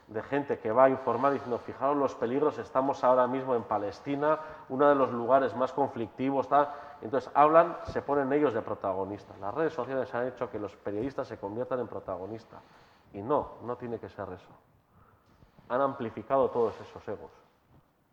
de 0.07 0.23
gente 0.23 0.57
que 0.57 0.71
va 0.71 0.85
a 0.85 0.89
informar 0.89 1.33
diciendo, 1.33 1.59
fijaros 1.59 1.95
los 1.95 2.15
peligros, 2.15 2.57
estamos 2.57 3.03
ahora 3.03 3.27
mismo 3.27 3.53
en 3.55 3.63
Palestina, 3.63 4.39
uno 4.69 4.89
de 4.89 4.95
los 4.95 5.11
lugares 5.11 5.55
más 5.55 5.71
conflictivos, 5.71 6.47
tal. 6.47 6.69
entonces 7.01 7.29
hablan, 7.35 7.77
se 7.85 8.01
ponen 8.01 8.33
ellos 8.33 8.53
de 8.53 8.61
protagonistas. 8.61 9.39
Las 9.39 9.53
redes 9.53 9.73
sociales 9.73 10.13
han 10.15 10.27
hecho 10.27 10.49
que 10.49 10.57
los 10.57 10.75
periodistas 10.77 11.27
se 11.27 11.37
conviertan 11.37 11.79
en 11.79 11.87
protagonistas. 11.87 12.59
Y 13.13 13.21
no, 13.21 13.53
no 13.63 13.75
tiene 13.75 13.99
que 13.99 14.09
ser 14.09 14.27
eso. 14.33 14.49
Han 15.69 15.81
amplificado 15.81 16.49
todos 16.49 16.73
esos 16.81 17.07
egos. 17.07 17.31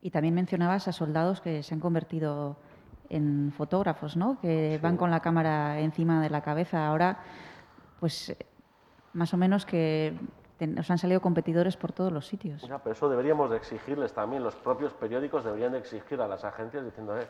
Y 0.02 0.10
también 0.10 0.34
mencionabas 0.34 0.88
a 0.88 0.92
soldados 0.92 1.40
que 1.40 1.62
se 1.62 1.74
han 1.74 1.80
convertido 1.80 2.56
en 3.08 3.52
fotógrafos, 3.56 4.16
¿no? 4.16 4.38
Que 4.40 4.74
sí. 4.76 4.82
van 4.82 4.96
con 4.96 5.10
la 5.10 5.20
cámara 5.20 5.80
encima 5.80 6.20
de 6.20 6.30
la 6.30 6.42
cabeza. 6.42 6.86
Ahora, 6.86 7.18
pues 8.00 8.36
más 9.12 9.32
o 9.32 9.36
menos 9.36 9.64
que 9.64 10.14
nos 10.60 10.90
han 10.90 10.98
salido 10.98 11.20
competidores 11.20 11.76
por 11.76 11.92
todos 11.92 12.12
los 12.12 12.26
sitios. 12.26 12.62
Ya, 12.62 12.78
pero 12.78 12.92
eso 12.92 13.08
deberíamos 13.08 13.50
de 13.50 13.56
exigirles 13.56 14.12
también. 14.12 14.42
Los 14.42 14.54
propios 14.54 14.92
periódicos 14.92 15.44
deberían 15.44 15.72
de 15.72 15.78
exigir 15.78 16.20
a 16.20 16.28
las 16.28 16.44
agencias 16.44 16.84
diciendo, 16.84 17.18
eh, 17.18 17.26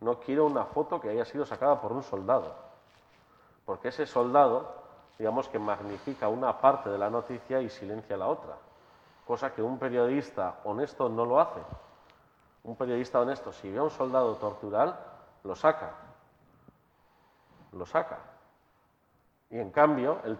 no 0.00 0.18
quiero 0.20 0.46
una 0.46 0.64
foto 0.64 1.00
que 1.00 1.10
haya 1.10 1.24
sido 1.24 1.44
sacada 1.44 1.80
por 1.80 1.92
un 1.92 2.02
soldado. 2.02 2.54
Porque 3.66 3.88
ese 3.88 4.06
soldado, 4.06 4.74
digamos 5.18 5.48
que 5.48 5.58
magnifica 5.58 6.28
una 6.28 6.58
parte 6.58 6.88
de 6.88 6.98
la 6.98 7.10
noticia 7.10 7.60
y 7.60 7.68
silencia 7.68 8.16
la 8.16 8.28
otra. 8.28 8.56
Cosa 9.26 9.52
que 9.52 9.62
un 9.62 9.78
periodista 9.78 10.60
honesto 10.64 11.08
no 11.08 11.26
lo 11.26 11.40
hace. 11.40 11.60
Un 12.62 12.76
periodista 12.76 13.20
honesto, 13.20 13.52
si 13.52 13.70
ve 13.70 13.78
a 13.78 13.82
un 13.82 13.90
soldado 13.90 14.34
tortural, 14.36 14.98
lo 15.44 15.54
saca. 15.54 15.94
Lo 17.72 17.86
saca. 17.86 18.18
Y 19.50 19.58
en 19.58 19.70
cambio, 19.70 20.18
el, 20.24 20.38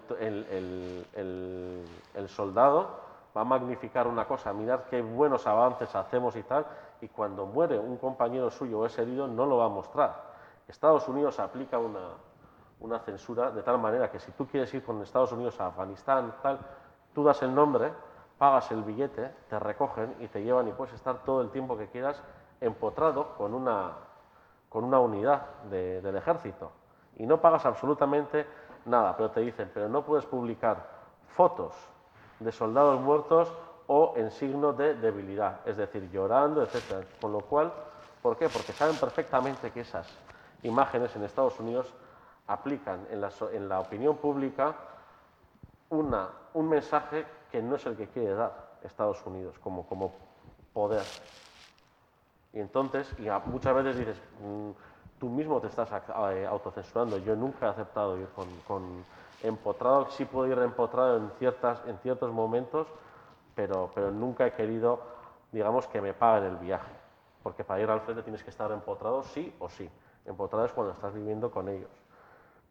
el, 1.15 1.87
el, 2.15 2.29
soldado 2.29 3.01
va 3.37 3.41
a 3.41 3.45
magnificar 3.45 4.07
una 4.07 4.25
cosa, 4.27 4.53
mirar 4.53 4.85
qué 4.89 5.03
buenos 5.03 5.47
avances 5.47 5.95
hacemos 5.97 6.37
y 6.37 6.43
tal, 6.45 6.67
y 7.01 7.09
cuando 7.09 7.47
muere 7.47 7.79
un 7.79 7.97
compañero 7.97 8.51
suyo 8.51 8.81
o 8.81 8.87
es 8.87 8.97
herido, 8.99 9.27
no 9.27 9.47
lo 9.47 9.57
va 9.57 9.67
a 9.67 9.69
mostrar. 9.69 10.31
Estados 10.69 11.09
Unidos 11.09 11.41
aplica 11.41 11.79
una, 11.79 12.11
una 12.81 12.99
censura 13.01 13.51
de 13.51 13.63
tal 13.63 13.79
manera 13.79 14.11
que 14.11 14.21
si 14.21 14.31
tú 14.33 14.47
quieres 14.47 14.73
ir 14.75 14.85
con 14.85 15.03
Estados 15.03 15.33
Unidos 15.33 15.61
a 15.61 15.67
Afganistán, 15.67 16.35
tal, 16.43 16.59
tú 17.13 17.25
das 17.25 17.43
el 17.43 17.55
nombre, 17.55 17.93
pagas 18.41 18.71
el 18.71 18.83
billete, 18.83 19.31
te 19.51 19.59
recogen 19.59 20.17
y 20.19 20.29
te 20.29 20.43
llevan 20.43 20.67
y 20.67 20.73
puedes 20.73 20.95
estar 20.95 21.19
todo 21.25 21.43
el 21.43 21.51
tiempo 21.51 21.77
que 21.77 21.89
quieras 21.89 22.23
empotrado 22.63 23.35
con 23.37 23.53
una, 23.53 23.93
con 24.71 24.83
una 24.83 24.99
unidad 24.99 25.43
de, 25.71 26.01
del 26.01 26.17
ejército. 26.17 26.73
Y 27.19 27.27
no 27.27 27.39
pagas 27.39 27.67
absolutamente 27.67 28.47
nada, 28.87 29.15
pero 29.15 29.31
te 29.31 29.41
dicen, 29.41 29.71
pero 29.75 29.91
no 29.91 30.07
puedes 30.07 30.25
publicar 30.25 30.89
fotos 31.37 31.75
de 32.39 32.51
soldados 32.51 32.99
muertos 32.99 33.53
o 33.89 34.15
en 34.17 34.31
signo 34.31 34.73
de 34.73 34.95
debilidad, 34.95 35.61
es 35.67 35.77
decir, 35.77 36.11
llorando, 36.11 36.63
etc. 36.63 37.05
Con 37.21 37.33
lo 37.33 37.41
cual, 37.41 37.71
¿por 38.23 38.39
qué? 38.39 38.49
Porque 38.49 38.73
saben 38.73 38.97
perfectamente 38.97 39.71
que 39.71 39.81
esas 39.81 40.09
imágenes 40.63 41.15
en 41.15 41.25
Estados 41.25 41.61
Unidos 41.61 41.93
aplican 42.47 43.07
en 43.11 43.21
la, 43.21 43.29
en 43.53 43.69
la 43.69 43.81
opinión 43.81 44.17
pública 44.17 44.75
una, 45.91 46.31
un 46.55 46.71
mensaje 46.71 47.27
que 47.51 47.63
no 47.63 47.77
es 47.77 47.87
el 47.87 47.97
que 47.97 48.07
quiere 48.09 48.35
dar 48.35 48.71
Estados 48.83 49.25
Unidos 49.27 49.59
como, 49.59 49.87
como 49.87 50.13
poder. 50.73 51.05
Y 52.53 52.61
entonces, 52.61 53.13
y 53.19 53.29
muchas 53.49 53.75
veces 53.75 53.99
dices, 53.99 54.23
mmm, 54.41 54.71
tú 55.19 55.29
mismo 55.29 55.61
te 55.61 55.69
estás 55.69 55.89
eh, 56.33 56.47
autocensurando. 56.47 57.19
Yo 57.19 57.37
nunca 57.37 57.67
he 57.67 57.69
aceptado 57.69 58.19
ir 58.19 58.29
con, 58.29 58.49
con, 58.67 59.05
empotrado, 59.43 60.11
sí 60.11 60.25
puedo 60.25 60.51
ir 60.51 60.59
empotrado 60.59 61.17
en, 61.17 61.31
ciertas, 61.39 61.83
en 61.87 61.99
ciertos 61.99 62.33
momentos, 62.33 62.87
pero, 63.55 63.91
pero 63.95 64.11
nunca 64.11 64.47
he 64.47 64.53
querido, 64.53 65.01
digamos, 65.53 65.87
que 65.87 66.01
me 66.01 66.15
paguen 66.15 66.51
el 66.51 66.57
viaje. 66.57 66.93
Porque 67.43 67.65
para 67.65 67.81
ir 67.81 67.89
al 67.89 68.01
frente 68.01 68.23
tienes 68.23 68.43
que 68.43 68.51
estar 68.51 68.71
empotrado 68.71 69.23
sí 69.23 69.55
o 69.61 69.69
sí. 69.69 69.89
Empotrado 70.27 70.67
es 70.67 70.73
cuando 70.73 70.93
estás 70.93 71.15
viviendo 71.15 71.51
con 71.51 71.69
ellos. 71.69 71.91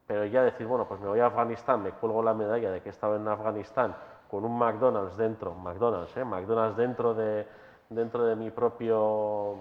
Pero 0.05 0.25
ya 0.25 0.43
decir, 0.43 0.67
bueno, 0.67 0.87
pues 0.87 0.99
me 0.99 1.07
voy 1.07 1.19
a 1.19 1.27
Afganistán, 1.27 1.83
me 1.83 1.91
cuelgo 1.91 2.21
la 2.23 2.33
medalla 2.33 2.71
de 2.71 2.81
que 2.81 2.89
he 2.89 2.91
estado 2.91 3.15
en 3.15 3.27
Afganistán 3.27 3.95
con 4.29 4.45
un 4.45 4.57
McDonald's 4.57 5.17
dentro, 5.17 5.53
McDonald's, 5.55 6.15
¿eh? 6.15 6.23
McDonald's 6.23 6.77
dentro 6.77 7.13
de, 7.13 7.47
dentro 7.89 8.23
de 8.23 8.35
mi 8.35 8.51
propio 8.51 9.57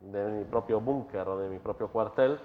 de 0.00 0.24
mi 0.26 0.44
propio 0.44 0.80
búnker 0.80 1.26
o 1.28 1.38
de 1.38 1.48
mi 1.48 1.58
propio 1.58 1.88
cuartel, 1.88 2.38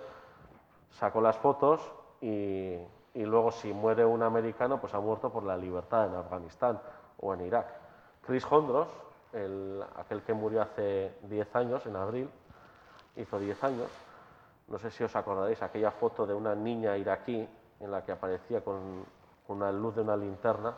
saco 0.91 1.19
las 1.19 1.37
fotos 1.37 1.81
y, 2.21 2.77
y, 3.13 3.25
luego 3.25 3.51
si 3.51 3.73
muere 3.73 4.05
un 4.05 4.23
americano, 4.23 4.79
pues 4.79 4.93
ha 4.93 4.99
muerto 4.99 5.31
por 5.31 5.43
la 5.43 5.57
libertad 5.57 6.07
en 6.07 6.15
Afganistán 6.15 6.79
o 7.19 7.33
en 7.33 7.41
Irak. 7.41 7.67
Chris 8.25 8.45
Hondros, 8.49 8.87
el, 9.33 9.83
aquel 9.97 10.21
que 10.21 10.33
murió 10.33 10.61
hace 10.61 11.17
10 11.23 11.55
años, 11.55 11.85
en 11.85 11.95
abril, 11.95 12.29
hizo 13.15 13.39
10 13.39 13.63
años, 13.63 13.89
no 14.67 14.77
sé 14.77 14.91
si 14.91 15.03
os 15.03 15.15
acordaréis, 15.15 15.61
aquella 15.61 15.91
foto 15.91 16.25
de 16.25 16.33
una 16.33 16.55
niña 16.55 16.95
iraquí 16.97 17.47
en 17.79 17.91
la 17.91 18.05
que 18.05 18.13
aparecía 18.13 18.63
con 18.63 19.05
una 19.47 19.71
luz 19.71 19.95
de 19.95 20.01
una 20.01 20.15
linterna 20.15 20.73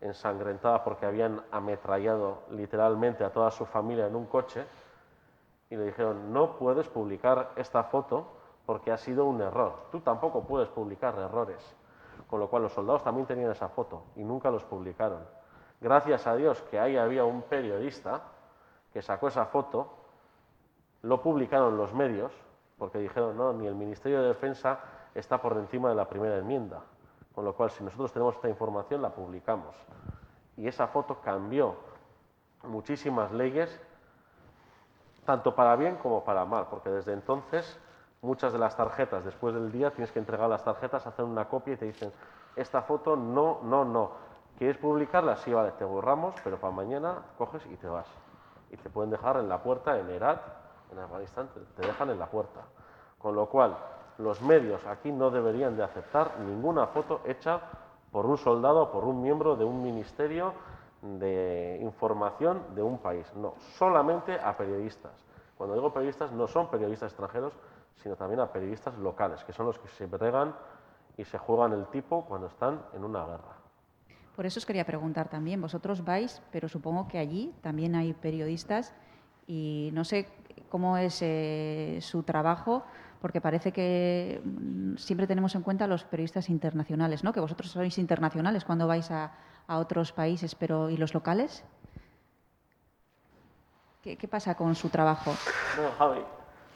ensangrentada 0.00 0.84
porque 0.84 1.06
habían 1.06 1.42
ametrallado 1.50 2.42
literalmente 2.50 3.24
a 3.24 3.30
toda 3.30 3.50
su 3.50 3.64
familia 3.66 4.06
en 4.06 4.16
un 4.16 4.26
coche 4.26 4.66
y 5.70 5.76
le 5.76 5.86
dijeron, 5.86 6.32
no 6.32 6.56
puedes 6.56 6.88
publicar 6.88 7.52
esta 7.56 7.84
foto 7.84 8.26
porque 8.66 8.92
ha 8.92 8.98
sido 8.98 9.24
un 9.24 9.40
error. 9.40 9.86
Tú 9.90 10.00
tampoco 10.00 10.44
puedes 10.44 10.68
publicar 10.68 11.18
errores. 11.18 11.74
Con 12.28 12.40
lo 12.40 12.48
cual 12.48 12.64
los 12.64 12.72
soldados 12.72 13.04
también 13.04 13.26
tenían 13.26 13.50
esa 13.50 13.68
foto 13.68 14.04
y 14.16 14.24
nunca 14.24 14.50
los 14.50 14.64
publicaron. 14.64 15.20
Gracias 15.80 16.26
a 16.26 16.34
Dios 16.34 16.60
que 16.70 16.78
ahí 16.78 16.96
había 16.96 17.24
un 17.24 17.42
periodista 17.42 18.22
que 18.92 19.02
sacó 19.02 19.28
esa 19.28 19.46
foto, 19.46 19.92
lo 21.02 21.20
publicaron 21.22 21.76
los 21.76 21.92
medios, 21.92 22.32
porque 22.78 22.98
dijeron, 22.98 23.36
no, 23.36 23.52
ni 23.52 23.66
el 23.66 23.74
Ministerio 23.74 24.22
de 24.22 24.28
Defensa 24.28 24.80
está 25.14 25.40
por 25.40 25.56
encima 25.56 25.90
de 25.90 25.94
la 25.94 26.08
primera 26.08 26.38
enmienda. 26.38 26.80
Con 27.36 27.44
lo 27.44 27.54
cual, 27.54 27.70
si 27.70 27.84
nosotros 27.84 28.14
tenemos 28.14 28.34
esta 28.36 28.48
información, 28.48 29.02
la 29.02 29.10
publicamos. 29.10 29.76
Y 30.56 30.66
esa 30.66 30.86
foto 30.86 31.20
cambió 31.20 31.76
muchísimas 32.62 33.30
leyes, 33.30 33.78
tanto 35.26 35.54
para 35.54 35.76
bien 35.76 35.96
como 35.96 36.24
para 36.24 36.46
mal, 36.46 36.68
porque 36.70 36.88
desde 36.88 37.12
entonces 37.12 37.78
muchas 38.22 38.54
de 38.54 38.58
las 38.58 38.74
tarjetas, 38.74 39.22
después 39.22 39.54
del 39.54 39.70
día, 39.70 39.90
tienes 39.90 40.10
que 40.12 40.18
entregar 40.18 40.48
las 40.48 40.64
tarjetas, 40.64 41.06
hacer 41.06 41.26
una 41.26 41.46
copia 41.46 41.74
y 41.74 41.76
te 41.76 41.84
dicen, 41.84 42.10
esta 42.56 42.80
foto 42.80 43.16
no, 43.16 43.60
no, 43.64 43.84
no. 43.84 44.12
¿Quieres 44.56 44.78
publicarla? 44.78 45.36
Sí, 45.36 45.52
vale, 45.52 45.72
te 45.72 45.84
borramos, 45.84 46.34
pero 46.42 46.58
para 46.58 46.72
mañana 46.72 47.18
coges 47.36 47.66
y 47.66 47.76
te 47.76 47.86
vas. 47.86 48.06
Y 48.70 48.78
te 48.78 48.88
pueden 48.88 49.10
dejar 49.10 49.36
en 49.36 49.50
la 49.50 49.62
puerta, 49.62 49.98
en 49.98 50.08
Herat, 50.08 50.40
en 50.90 51.00
Afganistán, 51.00 51.50
te 51.76 51.86
dejan 51.86 52.08
en 52.08 52.18
la 52.18 52.30
puerta. 52.30 52.62
Con 53.18 53.34
lo 53.36 53.46
cual, 53.46 53.76
los 54.18 54.40
medios 54.40 54.84
aquí 54.86 55.12
no 55.12 55.30
deberían 55.30 55.76
de 55.76 55.84
aceptar 55.84 56.40
ninguna 56.40 56.86
foto 56.86 57.20
hecha 57.26 57.60
por 58.10 58.26
un 58.26 58.38
soldado 58.38 58.82
o 58.84 58.90
por 58.90 59.04
un 59.04 59.22
miembro 59.22 59.56
de 59.56 59.64
un 59.64 59.82
ministerio 59.82 60.54
de 61.02 61.78
información 61.82 62.62
de 62.74 62.82
un 62.82 62.98
país. 62.98 63.26
No, 63.34 63.54
solamente 63.76 64.38
a 64.38 64.56
periodistas. 64.56 65.12
Cuando 65.56 65.74
digo 65.74 65.92
periodistas, 65.92 66.32
no 66.32 66.46
son 66.46 66.70
periodistas 66.70 67.12
extranjeros, 67.12 67.52
sino 68.02 68.16
también 68.16 68.40
a 68.40 68.52
periodistas 68.52 68.96
locales, 68.98 69.42
que 69.44 69.52
son 69.52 69.66
los 69.66 69.78
que 69.78 69.88
se 69.88 70.06
bregan 70.06 70.54
y 71.16 71.24
se 71.24 71.38
juegan 71.38 71.72
el 71.72 71.86
tipo 71.86 72.24
cuando 72.26 72.46
están 72.46 72.80
en 72.94 73.04
una 73.04 73.24
guerra. 73.24 73.56
Por 74.34 74.44
eso 74.44 74.58
os 74.58 74.66
quería 74.66 74.84
preguntar 74.84 75.28
también, 75.28 75.62
vosotros 75.62 76.04
vais, 76.04 76.42
pero 76.52 76.68
supongo 76.68 77.08
que 77.08 77.18
allí 77.18 77.54
también 77.62 77.94
hay 77.94 78.12
periodistas 78.12 78.94
y 79.46 79.90
no 79.94 80.04
sé 80.04 80.28
cómo 80.68 80.98
es 80.98 81.22
eh, 81.22 81.98
su 82.02 82.22
trabajo, 82.22 82.84
porque 83.20 83.40
parece 83.40 83.72
que 83.72 84.40
mm, 84.44 84.96
siempre 84.96 85.26
tenemos 85.26 85.54
en 85.54 85.62
cuenta 85.62 85.86
los 85.86 86.04
periodistas 86.04 86.48
internacionales, 86.48 87.24
¿no? 87.24 87.32
Que 87.32 87.40
vosotros 87.40 87.70
sois 87.70 87.98
internacionales 87.98 88.64
cuando 88.64 88.86
vais 88.86 89.10
a, 89.10 89.32
otros 89.68 90.12
países, 90.12 90.54
pero 90.54 90.90
¿y 90.90 90.96
los 90.96 91.12
locales? 91.12 91.64
¿Qué, 94.02 94.28
pasa 94.28 94.54
con 94.54 94.76
su 94.76 94.88
trabajo? 94.90 95.34
No, 95.76 95.90
Javi. 95.98 96.22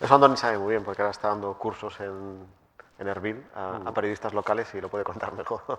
Eso 0.01 0.15
Andoni 0.17 0.37
sabe 0.37 0.59
muy 0.59 0.71
bien, 0.71 0.83
porque 0.83 1.03
ahora 1.03 1.13
está 1.13 1.29
dando 1.29 1.55
cursos 1.57 2.01
en, 2.01 2.45
en 2.99 3.07
Erbil 3.07 3.47
a, 3.55 3.77
a, 3.87 3.95
periodistas 3.95 4.35
locales 4.35 4.75
y 4.75 4.81
lo 4.81 4.89
puede 4.89 5.05
contar 5.05 5.33
mejor. 5.35 5.63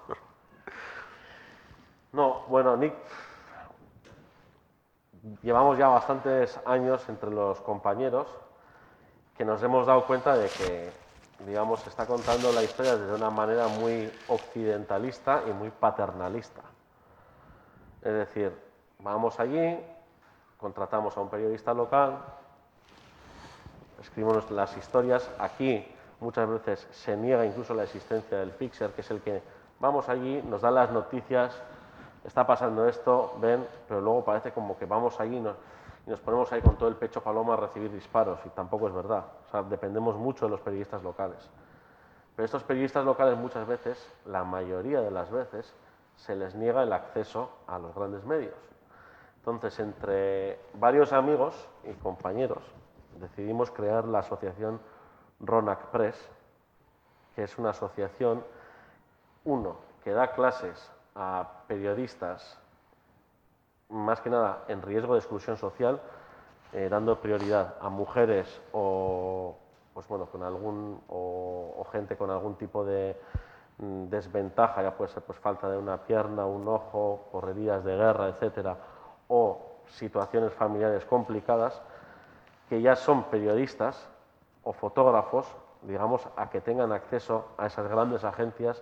No, 2.14 2.43
bueno, 2.49 2.76
Nick, 2.76 2.93
llevamos 5.41 5.78
ya 5.78 5.88
bastantes 5.88 6.59
años 6.66 7.07
entre 7.07 7.30
los 7.30 7.62
compañeros 7.62 8.28
que 9.41 9.45
nos 9.45 9.63
hemos 9.63 9.87
dado 9.87 10.05
cuenta 10.05 10.37
de 10.37 10.47
que, 10.49 10.91
digamos, 11.47 11.79
se 11.79 11.89
está 11.89 12.05
contando 12.05 12.51
la 12.51 12.61
historia 12.61 12.95
de 12.95 13.11
una 13.11 13.31
manera 13.31 13.67
muy 13.69 14.07
occidentalista 14.27 15.41
y 15.47 15.51
muy 15.51 15.71
paternalista. 15.71 16.61
Es 18.03 18.13
decir, 18.13 18.55
vamos 18.99 19.39
allí, 19.39 19.79
contratamos 20.59 21.17
a 21.17 21.21
un 21.21 21.29
periodista 21.31 21.73
local, 21.73 22.19
escribimos 23.99 24.51
las 24.51 24.77
historias. 24.77 25.27
Aquí 25.39 25.91
muchas 26.19 26.47
veces 26.47 26.87
se 26.91 27.17
niega 27.17 27.43
incluso 27.43 27.73
la 27.73 27.85
existencia 27.85 28.37
del 28.37 28.51
fixer, 28.51 28.91
que 28.91 29.01
es 29.01 29.09
el 29.09 29.21
que 29.21 29.41
vamos 29.79 30.07
allí, 30.07 30.39
nos 30.43 30.61
da 30.61 30.69
las 30.69 30.91
noticias, 30.91 31.59
está 32.23 32.45
pasando 32.45 32.87
esto, 32.87 33.33
ven, 33.41 33.67
pero 33.87 34.01
luego 34.01 34.23
parece 34.23 34.51
como 34.51 34.77
que 34.77 34.85
vamos 34.85 35.19
allí 35.19 35.41
y 36.06 36.10
nos, 36.10 36.20
ponemos 36.20 36.52
ahí 36.52 36.62
con 36.62 36.78
todo 36.78 36.89
el 36.89 36.95
pecho 36.95 37.22
paloma 37.22 37.54
a 37.54 37.58
recibir 37.58 37.91
disparos, 37.91 38.39
y 38.45 38.49
tampoco 38.49 38.88
es 38.88 38.93
verdad. 38.93 39.26
O 39.47 39.49
sea, 39.52 39.64
dependemos 39.64 40.16
mucho 40.16 40.45
de 40.45 40.52
los 40.52 40.62
periodistas 40.62 41.04
locales. 41.04 41.49
Pero 42.36 42.45
estos 42.45 42.64
periodistas 42.64 43.06
locales 43.06 43.38
muchas 43.38 43.68
veces, 43.68 44.14
la 44.26 44.43
mayoría 44.43 45.02
de 45.02 45.12
las 45.12 45.30
veces, 45.32 45.76
se 46.16 46.36
les 46.36 46.56
niega 46.56 46.84
el 46.84 46.93
acceso 46.93 47.49
a 47.68 47.80
los 47.80 47.93
grandes 47.95 48.24
medios. 48.26 48.56
Entonces, 49.38 49.80
entre 49.80 50.60
varios 50.76 51.14
amigos 51.14 51.68
y 51.84 51.93
compañeros, 51.93 52.64
decidimos 53.20 53.72
crear 53.72 54.06
la 54.06 54.20
asociación 54.20 54.80
Ronac 55.39 55.88
Press, 55.88 56.30
que 57.36 57.43
es 57.43 57.58
una 57.58 57.72
asociación, 57.72 58.43
uno, 59.43 59.78
que 60.04 60.12
da 60.12 60.34
clases 60.34 60.91
a 61.16 61.64
periodistas, 61.68 62.61
más 63.91 64.21
que 64.21 64.29
nada 64.29 64.63
en 64.67 64.81
riesgo 64.81 65.13
de 65.13 65.19
exclusión 65.19 65.57
social, 65.57 66.01
eh, 66.73 66.87
dando 66.89 67.19
prioridad 67.19 67.75
a 67.81 67.89
mujeres 67.89 68.61
o, 68.71 69.55
pues 69.93 70.07
bueno, 70.07 70.25
con 70.27 70.41
algún, 70.43 71.01
o, 71.09 71.85
gente 71.91 72.15
con 72.15 72.29
algún 72.29 72.55
tipo 72.55 72.85
de 72.85 73.19
mm, 73.79 74.05
desventaja, 74.05 74.81
ya 74.81 74.95
puede 74.95 75.11
ser 75.11 75.23
pues, 75.23 75.37
falta 75.39 75.69
de 75.69 75.77
una 75.77 75.97
pierna, 75.97 76.45
un 76.45 76.65
ojo, 76.67 77.27
correrías 77.31 77.83
de 77.83 77.97
guerra, 77.97 78.29
etcétera, 78.29 78.77
o 79.27 79.59
situaciones 79.87 80.53
familiares 80.53 81.03
complicadas, 81.03 81.81
que 82.69 82.81
ya 82.81 82.95
son 82.95 83.25
periodistas 83.25 84.07
o 84.63 84.71
fotógrafos, 84.71 85.45
digamos, 85.81 86.25
a 86.37 86.49
que 86.49 86.61
tengan 86.61 86.93
acceso 86.93 87.47
a 87.57 87.65
esas 87.65 87.89
grandes 87.89 88.23
agencias 88.23 88.81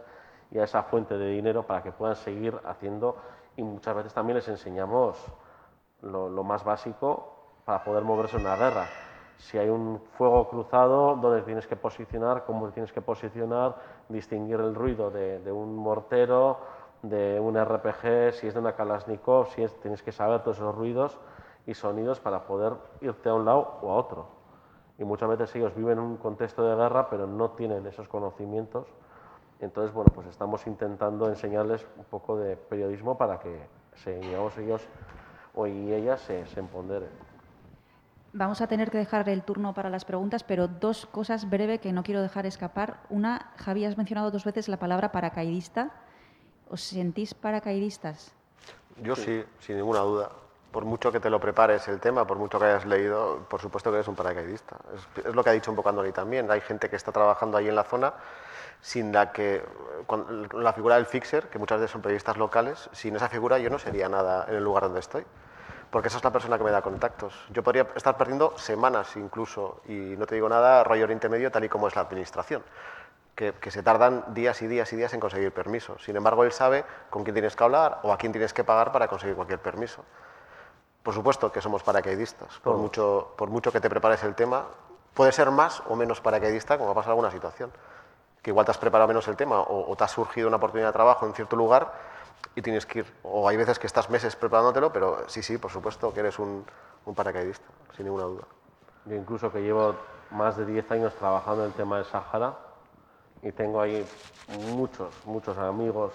y 0.51 0.60
a 0.60 0.64
esa 0.66 0.84
fuente 0.84 1.18
de 1.18 1.30
dinero 1.30 1.64
para 1.64 1.82
que 1.82 1.91
puedan 1.91 2.16
seguir 2.16 2.60
haciendo 2.66 3.18
y 3.60 3.64
muchas 3.64 3.93
veces 3.93 4.14
también 4.14 4.38
les 4.38 4.47
enseñamos 4.47 5.18
lo, 6.01 6.43
más 6.43 6.64
básico 6.64 7.34
para 7.66 7.84
poder 7.84 8.05
moverse 8.05 8.38
en 8.38 8.43
una 8.43 8.55
guerra. 8.55 8.86
Si 9.38 9.57
hay 9.57 9.68
un 9.68 10.01
fuego 10.18 10.47
cruzado, 10.47 11.18
dónde 11.18 11.41
tienes 11.41 11.68
que 11.68 11.76
posicionar, 11.76 12.45
cómo 12.45 12.70
tienes 12.70 12.93
que 12.93 13.01
posicionar, 13.01 13.76
distinguir 14.07 14.62
el 14.62 14.74
ruido 14.74 15.11
de, 15.11 15.52
un 15.52 15.76
mortero, 15.76 16.60
de 17.02 17.38
un 17.38 17.61
RPG, 17.61 18.34
si 18.34 18.48
es 18.48 18.53
de 18.53 18.61
una 18.61 18.76
Kalashnikov, 18.76 19.48
si 19.48 19.64
es, 19.64 19.77
tienes 19.81 20.02
que 20.03 20.14
saber 20.14 20.41
todos 20.41 20.57
esos 20.57 20.73
ruidos 20.73 21.18
y 21.68 21.73
sonidos 21.73 22.22
para 22.22 22.48
poder 22.48 22.76
irte 23.02 23.27
a 23.27 23.34
un 23.34 23.44
lado 23.44 23.80
o 23.81 23.91
a 23.91 23.95
otro. 23.95 24.27
Y 24.98 25.03
muchas 25.03 25.27
veces 25.27 25.53
ellos 25.56 25.76
viven 25.76 25.98
en 25.98 26.03
un 26.06 26.18
contexto 26.18 26.64
de 26.64 26.77
guerra, 26.77 27.10
pero 27.10 27.27
no 27.27 27.52
tienen 27.52 27.86
esos 27.88 28.07
conocimientos 28.07 28.88
entonces, 29.60 29.94
bueno, 29.94 30.11
pues 30.14 30.27
estamos 30.27 30.65
intentando 30.68 31.27
enseñarles 31.27 31.86
un 31.98 32.06
poco 32.06 32.38
de 32.38 32.56
periodismo 32.56 33.18
para 33.18 33.40
que 33.40 33.60
se, 33.95 34.18
digamos, 34.19 34.57
ellos 34.57 34.81
o 35.53 35.68
y 35.68 35.94
ellas 35.94 36.22
se, 36.22 36.45
se 36.48 36.60
empoderen. 36.60 37.10
Vamos 38.31 38.61
a 38.61 38.68
tener 38.68 38.91
que 38.91 38.99
dejar 38.99 39.27
el 39.27 39.44
turno 39.44 39.73
para 39.73 39.90
las 39.90 40.06
preguntas, 40.06 40.44
pero 40.44 40.68
dos 40.68 41.07
cosas 41.07 41.49
breves 41.49 41.81
que 41.81 41.91
no 41.91 42.03
quiero 42.03 42.22
dejar 42.22 42.45
escapar. 42.45 42.98
Una, 43.10 43.52
Javi, 43.57 43.86
has 43.86 43.98
mencionado 43.98 44.30
dos 44.30 44.45
veces 44.45 44.69
la 44.69 44.77
palabra 44.77 45.11
paracaidista. 45.11 45.90
¿Os 46.69 46.81
sentís 46.81 47.34
paracaidistas? 47.34 48.31
Yo 49.02 49.15
sí, 49.15 49.44
sin 49.60 49.77
ninguna 49.77 50.02
duda. 50.02 50.30
Por 50.72 50.86
mucho 50.86 51.11
que 51.11 51.19
te 51.19 51.31
lo 51.31 51.40
prepares 51.40 51.88
el 51.88 51.99
tema, 51.99 52.27
por 52.27 52.38
mucho 52.38 52.60
que 52.60 52.65
hayas 52.65 52.86
leído, 52.86 53.48
por 53.49 53.60
supuesto 53.60 53.90
que 53.90 53.95
eres 53.98 54.07
un 54.07 54.15
paracaidista. 54.15 54.77
Es, 54.95 55.26
es 55.26 55.34
lo 55.34 55.44
que 55.44 55.49
ha 55.49 55.53
dicho 55.53 55.72
un 55.72 55.76
poco 55.76 55.90
Andoni 55.90 56.11
también. 56.11 56.52
Hay 56.52 56.61
gente 56.61 56.88
que 56.88 56.95
está 56.95 57.11
trabajando 57.11 57.57
ahí 57.57 57.68
en 57.68 57.76
la 57.76 57.84
zona 57.84 58.14
sin 58.81 59.11
la 59.11 59.31
que 59.31 59.64
la 60.53 60.73
figura 60.73 60.95
del 60.95 61.06
fixer, 61.06 61.49
que 61.49 61.60
muchas 61.60 61.80
veces 61.80 61.91
son 61.91 62.01
periodistas 62.01 62.38
locales, 62.38 62.89
sin 62.93 63.15
esa 63.15 63.30
figura 63.30 63.57
yo 63.60 63.69
no 63.69 63.80
sería 63.80 64.10
nada 64.10 64.45
en 64.47 64.56
el 64.56 64.64
lugar 64.64 64.84
donde 64.84 64.99
estoy, 64.99 65.26
porque 65.89 66.07
esa 66.07 66.18
es 66.18 66.23
la 66.23 66.31
persona 66.31 66.57
que 66.57 66.64
me 66.64 66.72
da 66.72 66.81
contactos. 66.81 67.34
Yo 67.51 67.64
podría 67.64 67.88
estar 67.95 68.18
perdiendo 68.18 68.57
semanas 68.57 69.15
incluso, 69.15 69.81
y 69.88 70.15
no 70.18 70.26
te 70.26 70.35
digo 70.35 70.47
nada, 70.47 70.84
rollo 70.84 71.03
Oriente 71.03 71.30
Medio, 71.30 71.51
tal 71.51 71.64
y 71.64 71.69
como 71.69 71.88
es 71.88 71.95
la 71.95 72.03
administración, 72.03 72.64
que, 73.35 73.53
que 73.53 73.72
se 73.72 73.84
tardan 73.84 74.23
días 74.34 74.61
y 74.61 74.68
días 74.68 74.91
y 74.93 74.95
días 74.95 75.14
en 75.14 75.19
conseguir 75.19 75.51
permiso. 75.51 75.97
Sin 75.99 76.15
embargo, 76.15 76.43
él 76.43 76.51
sabe 76.51 76.85
con 77.10 77.23
quién 77.23 77.34
tienes 77.34 77.56
que 77.56 77.64
hablar 77.64 77.99
o 78.03 78.14
a 78.14 78.18
quién 78.18 78.31
tienes 78.31 78.53
que 78.53 78.64
pagar 78.64 78.91
para 78.91 79.07
conseguir 79.07 79.35
cualquier 79.35 79.60
permiso. 79.60 80.03
Por 81.03 81.14
supuesto 81.14 81.51
que 81.51 81.61
somos 81.61 81.84
paracaidistas, 81.84 82.60
por 82.60 82.77
mucho, 82.77 83.34
por 83.38 83.49
mucho 83.49 83.72
que 83.72 83.80
te 83.80 83.89
prepares 83.89 84.23
el 84.23 84.35
tema, 84.35 84.65
puede 85.14 85.31
ser 85.31 85.49
más 85.49 85.81
o 85.88 85.95
menos 85.95 86.22
paracaidista 86.22 86.77
como 86.77 86.93
pasa 86.93 87.07
en 87.07 87.11
alguna 87.11 87.31
situación 87.31 87.72
que 88.41 88.52
igual 88.52 88.66
te 88.66 88.72
has 88.72 88.78
preparado 88.78 89.07
menos 89.07 89.28
el 89.28 89.36
tema 89.36 89.60
o, 89.61 89.95
te 89.95 90.03
ha 90.03 90.07
surgido 90.07 90.48
una 90.48 90.57
oportunidad 90.57 90.90
de 90.90 90.94
trabajo 90.94 91.26
en 91.26 91.34
cierto 91.34 91.56
lugar 91.56 91.91
y 92.56 92.61
tienes 92.61 92.86
que 92.86 92.99
ir. 92.99 93.14
O 93.24 93.48
hay 93.48 93.57
veces 93.57 93.80
que 93.80 93.88
estás 93.88 94.10
meses 94.10 94.36
preparándotelo, 94.36 94.91
pero 94.91 95.28
sí, 95.28 95.44
sí, 95.44 95.57
por 95.57 95.72
supuesto 95.72 96.14
que 96.14 96.22
eres 96.22 96.40
un, 96.40 96.66
un 97.06 97.16
paracaidista, 97.16 97.66
sin 97.95 98.06
ninguna 98.06 98.26
duda. 98.26 98.44
Yo 99.06 99.16
incluso 99.16 99.52
que 99.52 99.61
llevo 99.61 99.95
más 100.32 100.57
de 100.57 100.66
10 100.66 100.91
años 100.91 101.14
trabajando 101.16 101.64
en 101.64 101.70
el 101.70 101.74
tema 101.74 101.98
del 101.98 102.06
Sahara 102.06 102.57
y 103.41 103.52
tengo 103.52 103.82
ahí 103.82 104.06
muchos, 104.74 105.14
muchos 105.26 105.57
amigos, 105.57 106.14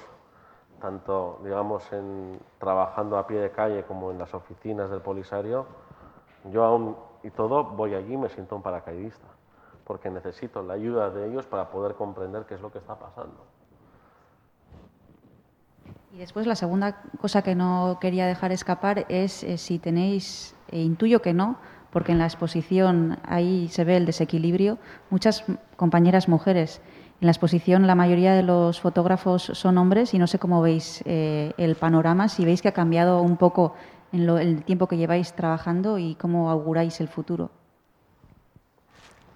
tanto 0.81 1.41
digamos 1.43 1.91
en, 1.93 2.39
trabajando 2.59 3.19
a 3.19 3.27
pie 3.27 3.41
de 3.41 3.51
calle 3.51 3.85
como 3.85 4.11
en 4.11 4.19
las 4.19 4.33
oficinas 4.35 4.91
del 4.91 5.01
Polisario. 5.01 5.67
Yo 6.51 6.65
aún 6.65 6.97
y 7.23 7.31
todo 7.31 7.65
voy 7.65 7.95
allí 7.95 8.15
y 8.15 8.19
me 8.19 8.29
siento 8.29 8.55
un 8.55 8.63
paracaidista, 8.63 9.27
porque 9.87 10.11
necesito 10.11 10.63
la 10.63 10.75
ayuda 10.75 11.11
de 11.11 11.31
ellos 11.31 11.47
para 11.47 11.71
poder 11.71 11.95
comprender 11.95 12.45
qué 12.47 12.55
es 12.55 12.61
lo 12.61 12.73
que 12.73 12.79
está 12.79 12.99
pasando. 12.99 13.45
Y 16.13 16.19
después 16.19 16.47
la 16.47 16.55
segunda 16.55 17.03
cosa 17.21 17.43
que 17.43 17.57
no 17.57 17.99
quería 18.01 18.27
dejar 18.27 18.53
escapar 18.53 19.05
es 19.09 19.43
eh, 19.43 19.59
si 19.59 19.81
tenéis, 19.81 20.55
e 20.69 20.81
intuyo 20.81 21.21
que 21.21 21.35
no, 21.35 21.59
porque 21.91 22.13
en 22.13 22.19
la 22.19 22.25
exposición 22.25 23.19
ahí 23.25 23.69
se 23.69 23.85
ve 23.85 23.97
el 23.97 24.07
desequilibrio, 24.07 24.79
muchas 25.11 25.45
compañeras 25.77 26.29
mujeres. 26.29 26.81
En 27.21 27.27
la 27.27 27.33
exposición 27.33 27.87
la 27.87 27.95
mayoría 27.95 28.33
de 28.35 28.45
los 28.45 28.81
fotógrafos 28.81 29.43
son 29.43 29.77
hombres 29.79 30.15
y 30.15 30.19
no 30.19 30.27
sé 30.27 30.39
cómo 30.39 30.63
veis 30.63 31.03
eh, 31.05 31.53
el 31.57 31.75
panorama, 31.75 32.29
si 32.29 32.45
veis 32.45 32.63
que 32.63 32.69
ha 32.69 32.73
cambiado 32.73 33.21
un 33.21 33.37
poco 33.37 33.75
en 34.13 34.27
lo, 34.27 34.39
el 34.39 34.63
tiempo 34.65 34.87
que 34.87 34.97
lleváis 34.97 35.33
trabajando 35.33 35.99
y 35.99 36.15
cómo 36.15 36.49
auguráis 36.49 37.01
el 37.01 37.09
futuro. 37.09 37.51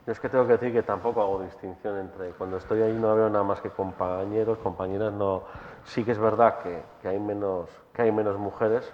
Yo 0.09 0.12
es 0.12 0.20
que 0.20 0.30
tengo 0.30 0.47
que 0.47 0.52
decir 0.52 0.72
que 0.72 0.82
tampoco 0.82 1.20
hago 1.20 1.43
distinción 1.43 1.98
entre 1.98 2.30
cuando 2.30 2.56
estoy 2.56 2.80
ahí 2.80 2.94
no 2.94 3.14
veo 3.14 3.28
nada 3.28 3.44
más 3.44 3.60
que 3.60 3.68
compañeros, 3.68 4.56
compañeras, 4.56 5.12
no. 5.12 5.43
Sí 5.85 6.02
que 6.02 6.12
es 6.12 6.18
verdad 6.18 6.60
que, 6.60 6.82
hay 7.06 7.20
menos 7.20 8.39
mujeres, 8.39 8.90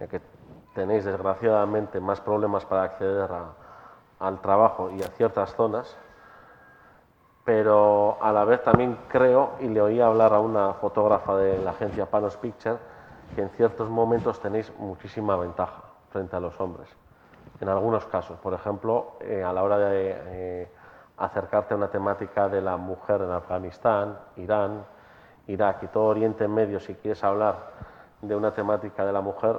ya 0.00 0.08
que 0.08 0.20
tenéis 0.74 1.04
desgraciadamente 1.04 2.00
más 2.00 2.20
problemas 2.20 2.64
para 2.64 2.82
acceder 2.82 3.30
al 4.18 4.40
trabajo 4.40 4.90
y 4.90 5.04
a 5.04 5.06
ciertas 5.06 5.54
zonas, 5.54 5.96
pero 7.44 8.18
a 8.20 8.32
la 8.32 8.44
vez 8.44 8.60
también 8.64 8.98
creo, 9.06 9.52
y 9.60 9.68
le 9.68 9.80
oí 9.80 10.00
hablar 10.00 10.34
a 10.34 10.40
una 10.40 10.74
fotógrafa 10.74 11.36
de 11.36 11.58
la 11.60 11.70
agencia 11.70 12.06
Panos 12.06 12.36
Picture, 12.38 12.78
que 13.36 13.42
en 13.42 13.50
ciertos 13.50 13.88
momentos 13.88 14.40
tenéis 14.40 14.72
muchísima 14.80 15.36
ventaja 15.36 15.84
frente 16.10 16.34
a 16.34 16.40
los 16.40 16.58
hombres 16.58 17.05
en 17.60 17.68
algunos 17.68 18.04
casos. 18.06 18.38
Por 18.38 18.54
ejemplo, 18.54 19.16
eh, 19.20 19.42
a 19.42 19.52
la 19.52 19.62
hora 19.62 19.78
de 19.78 20.16
eh, 20.16 20.68
acercarte 21.16 21.74
a 21.74 21.76
una 21.76 21.88
temática 21.88 22.48
de 22.48 22.60
la 22.60 22.76
mujer 22.76 23.22
en 23.22 23.30
Afganistán, 23.30 24.18
Irán, 24.36 24.84
Irak 25.46 25.84
y 25.84 25.86
todo 25.88 26.04
Oriente 26.04 26.48
Medio, 26.48 26.80
si 26.80 26.94
quieres 26.94 27.22
hablar 27.24 27.56
de 28.20 28.34
una 28.34 28.52
temática 28.52 29.04
de 29.04 29.12
la 29.12 29.20
mujer, 29.20 29.58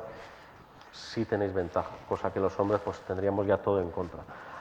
sí 0.91 1.26
tenéis 1.26 1.53
ventaja, 1.53 1.90
cosa 2.07 2.32
que 2.32 2.40
los 2.40 2.57
hombres 2.60 2.82
pues 2.84 2.99
tendríamos 3.02 3.45
ya 3.45 3.57
todo 3.57 3.82
en 3.82 3.91
contra. 3.91 4.19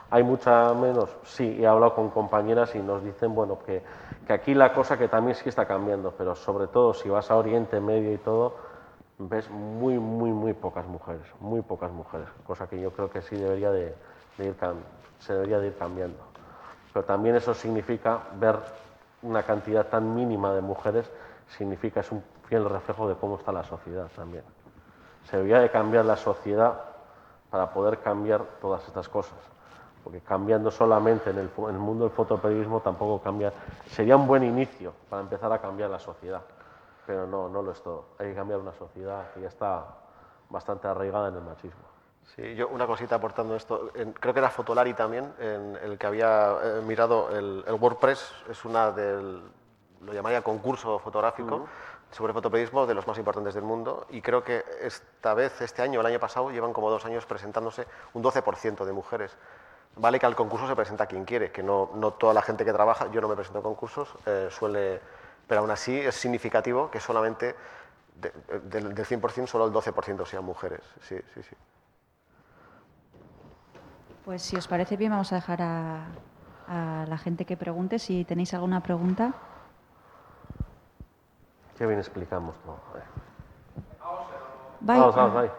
Hay 0.09 0.23
mucha 0.23 0.73
menos, 0.73 1.09
sí, 1.23 1.57
he 1.59 1.67
hablado 1.67 1.93
con 1.93 2.09
compañeras 2.11 2.73
y 2.75 2.79
nos 2.79 3.03
dicen, 3.03 3.35
bueno, 3.35 3.59
que, 3.65 3.83
que 4.25 4.31
aquí 4.31 4.53
la 4.53 4.71
cosa 4.73 4.97
que 4.97 5.09
también 5.09 5.35
sí 5.35 5.49
está 5.49 5.65
cambiando, 5.65 6.13
pero 6.17 6.33
sobre 6.33 6.67
todo 6.67 6.93
si 6.93 7.09
vas 7.09 7.29
a 7.29 7.35
Oriente 7.35 7.81
Medio 7.81 8.13
y 8.13 8.17
todo, 8.17 8.55
ves 9.17 9.49
muy, 9.49 9.97
muy, 9.97 10.31
muy 10.31 10.53
pocas 10.53 10.85
mujeres, 10.85 11.25
muy 11.39 11.61
pocas 11.61 11.91
mujeres, 11.91 12.27
cosa 12.45 12.67
que 12.67 12.79
yo 12.79 12.91
creo 12.91 13.09
que 13.09 13.21
sí 13.21 13.35
debería 13.35 13.71
de, 13.71 13.95
ir 14.37 14.55
cambiando. 15.77 16.19
Pero 16.93 17.05
también 17.05 17.35
eso 17.35 17.53
significa 17.53 18.21
ver 18.35 18.59
una 19.23 19.43
cantidad 19.43 19.87
tan 19.87 20.13
mínima 20.13 20.53
de 20.53 20.61
mujeres, 20.61 21.11
significa, 21.57 22.01
es 22.01 22.11
un 22.11 22.23
fiel 22.47 22.69
reflejo 22.69 23.09
de 23.09 23.15
cómo 23.15 23.37
está 23.37 23.51
la 23.51 23.63
sociedad 23.63 24.07
también. 24.15 24.43
Se 25.25 25.37
debería 25.37 25.59
de 25.59 25.71
cambiar 25.71 26.05
la 26.05 26.15
sociedad 26.15 26.79
para 27.49 27.73
poder 27.73 27.99
cambiar 27.99 28.43
todas 28.61 28.87
estas 28.87 29.09
cosas, 29.09 29.39
porque 30.03 30.21
cambiando 30.21 30.69
solamente 30.69 31.31
en 31.31 31.39
el, 31.39 31.49
en 31.57 31.75
el 31.75 31.79
mundo 31.79 32.03
del 32.05 32.13
fotoperiodismo 32.13 32.81
tampoco 32.81 33.21
cambia, 33.23 33.51
sería 33.87 34.15
un 34.15 34.27
buen 34.27 34.43
inicio 34.43 34.93
para 35.09 35.23
empezar 35.23 35.51
a 35.51 35.59
cambiar 35.59 35.89
la 35.89 35.99
sociedad 35.99 36.41
pero 37.07 37.25
no, 37.25 37.47
no 37.47 37.63
lo 37.63 37.71
es 37.71 37.81
todo. 37.81 38.09
Hay 38.19 38.27
que 38.27 38.35
cambiar 38.35 38.59
una 38.59 38.73
sociedad 38.73 39.31
que 39.33 39.41
ya 39.41 39.47
está 39.47 39.85
bastante 40.49 40.87
arraigada 40.87 41.29
en 41.29 41.35
el 41.35 41.41
machismo. 41.41 41.87
Sí, 42.35 42.53
yo 42.55 42.67
una 42.67 42.85
cosita 42.85 43.15
aportando 43.15 43.55
esto, 43.55 43.89
en, 43.95 44.11
creo 44.11 44.33
que 44.33 44.39
era 44.41 44.49
Fotolari 44.49 44.93
también, 44.93 45.33
en 45.39 45.77
el 45.81 45.97
que 45.97 46.05
había 46.05 46.57
eh, 46.61 46.81
mirado 46.85 47.29
el, 47.31 47.63
el, 47.65 47.73
WordPress, 47.75 48.33
es 48.49 48.65
una 48.65 48.91
del, 48.91 49.41
lo 50.01 50.13
llamaría 50.13 50.41
concurso 50.41 50.99
fotográfico 50.99 51.55
uh 51.55 51.59
-huh. 51.59 51.67
sobre 52.11 52.33
fotoperiodismo 52.33 52.85
de 52.85 52.93
los 52.93 53.07
más 53.07 53.17
importantes 53.17 53.53
del 53.53 53.63
mundo 53.63 54.05
y 54.09 54.21
creo 54.21 54.43
que 54.43 54.65
esta 54.81 55.33
vez, 55.33 55.61
este 55.61 55.81
año, 55.81 56.01
el 56.01 56.05
año 56.05 56.19
pasado, 56.19 56.51
llevan 56.51 56.73
como 56.73 56.89
dos 56.89 57.05
años 57.05 57.25
presentándose 57.25 57.87
un 58.13 58.21
12% 58.21 58.83
de 58.83 58.91
mujeres. 58.91 59.37
Vale 59.95 60.19
que 60.19 60.25
al 60.25 60.35
concurso 60.35 60.67
se 60.67 60.75
presenta 60.75 61.07
quien 61.07 61.23
quiere, 61.23 61.51
que 61.51 61.63
no, 61.63 61.91
no 61.95 62.11
toda 62.11 62.33
la 62.33 62.41
gente 62.41 62.65
que 62.65 62.73
trabaja, 62.73 63.09
yo 63.09 63.21
no 63.21 63.29
me 63.29 63.35
presento 63.35 63.59
a 63.59 63.63
concursos, 63.63 64.13
eh, 64.25 64.49
suele 64.51 65.01
pero 65.47 65.61
aún 65.61 65.71
así 65.71 65.97
es 65.97 66.15
significativo 66.15 66.91
que 66.91 66.99
solamente 66.99 67.55
de, 68.15 68.31
de, 68.63 68.81
del 68.93 69.05
100% 69.05 69.47
solo 69.47 69.65
el 69.65 69.73
12% 69.73 70.25
sean 70.25 70.43
mujeres. 70.43 70.81
Sí, 71.01 71.17
sí, 71.33 71.43
sí. 71.43 71.55
Pues 74.25 74.41
si 74.41 74.57
os 74.57 74.67
parece 74.67 74.97
bien, 74.97 75.11
vamos 75.11 75.31
a 75.31 75.35
dejar 75.35 75.61
a, 75.61 76.07
a 76.67 77.05
la 77.07 77.17
gente 77.17 77.45
que 77.45 77.55
pregunte. 77.55 77.97
Si 77.97 78.25
tenéis 78.25 78.53
alguna 78.53 78.81
pregunta. 78.81 79.33
Qué 81.77 81.85
bien 81.85 81.99
explicamos 81.99 82.55
todo. 82.63 82.79
Bai. 84.81 84.99
Vamos, 84.99 85.15
vamos, 85.15 85.33
bai. 85.33 85.51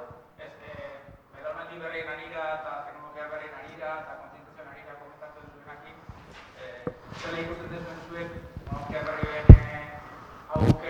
Zer 7.19 7.39
ikusten 7.40 7.88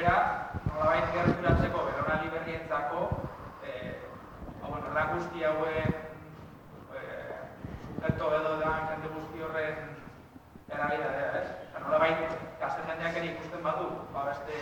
aukera, 0.09 0.51
nolabait 0.72 1.05
gerturatzeko 1.12 1.78
belaunaldi 1.86 2.28
berrientzako, 2.32 3.01
eh, 3.64 4.01
hau, 4.62 4.70
bueno, 4.70 4.93
lan 4.94 5.10
guzti 5.14 5.44
hauen 5.44 5.90
eh, 6.97 8.09
edo 8.09 8.55
da 8.62 8.72
jende 8.89 9.09
guzti 9.14 9.43
horren 9.43 9.76
eragidadea, 10.68 11.28
ez? 11.40 11.48
Eta 11.68 11.85
nolabait, 11.85 12.36
gazte 12.60 12.86
jendeak 12.89 13.20
ere 13.20 13.32
ikusten 13.35 13.62
badu, 13.62 13.90
ba, 14.14 14.24
beste 14.30 14.55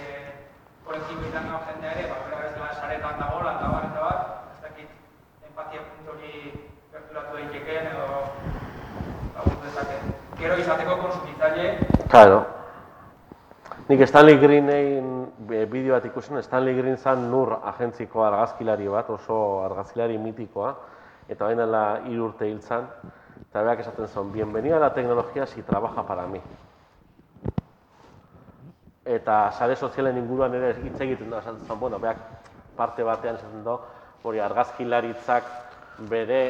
kolektibo 0.85 1.28
izan 1.28 1.48
gau 1.51 1.62
jendea 1.70 1.94
ere, 1.94 2.09
ba, 2.10 2.20
bera 2.27 2.43
bezala 2.48 2.74
saretan 2.81 3.23
dagoela, 3.23 3.55
eta 3.55 3.73
bar, 3.74 3.85
eta 3.93 4.51
ez 4.56 4.60
dakit, 4.66 4.90
empatia 5.47 5.86
puntu 5.93 6.16
hori 6.16 6.35
gerturatu 6.93 7.39
daitekeen 7.39 7.93
edo 7.94 8.06
lagundu 9.39 9.64
dezaken. 9.68 10.12
Gero 10.43 10.60
izateko 10.64 11.01
konsumitzaile, 11.06 11.73
Claro. 12.06 12.55
Nik 13.86 14.00
Stanley 14.02 14.34
Greenein 14.42 15.28
bideo 15.46 15.92
bat 15.94 16.06
ikusen, 16.08 16.40
Stanley 16.42 16.74
Green 16.74 16.96
zan 16.98 17.28
nur 17.30 17.52
agentziko 17.62 18.24
argazkilari 18.26 18.88
bat, 18.90 19.12
oso 19.14 19.36
argazkilari 19.62 20.16
mitikoa, 20.18 20.72
eta 21.30 21.46
baina 21.46 21.62
dela 21.68 21.82
hiru 22.08 22.24
urte 22.32 22.48
hil 22.50 22.58
zan, 22.66 22.88
eta 23.44 23.62
beak 23.62 23.84
esaten 23.84 24.08
zuen, 24.08 24.32
bienvenida 24.34 24.80
la 24.82 24.92
tecnología 24.92 25.46
si 25.46 25.62
trabaja 25.62 26.02
para 26.02 26.26
mí. 26.26 26.40
Eta 29.04 29.52
sare 29.52 29.76
sozialen 29.76 30.18
inguruan 30.18 30.58
ere 30.58 30.72
hitz 30.82 30.98
egiten 31.06 31.30
da, 31.30 31.38
esaten 31.38 31.62
zuen, 31.68 31.78
bueno, 31.78 32.00
beak 32.02 32.18
parte 32.74 33.06
batean 33.06 33.38
esaten 33.38 33.62
du, 33.62 33.78
hori 34.26 34.42
argazkilaritzak 34.42 35.52
bere 36.10 36.40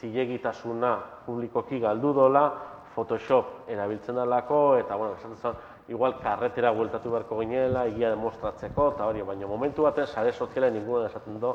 zilegitasuna 0.00 0.96
publikoki 1.26 1.78
galdu 1.78 2.14
dola, 2.24 2.46
Photoshop 2.90 3.68
erabiltzen 3.70 4.16
dalako, 4.16 4.78
eta, 4.80 4.96
bueno, 4.96 5.12
esaten 5.20 5.36
zuen, 5.36 5.60
igual 5.90 6.20
karretera 6.22 6.70
bueltatu 6.70 7.10
beharko 7.10 7.40
ginela, 7.42 7.84
egia 7.90 8.12
demostratzeko, 8.14 8.92
eta 8.94 9.08
hori, 9.10 9.24
baina 9.26 9.48
momentu 9.50 9.82
baten 9.82 10.06
sare 10.06 10.32
sozialen 10.32 10.76
inguruan 10.78 11.08
esaten 11.08 11.40
du, 11.42 11.50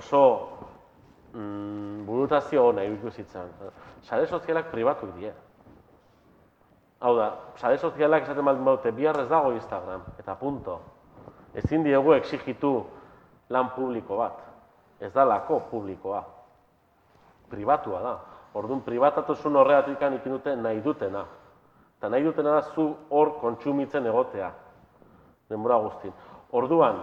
oso 0.00 0.22
mm, 1.34 2.06
burutazio 2.08 2.64
hona 2.70 2.86
ikusitzen. 2.88 3.52
Sare 4.08 4.26
sozialak 4.26 4.70
pribatuak 4.72 5.12
die. 5.18 5.32
Hau 7.04 7.12
da, 7.18 7.28
sare 7.60 7.76
sozialak 7.76 8.24
esaten 8.24 8.48
baldin 8.48 8.64
badute, 8.64 8.92
bihar 8.96 9.20
ez 9.20 9.28
dago 9.28 9.52
Instagram, 9.52 10.06
eta 10.18 10.34
punto. 10.40 10.80
Ezin 11.54 11.84
diegu 11.84 12.14
exigitu 12.16 12.72
lan 13.52 13.68
publiko 13.76 14.16
bat. 14.16 14.40
Ez 15.00 15.12
dalako 15.12 15.60
publikoa. 15.68 16.22
Pribatua 17.52 18.00
da. 18.00 18.14
Orduan, 18.56 18.80
pribatatasun 18.80 19.56
horregatik 19.60 20.00
ikin 20.00 20.32
dute 20.32 20.56
nahi 20.56 20.80
dutena. 20.80 21.26
Eta 21.98 22.08
nahi 22.08 22.22
dutena 22.22 22.52
da 22.54 22.62
zu 22.74 22.84
hor 23.10 23.34
kontsumitzen 23.40 24.06
egotea. 24.06 24.52
Denbora 25.50 25.80
guztin. 25.82 26.12
Orduan, 26.54 27.00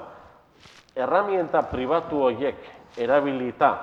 erramienta 0.96 1.66
pribatu 1.68 2.22
horiek 2.24 2.62
erabilita 2.98 3.74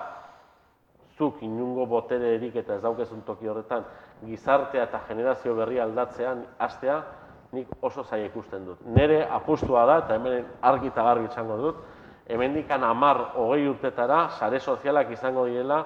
zuk 1.18 1.42
inungo 1.44 1.84
botere 1.86 2.34
erik 2.36 2.56
eta 2.56 2.78
ez 2.78 2.82
daukezun 2.82 3.20
toki 3.26 3.48
horretan 3.48 3.84
gizartea 4.24 4.86
eta 4.88 5.02
generazio 5.08 5.54
berri 5.54 5.80
aldatzean 5.82 6.46
hastea, 6.58 7.02
nik 7.52 7.68
oso 7.84 8.04
zaila 8.04 8.30
ikusten 8.30 8.64
dut. 8.64 8.80
Nere 8.86 9.26
apustua 9.28 9.84
da, 9.86 9.98
eta 10.06 10.16
hemen 10.16 10.46
argi 10.62 10.88
eta 10.88 11.04
garbi 11.04 11.28
izango 11.28 11.58
dut, 11.60 11.82
hemendikan 12.32 12.84
hamar 12.88 13.20
hogei 13.36 13.66
urtetara 13.68 14.28
sare 14.38 14.60
sozialak 14.60 15.10
izango 15.12 15.44
direla 15.50 15.82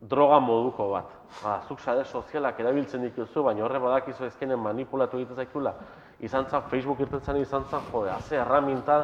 droga 0.00 0.38
moduko 0.40 0.90
bat. 0.90 1.12
Ba, 1.42 1.60
zuk 1.68 1.80
sare 1.80 2.04
sozialak 2.04 2.60
erabiltzen 2.60 3.02
dituzu, 3.02 3.42
baina 3.42 3.64
horre 3.64 3.80
badakizu 3.82 4.26
ezkenen 4.26 4.60
manipulatu 4.60 5.18
egiten 5.18 5.36
zaikula. 5.36 5.74
Izan 6.20 6.46
zan, 6.50 6.62
Facebook 6.70 7.00
irtetzen 7.00 7.36
izan 7.40 7.64
zan, 7.70 7.82
jode, 7.92 8.10
haze 8.10 8.36
erraminta 8.40 9.00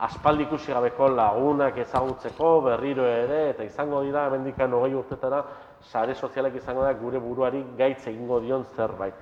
aspaldi 0.00 0.46
ikusi 0.48 0.72
gabeko 0.72 1.08
lagunak 1.12 1.76
ezagutzeko, 1.82 2.52
berriro 2.64 3.04
ere, 3.06 3.50
eta 3.50 3.64
izango 3.64 4.00
dira, 4.04 4.26
hemendikan 4.28 4.72
hogei 4.72 4.94
urtetara, 4.96 5.42
sare 5.80 6.14
sozialak 6.14 6.56
izango 6.56 6.84
da 6.84 6.92
gure 6.96 7.20
buruari 7.20 7.62
gaitz 7.76 8.06
egingo 8.08 8.40
dion 8.40 8.64
zerbait. 8.76 9.14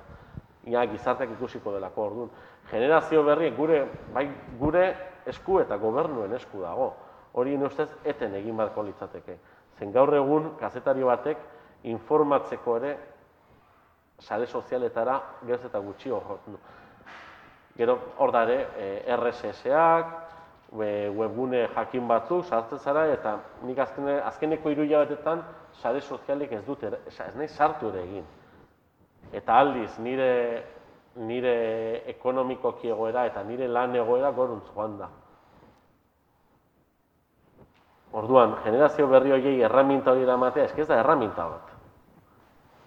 Ia 0.67 0.85
gizarteak 0.91 1.35
ikusiko 1.35 1.73
delako 1.75 2.05
orduan. 2.05 2.31
Generazio 2.71 3.23
berri 3.23 3.51
gure, 3.57 3.83
bai, 4.13 4.27
gure 4.59 4.85
esku 5.27 5.59
eta 5.59 5.77
gobernuen 5.77 6.33
esku 6.35 6.61
dago. 6.63 6.93
Hori 7.33 7.55
nire 7.55 7.69
ustez 7.69 7.89
eten 8.03 8.35
egin 8.35 8.57
beharko 8.57 8.83
litzateke. 8.83 9.37
Zen 9.79 9.91
gaur 9.91 10.13
egun 10.13 10.55
kazetari 10.59 11.03
batek 11.03 11.37
informatzeko 11.83 12.75
ere 12.77 12.97
sare 14.19 14.45
sozialetara 14.45 15.19
geroz 15.45 15.65
eta 15.65 15.79
gutxi 15.79 16.09
du. 16.09 16.57
Gero 17.77 17.97
hor 18.17 18.31
da 18.31 18.43
ere 18.43 18.57
eh, 18.77 19.15
RSS-ak, 19.15 20.09
we- 20.71 21.09
webgune 21.09 21.67
jakin 21.75 22.07
batzuk 22.07 22.45
sartzen 22.45 22.79
zara 22.79 23.05
eta 23.07 23.37
nik 23.63 23.79
azkene, 23.79 24.19
azkeneko 24.21 24.69
hiru 24.69 24.83
hilabetetan 24.83 25.43
sare 25.81 26.01
sozialik 26.01 26.51
ez 26.51 26.65
dut 26.65 26.83
ere- 26.83 26.99
ez 27.07 27.35
nahi 27.35 27.47
sartu 27.47 27.87
ere 27.89 28.03
egin. 28.03 28.25
Eta 29.31 29.53
aldiz 29.53 29.97
nire 29.99 30.63
nire 31.15 32.03
ekonomikoki 32.07 32.89
egoera 32.89 33.25
eta 33.25 33.43
nire 33.43 33.67
lan 33.67 33.95
egoera 33.95 34.31
goruntz 34.31 34.67
joan 34.75 34.97
da. 34.97 35.09
Orduan, 38.11 38.55
generazio 38.63 39.07
berri 39.07 39.31
horiei 39.31 39.61
erraminta 39.61 40.11
hori 40.11 40.23
eramatea, 40.25 40.71
que 40.73 40.81
ez 40.81 40.87
da 40.87 40.97
erraminta 40.99 41.45
bat. 41.45 41.75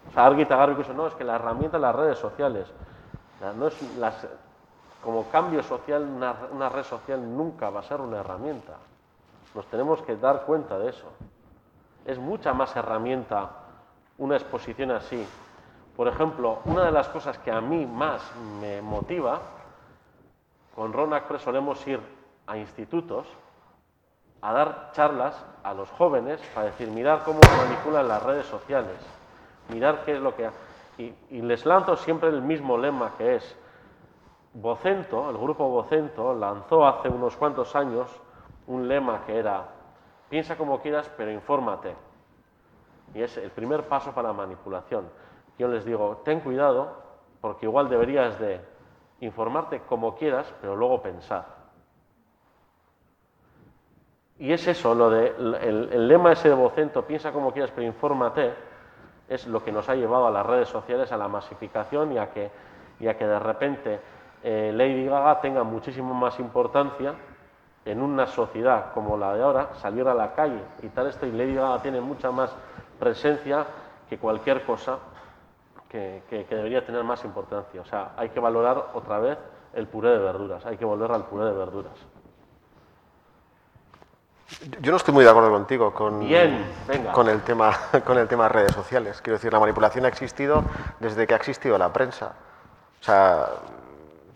Osa, 0.08 0.24
argi 0.24 0.42
eta 0.42 0.56
garbi 0.56 0.74
ikusten, 0.74 0.96
no, 0.96 1.06
es 1.06 1.14
que 1.14 1.24
la 1.24 1.36
herramienta 1.36 1.78
las 1.78 1.94
redes 1.94 2.18
sociales. 2.18 2.66
No 3.56 3.66
es 3.68 3.96
las, 3.98 4.26
como 5.02 5.24
cambio 5.30 5.62
social, 5.62 6.02
una, 6.02 6.34
una 6.52 6.68
red 6.68 6.84
social 6.84 7.20
nunca 7.20 7.70
va 7.70 7.80
a 7.80 7.82
ser 7.82 8.00
una 8.00 8.18
herramienta. 8.18 8.74
Nos 9.54 9.66
tenemos 9.66 10.02
que 10.02 10.16
dar 10.16 10.42
cuenta 10.42 10.78
de 10.78 10.90
eso. 10.90 11.06
Es 12.04 12.18
mucha 12.18 12.52
más 12.52 12.74
herramienta 12.74 13.50
una 14.18 14.36
exposición 14.36 14.90
así. 14.90 15.26
Por 15.96 16.08
ejemplo, 16.08 16.58
una 16.64 16.84
de 16.84 16.92
las 16.92 17.08
cosas 17.08 17.38
que 17.38 17.52
a 17.52 17.60
mí 17.60 17.86
más 17.86 18.22
me 18.60 18.80
motiva, 18.80 19.40
con 20.74 20.92
Ron 20.92 21.12
Acre 21.12 21.38
solemos 21.38 21.86
ir 21.86 22.00
a 22.46 22.56
institutos 22.56 23.26
a 24.42 24.52
dar 24.52 24.90
charlas 24.92 25.42
a 25.62 25.72
los 25.72 25.88
jóvenes 25.92 26.40
para 26.54 26.66
decir, 26.66 26.88
mirar 26.90 27.22
cómo 27.24 27.40
manipulan 27.56 28.08
las 28.08 28.22
redes 28.22 28.46
sociales, 28.46 28.96
mirar 29.68 30.04
qué 30.04 30.16
es 30.16 30.20
lo 30.20 30.34
que... 30.34 30.46
ha-". 30.46 30.52
Y, 30.98 31.14
y 31.30 31.40
les 31.40 31.64
lanzo 31.64 31.96
siempre 31.96 32.28
el 32.28 32.42
mismo 32.42 32.76
lema 32.76 33.12
que 33.16 33.36
es, 33.36 33.56
Vocento, 34.54 35.30
el 35.30 35.38
grupo 35.38 35.66
Vocento, 35.68 36.34
lanzó 36.34 36.86
hace 36.86 37.08
unos 37.08 37.36
cuantos 37.36 37.74
años 37.74 38.10
un 38.66 38.86
lema 38.86 39.22
que 39.24 39.38
era, 39.38 39.64
piensa 40.28 40.58
como 40.58 40.80
quieras, 40.80 41.10
pero 41.16 41.30
infórmate. 41.30 41.94
Y 43.14 43.22
es 43.22 43.36
el 43.38 43.50
primer 43.50 43.84
paso 43.88 44.12
para 44.12 44.28
la 44.28 44.34
manipulación. 44.34 45.08
Yo 45.58 45.68
les 45.68 45.84
digo, 45.84 46.20
ten 46.24 46.40
cuidado, 46.40 46.90
porque 47.40 47.66
igual 47.66 47.88
deberías 47.88 48.38
de 48.38 48.60
informarte 49.20 49.80
como 49.80 50.16
quieras, 50.16 50.52
pero 50.60 50.76
luego 50.76 51.00
pensar. 51.00 51.61
Y 54.42 54.52
es 54.52 54.66
eso, 54.66 54.92
lo 54.92 55.08
de, 55.08 55.28
el, 55.38 55.88
el 55.92 56.08
lema 56.08 56.32
ese 56.32 56.48
de 56.48 57.02
piensa 57.06 57.30
como 57.30 57.52
quieras, 57.52 57.70
pero 57.72 57.86
infórmate, 57.86 58.52
es 59.28 59.46
lo 59.46 59.62
que 59.62 59.70
nos 59.70 59.88
ha 59.88 59.94
llevado 59.94 60.26
a 60.26 60.32
las 60.32 60.44
redes 60.44 60.68
sociales, 60.68 61.12
a 61.12 61.16
la 61.16 61.28
masificación 61.28 62.10
y 62.10 62.18
a 62.18 62.28
que, 62.32 62.50
y 62.98 63.06
a 63.06 63.16
que 63.16 63.24
de 63.24 63.38
repente 63.38 64.00
eh, 64.42 64.72
Lady 64.74 65.06
Gaga 65.06 65.40
tenga 65.40 65.62
muchísimo 65.62 66.12
más 66.12 66.40
importancia 66.40 67.14
en 67.84 68.02
una 68.02 68.26
sociedad 68.26 68.86
como 68.94 69.16
la 69.16 69.32
de 69.36 69.44
ahora, 69.44 69.74
salir 69.74 70.08
a 70.08 70.14
la 70.14 70.34
calle 70.34 70.60
y 70.82 70.88
tal 70.88 71.06
esto, 71.06 71.24
y 71.24 71.30
Lady 71.30 71.54
Gaga 71.54 71.80
tiene 71.80 72.00
mucha 72.00 72.32
más 72.32 72.52
presencia 72.98 73.64
que 74.08 74.18
cualquier 74.18 74.64
cosa 74.64 74.98
que- 75.88 76.24
que 76.28 76.56
debería 76.56 76.84
tener 76.84 77.04
más 77.04 77.24
importancia. 77.24 77.80
O 77.80 77.84
sea, 77.84 78.10
hay 78.16 78.30
que 78.30 78.40
valorar 78.40 78.86
otra 78.94 79.20
vez 79.20 79.38
el 79.72 79.86
puré 79.86 80.10
de 80.10 80.18
verduras, 80.18 80.66
hay 80.66 80.76
que 80.76 80.84
volver 80.84 81.12
al 81.12 81.26
puré 81.26 81.44
de 81.44 81.52
verduras. 81.52 82.11
Yo 84.80 84.90
no 84.90 84.96
estoy 84.96 85.14
muy 85.14 85.24
de 85.24 85.30
acuerdo 85.30 85.50
contigo 85.50 85.92
con, 85.92 86.20
Bien, 86.20 86.64
con, 87.12 87.28
el 87.28 87.42
tema, 87.42 87.76
con 88.04 88.18
el 88.18 88.28
tema 88.28 88.48
redes 88.48 88.72
sociales. 88.72 89.20
Quiero 89.22 89.36
decir, 89.38 89.52
la 89.52 89.60
manipulación 89.60 90.04
ha 90.04 90.08
existido 90.08 90.62
desde 91.00 91.26
que 91.26 91.34
ha 91.34 91.36
existido 91.36 91.78
la 91.78 91.92
prensa. 91.92 92.32
O 93.00 93.04
sea, 93.04 93.46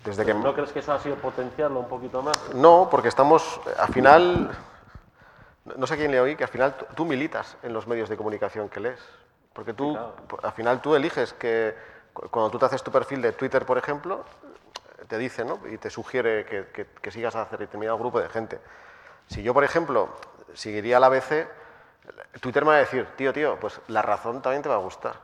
desde 0.04 0.24
que... 0.24 0.34
¿No 0.34 0.54
crees 0.54 0.72
que 0.72 0.80
eso 0.80 0.92
ha 0.92 0.98
sido 0.98 1.16
potenciarlo 1.16 1.80
un 1.80 1.88
poquito 1.88 2.22
más? 2.22 2.36
No, 2.54 2.88
porque 2.90 3.08
estamos, 3.08 3.60
al 3.78 3.88
final, 3.88 4.50
no 5.76 5.86
sé 5.86 5.96
quién 5.96 6.10
le 6.10 6.20
oí, 6.20 6.36
que 6.36 6.44
al 6.44 6.50
final 6.50 6.74
tú- 6.94 7.04
militas 7.04 7.56
en 7.62 7.72
los 7.72 7.86
medios 7.86 8.08
de 8.08 8.16
comunicación 8.16 8.68
que 8.68 8.80
lees. 8.80 9.00
Porque 9.52 9.72
tú, 9.72 9.92
claro. 9.92 10.14
al 10.42 10.52
final 10.52 10.80
tú 10.82 10.94
eliges 10.94 11.32
que 11.32 11.74
cu- 12.12 12.28
cuando 12.28 12.50
tú 12.50 12.58
te 12.58 12.66
haces 12.66 12.82
tu 12.82 12.90
perfil 12.90 13.22
de 13.22 13.32
Twitter, 13.32 13.64
por 13.64 13.78
ejemplo, 13.78 14.24
te 15.08 15.16
dice, 15.18 15.44
¿no? 15.44 15.58
Y 15.72 15.78
te 15.78 15.88
sugiere 15.90 16.44
que, 16.44 16.66
que- 16.74 16.86
que 16.86 17.10
sigas 17.10 17.34
a 17.36 17.46
determinado 17.56 17.96
grupo 17.98 18.20
de 18.20 18.28
gente. 18.28 18.60
Si 19.28 19.42
yo, 19.42 19.52
por 19.54 19.64
ejemplo, 19.64 20.08
seguiría 20.54 21.00
la 21.00 21.06
ABC, 21.06 21.48
Twitter 22.40 22.64
me 22.64 22.70
va 22.70 22.76
a 22.76 22.80
decir, 22.80 23.06
tío, 23.16 23.32
tío, 23.32 23.58
pues 23.60 23.80
la 23.88 24.02
razón 24.02 24.40
también 24.42 24.62
te 24.62 24.68
va 24.68 24.76
a 24.76 24.78
gustar. 24.78 25.14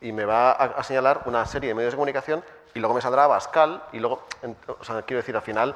Y 0.00 0.12
me 0.12 0.24
va 0.24 0.50
a, 0.52 0.64
a 0.64 0.82
señalar 0.82 1.22
una 1.26 1.44
serie 1.46 1.68
de 1.68 1.74
medios 1.74 1.92
de 1.92 1.96
comunicación 1.96 2.42
y 2.74 2.80
luego 2.80 2.94
me 2.94 3.00
saldrá 3.00 3.26
Bascal 3.26 3.82
y 3.92 3.98
luego, 4.00 4.22
en- 4.42 4.56
o 4.66 4.82
sea, 4.82 5.02
quiero 5.02 5.18
decir, 5.18 5.36
al 5.36 5.42
final, 5.42 5.74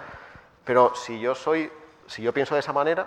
pero 0.65 0.95
si 0.95 1.21
yo 1.21 1.35
soy, 1.35 1.71
si 2.07 2.23
yo 2.23 2.33
pienso 2.33 2.55
de 2.55 2.61
esa 2.61 2.73
manera, 2.73 3.07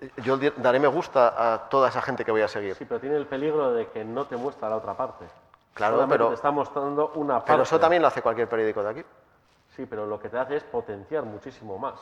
eh, 0.00 0.10
yo 0.22 0.38
daré 0.56 0.78
me 0.78 0.88
gusta 0.88 1.52
a 1.54 1.68
toda 1.68 1.88
esa 1.88 2.00
gente 2.00 2.24
que 2.24 2.30
voy 2.30 2.42
a 2.42 2.48
seguir. 2.48 2.74
Sí, 2.76 2.84
pero 2.86 3.00
tiene 3.00 3.16
el 3.16 3.26
peligro 3.26 3.72
de 3.72 3.88
que 3.88 4.04
no 4.04 4.26
te 4.26 4.36
muestra 4.36 4.68
la 4.70 4.76
otra 4.76 4.94
parte. 4.94 5.26
Claro, 5.74 5.96
Solamente 5.96 6.14
pero- 6.14 6.28
te 6.28 6.34
está 6.36 6.50
mostrando 6.50 7.12
una 7.16 7.34
parte. 7.40 7.52
Pero 7.52 7.62
eso 7.64 7.78
también 7.80 8.00
lo 8.02 8.08
hace 8.08 8.22
cualquier 8.22 8.48
periódico 8.48 8.82
de 8.82 8.90
aquí. 8.90 9.04
Sí, 9.76 9.86
pero 9.86 10.06
lo 10.06 10.18
que 10.18 10.28
te 10.28 10.38
hace 10.38 10.56
es 10.56 10.64
potenciar 10.64 11.24
muchísimo 11.24 11.78
más. 11.78 11.94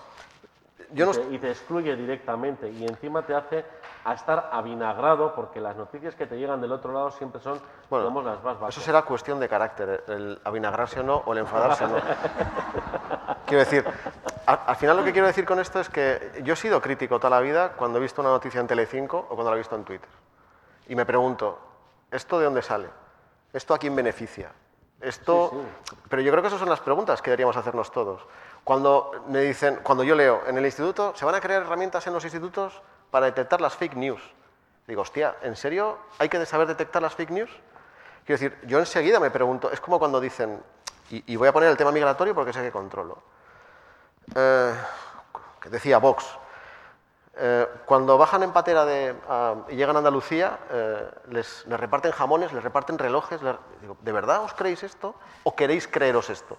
Yo 0.93 1.07
no 1.07 1.13
y, 1.13 1.15
te, 1.15 1.35
y 1.35 1.39
te 1.39 1.51
excluye 1.51 1.97
directamente 1.97 2.71
y 2.71 2.85
encima 2.85 3.23
te 3.23 3.35
hace 3.35 3.65
a 4.05 4.15
estar 4.15 4.49
avinagrado 4.53 5.35
porque 5.35 5.61
las 5.61 5.77
noticias 5.77 6.15
que 6.15 6.27
te 6.27 6.39
llegan 6.39 6.61
del 6.61 6.73
otro 6.73 6.93
lado 6.93 7.11
siempre 7.11 7.41
son, 7.41 7.61
Bueno, 7.91 8.05
digamos, 8.07 8.25
las 8.25 8.43
más 8.43 8.59
bajas. 8.59 8.77
Eso 8.77 8.85
será 8.85 9.03
cuestión 9.03 9.39
de 9.41 9.49
carácter, 9.49 10.05
el 10.09 10.41
avinagrarse 10.45 11.01
o 11.01 11.03
no, 11.03 11.17
o 11.27 11.33
el 11.33 11.39
enfadarse 11.39 11.85
o 11.85 11.89
no. 11.89 11.97
Quiero 13.47 13.65
decir, 13.65 13.85
al, 14.47 14.61
al 14.67 14.77
final 14.77 14.97
lo 14.97 15.05
que 15.05 15.13
quiero 15.13 15.27
decir 15.27 15.45
con 15.45 15.59
esto 15.59 15.81
es 15.81 15.89
que 15.89 16.41
yo 16.45 16.53
he 16.53 16.57
sido 16.57 16.81
crítico 16.81 17.19
toda 17.19 17.31
la 17.31 17.41
vida 17.41 17.73
cuando 17.73 17.99
he 17.99 18.03
visto 18.03 18.21
una 18.21 18.31
noticia 18.31 18.61
en 18.61 18.67
Telecinco 18.67 19.19
o 19.19 19.35
cuando 19.35 19.51
la 19.51 19.57
he 19.57 19.59
visto 19.59 19.75
en 19.75 19.85
Twitter. 19.85 20.09
Y 20.89 20.95
me 20.95 21.05
pregunto, 21.07 21.59
¿esto 22.11 22.39
de 22.39 22.45
dónde 22.45 22.63
sale? 22.63 22.89
¿Esto 23.53 23.75
a 23.75 23.79
quién 23.79 23.97
beneficia? 23.97 24.53
Esto... 25.01 25.53
Pero 26.09 26.23
yo 26.23 26.31
creo 26.31 26.43
que 26.43 26.49
esas 26.49 26.61
son 26.61 26.69
las 26.69 26.81
preguntas 26.81 27.23
que 27.23 27.31
deberíamos 27.31 27.57
hacernos 27.57 27.91
todos. 27.91 28.27
Cuando 28.65 29.25
me 29.29 29.41
dicen, 29.41 29.81
cuando 29.83 30.05
yo 30.05 30.15
leo, 30.15 30.43
en 30.47 30.59
el 30.59 30.67
instituto, 30.67 31.13
¿se 31.17 31.25
van 31.25 31.35
a 31.35 31.41
crear 31.41 31.63
herramientas 31.63 32.07
en 32.07 32.13
los 32.13 32.25
institutos 32.25 32.81
para 33.11 33.27
detectar 33.27 33.61
las 33.61 33.75
fake 33.77 33.95
news? 33.95 34.23
Digo, 34.87 35.03
hostia, 35.03 35.37
¿en 35.43 35.57
serio 35.57 35.99
hay 36.19 36.29
que 36.29 36.45
saber 36.47 36.67
detectar 36.67 37.01
las 37.03 37.15
fake 37.15 37.31
news? 37.31 37.51
Quiero 38.25 38.41
decir, 38.41 38.59
yo 38.67 38.79
enseguida 38.79 39.21
me 39.21 39.31
pregunto, 39.31 39.71
es 39.71 39.81
como 39.81 39.99
cuando 39.99 40.21
dicen, 40.21 40.63
y, 41.11 41.37
voy 41.37 41.49
a 41.49 41.53
poner 41.53 41.71
el 41.71 41.77
tema 41.77 41.91
migratorio 41.91 42.35
porque 42.35 42.53
sé 42.53 42.61
que 42.63 42.71
controlo. 42.71 43.23
Eh, 44.35 44.75
que 45.61 45.71
decía 45.71 45.97
Vox, 45.99 46.27
eh, 47.37 47.67
cuando 47.87 48.19
bajan 48.19 48.43
en 48.43 48.53
patera 48.53 48.85
de, 48.85 49.15
a- 49.29 49.55
y 49.69 49.77
llegan 49.77 49.97
a 49.97 50.01
Andalucía, 50.01 50.59
eh, 50.71 51.11
les, 51.31 51.65
reparten 51.67 52.13
jamones, 52.13 52.53
les 52.53 52.63
reparten 52.63 52.99
relojes. 52.99 53.41
digo, 53.81 53.97
¿De 54.01 54.13
verdad 54.13 54.43
os 54.43 54.53
creéis 54.53 54.83
esto 54.83 55.15
o 55.45 55.55
queréis 55.57 55.89
creeros 55.89 56.29
esto? 56.29 56.59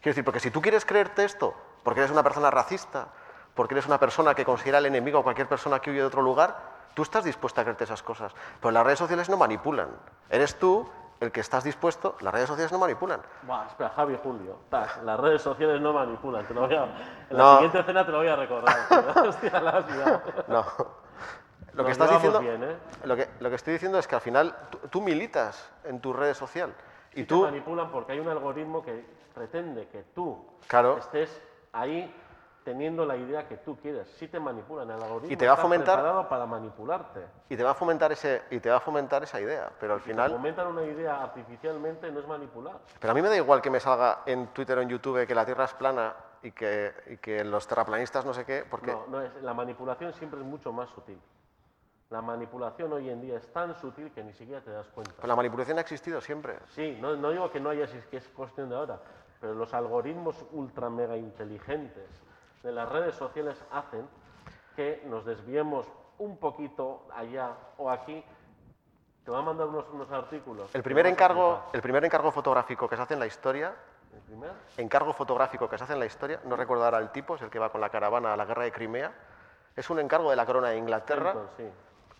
Quiero 0.00 0.12
decir, 0.12 0.24
porque 0.24 0.40
si 0.40 0.50
tú 0.50 0.60
quieres 0.62 0.84
creerte 0.84 1.24
esto, 1.24 1.54
porque 1.82 2.00
eres 2.00 2.10
una 2.12 2.22
persona 2.22 2.50
racista, 2.50 3.08
porque 3.54 3.74
eres 3.74 3.86
una 3.86 3.98
persona 3.98 4.34
que 4.34 4.44
considera 4.44 4.78
al 4.78 4.86
enemigo 4.86 5.18
a 5.18 5.22
cualquier 5.22 5.48
persona 5.48 5.80
que 5.80 5.90
huye 5.90 6.00
de 6.00 6.06
otro 6.06 6.22
lugar, 6.22 6.56
tú 6.94 7.02
estás 7.02 7.24
dispuesta 7.24 7.60
a 7.62 7.64
creerte 7.64 7.84
esas 7.84 8.02
cosas. 8.02 8.32
Pero 8.60 8.70
las 8.70 8.84
redes 8.84 8.98
sociales 8.98 9.28
no 9.28 9.36
manipulan. 9.36 9.88
Eres 10.30 10.58
tú 10.58 10.88
el 11.18 11.32
que 11.32 11.40
estás 11.40 11.64
dispuesto, 11.64 12.14
las 12.20 12.32
redes 12.34 12.46
sociales 12.48 12.70
no 12.72 12.78
manipulan. 12.78 13.20
Buah, 13.42 13.66
espera, 13.68 13.90
Javi 13.96 14.18
Julio. 14.22 14.58
Las 15.02 15.18
redes 15.18 15.40
sociales 15.40 15.80
no 15.80 15.92
manipulan. 15.94 16.46
Te 16.46 16.52
lo 16.54 16.66
voy 16.66 16.74
a, 16.74 16.84
en 16.84 17.36
la 17.36 17.38
No. 17.38 17.52
siguiente 17.54 17.80
escena 17.80 18.04
te 18.04 18.12
lo 18.12 18.18
voy 18.18 18.28
a 18.28 18.36
recordar. 18.36 18.76
Hostia, 19.26 19.60
la 19.60 19.70
has. 19.70 19.84
No. 20.48 20.64
Lo 21.72 21.82
Nos 21.82 21.86
que 21.86 21.92
estás 21.92 22.10
diciendo, 22.10 22.40
bien, 22.40 22.64
¿eh? 22.64 22.76
lo, 23.04 23.16
que, 23.16 23.28
lo 23.40 23.48
que 23.50 23.56
estoy 23.56 23.74
diciendo 23.74 23.98
es 23.98 24.06
que 24.08 24.14
al 24.14 24.20
final 24.22 24.54
tú, 24.70 24.78
tú 24.88 25.00
militas 25.02 25.70
en 25.84 26.00
tu 26.00 26.12
red 26.14 26.32
social 26.34 26.72
Y 27.16 27.24
tú- 27.24 27.44
te 27.44 27.50
manipulan 27.50 27.90
porque 27.90 28.12
hay 28.12 28.20
un 28.20 28.28
algoritmo 28.28 28.82
que 28.82 29.04
pretende 29.34 29.88
que 29.88 30.02
tú 30.14 30.38
Claro. 30.68 30.98
estés 30.98 31.42
ahí 31.72 32.14
teniendo 32.64 33.06
la 33.06 33.16
idea 33.16 33.46
que 33.46 33.58
tú 33.58 33.76
quieres. 33.80 34.08
Sí 34.18 34.26
te 34.28 34.40
manipulan, 34.40 34.90
el 34.90 35.00
algoritmo 35.00 35.32
Y 35.32 35.36
te 35.36 35.46
va 35.46 35.54
a 35.54 35.56
fomentar- 35.56 36.28
para 36.28 36.46
manipularte. 36.46 37.24
Y 37.48 37.56
te 37.56 37.62
va 37.62 37.70
a 37.70 37.74
fomentar 37.74 38.10
ese, 38.12 38.42
y 38.50 38.58
te 38.58 38.68
va 38.68 38.76
a 38.78 38.80
fomentar 38.80 39.22
esa 39.22 39.40
idea, 39.40 39.70
pero 39.78 39.94
al 39.94 40.00
Si 40.00 40.06
te 40.06 40.10
final... 40.10 40.32
fomentan 40.32 40.66
una 40.66 40.82
idea 40.82 41.22
artificialmente 41.22 42.10
no 42.10 42.18
es 42.20 42.26
manipular. 42.26 42.78
Pero 42.98 43.10
a 43.12 43.14
mí 43.14 43.22
me 43.22 43.28
da 43.28 43.36
igual 43.36 43.62
que 43.62 43.70
me 43.70 43.78
salga 43.80 44.22
en 44.26 44.48
Twitter 44.48 44.76
o 44.78 44.80
en 44.82 44.88
YouTube 44.88 45.26
que 45.26 45.34
la 45.34 45.44
Tierra 45.46 45.64
es 45.64 45.74
plana 45.74 46.14
y 46.42 46.50
que, 46.50 46.92
y 47.06 47.16
que 47.18 47.44
los 47.44 47.66
terraplanistas 47.68 48.24
no 48.26 48.34
sé 48.34 48.44
qué, 48.44 48.64
porque... 48.68 48.90
No, 48.92 49.06
no 49.08 49.22
es, 49.22 49.32
la 49.42 49.54
manipulación 49.54 50.12
siempre 50.14 50.40
es 50.40 50.46
mucho 50.46 50.72
más 50.72 50.88
sutil. 50.90 51.20
La 52.10 52.22
manipulación 52.22 52.92
hoy 52.92 53.10
en 53.10 53.20
día 53.20 53.36
es 53.36 53.52
tan 53.52 53.74
sutil 53.80 54.12
que 54.12 54.22
ni 54.22 54.32
siquiera 54.32 54.60
te 54.60 54.70
das 54.70 54.86
cuenta. 54.88 55.12
Pues 55.16 55.26
la 55.26 55.34
manipulación 55.34 55.78
ha 55.78 55.80
existido 55.80 56.20
siempre. 56.20 56.56
Sí, 56.68 56.96
no, 57.00 57.16
no 57.16 57.30
digo 57.30 57.50
que 57.50 57.58
no 57.58 57.70
haya, 57.70 57.86
si 57.88 57.96
es 57.98 58.06
que 58.06 58.18
es 58.18 58.28
cuestión 58.28 58.68
de 58.68 58.76
ahora, 58.76 59.00
pero 59.40 59.54
los 59.54 59.74
algoritmos 59.74 60.36
ultra 60.52 60.88
mega 60.88 61.16
inteligentes 61.16 62.08
de 62.62 62.72
las 62.72 62.88
redes 62.88 63.16
sociales 63.16 63.62
hacen 63.72 64.08
que 64.76 65.02
nos 65.06 65.24
desviemos 65.24 65.86
un 66.18 66.38
poquito 66.38 67.06
allá 67.12 67.54
o 67.76 67.90
aquí. 67.90 68.24
Te 69.24 69.30
va 69.32 69.40
a 69.40 69.42
mandar 69.42 69.66
unos, 69.66 69.88
unos 69.90 70.10
artículos. 70.12 70.72
El 70.76 70.84
primer, 70.84 71.06
encargo, 71.06 71.64
el 71.72 71.82
primer 71.82 72.04
encargo 72.04 72.30
fotográfico 72.30 72.88
que 72.88 72.94
se 72.94 73.02
hace 73.02 73.14
en 73.14 73.20
la 73.20 73.26
historia, 73.26 73.74
¿El 74.14 74.20
primer? 74.20 74.52
encargo 74.76 75.12
fotográfico 75.12 75.68
que 75.68 75.76
se 75.76 75.82
hace 75.82 75.94
en 75.94 75.98
la 75.98 76.06
historia, 76.06 76.40
no 76.44 76.54
recuerdo 76.54 76.84
ahora 76.84 76.98
el 76.98 77.10
tipo, 77.10 77.34
es 77.34 77.42
el 77.42 77.50
que 77.50 77.58
va 77.58 77.70
con 77.70 77.80
la 77.80 77.88
caravana 77.90 78.32
a 78.32 78.36
la 78.36 78.44
guerra 78.44 78.62
de 78.62 78.70
Crimea, 78.70 79.12
es 79.74 79.90
un 79.90 79.98
encargo 79.98 80.30
de 80.30 80.36
la 80.36 80.46
corona 80.46 80.68
de 80.68 80.78
Inglaterra, 80.78 81.32
Clinton, 81.32 81.50
sí. 81.56 81.64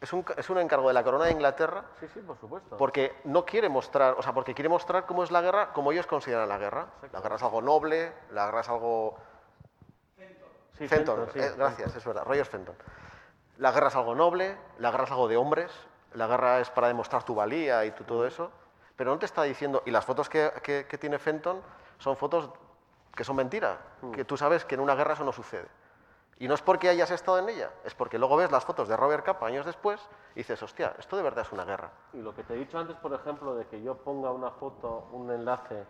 Es 0.01 0.13
un, 0.13 0.25
es 0.37 0.51
un 0.51 0.59
encargo 0.59 0.89
de 0.89 0.95
la 0.95 1.03
corona 1.03 1.25
de 1.25 1.33
Inglaterra 1.33 1.85
sí, 2.01 2.07
sí, 2.13 2.21
por 2.21 2.37
supuesto. 2.39 2.77
porque 2.77 3.15
no 3.25 3.45
quiere 3.45 3.69
mostrar, 3.69 4.15
o 4.19 4.23
sea, 4.23 4.33
porque 4.35 4.55
quiere 4.55 4.69
mostrar 4.69 5.07
cómo 5.07 5.25
es 5.25 5.31
la 5.31 5.41
guerra, 5.41 5.73
como 5.73 5.93
ellos 5.93 6.07
consideran 6.07 6.49
la 6.49 6.59
guerra. 6.59 6.87
La 7.13 7.21
guerra 7.21 7.37
es 7.37 7.43
algo 7.43 7.63
noble, 7.63 8.13
la 8.31 8.47
guerra 8.47 8.61
es 8.61 8.69
algo 8.69 9.19
Sí, 10.79 10.87
Fenton, 10.89 11.17
Fenton, 11.17 11.33
sí, 11.33 11.39
eh, 11.39 11.53
gracias, 11.57 11.77
Fenton. 11.93 11.99
es 11.99 12.05
verdad, 12.05 12.25
Roger 12.25 12.47
Fenton. 12.47 12.77
La 13.59 13.73
guerra 13.73 13.89
es 13.89 13.97
algo 13.97 14.15
noble, 14.15 14.59
la 14.79 14.91
guerra 14.91 15.05
es 15.05 15.11
algo 15.11 15.27
de 15.29 15.37
hombres, 15.39 15.73
la 16.13 16.27
guerra 16.27 16.61
es 16.61 16.69
para 16.71 16.89
demostrar 16.89 17.23
tu 17.25 17.35
valía 17.35 17.85
y 17.87 17.93
tu, 17.93 18.05
todo 18.05 18.27
eso, 18.27 18.51
pero 18.97 19.11
no 19.11 19.19
te 19.19 19.25
está 19.25 19.43
diciendo, 19.45 19.83
y 19.87 19.91
las 19.91 20.05
fotos 20.05 20.29
que, 20.29 20.53
que- 20.63 20.87
que 20.87 20.99
tiene 20.99 21.19
Fenton 21.19 21.63
son 21.99 22.17
fotos 22.19 22.51
que 23.15 23.25
son 23.25 23.37
mentira, 23.37 23.79
Mm. 24.03 24.13
que 24.13 24.27
tú 24.27 24.37
sabes 24.37 24.67
que 24.67 24.75
en 24.75 24.83
una 24.83 24.95
guerra 24.95 25.15
eso 25.15 25.25
no 25.25 25.33
sucede. 25.33 25.67
Y 26.39 26.49
no 26.49 26.55
es 26.55 26.61
porque 26.63 26.89
hayas 26.91 27.11
estado 27.11 27.39
en 27.39 27.49
ella, 27.49 27.71
es 27.85 27.95
porque 27.95 28.19
luego 28.19 28.37
ves 28.37 28.51
las 28.51 28.65
fotos 28.65 28.89
de 28.89 28.97
Robert 28.97 29.25
Capa 29.25 29.47
años 29.47 29.65
después 29.65 30.07
y 30.35 30.41
dices, 30.41 30.63
hostia, 30.63 30.95
esto 30.99 31.17
de 31.17 31.23
verdad 31.23 31.47
es 31.47 31.53
una 31.53 31.65
guerra. 31.65 31.91
Y 32.13 32.19
lo 32.21 32.35
que 32.35 32.45
te 32.45 32.53
he 32.55 32.57
dicho 32.59 32.79
antes, 32.79 32.97
por 32.97 33.15
ejemplo, 33.15 33.55
de 33.55 33.67
que 33.67 33.81
yo 33.83 33.97
ponga 33.97 34.31
una 34.31 34.51
foto, 34.51 35.09
un 35.13 35.31
enlace 35.31 35.85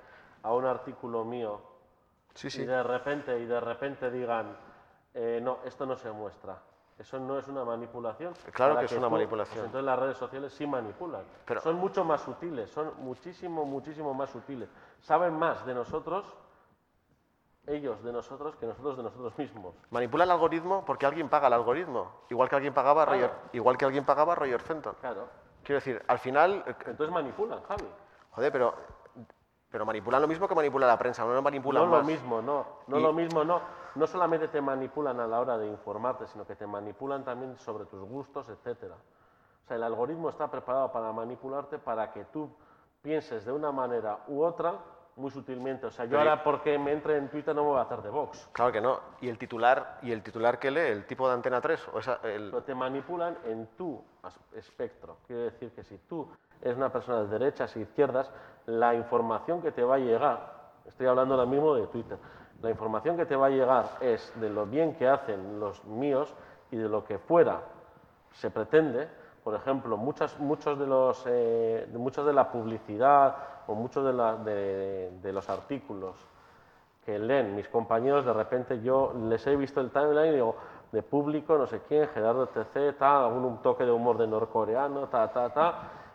a 0.45 0.53
un 0.53 0.65
artículo 0.65 1.25
mío 1.25 1.61
Sí, 2.35 2.49
y 2.61 2.67
de 2.67 2.83
repente 2.83 3.39
y 3.41 3.47
de 3.47 3.59
repente 3.61 4.11
digan 4.11 4.57
eh, 5.15 5.41
no 5.43 5.59
esto 5.65 5.87
no 5.87 5.97
se 5.97 6.11
muestra 6.13 6.59
eso 6.99 7.19
no 7.19 7.39
es 7.39 7.47
una 7.49 7.63
manipulación. 7.65 8.33
Claro 8.53 8.75
Para 8.75 8.81
que 8.87 8.95
es 8.95 8.99
una 8.99 9.09
tú- 9.09 9.13
manipulación. 9.15 9.55
pues 9.57 9.67
entonces 9.67 9.85
las 9.85 9.99
redes 9.99 10.17
sociales 10.17 10.53
sí 10.55 10.67
manipulan. 10.67 11.23
Pero- 11.45 11.61
son 11.61 11.77
mucho 11.77 12.05
más 12.05 12.21
sutiles 12.23 12.71
son 12.71 12.93
muchísimo 12.99 13.65
muchísimo 13.65 14.15
más 14.15 14.31
sutiles. 14.31 14.69
Saben 15.01 15.35
más 15.39 15.65
de 15.67 15.75
nosotros 15.75 16.25
ellos 17.67 18.03
de 18.03 18.13
nosotros 18.13 18.55
que 18.57 18.67
nosotros 18.67 18.97
de 18.97 19.03
nosotros 19.03 19.37
mismos. 19.39 19.75
Manipula 19.91 20.25
el 20.25 20.31
algoritmo 20.31 20.85
porque 20.85 21.07
alguien 21.07 21.29
paga 21.29 21.49
el 21.49 21.53
algoritmo, 21.55 22.11
igual 22.31 22.49
que 22.49 22.57
alguien 22.57 22.73
pagaba 22.75 23.05
Roger, 23.05 23.31
igual 23.53 23.77
que 23.77 23.85
alguien 23.85 24.05
pagaba 24.05 24.35
Roger 24.35 24.61
Fenton. 24.61 24.95
claro. 25.01 25.29
Quiero 25.63 25.79
decir, 25.79 26.01
al 26.07 26.21
final, 26.21 26.63
eh, 26.65 26.77
entonces 26.87 27.11
manipulan 27.13 27.61
Javi. 27.65 27.89
joder, 28.31 28.53
pero, 28.53 28.73
pero 29.69 29.85
manipulan 29.85 30.23
lo 30.23 30.29
mismo 30.29 30.47
que 30.47 30.55
manipula 30.55 30.87
la 30.87 30.97
prensa, 30.97 31.25
no 31.25 31.43
manipulan 31.43 31.91
no 31.91 31.97
lo 31.97 32.05
mismo, 32.05 32.41
no, 32.41 32.65
no 32.87 32.99
Y- 32.99 33.03
lo 33.03 33.13
mismo, 33.13 33.43
no. 33.43 33.61
No 33.97 34.07
solamente 34.07 34.47
te 34.47 34.61
manipulan 34.61 35.19
a 35.19 35.27
la 35.27 35.41
hora 35.41 35.59
de 35.59 35.67
informarte, 35.67 36.27
sino 36.29 36.47
que 36.47 36.55
te 36.55 36.67
manipulan 36.69 37.25
también 37.25 37.59
sobre 37.59 37.85
tus 37.87 38.01
gustos, 38.09 38.49
etcétera. 38.49 38.95
O 38.95 39.67
sea, 39.67 39.77
el 39.77 39.83
algoritmo 39.83 40.29
está 40.29 40.49
preparado 40.49 40.93
para 40.93 41.11
manipularte 41.13 41.79
para 41.81 42.13
que 42.13 42.27
tú 42.27 42.49
pienses 43.03 43.45
de 43.45 43.51
una 43.51 43.73
manera 43.73 44.21
u 44.29 44.45
otra 44.45 44.75
muy 45.17 45.31
sutilmente. 45.31 45.87
O 45.87 45.91
sea, 45.91 46.05
yo 46.05 46.13
Pero- 46.13 46.21
ahora 46.31 46.43
porque 46.45 46.79
me 46.79 46.93
entre 46.93 47.17
en 47.17 47.29
Twitter 47.29 47.55
no 47.55 47.63
me 47.63 47.69
voy 47.71 47.79
a 47.79 47.83
hacer 47.83 48.03
de 48.03 48.11
Vox. 48.11 48.49
Claro 48.53 48.71
que 48.73 48.81
no. 48.81 49.01
Y 49.21 49.29
el 49.29 49.39
titular, 49.39 49.99
y 50.03 50.13
el 50.13 50.23
titular 50.23 50.59
que 50.59 50.71
lee, 50.71 50.81
el 50.81 51.07
tipo 51.07 51.27
de 51.27 51.35
antena 51.35 51.61
3, 51.61 51.89
o 51.93 51.99
esa, 51.99 52.21
el, 52.23 52.51
Pero 52.51 52.63
te 52.63 52.75
manipulan 52.75 53.37
en 53.45 53.67
tu 53.77 54.03
espectro. 54.55 55.19
Quiere 55.27 55.43
decir 55.45 55.71
que 55.73 55.83
si 55.85 55.99
tú 55.99 56.29
eres 56.61 56.77
una 56.77 56.91
persona 56.91 57.23
de 57.23 57.29
derechas 57.29 57.75
e 57.77 57.81
izquierdas, 57.81 58.31
la 58.67 58.95
información 58.95 59.63
que 59.63 59.73
te 59.73 59.83
va 59.83 59.97
a 59.97 59.99
llegar, 59.99 60.55
estoy 60.87 61.07
hablando 61.07 61.35
ahora 61.35 61.47
mismo 61.47 61.75
de 61.75 61.87
Twitter, 61.87 62.19
la 62.63 62.71
información 62.71 63.17
que 63.17 63.27
te 63.27 63.37
va 63.37 63.47
a 63.47 63.51
llegar 63.51 63.87
es 64.01 64.33
de 64.41 64.49
lo 64.51 64.67
bien 64.67 64.95
que 64.97 65.09
hacen 65.09 65.61
los 65.61 65.85
míos 65.85 66.35
y 66.71 66.77
de 66.77 66.89
lo 66.89 67.05
que 67.05 67.19
fuera 67.19 67.61
se 68.33 68.51
pretende. 68.51 69.09
Por 69.47 69.55
ejemplo, 69.55 69.97
muchas, 69.97 70.37
muchos 70.41 70.77
de 70.77 70.89
los, 70.89 71.23
eh, 71.29 71.87
muchos 71.93 72.27
de 72.27 72.33
la 72.33 72.51
publicidad 72.51 73.37
o 73.69 73.77
muchos 73.77 74.05
de, 74.05 74.13
la- 74.13 74.35
de- 74.35 75.13
de 75.23 75.33
los 75.33 75.49
artículos 75.49 76.17
que 77.05 77.17
leen 77.17 77.55
mis 77.55 77.69
compañeros, 77.69 78.25
de 78.25 78.33
repente 78.33 78.83
yo 78.83 79.13
les 79.29 79.47
he 79.47 79.55
visto 79.55 79.81
el 79.81 79.93
timeline 79.93 80.31
y 80.31 80.35
digo, 80.35 80.57
de 80.91 81.01
público, 81.05 81.57
no 81.57 81.69
sé 81.69 81.81
quién, 81.87 82.09
Gerardo 82.09 82.49
TC, 82.49 82.95
tal, 82.99 83.23
algún 83.27 83.59
toque 83.63 83.85
de 83.85 83.93
humor 83.93 84.19
de 84.19 84.27
norcoreano, 84.27 85.07
ta, 85.07 85.29
ta, 85.29 85.49
ta, 85.51 85.75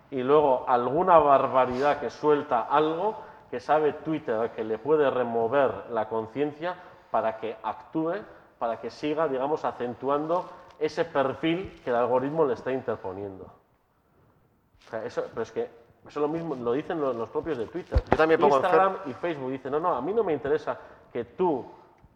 y 0.09 0.21
luego 0.23 0.65
alguna 0.67 1.17
barbaridad 1.17 2.01
que 2.01 2.09
suelta 2.09 2.63
algo 2.69 3.15
que 3.49 3.61
sabe 3.61 3.93
Twitter 3.93 4.51
que 4.51 4.65
le 4.65 4.77
puede 4.77 5.09
remover 5.09 5.85
la 5.91 6.09
conciencia 6.09 6.75
para 7.09 7.37
que 7.37 7.55
actúe, 7.63 8.15
para 8.59 8.81
que 8.81 8.89
siga, 8.89 9.29
digamos, 9.29 9.63
acentuando 9.63 10.43
ese 10.81 11.05
perfil 11.05 11.79
que 11.83 11.89
el 11.91 11.95
algoritmo 11.95 12.45
le 12.45 12.53
está 12.55 12.71
interponiendo. 12.71 13.45
O 14.87 14.89
sea, 14.89 15.05
eso, 15.05 15.23
pero 15.29 15.43
es 15.43 15.51
que 15.51 15.69
eso 16.07 16.19
lo 16.19 16.27
mismo 16.27 16.55
lo 16.55 16.73
dicen 16.73 16.99
los, 16.99 17.15
los 17.15 17.29
propios 17.29 17.57
de 17.57 17.67
Twitter. 17.67 18.01
Yo 18.09 18.17
también 18.17 18.39
pongo 18.39 18.57
en 18.57 18.61
Instagram 18.63 18.97
y 19.09 19.13
Facebook 19.13 19.51
dicen, 19.51 19.71
no, 19.71 19.79
no, 19.79 19.95
a 19.95 20.01
mí 20.01 20.13
no 20.13 20.23
me 20.23 20.33
interesa 20.33 20.77
que 21.13 21.23
tú 21.25 21.65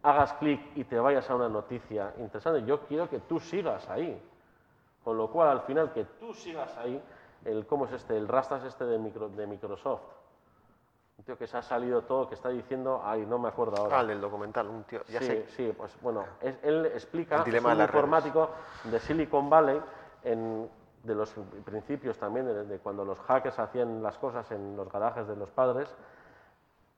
hagas 0.02 0.32
clic 0.34 0.60
y 0.74 0.84
te 0.84 0.98
vayas 0.98 1.28
a 1.30 1.34
una 1.34 1.48
noticia 1.48 2.12
interesante, 2.18 2.64
yo 2.66 2.80
quiero 2.80 3.08
que 3.08 3.20
tú 3.20 3.40
sigas 3.40 3.88
ahí. 3.88 4.20
Con 5.04 5.16
lo 5.16 5.28
cual, 5.30 5.48
al 5.50 5.60
final, 5.62 5.92
que 5.92 6.04
tú 6.18 6.34
sigas 6.34 6.76
ahí, 6.78 7.00
el, 7.44 7.64
¿cómo 7.66 7.84
es 7.86 7.92
este? 7.92 8.16
El 8.16 8.26
Rastas 8.26 8.64
este 8.64 8.84
de, 8.84 8.98
micro- 8.98 9.28
de 9.28 9.46
Microsoft. 9.46 10.02
Un 11.18 11.24
tío 11.24 11.38
que 11.38 11.46
se 11.46 11.56
ha 11.56 11.62
salido 11.62 12.02
todo, 12.02 12.28
que 12.28 12.34
está 12.34 12.50
diciendo, 12.50 13.00
ay, 13.02 13.24
no 13.24 13.38
me 13.38 13.48
acuerdo 13.48 13.76
ahora. 13.78 13.98
ah, 13.98 14.00
el 14.02 14.08
del 14.08 14.20
documental, 14.20 14.68
un 14.68 14.84
tío, 14.84 15.00
ya 15.08 15.18
sí, 15.18 15.26
sé. 15.26 15.46
sí, 15.48 15.74
pues 15.76 15.96
bueno, 16.02 16.24
es- 16.42 16.58
él 16.62 16.86
explica, 16.86 17.36
El 17.36 17.40
es 17.40 17.46
un 17.64 17.70
de 17.70 17.76
las 17.78 17.90
redes. 17.90 17.94
informático 18.04 18.50
de 18.84 19.00
Silicon 19.00 19.48
Valley, 19.48 19.80
en- 20.24 20.68
de 21.02 21.14
los 21.14 21.32
principios 21.64 22.18
también, 22.18 22.44
de, 22.46 22.64
de 22.64 22.78
cuando 22.80 23.02
los 23.04 23.18
hackers 23.20 23.58
hacían 23.58 24.02
las 24.02 24.18
cosas 24.18 24.50
en 24.50 24.76
los 24.76 24.92
garajes 24.92 25.26
de 25.26 25.36
los 25.36 25.50
padres, 25.50 25.88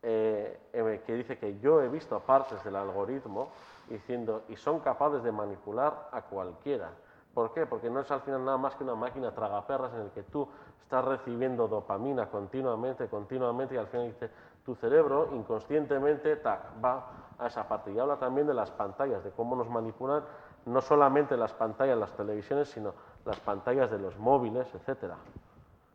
eh, 0.02 0.58
eh, 0.72 1.02
que 1.06 1.14
dice 1.14 1.38
que 1.38 1.58
yo 1.60 1.80
he 1.82 1.88
visto 1.88 2.18
partes 2.20 2.62
del 2.64 2.74
algoritmo 2.76 3.50
diciendo, 3.88 4.42
y 4.48 4.56
son 4.56 4.80
capaces 4.80 5.22
de 5.22 5.30
manipular 5.32 6.08
a 6.12 6.22
cualquiera. 6.22 6.90
¿Por 7.34 7.52
qué? 7.52 7.66
Porque 7.66 7.88
no 7.88 8.00
es 8.00 8.10
al 8.10 8.20
final 8.22 8.44
nada 8.44 8.56
más 8.58 8.74
que 8.74 8.82
una 8.84 8.94
máquina 8.96 9.30
tragaperras 9.32 9.92
en 9.94 10.00
el 10.00 10.10
que 10.10 10.22
tú 10.24 10.48
estás 10.82 11.04
recibiendo 11.04 11.68
dopamina 11.68 12.26
continuamente, 12.26 13.08
continuamente, 13.08 13.74
y 13.74 13.78
al 13.78 13.86
final 13.88 14.06
dice, 14.06 14.30
tu 14.64 14.74
cerebro 14.74 15.28
inconscientemente 15.32 16.36
tac, 16.36 16.60
va 16.82 17.10
a 17.38 17.46
esa 17.46 17.66
parte. 17.68 17.92
Y 17.92 17.98
habla 17.98 18.16
también 18.16 18.46
de 18.46 18.54
las 18.54 18.70
pantallas, 18.70 19.22
de 19.24 19.30
cómo 19.30 19.56
nos 19.56 19.68
manipulan 19.68 20.22
no 20.66 20.80
solamente 20.80 21.36
las 21.36 21.52
pantallas, 21.52 21.98
las 21.98 22.12
televisiones, 22.16 22.68
sino 22.68 22.94
las 23.24 23.38
pantallas 23.40 23.90
de 23.90 23.98
los 23.98 24.18
móviles, 24.18 24.66
etcétera. 24.74 25.16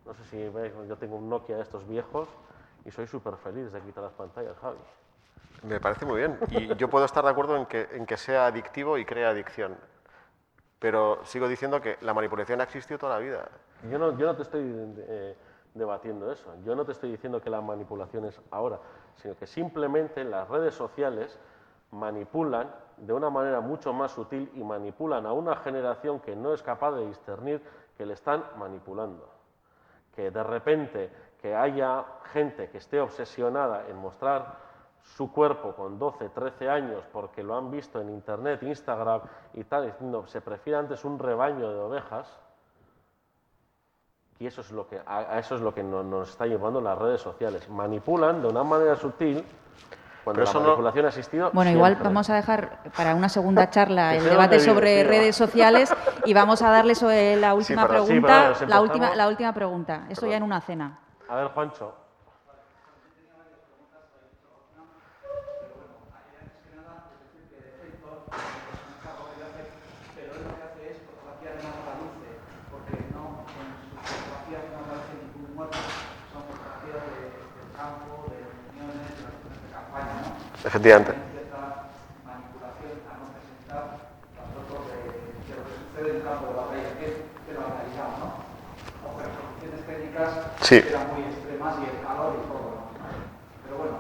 No 0.06 0.14
sé 0.14 0.24
si 0.26 0.50
veis, 0.50 0.74
yo 0.88 0.98
tengo 0.98 1.16
un 1.16 1.30
Nokia 1.30 1.56
de 1.56 1.64
estos 1.64 1.88
viejos 1.88 2.28
y 2.86 2.92
soy 2.92 3.08
súper 3.08 3.36
feliz 3.38 3.72
de 3.72 3.82
quitar 3.82 4.04
las 4.04 4.14
pantallas, 4.14 4.58
Javi. 4.60 4.78
Me 5.64 5.80
parece 5.80 6.06
muy 6.06 6.18
bien. 6.18 6.38
Y 6.52 6.76
yo 6.76 6.90
puedo 6.90 7.06
estar 7.06 7.24
de 7.24 7.30
acuerdo 7.30 7.56
en 7.56 7.66
que, 7.66 7.88
en 7.92 8.06
que 8.06 8.18
sea 8.18 8.48
adictivo 8.48 8.98
y 8.98 9.06
crea 9.06 9.30
adicción. 9.30 9.78
Pero 10.84 11.20
sigo 11.24 11.48
diciendo 11.48 11.80
que 11.80 11.96
la 12.02 12.14
manipulación 12.14 12.60
ha 12.60 12.66
existido 12.66 13.00
toda 13.00 13.14
la 13.14 13.20
vida. 13.20 13.48
Yo 13.90 13.98
no, 13.98 14.36
te 14.36 14.42
estoy 14.42 14.64
eh, 15.08 15.34
debatiendo 15.74 16.30
eso. 16.30 16.54
Yo 16.66 16.76
no 16.76 16.84
te 16.84 16.92
estoy 16.92 17.10
diciendo 17.10 17.40
que 17.40 17.50
la 17.50 17.62
manipulación 17.62 18.26
es 18.26 18.38
ahora, 18.52 18.80
sino 19.16 19.34
que 19.38 19.48
simplemente 19.48 20.26
las 20.26 20.46
redes 20.50 20.76
sociales 20.76 21.40
manipulan 21.92 22.70
de 22.98 23.14
una 23.14 23.30
manera 23.30 23.62
mucho 23.62 23.94
más 23.94 24.12
sutil 24.12 24.52
y 24.56 24.62
manipulan 24.62 25.26
a 25.26 25.32
una 25.32 25.56
generación 25.56 26.20
que 26.20 26.36
no 26.36 26.54
es 26.54 26.62
capaz 26.62 26.92
de 26.92 27.08
discernir 27.08 27.64
que 27.98 28.06
le 28.06 28.16
están 28.16 28.44
manipulando. 28.58 29.32
Que 30.14 30.32
de 30.32 30.44
repente 30.44 31.10
que 31.42 31.56
haya 31.56 32.04
gente 32.34 32.70
que 32.70 32.80
esté 32.80 33.00
obsesionada 33.00 33.88
en 33.88 33.96
mostrar 33.96 34.58
su 35.04 35.32
cuerpo 35.32 35.74
con 35.76 36.00
12, 36.00 36.30
13 36.30 36.70
años 36.70 37.04
porque 37.12 37.44
lo 37.44 37.56
han 37.58 37.70
visto 37.70 38.00
en 38.02 38.10
internet, 38.10 38.64
Instagram 38.64 39.22
y 39.54 39.64
tal, 39.66 39.86
diciendo 39.86 40.26
se 40.28 40.42
prefiere 40.42 40.80
antes 40.80 41.04
un 41.06 41.20
rebaño 41.20 41.70
de 41.72 41.80
ovejas, 41.80 42.28
Y 44.40 44.48
eso 44.48 44.62
es 44.62 44.72
lo 44.72 44.88
que, 44.88 45.00
a, 45.06 45.38
eso 45.40 45.56
es 45.56 45.62
lo 45.62 45.74
que 45.74 45.84
nos, 45.84 46.04
nos 46.06 46.30
está 46.32 46.46
llevando 46.48 46.82
las 46.82 46.98
redes 46.98 47.22
sociales. 47.22 47.70
Manipulan 47.70 48.42
de 48.42 48.48
una 48.50 48.64
manera 48.64 48.96
sutil 48.96 49.46
cuando 50.24 50.42
Pero 50.42 50.54
la 50.54 50.60
no- 50.60 50.66
manipulación 50.68 51.06
ha 51.06 51.10
existido. 51.10 51.52
Bueno, 51.54 51.72
igual 51.72 51.96
vamos 52.02 52.30
a 52.30 52.36
dejar 52.36 52.80
para 52.98 53.14
una 53.16 53.30
segunda 53.30 53.70
charla 53.76 54.16
el 54.16 54.24
debate 54.24 54.60
sobre 54.60 55.04
redes 55.04 55.36
sociales 55.36 55.94
y 56.26 56.34
vamos 56.34 56.62
a 56.62 56.70
darle 56.72 56.96
sobre 56.96 57.36
la 57.38 57.54
última 57.54 57.88
pero- 57.88 58.02
sí, 58.06 58.14
pregunta. 58.20 58.54
pero 58.58 58.70
la, 58.70 58.82
última, 58.82 59.16
la 59.16 59.28
última 59.28 59.54
pregunta. 59.54 60.08
Esto 60.10 60.26
ya 60.28 60.38
en 60.38 60.44
una 60.44 60.60
cena. 60.62 61.00
A 61.30 61.36
ver, 61.36 61.48
Juancho. 61.50 61.94
pero 70.16 70.34
él 70.36 70.44
lo 70.46 70.56
que 70.56 70.64
hace 70.64 70.82
es 70.92 70.98
fotografiar 71.10 71.56
más 71.66 71.78
la 71.84 71.94
luce, 72.00 72.30
porque 72.72 72.94
no, 73.14 73.44
en 73.50 73.70
sus 73.82 73.90
fotografías 73.98 74.64
no 74.72 74.78
aparece 74.86 75.14
ningún 75.34 75.56
muerto, 75.56 75.78
son 76.32 76.42
fotografías 76.48 77.02
de, 77.10 77.18
del 77.34 77.70
campo, 77.76 78.30
de 78.30 78.38
reuniones, 78.40 79.10
de 79.18 79.22
las 79.26 79.34
acciones 79.34 79.60
de 79.64 79.70
campaña, 79.74 80.14
¿no? 80.22 80.30
Efectivamente. 80.30 80.44
Hay 80.44 80.44
cierta 80.44 80.44
manipulación 80.44 80.44
a 80.44 80.44
no 80.44 80.44
presentar 80.44 80.44
las 80.44 80.44
fotos 80.44 80.44
de, 80.44 80.44
de 80.44 80.44
lo 80.44 80.44
que 80.44 80.44
sucede 80.44 80.44
en 80.44 80.44
el 80.44 80.44
campo 80.44 80.44
de 80.44 80.44
batalla, 80.44 80.44
que 80.44 80.44
es 80.44 80.44
de 80.44 80.44
la 80.44 80.44
realidad, 80.44 80.44
¿no? 80.44 80.44
Aunque 80.44 80.44
las 80.44 80.44
condiciones 80.44 80.52
técnicas 89.86 90.32
Sí. 90.62 90.78
eran 90.88 91.14
muy 91.14 91.24
extremas 91.24 91.76
y 91.80 91.84
el 91.90 92.00
calor 92.06 92.34
y 92.40 92.48
todo, 92.48 92.68
¿no? 92.72 92.84
Pero 93.64 93.78
bueno, 93.78 93.98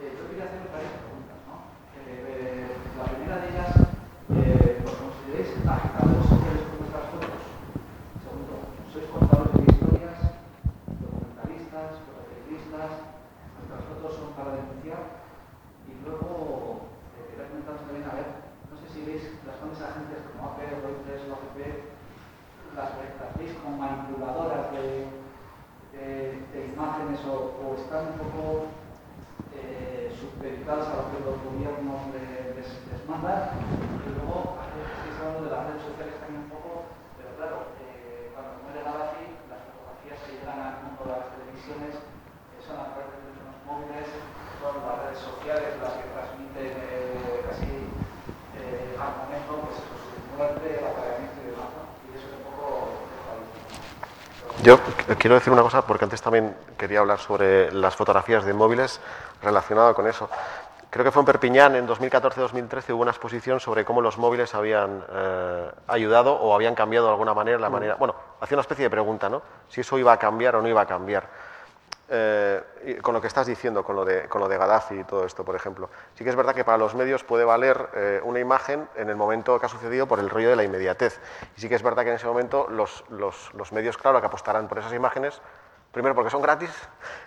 eh, 0.00 0.14
yo 0.16 0.22
quería 0.30 0.44
hacerle 0.48 0.70
varias 0.72 0.96
preguntas, 1.04 1.38
¿no? 1.44 1.54
Eh, 2.08 2.66
la 2.96 3.04
primera 3.04 3.36
de 3.42 3.48
ellas, 3.52 3.72
eh, 4.32 4.80
¿los 4.84 4.94
consideráis 4.96 5.50
agitadores 5.66 6.24
sociales 6.24 6.62
con 6.70 6.76
vuestras 6.80 7.06
fotos? 7.12 7.42
Segundo, 8.24 8.52
¿sois 8.92 9.06
contadores 9.12 9.54
de 9.60 9.64
historias, 9.68 10.18
documentalistas, 11.04 11.88
periodistas? 12.00 12.90
¿Nuestras 13.60 13.82
fotos 13.90 14.12
son 14.16 14.30
para 14.38 14.56
denunciar? 14.56 15.02
Y 15.86 15.92
luego, 16.02 16.88
eh, 17.20 17.28
quería 17.30 17.48
comentaros 17.52 17.82
también, 17.84 18.06
a 18.08 18.14
ver, 18.16 18.28
no 18.72 18.74
sé 18.80 18.86
si 18.90 19.00
veis 19.04 19.22
las 19.44 19.56
grandes 19.60 19.80
agencias 19.84 20.22
como 20.32 20.40
AP, 20.54 20.58
Reuters, 20.80 21.28
la 21.28 21.36
OCP, 21.38 21.58
las, 22.76 22.92
las 22.92 23.32
veis 23.38 23.54
como 23.62 23.76
manipuladoras 23.78 24.68
de, 24.72 25.08
de- 25.96 26.36
de 26.52 26.60
imágenes 26.76 27.24
o, 27.24 27.56
o 27.56 27.74
están 27.80 28.12
un 28.12 28.18
poco 28.20 28.68
eh, 29.56 30.12
supeditadas 30.12 30.88
a 30.92 30.96
lo 31.00 31.04
que 31.08 31.24
los 31.24 31.36
gobiernos 31.40 32.12
le- 32.12 32.52
les, 32.52 32.68
les 32.92 33.00
mandan. 33.08 33.56
Y 34.04 34.12
luego, 34.12 34.60
estáis 34.60 35.16
hablando 35.16 35.48
de 35.48 35.50
las 35.56 35.62
redes 35.72 35.82
sociales 35.88 36.20
también 36.20 36.44
un 36.44 36.52
poco, 36.52 36.84
pero 37.16 37.32
claro, 37.40 37.56
eh, 37.80 38.28
cuando 38.36 38.60
muere 38.60 38.84
Gaddafi, 38.84 39.24
las 39.48 39.62
fotografías 39.72 40.18
que 40.28 40.32
llegan 40.36 40.60
al 40.60 40.76
mundo 40.84 41.00
de 41.08 41.12
las 41.16 41.26
televisiones 41.32 41.94
eh, 41.96 42.60
son 42.60 42.76
a 42.76 42.92
través 42.92 43.08
de 43.08 43.24
teléfonos 43.24 43.56
móviles, 43.64 44.08
son 44.60 44.74
las 44.84 44.96
redes 45.00 45.20
sociales 45.24 45.70
las 45.80 45.94
que 45.96 46.06
transmiten 46.12 46.72
eh, 46.76 47.40
casi 47.48 47.72
eh, 48.60 49.00
al 49.00 49.12
momento 49.24 49.52
pues, 49.64 49.80
eso, 49.80 49.96
su 50.12 50.20
muerte, 50.36 50.66
el 50.76 50.84
apareamiento 50.84 51.40
y 51.40 51.48
demás. 51.56 51.70
¿no? 51.72 51.82
Y 52.04 52.20
eso 52.20 52.26
es 52.28 52.36
un 52.36 52.44
poco 52.52 52.66
desvalidado. 53.08 53.64
Yo 54.64 54.74
quiero 55.26 55.40
decir 55.40 55.52
una 55.52 55.62
cosa, 55.62 55.82
porque 55.84 56.04
antes 56.04 56.22
también 56.22 56.54
quería 56.78 57.00
hablar 57.00 57.18
sobre 57.18 57.72
las 57.72 57.96
fotografías 57.96 58.44
de 58.44 58.54
móviles 58.54 59.00
relacionado 59.42 59.92
con 59.92 60.06
eso. 60.06 60.30
Creo 60.88 61.04
que 61.04 61.10
fue 61.10 61.22
en 61.22 61.26
Perpiñán 61.26 61.74
en 61.74 61.88
2014-2013 61.88 62.94
hubo 62.94 63.02
una 63.02 63.10
exposición 63.10 63.58
sobre 63.58 63.84
cómo 63.84 64.00
los 64.00 64.18
móviles 64.18 64.54
habían 64.54 65.04
eh, 65.12 65.68
ayudado 65.88 66.32
o 66.32 66.54
habían 66.54 66.76
cambiado 66.76 67.06
de 67.06 67.12
alguna 67.14 67.34
manera 67.34 67.58
la 67.58 67.68
manera. 67.68 67.96
Bueno, 67.96 68.14
hacía 68.40 68.54
una 68.54 68.60
especie 68.60 68.84
de 68.84 68.90
pregunta, 68.90 69.28
¿no? 69.28 69.42
Si 69.68 69.80
eso 69.80 69.98
iba 69.98 70.12
a 70.12 70.16
cambiar 70.16 70.54
o 70.54 70.62
no 70.62 70.68
iba 70.68 70.82
a 70.82 70.86
cambiar. 70.86 71.28
Eh, 72.08 73.00
con 73.02 73.14
lo 73.14 73.20
que 73.20 73.26
estás 73.26 73.48
diciendo, 73.48 73.82
con 73.82 73.96
lo, 73.96 74.04
de, 74.04 74.28
con 74.28 74.40
lo 74.40 74.46
de 74.48 74.56
Gaddafi 74.56 75.00
y 75.00 75.04
todo 75.04 75.24
esto, 75.24 75.44
por 75.44 75.56
ejemplo. 75.56 75.90
Sí 76.14 76.22
que 76.22 76.30
es 76.30 76.36
verdad 76.36 76.54
que 76.54 76.64
para 76.64 76.78
los 76.78 76.94
medios 76.94 77.24
puede 77.24 77.44
valer 77.44 77.88
eh, 77.94 78.20
una 78.22 78.38
imagen 78.38 78.88
en 78.94 79.10
el 79.10 79.16
momento 79.16 79.58
que 79.58 79.66
ha 79.66 79.68
sucedido 79.68 80.06
por 80.06 80.20
el 80.20 80.30
rollo 80.30 80.48
de 80.50 80.54
la 80.56 80.62
inmediatez. 80.62 81.18
Y 81.56 81.60
sí 81.60 81.68
que 81.68 81.74
es 81.74 81.82
verdad 81.82 82.04
que 82.04 82.10
en 82.10 82.14
ese 82.16 82.26
momento 82.28 82.68
los, 82.70 83.04
los- 83.10 83.52
los 83.54 83.72
medios, 83.72 83.96
claro, 83.98 84.20
que 84.20 84.26
apostarán 84.28 84.68
por 84.68 84.78
esas 84.78 84.92
imágenes, 84.92 85.40
primero 85.90 86.14
porque 86.14 86.30
son 86.30 86.42
gratis 86.42 86.70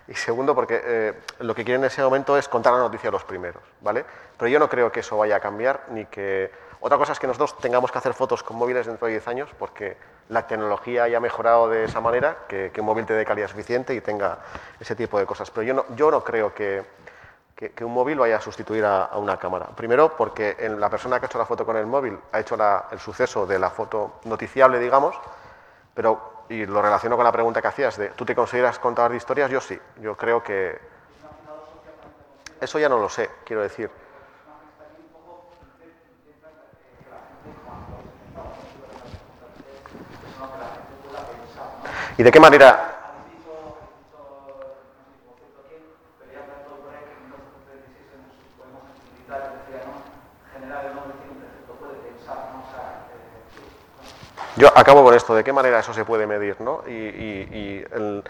y 0.07 0.13
segundo 0.13 0.55
porque 0.55 0.79
eh, 0.81 1.13
lo 1.39 1.53
que 1.53 1.65
quieren 1.65 1.81
en 1.83 1.87
ese 1.87 2.01
momento 2.01 2.37
es 2.37 2.47
contar 2.47 2.71
la 2.71 2.79
noticia 2.79 3.09
a 3.09 3.11
los 3.11 3.25
primeros, 3.25 3.61
¿vale? 3.81 4.05
Pero 4.37 4.47
yo 4.47 4.59
no 4.59 4.69
creo 4.69 4.91
que 4.93 5.01
eso 5.01 5.17
vaya 5.17 5.35
a 5.35 5.39
cambiar 5.41 5.87
ni 5.89 6.05
que... 6.05 6.68
Otra 6.81 6.97
cosa 6.97 7.11
es 7.11 7.19
que 7.19 7.27
nosotros 7.27 7.57
tengamos 7.57 7.91
que 7.91 7.97
hacer 7.97 8.13
fotos 8.13 8.41
con 8.41 8.55
móviles 8.57 8.85
dentro 8.87 9.07
de 9.07 9.11
10 9.13 9.27
años 9.27 9.49
porque 9.59 9.97
la 10.29 10.47
tecnología 10.47 11.03
haya 11.03 11.19
mejorado 11.19 11.67
de 11.67 11.83
esa 11.83 11.99
manera, 11.99 12.37
que, 12.47 12.71
que 12.73 12.79
un 12.79 12.85
móvil 12.87 13.05
te 13.05 13.13
dé 13.13 13.25
calidad 13.25 13.49
suficiente 13.49 13.93
y 13.93 13.99
tenga 14.01 14.37
ese 14.79 14.95
tipo 14.95 15.19
de 15.19 15.25
cosas. 15.25 15.51
Pero 15.51 15.63
yo 15.63 15.73
no, 15.73 15.85
yo 15.95 16.09
no 16.09 16.23
creo 16.23 16.53
que, 16.53 16.85
que, 17.53 17.71
que 17.71 17.83
un 17.83 17.93
móvil 17.93 18.17
vaya 18.19 18.37
a 18.37 18.41
sustituir 18.41 18.85
a, 18.85 19.05
a 19.05 19.17
una 19.17 19.37
cámara. 19.37 19.65
Primero, 19.75 20.15
porque 20.15 20.55
en 20.57 20.79
la 20.79 20.89
persona 20.89 21.19
que 21.19 21.25
ha 21.25 21.27
hecho 21.27 21.37
la 21.37 21.45
foto 21.45 21.65
con 21.65 21.75
el 21.75 21.85
móvil 21.85 22.17
ha 22.31 22.39
hecho 22.39 22.55
la- 22.55 22.85
el 22.91 22.99
suceso 22.99 23.45
de 23.45 23.59
la 23.59 23.69
foto 23.71 24.19
noticiable, 24.23 24.79
digamos, 24.79 25.19
pero, 25.93 26.45
y 26.47 26.65
lo 26.65 26.81
relaciono 26.81 27.17
con 27.17 27.25
la 27.25 27.31
pregunta 27.33 27.61
que 27.61 27.67
hacías 27.67 27.97
de, 27.97 28.09
¿tú 28.11 28.23
te 28.23 28.33
consideras 28.35 28.79
contador 28.79 29.11
de 29.11 29.17
historias? 29.17 29.51
Yo 29.51 29.59
sí, 29.59 29.77
yo 29.99 30.15
creo 30.15 30.41
que... 30.41 30.79
Eso 32.61 32.79
ya 32.79 32.87
no 32.87 32.99
lo 32.99 33.09
sé, 33.09 33.29
quiero 33.45 33.61
decir. 33.63 33.89
¿Y 42.19 42.23
de 42.23 42.31
qué 42.33 42.39
manera? 42.41 42.97
Yo 54.57 54.67
acabo 54.77 55.03
con 55.03 55.13
esto, 55.13 55.33
¿de 55.35 55.43
qué 55.43 55.53
manera 55.53 55.79
eso 55.79 55.93
se 55.93 56.03
puede 56.03 56.27
medir? 56.27 56.59
¿no? 56.59 56.83
Y, 56.87 56.91
y- 56.91 57.47
y 57.51 57.85
el, 57.93 58.23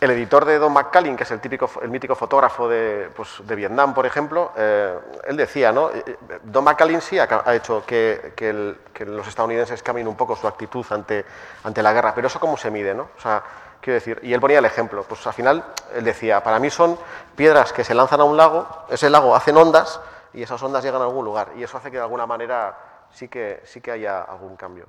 el 0.00 0.10
editor 0.10 0.44
de 0.44 0.58
Don 0.58 0.72
McCallin, 0.72 1.16
que 1.16 1.24
es 1.24 1.30
el, 1.30 1.40
típico, 1.40 1.70
el 1.82 1.88
mítico 1.88 2.14
fotógrafo 2.14 2.68
de, 2.68 3.10
pues, 3.14 3.40
de 3.44 3.54
Vietnam, 3.54 3.94
por 3.94 4.06
ejemplo, 4.06 4.52
eh, 4.56 4.98
él 5.24 5.36
decía, 5.36 5.72
¿no? 5.72 5.90
Eh, 5.90 6.02
eh, 6.06 6.38
Don 6.42 6.64
McCallin 6.64 7.00
sí 7.00 7.18
ha, 7.18 7.54
hecho 7.54 7.84
que 7.86 8.76
los 9.06 9.28
estadounidenses 9.28 9.82
cambien 9.82 10.08
un 10.08 10.16
poco 10.16 10.36
su 10.36 10.46
actitud 10.46 10.84
ante, 10.90 11.24
ante 11.64 11.82
la 11.82 11.92
guerra, 11.92 12.14
pero 12.14 12.26
eso 12.26 12.40
cómo 12.40 12.56
se 12.56 12.70
mide, 12.70 12.94
¿no? 12.94 13.10
O 13.16 13.20
sea, 13.20 13.42
quiero 13.80 13.94
decir, 13.94 14.18
y 14.22 14.32
él 14.32 14.40
ponía 14.40 14.58
el 14.58 14.64
ejemplo, 14.64 15.04
pues 15.04 15.26
al 15.26 15.34
final 15.34 15.64
él 15.94 16.04
decía, 16.04 16.42
para 16.42 16.58
mí 16.58 16.70
son 16.70 16.98
piedras 17.36 17.72
que 17.72 17.84
se 17.84 17.94
lanzan 17.94 18.20
a 18.20 18.24
un 18.24 18.36
lago, 18.36 18.66
ese 18.88 19.10
lago 19.10 19.34
hacen 19.34 19.56
ondas 19.56 20.00
y 20.32 20.42
esas 20.42 20.62
ondas 20.62 20.82
llegan 20.82 21.02
a 21.02 21.04
algún 21.04 21.24
lugar, 21.24 21.50
y 21.56 21.62
eso 21.62 21.76
hace 21.76 21.90
que 21.90 21.98
de 21.98 22.02
alguna 22.02 22.26
manera 22.26 22.76
sí 23.10 23.28
que, 23.28 23.60
sí 23.64 23.80
que 23.80 23.90
haya 23.90 24.22
algún 24.22 24.56
cambio. 24.56 24.86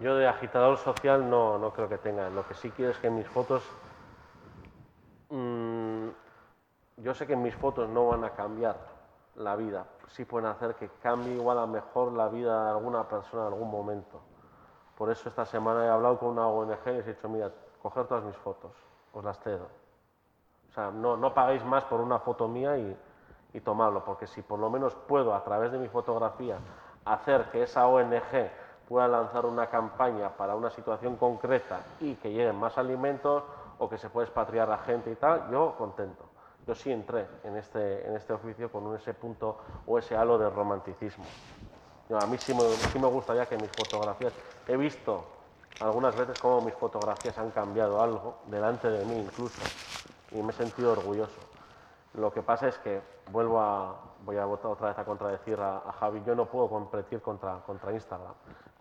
Yo 0.00 0.16
de 0.16 0.26
agitador 0.26 0.76
social 0.78 1.28
no, 1.28 1.58
no 1.58 1.72
creo 1.72 1.88
que 1.88 1.98
tenga. 1.98 2.28
Lo 2.30 2.46
que 2.46 2.54
sí 2.54 2.70
quiero 2.70 2.90
es 2.90 2.98
que 2.98 3.10
mis 3.10 3.26
fotos. 3.28 3.62
mm, 5.30 6.08
yo 6.98 7.14
sé 7.14 7.26
que 7.26 7.36
mis 7.36 7.54
fotos 7.54 7.88
no 7.88 8.08
van 8.08 8.24
a 8.24 8.30
cambiar 8.30 8.76
la 9.36 9.56
vida. 9.56 9.86
Sí 10.08 10.24
pueden 10.24 10.48
hacer 10.48 10.74
que 10.74 10.88
cambie 11.02 11.34
igual 11.34 11.58
a 11.58 11.66
mejor 11.66 12.12
la 12.12 12.28
vida 12.28 12.64
de 12.64 12.70
alguna 12.70 13.08
persona 13.08 13.46
en 13.46 13.52
algún 13.52 13.70
momento. 13.70 14.20
Por 14.96 15.10
eso 15.10 15.28
esta 15.28 15.44
semana 15.44 15.84
he 15.84 15.88
hablado 15.88 16.18
con 16.18 16.30
una 16.30 16.46
ONG 16.46 16.78
y 16.86 16.90
les 16.90 17.06
he 17.06 17.14
dicho, 17.14 17.28
mira, 17.28 17.50
coger 17.82 18.06
todas 18.06 18.24
mis 18.24 18.36
fotos, 18.36 18.72
os 19.12 19.24
las 19.24 19.38
cedo. 19.40 19.68
O 20.68 20.72
sea, 20.72 20.90
no, 20.90 21.16
no 21.16 21.34
pagáis 21.34 21.64
más 21.64 21.84
por 21.84 22.00
una 22.00 22.20
foto 22.20 22.46
mía 22.46 22.78
y, 22.78 22.96
y 23.52 23.60
tomarlo, 23.60 24.04
porque 24.04 24.26
si 24.26 24.42
por 24.42 24.58
lo 24.58 24.70
menos 24.70 24.94
puedo, 24.94 25.34
a 25.34 25.42
través 25.42 25.72
de 25.72 25.78
mi 25.78 25.88
fotografía, 25.88 26.58
hacer 27.04 27.50
que 27.50 27.62
esa 27.62 27.86
ONG 27.88 28.50
pueda 28.88 29.08
lanzar 29.08 29.46
una 29.46 29.66
campaña 29.68 30.30
para 30.30 30.54
una 30.54 30.70
situación 30.70 31.16
concreta 31.16 31.80
y 32.00 32.14
que 32.16 32.30
lleguen 32.30 32.56
más 32.56 32.76
alimentos 32.78 33.42
o 33.78 33.88
que 33.88 33.98
se 33.98 34.08
pueda 34.08 34.26
expatriar 34.26 34.70
a 34.70 34.78
gente 34.78 35.10
y 35.10 35.16
tal, 35.16 35.50
yo 35.50 35.74
contento. 35.76 36.24
Yo 36.66 36.74
sí 36.74 36.90
entré 36.90 37.26
en 37.44 37.56
este, 37.56 38.06
en 38.06 38.16
este 38.16 38.32
oficio 38.32 38.70
con 38.70 38.94
ese 38.94 39.12
punto 39.12 39.58
o 39.86 39.98
ese 39.98 40.16
halo 40.16 40.38
de 40.38 40.48
romanticismo. 40.48 41.24
Yo, 42.08 42.18
a 42.18 42.26
mí 42.26 42.38
sí 42.38 42.54
me, 42.54 42.62
sí 42.62 42.98
me 42.98 43.08
gustaría 43.08 43.46
que 43.46 43.56
mis 43.56 43.70
fotografías, 43.70 44.32
he 44.68 44.76
visto 44.76 45.24
algunas 45.80 46.16
veces 46.16 46.38
cómo 46.38 46.60
mis 46.60 46.74
fotografías 46.74 47.36
han 47.38 47.50
cambiado 47.50 48.00
algo, 48.00 48.38
delante 48.46 48.88
de 48.88 49.04
mí 49.04 49.18
incluso, 49.18 49.60
y 50.30 50.42
me 50.42 50.52
he 50.52 50.54
sentido 50.54 50.92
orgulloso. 50.92 51.40
Lo 52.14 52.32
que 52.32 52.42
pasa 52.42 52.68
es 52.68 52.78
que 52.78 53.02
vuelvo 53.30 53.60
a, 53.60 53.96
voy 54.24 54.36
a 54.36 54.44
votar 54.44 54.70
otra 54.70 54.88
vez 54.88 54.98
a 54.98 55.04
contradecir 55.04 55.58
a, 55.60 55.78
a 55.78 55.92
Javi, 55.92 56.22
yo 56.24 56.34
no 56.34 56.46
puedo 56.46 56.68
competir 56.68 57.20
contra, 57.20 57.58
contra 57.66 57.92
Instagram. 57.92 58.32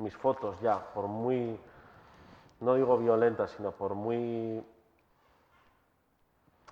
Mis 0.03 0.17
fotos 0.17 0.59
ya, 0.59 0.77
por 0.93 1.07
muy, 1.07 1.57
no 2.59 2.75
digo 2.75 2.97
violentas, 2.97 3.51
sino 3.51 3.71
por 3.71 3.95
muy, 3.95 4.61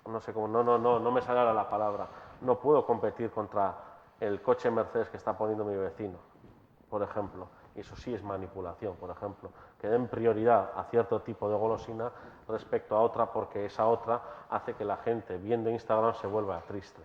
no 0.06 0.20
sé 0.20 0.34
cómo, 0.34 0.46
no, 0.48 0.62
no, 0.62 0.76
no, 0.76 0.98
no 0.98 1.10
me 1.10 1.22
sale 1.22 1.38
ahora 1.38 1.54
la 1.54 1.70
palabra, 1.70 2.08
no 2.42 2.58
puedo 2.58 2.84
competir 2.84 3.30
contra 3.30 3.74
el 4.20 4.42
coche 4.42 4.70
Mercedes 4.70 5.08
que 5.08 5.16
está 5.16 5.36
poniendo 5.38 5.64
mi 5.64 5.74
vecino, 5.74 6.18
por 6.90 7.02
ejemplo. 7.02 7.48
Eso 7.74 7.96
sí 7.96 8.12
es 8.12 8.22
manipulación, 8.22 8.96
por 8.96 9.08
ejemplo, 9.08 9.50
que 9.80 9.88
den 9.88 10.08
prioridad 10.08 10.72
a 10.76 10.84
cierto 10.84 11.22
tipo 11.22 11.48
de 11.48 11.56
golosina 11.56 12.12
respecto 12.46 12.94
a 12.94 13.00
otra 13.00 13.32
porque 13.32 13.64
esa 13.64 13.86
otra 13.86 14.20
hace 14.50 14.74
que 14.74 14.84
la 14.84 14.98
gente 14.98 15.38
viendo 15.38 15.70
Instagram 15.70 16.12
se 16.16 16.26
vuelva 16.26 16.60
triste. 16.68 17.00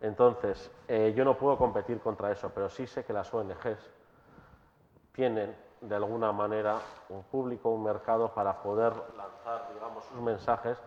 Entonces, 0.00 0.70
eh, 0.88 1.12
yo 1.14 1.22
no 1.26 1.36
puedo 1.36 1.58
competir 1.58 2.00
contra 2.00 2.32
eso, 2.32 2.50
pero 2.54 2.70
sí 2.70 2.86
sé 2.86 3.04
que 3.04 3.12
las 3.12 3.32
ONGs 3.34 3.99
tienen 5.12 5.56
de 5.80 5.94
alguna 5.94 6.32
manera 6.32 6.78
un 7.08 7.22
público, 7.24 7.70
un 7.70 7.82
mercado 7.82 8.32
para 8.34 8.62
poder 8.62 8.92
lanzar, 9.16 9.72
digamos, 9.74 10.04
sus 10.04 10.20
mensajes 10.20 10.78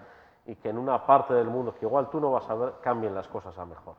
y 0.46 0.56
que 0.56 0.70
en 0.70 0.78
una 0.78 1.06
parte 1.06 1.34
del 1.34 1.48
mundo 1.48 1.74
que 1.74 1.86
igual 1.86 2.10
tú 2.10 2.20
no 2.20 2.32
vas 2.32 2.50
a 2.50 2.56
ver 2.56 2.74
cambien 2.82 3.16
las 3.16 3.28
cosas 3.28 3.58
a 3.58 3.66
mejor. 3.66 3.96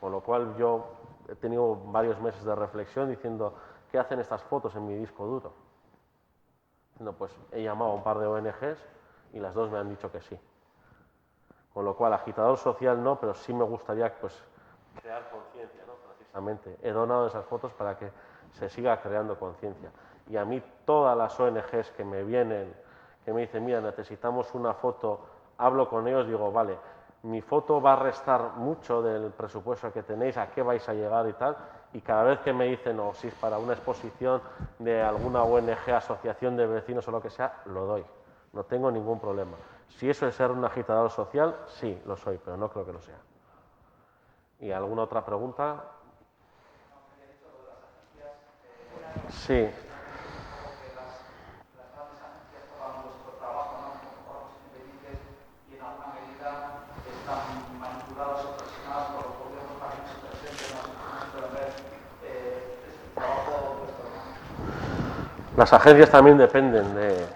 Con 0.00 0.12
lo 0.12 0.20
cual 0.20 0.56
yo 0.56 0.84
he 1.28 1.34
tenido 1.34 1.76
varios 1.76 2.20
meses 2.20 2.44
de 2.44 2.54
reflexión 2.54 3.08
diciendo, 3.08 3.54
¿qué 3.90 3.98
hacen 3.98 4.20
estas 4.20 4.42
fotos 4.42 4.74
en 4.76 4.86
mi 4.86 4.94
disco 4.94 5.26
duro? 5.26 5.52
No, 6.98 7.12
pues 7.12 7.32
he 7.52 7.62
llamado 7.62 7.92
a 7.92 7.94
un 7.94 8.02
par 8.02 8.18
de 8.18 8.26
ONGs 8.26 8.78
y 9.32 9.40
las 9.40 9.54
dos 9.54 9.70
me 9.70 9.78
han 9.78 9.88
dicho 9.88 10.10
que 10.10 10.20
sí. 10.20 10.38
Con 11.72 11.84
lo 11.84 11.96
cual, 11.96 12.12
agitador 12.12 12.58
social 12.58 13.02
no, 13.02 13.20
pero 13.20 13.34
sí 13.34 13.52
me 13.52 13.64
gustaría 13.64 14.12
pues, 14.20 14.42
crear 15.00 15.30
conciencia, 15.30 15.84
¿no? 15.86 15.92
precisamente. 16.08 16.76
He 16.82 16.90
donado 16.90 17.26
esas 17.26 17.44
fotos 17.44 17.72
para 17.72 17.96
que 17.96 18.10
se 18.52 18.68
siga 18.68 19.00
creando 19.00 19.38
conciencia. 19.38 19.90
Y 20.28 20.36
a 20.36 20.44
mí 20.44 20.62
todas 20.84 21.16
las 21.16 21.38
ONGs 21.38 21.90
que 21.96 22.04
me 22.04 22.22
vienen, 22.22 22.74
que 23.24 23.32
me 23.32 23.42
dicen, 23.42 23.64
mira, 23.64 23.80
necesitamos 23.80 24.54
una 24.54 24.74
foto, 24.74 25.20
hablo 25.58 25.88
con 25.88 26.06
ellos, 26.06 26.26
digo, 26.26 26.52
vale, 26.52 26.78
mi 27.22 27.40
foto 27.40 27.80
va 27.80 27.94
a 27.94 27.96
restar 27.96 28.52
mucho 28.56 29.02
del 29.02 29.32
presupuesto 29.32 29.92
que 29.92 30.02
tenéis, 30.02 30.36
a 30.36 30.50
qué 30.50 30.62
vais 30.62 30.86
a 30.88 30.94
llegar 30.94 31.28
y 31.28 31.32
tal, 31.32 31.56
y 31.92 32.00
cada 32.00 32.22
vez 32.22 32.40
que 32.40 32.52
me 32.52 32.66
dicen, 32.66 33.00
o 33.00 33.14
si 33.14 33.28
es 33.28 33.34
para 33.34 33.58
una 33.58 33.72
exposición 33.72 34.40
de 34.78 35.02
alguna 35.02 35.42
ONG, 35.42 35.90
asociación 35.90 36.56
de 36.56 36.66
vecinos 36.66 37.08
o 37.08 37.10
lo 37.10 37.20
que 37.20 37.30
sea, 37.30 37.62
lo 37.66 37.86
doy. 37.86 38.04
No 38.52 38.64
tengo 38.64 38.90
ningún 38.90 39.18
problema. 39.18 39.56
Si 39.88 40.08
eso 40.08 40.26
es 40.26 40.34
ser 40.34 40.50
un 40.50 40.64
agitador 40.64 41.10
social, 41.10 41.56
sí, 41.66 42.00
lo 42.06 42.16
soy, 42.16 42.38
pero 42.44 42.56
no 42.56 42.68
creo 42.70 42.84
que 42.84 42.92
lo 42.92 43.00
sea. 43.00 43.18
¿Y 44.60 44.70
alguna 44.70 45.02
otra 45.02 45.24
pregunta? 45.24 45.82
Sí. 49.30 49.68
Las 65.58 65.72
agencias 65.72 66.08
también 66.10 66.38
dependen 66.38 66.94
de, 66.94 67.26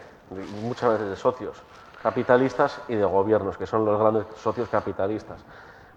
muchas 0.63 0.93
veces 0.93 1.09
de 1.09 1.17
socios 1.17 1.61
capitalistas 2.05 2.81
y 2.87 2.95
de 2.95 3.05
gobiernos, 3.05 3.57
que 3.57 3.67
son 3.67 3.85
los 3.85 3.99
grandes 3.99 4.27
socios 4.37 4.69
capitalistas. 4.69 5.41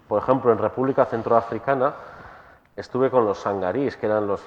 Por 0.08 0.20
ejemplo, 0.20 0.50
en 0.50 0.58
República 0.58 1.04
Centroafricana 1.06 1.94
estuve 2.76 3.10
con 3.10 3.24
los 3.24 3.38
sangarís, 3.38 3.96
que 3.96 4.06
eran 4.06 4.26
los, 4.26 4.42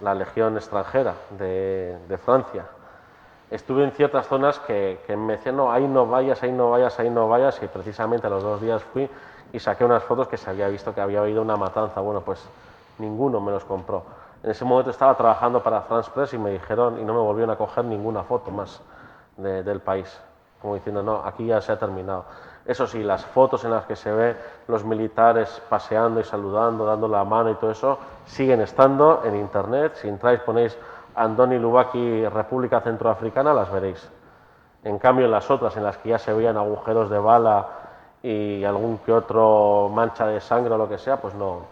la 0.00 0.14
legión 0.14 0.56
extranjera 0.56 1.14
de, 1.30 2.18
Francia. 2.24 2.66
Estuve 3.50 3.84
en 3.84 3.92
ciertas 3.92 4.26
zonas 4.26 4.58
que, 4.60 4.98
me 5.16 5.36
decían, 5.36 5.56
no, 5.56 5.70
ahí 5.70 5.86
no 5.86 6.06
vayas, 6.06 6.42
ahí 6.42 6.50
no 6.50 6.70
vayas, 6.70 6.98
ahí 6.98 7.08
no 7.08 7.28
vayas, 7.28 7.62
y 7.62 7.68
precisamente 7.68 8.26
a 8.26 8.30
los 8.30 8.42
dos 8.42 8.60
días 8.60 8.82
fui 8.82 9.08
y 9.52 9.60
saqué 9.60 9.84
unas 9.84 10.02
fotos 10.02 10.26
que 10.26 10.36
se 10.36 10.50
había 10.50 10.66
visto 10.68 10.92
que 10.92 11.00
había 11.00 11.20
habido 11.20 11.40
una 11.40 11.56
matanza. 11.56 12.00
Bueno, 12.00 12.22
pues 12.22 12.44
ninguno 12.98 13.40
me 13.40 13.52
los 13.52 13.64
compró. 13.64 14.02
En 14.42 14.50
ese 14.50 14.64
momento 14.64 14.90
estaba 14.90 15.16
trabajando 15.16 15.62
para 15.62 15.82
France 15.82 16.10
Press 16.12 16.34
y 16.34 16.38
me 16.38 16.50
dijeron, 16.50 16.98
y 16.98 17.04
no 17.04 17.14
me 17.14 17.20
volvieron 17.20 17.50
a 17.50 17.56
coger 17.56 17.84
ninguna 17.84 18.24
foto 18.24 18.50
más 18.50 18.80
del 19.36 19.80
país, 19.80 20.20
como 20.60 20.74
diciendo, 20.74 21.02
no, 21.02 21.22
aquí 21.24 21.46
ya 21.46 21.60
se 21.60 21.70
ha 21.70 21.78
terminado. 21.78 22.24
Eso 22.66 22.86
sí, 22.86 23.02
las 23.02 23.24
fotos 23.26 23.64
en 23.64 23.72
las 23.72 23.84
que 23.84 23.94
se 23.94 24.10
ve 24.10 24.36
los 24.68 24.84
militares 24.84 25.62
paseando 25.68 26.20
y 26.20 26.24
saludando, 26.24 26.86
dando 26.86 27.08
la 27.08 27.22
mano 27.24 27.50
y 27.50 27.54
todo 27.56 27.70
eso, 27.70 27.98
siguen 28.24 28.62
estando 28.62 29.22
en 29.24 29.36
internet. 29.36 29.96
Si 29.96 30.08
entráis, 30.08 30.40
ponéis 30.40 30.76
Andoni 31.14 31.58
Lubaki, 31.58 32.26
República 32.26 32.80
Centroafricana, 32.80 33.52
las 33.52 33.70
veréis. 33.70 34.10
En 34.82 34.98
cambio, 34.98 35.26
en 35.26 35.30
las 35.30 35.50
otras, 35.50 35.76
en 35.76 35.84
las 35.84 35.98
que 35.98 36.10
ya 36.10 36.18
se 36.18 36.32
veían 36.32 36.56
agujeros 36.56 37.10
de 37.10 37.18
bala 37.18 37.68
y 38.22 38.64
algún 38.64 38.98
que 38.98 39.12
otro 39.12 39.90
mancha 39.92 40.26
de 40.26 40.40
sangre 40.40 40.72
o 40.74 40.78
lo 40.78 40.88
que 40.88 40.96
sea, 40.96 41.18
pues 41.18 41.34
no, 41.34 41.62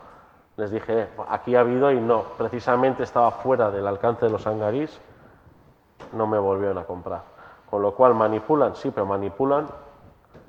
les 0.57 0.71
dije, 0.71 1.09
aquí 1.29 1.57
ha 1.57 1.61
habido 1.61 1.91
y 1.91 1.99
no, 1.99 2.23
precisamente 2.37 3.03
estaba 3.03 3.31
fuera 3.31 3.71
del 3.71 3.87
alcance 3.87 4.27
de 4.27 4.31
los 4.31 4.47
hangarís, 4.47 5.01
no 6.13 6.27
me 6.27 6.39
volvieron 6.39 6.77
a 6.77 6.85
comprar. 6.85 7.23
Con 7.71 7.81
lo 7.81 7.95
cual 7.95 8.15
manipulan, 8.15 8.77
sí, 8.77 8.91
pero 8.91 9.07
manipulan, 9.07 9.67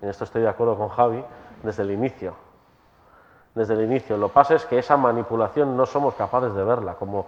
en 0.03 0.09
esto 0.09 0.25
estoy 0.25 0.41
de 0.41 0.49
acuerdo 0.49 0.77
con 0.77 0.89
Javi, 0.89 1.23
desde 1.63 1.83
el 1.83 1.91
inicio. 1.91 2.33
Desde 3.55 3.73
el 3.73 3.83
inicio. 3.83 4.17
Lo 4.17 4.27
que 4.27 4.33
pasa 4.33 4.55
es 4.55 4.65
que 4.65 4.77
esa 4.77 4.97
manipulación 4.97 5.77
no 5.77 5.85
somos 5.85 6.13
capaces 6.15 6.53
de 6.53 6.61
verla, 6.61 6.95
como, 6.95 7.25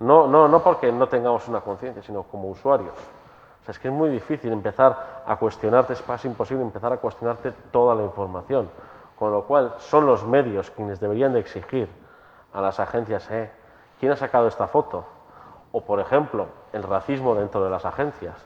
no, 0.00 0.26
no, 0.26 0.48
no 0.48 0.62
porque 0.62 0.90
no 0.90 1.08
tengamos 1.08 1.46
una 1.46 1.60
conciencia, 1.60 2.02
sino 2.02 2.22
como 2.22 2.48
usuarios. 2.48 2.94
O 2.94 3.64
sea, 3.66 3.72
es 3.72 3.78
que 3.78 3.88
es 3.88 3.94
muy 3.94 4.08
difícil 4.08 4.50
empezar 4.50 5.24
a 5.26 5.36
cuestionarte, 5.36 5.92
es 5.92 6.00
casi 6.00 6.26
imposible 6.26 6.64
empezar 6.64 6.90
a 6.90 6.96
cuestionarte 6.96 7.52
toda 7.70 7.94
la 7.94 8.02
información. 8.04 8.70
Con 9.18 9.30
lo 9.30 9.42
cual 9.42 9.74
son 9.76 10.06
los 10.06 10.26
medios 10.26 10.70
quienes 10.70 10.98
deberían 10.98 11.34
de 11.34 11.40
exigir 11.40 11.86
a 12.54 12.62
las 12.62 12.80
agencias, 12.80 13.30
eh, 13.30 13.50
¿quién 14.00 14.10
ha 14.10 14.16
sacado 14.16 14.48
esta 14.48 14.68
foto? 14.68 15.04
O, 15.70 15.82
por 15.82 16.00
ejemplo, 16.00 16.46
el 16.72 16.82
racismo 16.82 17.34
dentro 17.34 17.62
de 17.62 17.68
las 17.68 17.84
agencias. 17.84 18.36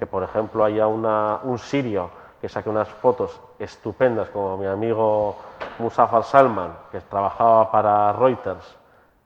Que, 0.00 0.06
por 0.06 0.24
ejemplo, 0.24 0.64
haya 0.64 0.88
un 0.88 1.58
sirio 1.58 2.10
que 2.42 2.48
saque 2.48 2.68
unas 2.68 2.88
fotos 2.88 3.40
estupendas, 3.60 4.28
como 4.30 4.56
mi 4.56 4.66
amigo 4.66 5.36
Mustafa 5.78 6.24
Salman, 6.24 6.72
que 6.90 7.00
trabajaba 7.02 7.70
para 7.70 8.12
Reuters 8.14 8.76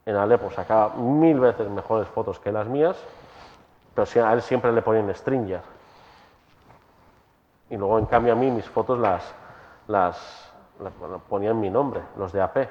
en 0.05 0.15
Alepo, 0.15 0.51
sacaba 0.51 0.93
mil 0.93 1.39
veces 1.39 1.67
mejores 1.67 2.07
fotos 2.09 2.39
que 2.39 2.51
las 2.51 2.67
mías, 2.67 2.95
pero 3.95 4.23
a 4.23 4.33
él 4.33 4.43
siempre 4.43 4.71
le 4.71 4.83
ponen 4.83 5.09
stringer. 5.15 5.61
Y 7.71 7.77
luego, 7.77 7.97
en 7.97 8.05
cambio, 8.05 8.33
a 8.33 8.35
mí 8.35 8.51
mis 8.51 8.69
fotos 8.69 8.99
las, 8.99 9.33
las, 9.87 10.53
las 10.79 10.93
ponían 11.27 11.59
mi 11.59 11.71
nombre, 11.71 12.01
los 12.17 12.31
de 12.31 12.39
AP. 12.39 12.57
Es 12.57 12.69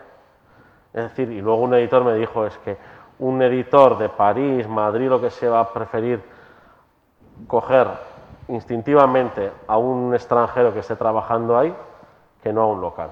decir, 0.93 1.29
y 1.33 1.41
luego 1.41 1.63
un 1.63 1.75
editor 1.75 2.05
me 2.05 2.15
dijo, 2.15 2.47
es 2.47 2.57
que 2.59 2.77
un 3.19 3.43
editor 3.43 3.99
de 3.99 4.11
París, 4.11 4.69
Madrid, 4.69 5.09
lo 5.09 5.21
que 5.21 5.31
sea, 5.31 5.51
va 5.51 5.61
a 5.63 5.73
preferir 5.73 6.23
coger 7.49 7.89
instintivamente 8.49 9.53
a 9.67 9.77
un 9.79 10.15
extranjero 10.15 10.73
que 10.73 10.81
esté 10.81 10.97
trabajando 10.97 11.59
ahí 11.59 11.75
que 12.43 12.53
no 12.53 12.63
a 12.63 12.67
un 12.67 12.81
local. 12.81 13.11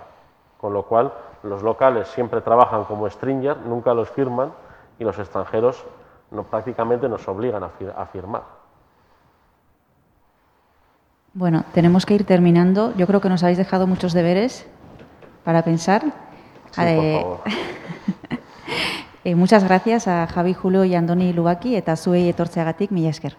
Con 0.60 0.72
lo 0.72 0.84
cual, 0.84 1.12
los 1.42 1.62
locales 1.62 2.08
siempre 2.08 2.40
trabajan 2.40 2.84
como 2.84 3.08
stringer, 3.08 3.56
nunca 3.58 3.92
los 3.94 4.08
firman, 4.10 4.52
y 4.98 5.04
los 5.04 5.18
extranjeros 5.18 5.84
no, 6.30 6.44
prácticamente 6.44 7.08
nos 7.08 7.26
obligan 7.28 7.62
a, 7.64 8.06
firmar. 8.06 8.42
Bueno, 11.32 11.64
tenemos 11.72 12.06
que 12.06 12.14
ir 12.14 12.24
terminando. 12.24 12.92
Yo 12.96 13.06
creo 13.06 13.20
que 13.20 13.28
nos 13.28 13.42
habéis 13.42 13.58
dejado 13.58 13.86
muchos 13.86 14.12
deberes 14.12 14.68
para 15.44 15.62
pensar. 15.62 16.02
Sí, 16.70 16.80
por 16.80 17.22
favor. 17.22 17.40
E, 19.26 19.34
muchas 19.34 19.64
gracias 19.64 20.06
a 20.06 20.26
Javi 20.26 20.52
Julio 20.52 20.84
y 20.84 20.94
Andoni 20.94 21.32
Lubaki 21.32 21.76
eta 21.76 21.96
zuei 21.96 22.28
etortzeagatik 22.28 22.90
mila 22.92 23.08
esker. 23.08 23.38